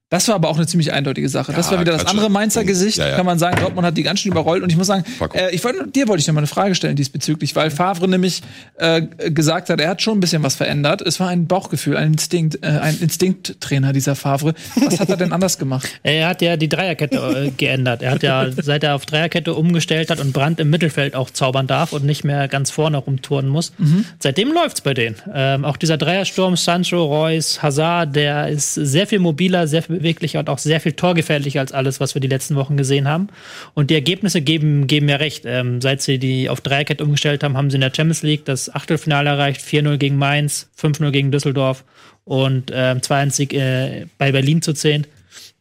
das 0.09 0.27
war 0.29 0.35
aber 0.35 0.49
auch 0.49 0.55
eine 0.57 0.65
ziemlich 0.67 0.93
eindeutige 0.93 1.27
Sache. 1.27 1.51
das 1.53 1.65
Ja, 1.67 1.73
war 1.73 1.81
wieder 1.81 1.91
das 1.93 2.05
andere 2.05 2.29
Mainzer. 2.29 2.63
Gesicht, 2.63 2.97
Ja, 2.97 3.09
ja. 3.09 3.15
kann 3.17 3.25
man 3.25 3.39
sagen. 3.39 3.57
Dortmund 3.59 3.85
hat 3.85 3.97
die 3.97 4.03
ganz 4.03 4.21
schön 4.21 4.31
überrollt. 4.31 4.63
Und 4.63 4.69
ich 4.71 4.77
muss 4.77 4.87
sagen, 4.87 5.03
äh, 5.33 5.53
ich 5.53 5.63
wollte, 5.63 5.87
dir 5.87 6.07
wollte 6.07 6.21
ich 6.21 6.27
noch 6.27 6.33
mal 6.33 6.39
eine 6.39 6.47
Frage 6.47 6.75
stellen 6.75 6.95
diesbezüglich, 6.95 7.55
weil 7.55 7.71
Favre 7.71 8.07
nämlich 8.07 8.41
äh, 8.77 9.01
gesagt 9.29 9.69
hat, 9.69 9.81
er 9.81 9.89
hat 9.89 10.01
schon 10.01 10.17
ein 10.17 10.19
bisschen 10.21 10.43
was 10.43 10.55
verändert. 10.55 11.01
Es 11.01 11.19
war 11.19 11.27
ein 11.27 11.47
Bauchgefühl, 11.47 11.97
ein 11.97 12.13
Instinkt, 12.13 12.59
äh, 12.63 12.67
ein 12.67 12.97
Instinkttrainer, 12.99 13.91
dieser 13.93 14.15
Favre. 14.15 14.53
Was 14.75 14.99
hat 14.99 15.09
er 15.09 15.17
denn 15.17 15.33
anders 15.33 15.57
gemacht? 15.57 15.87
Er 16.03 16.29
hat 16.29 16.41
ja 16.41 16.55
die 16.57 16.69
Dreierkette 16.69 17.17
äh, 17.47 17.51
geändert. 17.51 18.01
Er 18.01 18.11
hat 18.11 18.23
ja, 18.23 18.47
seit 18.61 18.83
er 18.83 18.95
auf 18.95 19.05
Dreierkette 19.05 19.53
umgestellt 19.53 20.09
hat 20.09 20.19
und 20.19 20.31
Brandt 20.31 20.59
im 20.59 20.69
Mittelfeld 20.69 21.15
auch 21.15 21.29
zaubern 21.29 21.67
darf 21.67 21.91
und 21.91 22.05
nicht 22.05 22.23
mehr 22.23 22.47
ganz 22.47 22.71
vorne 22.71 22.97
rumturnen 22.97 23.51
muss, 23.51 23.73
seitdem 24.19 24.51
läuft's 24.53 24.81
bei 24.81 24.93
denen. 24.93 25.15
Ähm, 25.33 25.65
auch 25.65 25.75
dieser 25.77 25.97
Dreiersturm, 25.97 26.55
Sancho, 26.55 27.03
Reus, 27.03 27.61
Hazard, 27.61 28.15
der 28.15 28.47
ist 28.47 28.73
sehr 28.73 29.05
viel 29.07 29.19
mobiler, 29.19 29.67
sehr 29.67 29.83
viel 29.83 29.96
beweglicher 29.97 30.39
und 30.39 30.49
auch 30.49 30.57
sehr 30.57 30.79
viel 30.79 30.93
torgefährlicher 30.93 31.59
als 31.59 31.71
alles, 31.71 31.99
was 31.99 32.15
wir 32.15 32.21
die 32.21 32.27
letzten 32.27 32.55
Wochen 32.55 32.77
gesehen 32.77 33.07
haben. 33.07 33.27
Und 33.73 33.89
die 33.89 33.95
Ergebnisse 33.95 34.41
geben, 34.41 34.87
geben 34.87 35.07
mir 35.07 35.19
recht. 35.19 35.43
Ähm, 35.45 35.81
seit 35.81 36.01
sie 36.01 36.19
die 36.19 36.49
auf 36.49 36.61
Dreierkette 36.61 37.03
umgestellt 37.03 37.43
haben, 37.43 37.57
haben 37.57 37.69
sie 37.69 37.75
in 37.75 37.81
der 37.81 37.93
Champions 37.95 38.23
League 38.23 38.45
das 38.45 38.73
Achtelfinale 38.73 39.29
erreicht, 39.29 39.61
4-0 39.61 39.97
gegen 39.97 40.17
Mainz, 40.17 40.69
5-0 40.79 41.11
gegen 41.11 41.31
Düsseldorf 41.31 41.83
und 42.23 42.71
ähm, 42.73 42.99
2-1 42.99 43.31
Sieg, 43.31 43.53
äh, 43.53 44.05
bei 44.17 44.31
Berlin 44.31 44.61
zu 44.61 44.73
10 44.73 45.07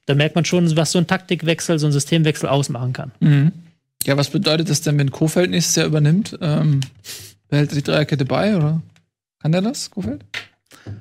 da 0.07 0.15
merkt 0.15 0.37
man 0.37 0.45
schon, 0.45 0.75
was 0.77 0.93
so 0.93 0.99
ein 0.99 1.07
Taktikwechsel, 1.07 1.79
so 1.79 1.87
ein 1.87 1.93
Systemwechsel 1.93 2.49
ausmachen 2.49 2.93
kann. 2.93 3.13
Ja, 4.05 4.17
was 4.17 4.31
bedeutet 4.31 4.71
das 4.71 4.81
denn, 4.81 4.99
wenn 4.99 5.11
Kofeld 5.11 5.51
nächstes 5.51 5.75
Jahr 5.77 5.87
übernimmt? 5.87 6.39
Ähm, 6.41 6.81
behält 7.49 7.71
er 7.71 7.75
die 7.75 7.83
Dreierkette 7.83 8.25
bei 8.25 8.57
oder 8.57 8.81
kann 9.41 9.53
der 9.53 9.63
das, 9.63 9.91
Kofeld? 9.91 10.25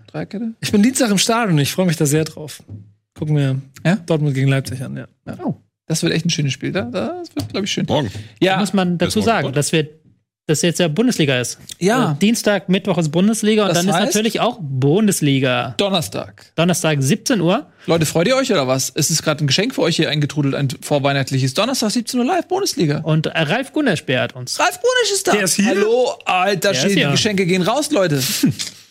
Dreierkette? 0.08 0.54
Ich 0.60 0.72
bin 0.72 0.82
Dienstag 0.82 1.12
im 1.12 1.20
Stadion, 1.20 1.58
ich 1.60 1.72
freue 1.72 1.86
mich 1.86 1.98
da 1.98 2.08
sehr 2.08 2.24
drauf. 2.26 2.64
Gucken 3.18 3.36
wir 3.38 3.62
Ja? 3.86 3.96
Dortmund 4.06 4.36
gegen 4.36 4.50
Leipzig 4.50 4.82
an, 4.82 4.98
ja. 4.98 5.08
Oh, 5.44 5.56
das 5.88 6.04
wird 6.04 6.14
echt 6.14 6.26
ein 6.26 6.30
schönes 6.30 6.54
Spiel. 6.54 6.72
Da, 6.72 6.82
das 6.84 7.34
wird, 7.36 7.50
glaube 7.50 7.66
ich, 7.66 7.72
schön. 7.72 7.86
Morgen. 7.88 8.10
Da 8.40 8.46
Ja, 8.46 8.58
muss 8.58 8.74
man 8.74 8.98
dazu 8.98 9.22
sagen, 9.22 9.52
dass 9.54 9.72
wir 9.72 9.88
dass 10.48 10.62
jetzt 10.62 10.80
ja 10.80 10.88
Bundesliga 10.88 11.40
ist. 11.40 11.58
Ja. 11.80 12.12
Äh, 12.12 12.16
Dienstag, 12.22 12.70
Mittwoch 12.70 13.00
ist 13.00 13.10
Bundesliga 13.10 13.64
und 13.64 13.70
Das 13.70 13.80
dann 13.84 13.88
ist 13.90 14.00
natürlich 14.00 14.40
auch 14.42 14.60
Bundesliga. 14.62 15.74
Donnerstag. 15.78 16.52
Donnerstag 16.54 17.02
17 17.02 17.42
Uhr. 17.42 17.66
Leute, 17.88 18.06
freut 18.06 18.28
ihr 18.28 18.36
euch 18.36 18.52
oder 18.52 18.68
was? 18.68 18.92
Es 18.94 19.10
ist 19.10 19.24
gerade 19.24 19.44
ein 19.44 19.48
Geschenk 19.48 19.74
für 19.74 19.82
euch 19.82 19.96
hier 19.96 20.08
eingetrudelt, 20.12 20.54
ein 20.54 20.68
vorweihnachtliches. 20.82 21.56
Donnerstag 21.56 21.90
17 21.90 22.20
Uhr 22.20 22.28
live, 22.28 22.48
Bundesliga. 22.48 23.00
Und 23.00 23.26
Ralf 23.26 23.74
Gunner 23.74 23.98
sperrt 23.98 24.36
uns. 24.36 24.60
Ralf 24.60 24.80
Brunisch 24.82 25.14
ist 25.14 25.28
da. 25.28 25.32
Der 25.32 25.46
ist 25.46 25.56
hier? 25.56 25.66
Hallo, 25.66 26.14
alter 26.26 26.72
ist 26.72 26.78
Schwede, 26.82 26.94
die 26.94 27.00
hier. 27.02 27.10
Geschenke 27.10 27.48
gehen 27.48 27.64
raus, 27.64 27.90
Leute. 27.90 28.22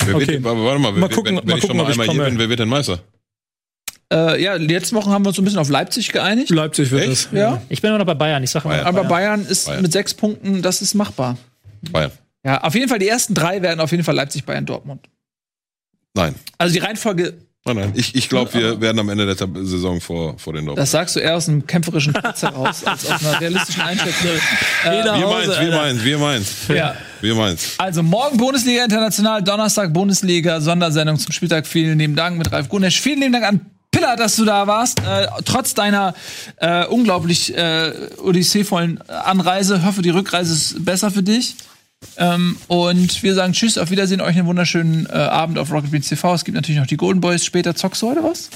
Wer 0.06 0.14
Okay. 0.16 0.26
wird, 0.26 0.42
warte 0.42 0.58
mal, 0.80 0.90
Mal 0.92 0.94
wer, 1.02 1.08
gucken- 1.08 1.24
wenn, 1.26 1.36
wenn 1.36 1.44
mal 1.46 1.54
ich 1.56 1.60
schon 1.60 1.70
gucken, 1.70 1.76
mal 1.76 1.86
einmal 1.90 2.06
hier 2.06 2.14
komme. 2.16 2.30
bin, 2.30 2.38
wer 2.40 2.48
wird 2.48 2.58
denn 2.58 2.68
Meister? 2.68 2.98
Äh, 4.14 4.42
ja, 4.42 4.56
die 4.58 4.66
letzten 4.66 4.96
Wochen 4.96 5.10
haben 5.10 5.24
wir 5.24 5.28
uns 5.28 5.36
so 5.36 5.42
ein 5.42 5.44
bisschen 5.44 5.58
auf 5.60 5.68
Leipzig 5.68 6.12
geeinigt. 6.12 6.50
Leipzig 6.50 6.90
wird 6.90 7.08
es. 7.08 7.28
Ja. 7.32 7.60
Ich 7.68 7.82
bin 7.82 7.88
immer 7.90 7.98
noch 7.98 8.06
bei 8.06 8.14
Bayern. 8.14 8.42
Ich 8.42 8.50
sage 8.50 8.68
mal, 8.68 8.74
Bayern. 8.74 8.86
Aber 8.86 9.04
Bayern 9.04 9.44
ist 9.44 9.66
Bayern. 9.66 9.82
mit 9.82 9.92
sechs 9.92 10.14
Punkten, 10.14 10.62
das 10.62 10.80
ist 10.82 10.94
machbar. 10.94 11.36
Bayern. 11.90 12.12
Ja, 12.44 12.62
auf 12.62 12.74
jeden 12.74 12.88
Fall, 12.88 12.98
die 12.98 13.08
ersten 13.08 13.34
drei 13.34 13.60
werden 13.62 13.80
auf 13.80 13.90
jeden 13.90 14.04
Fall 14.04 14.14
Leipzig, 14.14 14.44
Bayern, 14.44 14.66
Dortmund. 14.66 15.06
Nein. 16.14 16.34
Also 16.58 16.72
die 16.74 16.78
Reihenfolge, 16.80 17.34
Nein, 17.66 17.76
nein. 17.76 17.92
Ich, 17.94 18.14
ich 18.14 18.28
glaube, 18.28 18.52
wir 18.52 18.78
werden 18.82 18.98
am 18.98 19.08
Ende 19.08 19.24
der 19.24 19.36
Tab 19.36 19.48
Saison 19.54 19.98
vor, 19.98 20.38
vor 20.38 20.52
den 20.52 20.66
Dortmund. 20.66 20.78
das 20.78 20.90
sagst 20.90 21.16
du 21.16 21.20
eher 21.20 21.34
aus 21.34 21.48
einem 21.48 21.66
kämpferischen 21.66 22.12
Platz 22.12 22.42
heraus, 22.42 22.84
als 22.84 23.10
aus 23.10 23.24
einer 23.24 23.40
realistischen 23.40 23.82
Einschätzung. 23.82 24.30
Äh, 24.84 25.02
Wir 25.02 25.26
meins, 25.26 25.60
wir 25.60 25.70
meins, 25.70 26.04
wir 26.04 26.18
meins. 26.18 26.68
Ja. 26.68 26.94
Wir 27.22 27.34
meins. 27.34 27.72
Also 27.78 28.02
morgen 28.02 28.36
Bundesliga 28.36 28.84
International, 28.84 29.42
Donnerstag 29.42 29.94
Bundesliga, 29.94 30.60
Sondersendung 30.60 31.18
zum 31.18 31.32
Spieltag. 31.32 31.66
Vielen 31.66 31.98
lieben 31.98 32.14
Dank 32.14 32.36
mit 32.36 32.52
Ralf 32.52 32.68
Gunesch. 32.68 33.00
Vielen 33.00 33.20
lieben 33.20 33.32
Dank 33.32 33.46
an 33.46 33.60
Piller, 33.94 34.16
dass 34.16 34.36
du 34.36 34.44
da 34.44 34.66
warst. 34.66 35.00
Äh, 35.00 35.26
trotz 35.44 35.74
deiner 35.74 36.14
äh, 36.56 36.84
unglaublich 36.86 37.56
äh, 37.56 37.92
odysseevollen 38.22 39.00
Anreise. 39.08 39.84
Hoffe, 39.84 40.02
die 40.02 40.10
Rückreise 40.10 40.52
ist 40.52 40.84
besser 40.84 41.10
für 41.10 41.22
dich. 41.22 41.54
Ähm, 42.16 42.56
und 42.68 43.22
wir 43.22 43.34
sagen 43.34 43.52
Tschüss, 43.52 43.78
auf 43.78 43.90
Wiedersehen, 43.90 44.20
euch 44.20 44.36
einen 44.36 44.46
wunderschönen 44.46 45.06
äh, 45.06 45.12
Abend 45.12 45.58
auf 45.58 45.72
Rocket 45.72 45.90
Beans 45.90 46.08
TV. 46.08 46.34
Es 46.34 46.44
gibt 46.44 46.54
natürlich 46.56 46.80
noch 46.80 46.86
die 46.86 46.96
Golden 46.96 47.20
Boys 47.20 47.44
später. 47.44 47.74
Zockst 47.74 48.02
du 48.02 48.10
heute 48.10 48.22
was? 48.22 48.50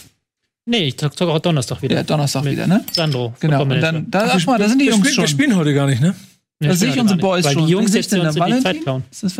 Nee, 0.67 0.89
ich 0.89 0.99
zocke 0.99 1.29
auch 1.29 1.39
Donnerstag 1.39 1.81
wieder. 1.81 1.97
Ja, 1.97 2.03
Donnerstag 2.03 2.45
Mit 2.45 2.53
wieder, 2.53 2.67
ne? 2.67 2.85
Sandro. 2.93 3.33
Genau. 3.41 3.63
Und 3.63 3.81
dann, 3.81 4.11
da, 4.11 4.33
ach 4.35 4.47
mal, 4.47 4.59
da 4.59 4.69
sind 4.69 4.81
die 4.81 4.87
wir, 4.87 4.93
Jungs 4.93 5.09
spielen, 5.09 5.23
wir 5.23 5.29
schon. 5.29 5.39
spielen 5.39 5.57
heute 5.57 5.73
gar 5.73 5.87
nicht, 5.87 6.03
ne? 6.03 6.15
Ja, 6.61 6.71
Da 6.71 6.75
sehe 6.75 6.91
ich 6.91 6.99
unsere 6.99 7.19
Boys 7.19 7.45
Weil 7.45 7.55
schon. 7.55 7.67
die 7.67 7.73
Jungs 7.73 7.95
uns 7.95 8.09
denn 8.13 8.21
Zeit 8.23 8.37
Valentin? 8.37 8.83
klauen. 8.83 9.05
Ist 9.11 9.23
das? 9.23 9.39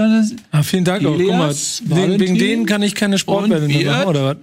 Ah, 0.53 0.63
vielen 0.63 0.85
Dank 0.85 1.05
auch. 1.05 1.17
Guck 1.19 1.29
mal, 1.29 1.55
wegen, 1.85 2.21
wegen 2.21 2.39
denen 2.39 2.65
kann 2.65 2.81
ich 2.83 2.95
keine 2.95 3.19
mehr 3.49 3.61
ihr? 3.81 3.91
machen, 3.91 4.07
oder 4.07 4.25
was? 4.25 4.37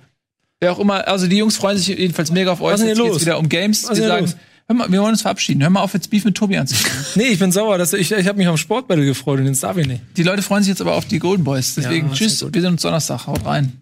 Wer 0.66 0.72
auch 0.72 0.80
immer, 0.80 1.08
also 1.08 1.28
die 1.28 1.38
Jungs 1.38 1.58
freuen 1.58 1.78
sich 1.78 1.90
jedenfalls 1.90 2.32
mega 2.32 2.52
auf 2.52 2.60
euch. 2.60 2.74
Was 2.74 2.80
ist 2.80 2.88
denn 2.88 2.96
Jetzt 2.96 3.04
geht's 3.04 3.14
los? 3.14 3.22
wieder 3.22 3.38
um 3.38 3.48
Games. 3.50 3.88
Was 3.88 4.00
denn 4.00 4.08
sagen, 4.08 4.26
los? 4.26 4.36
hör 4.68 4.76
mal, 4.76 4.92
wir 4.92 5.00
wollen 5.00 5.12
uns 5.12 5.22
verabschieden. 5.22 5.62
Hör 5.62 5.70
mal 5.70 5.82
auf, 5.82 5.94
jetzt 5.94 6.10
Beef 6.10 6.26
mit 6.26 6.34
Tobi 6.36 6.58
anzufangen. 6.58 7.06
Nee, 7.14 7.26
ich 7.26 7.38
bin 7.38 7.52
sauer. 7.52 7.78
Dass 7.78 7.94
ich 7.94 8.12
ich 8.12 8.28
habe 8.28 8.40
mich 8.40 8.48
am 8.48 8.58
Sportbattle 8.58 9.06
gefreut 9.06 9.40
und 9.42 9.46
jetzt 9.46 9.62
darf 9.62 9.78
ich 9.78 9.86
nicht. 9.86 10.02
die 10.18 10.24
Leute 10.24 10.42
freuen 10.42 10.64
sich 10.64 10.70
jetzt 10.70 10.82
aber 10.82 10.96
auf 10.96 11.06
die 11.06 11.20
Golden 11.20 11.44
Boys. 11.44 11.76
Deswegen 11.76 12.08
Ja, 12.08 12.14
tschüss, 12.16 12.44
wir 12.52 12.62
sehen 12.62 12.72
uns 12.72 12.82
Donnerstag. 12.82 13.28
Haut 13.28 13.46
rein. 13.46 13.80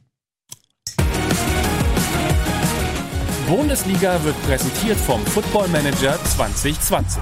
Bundesliga 3.47 4.21
wird 4.25 4.35
präsentiert 4.45 4.99
vom 4.99 5.25
Football 5.25 5.69
Manager 5.69 6.19
2020. 6.35 7.21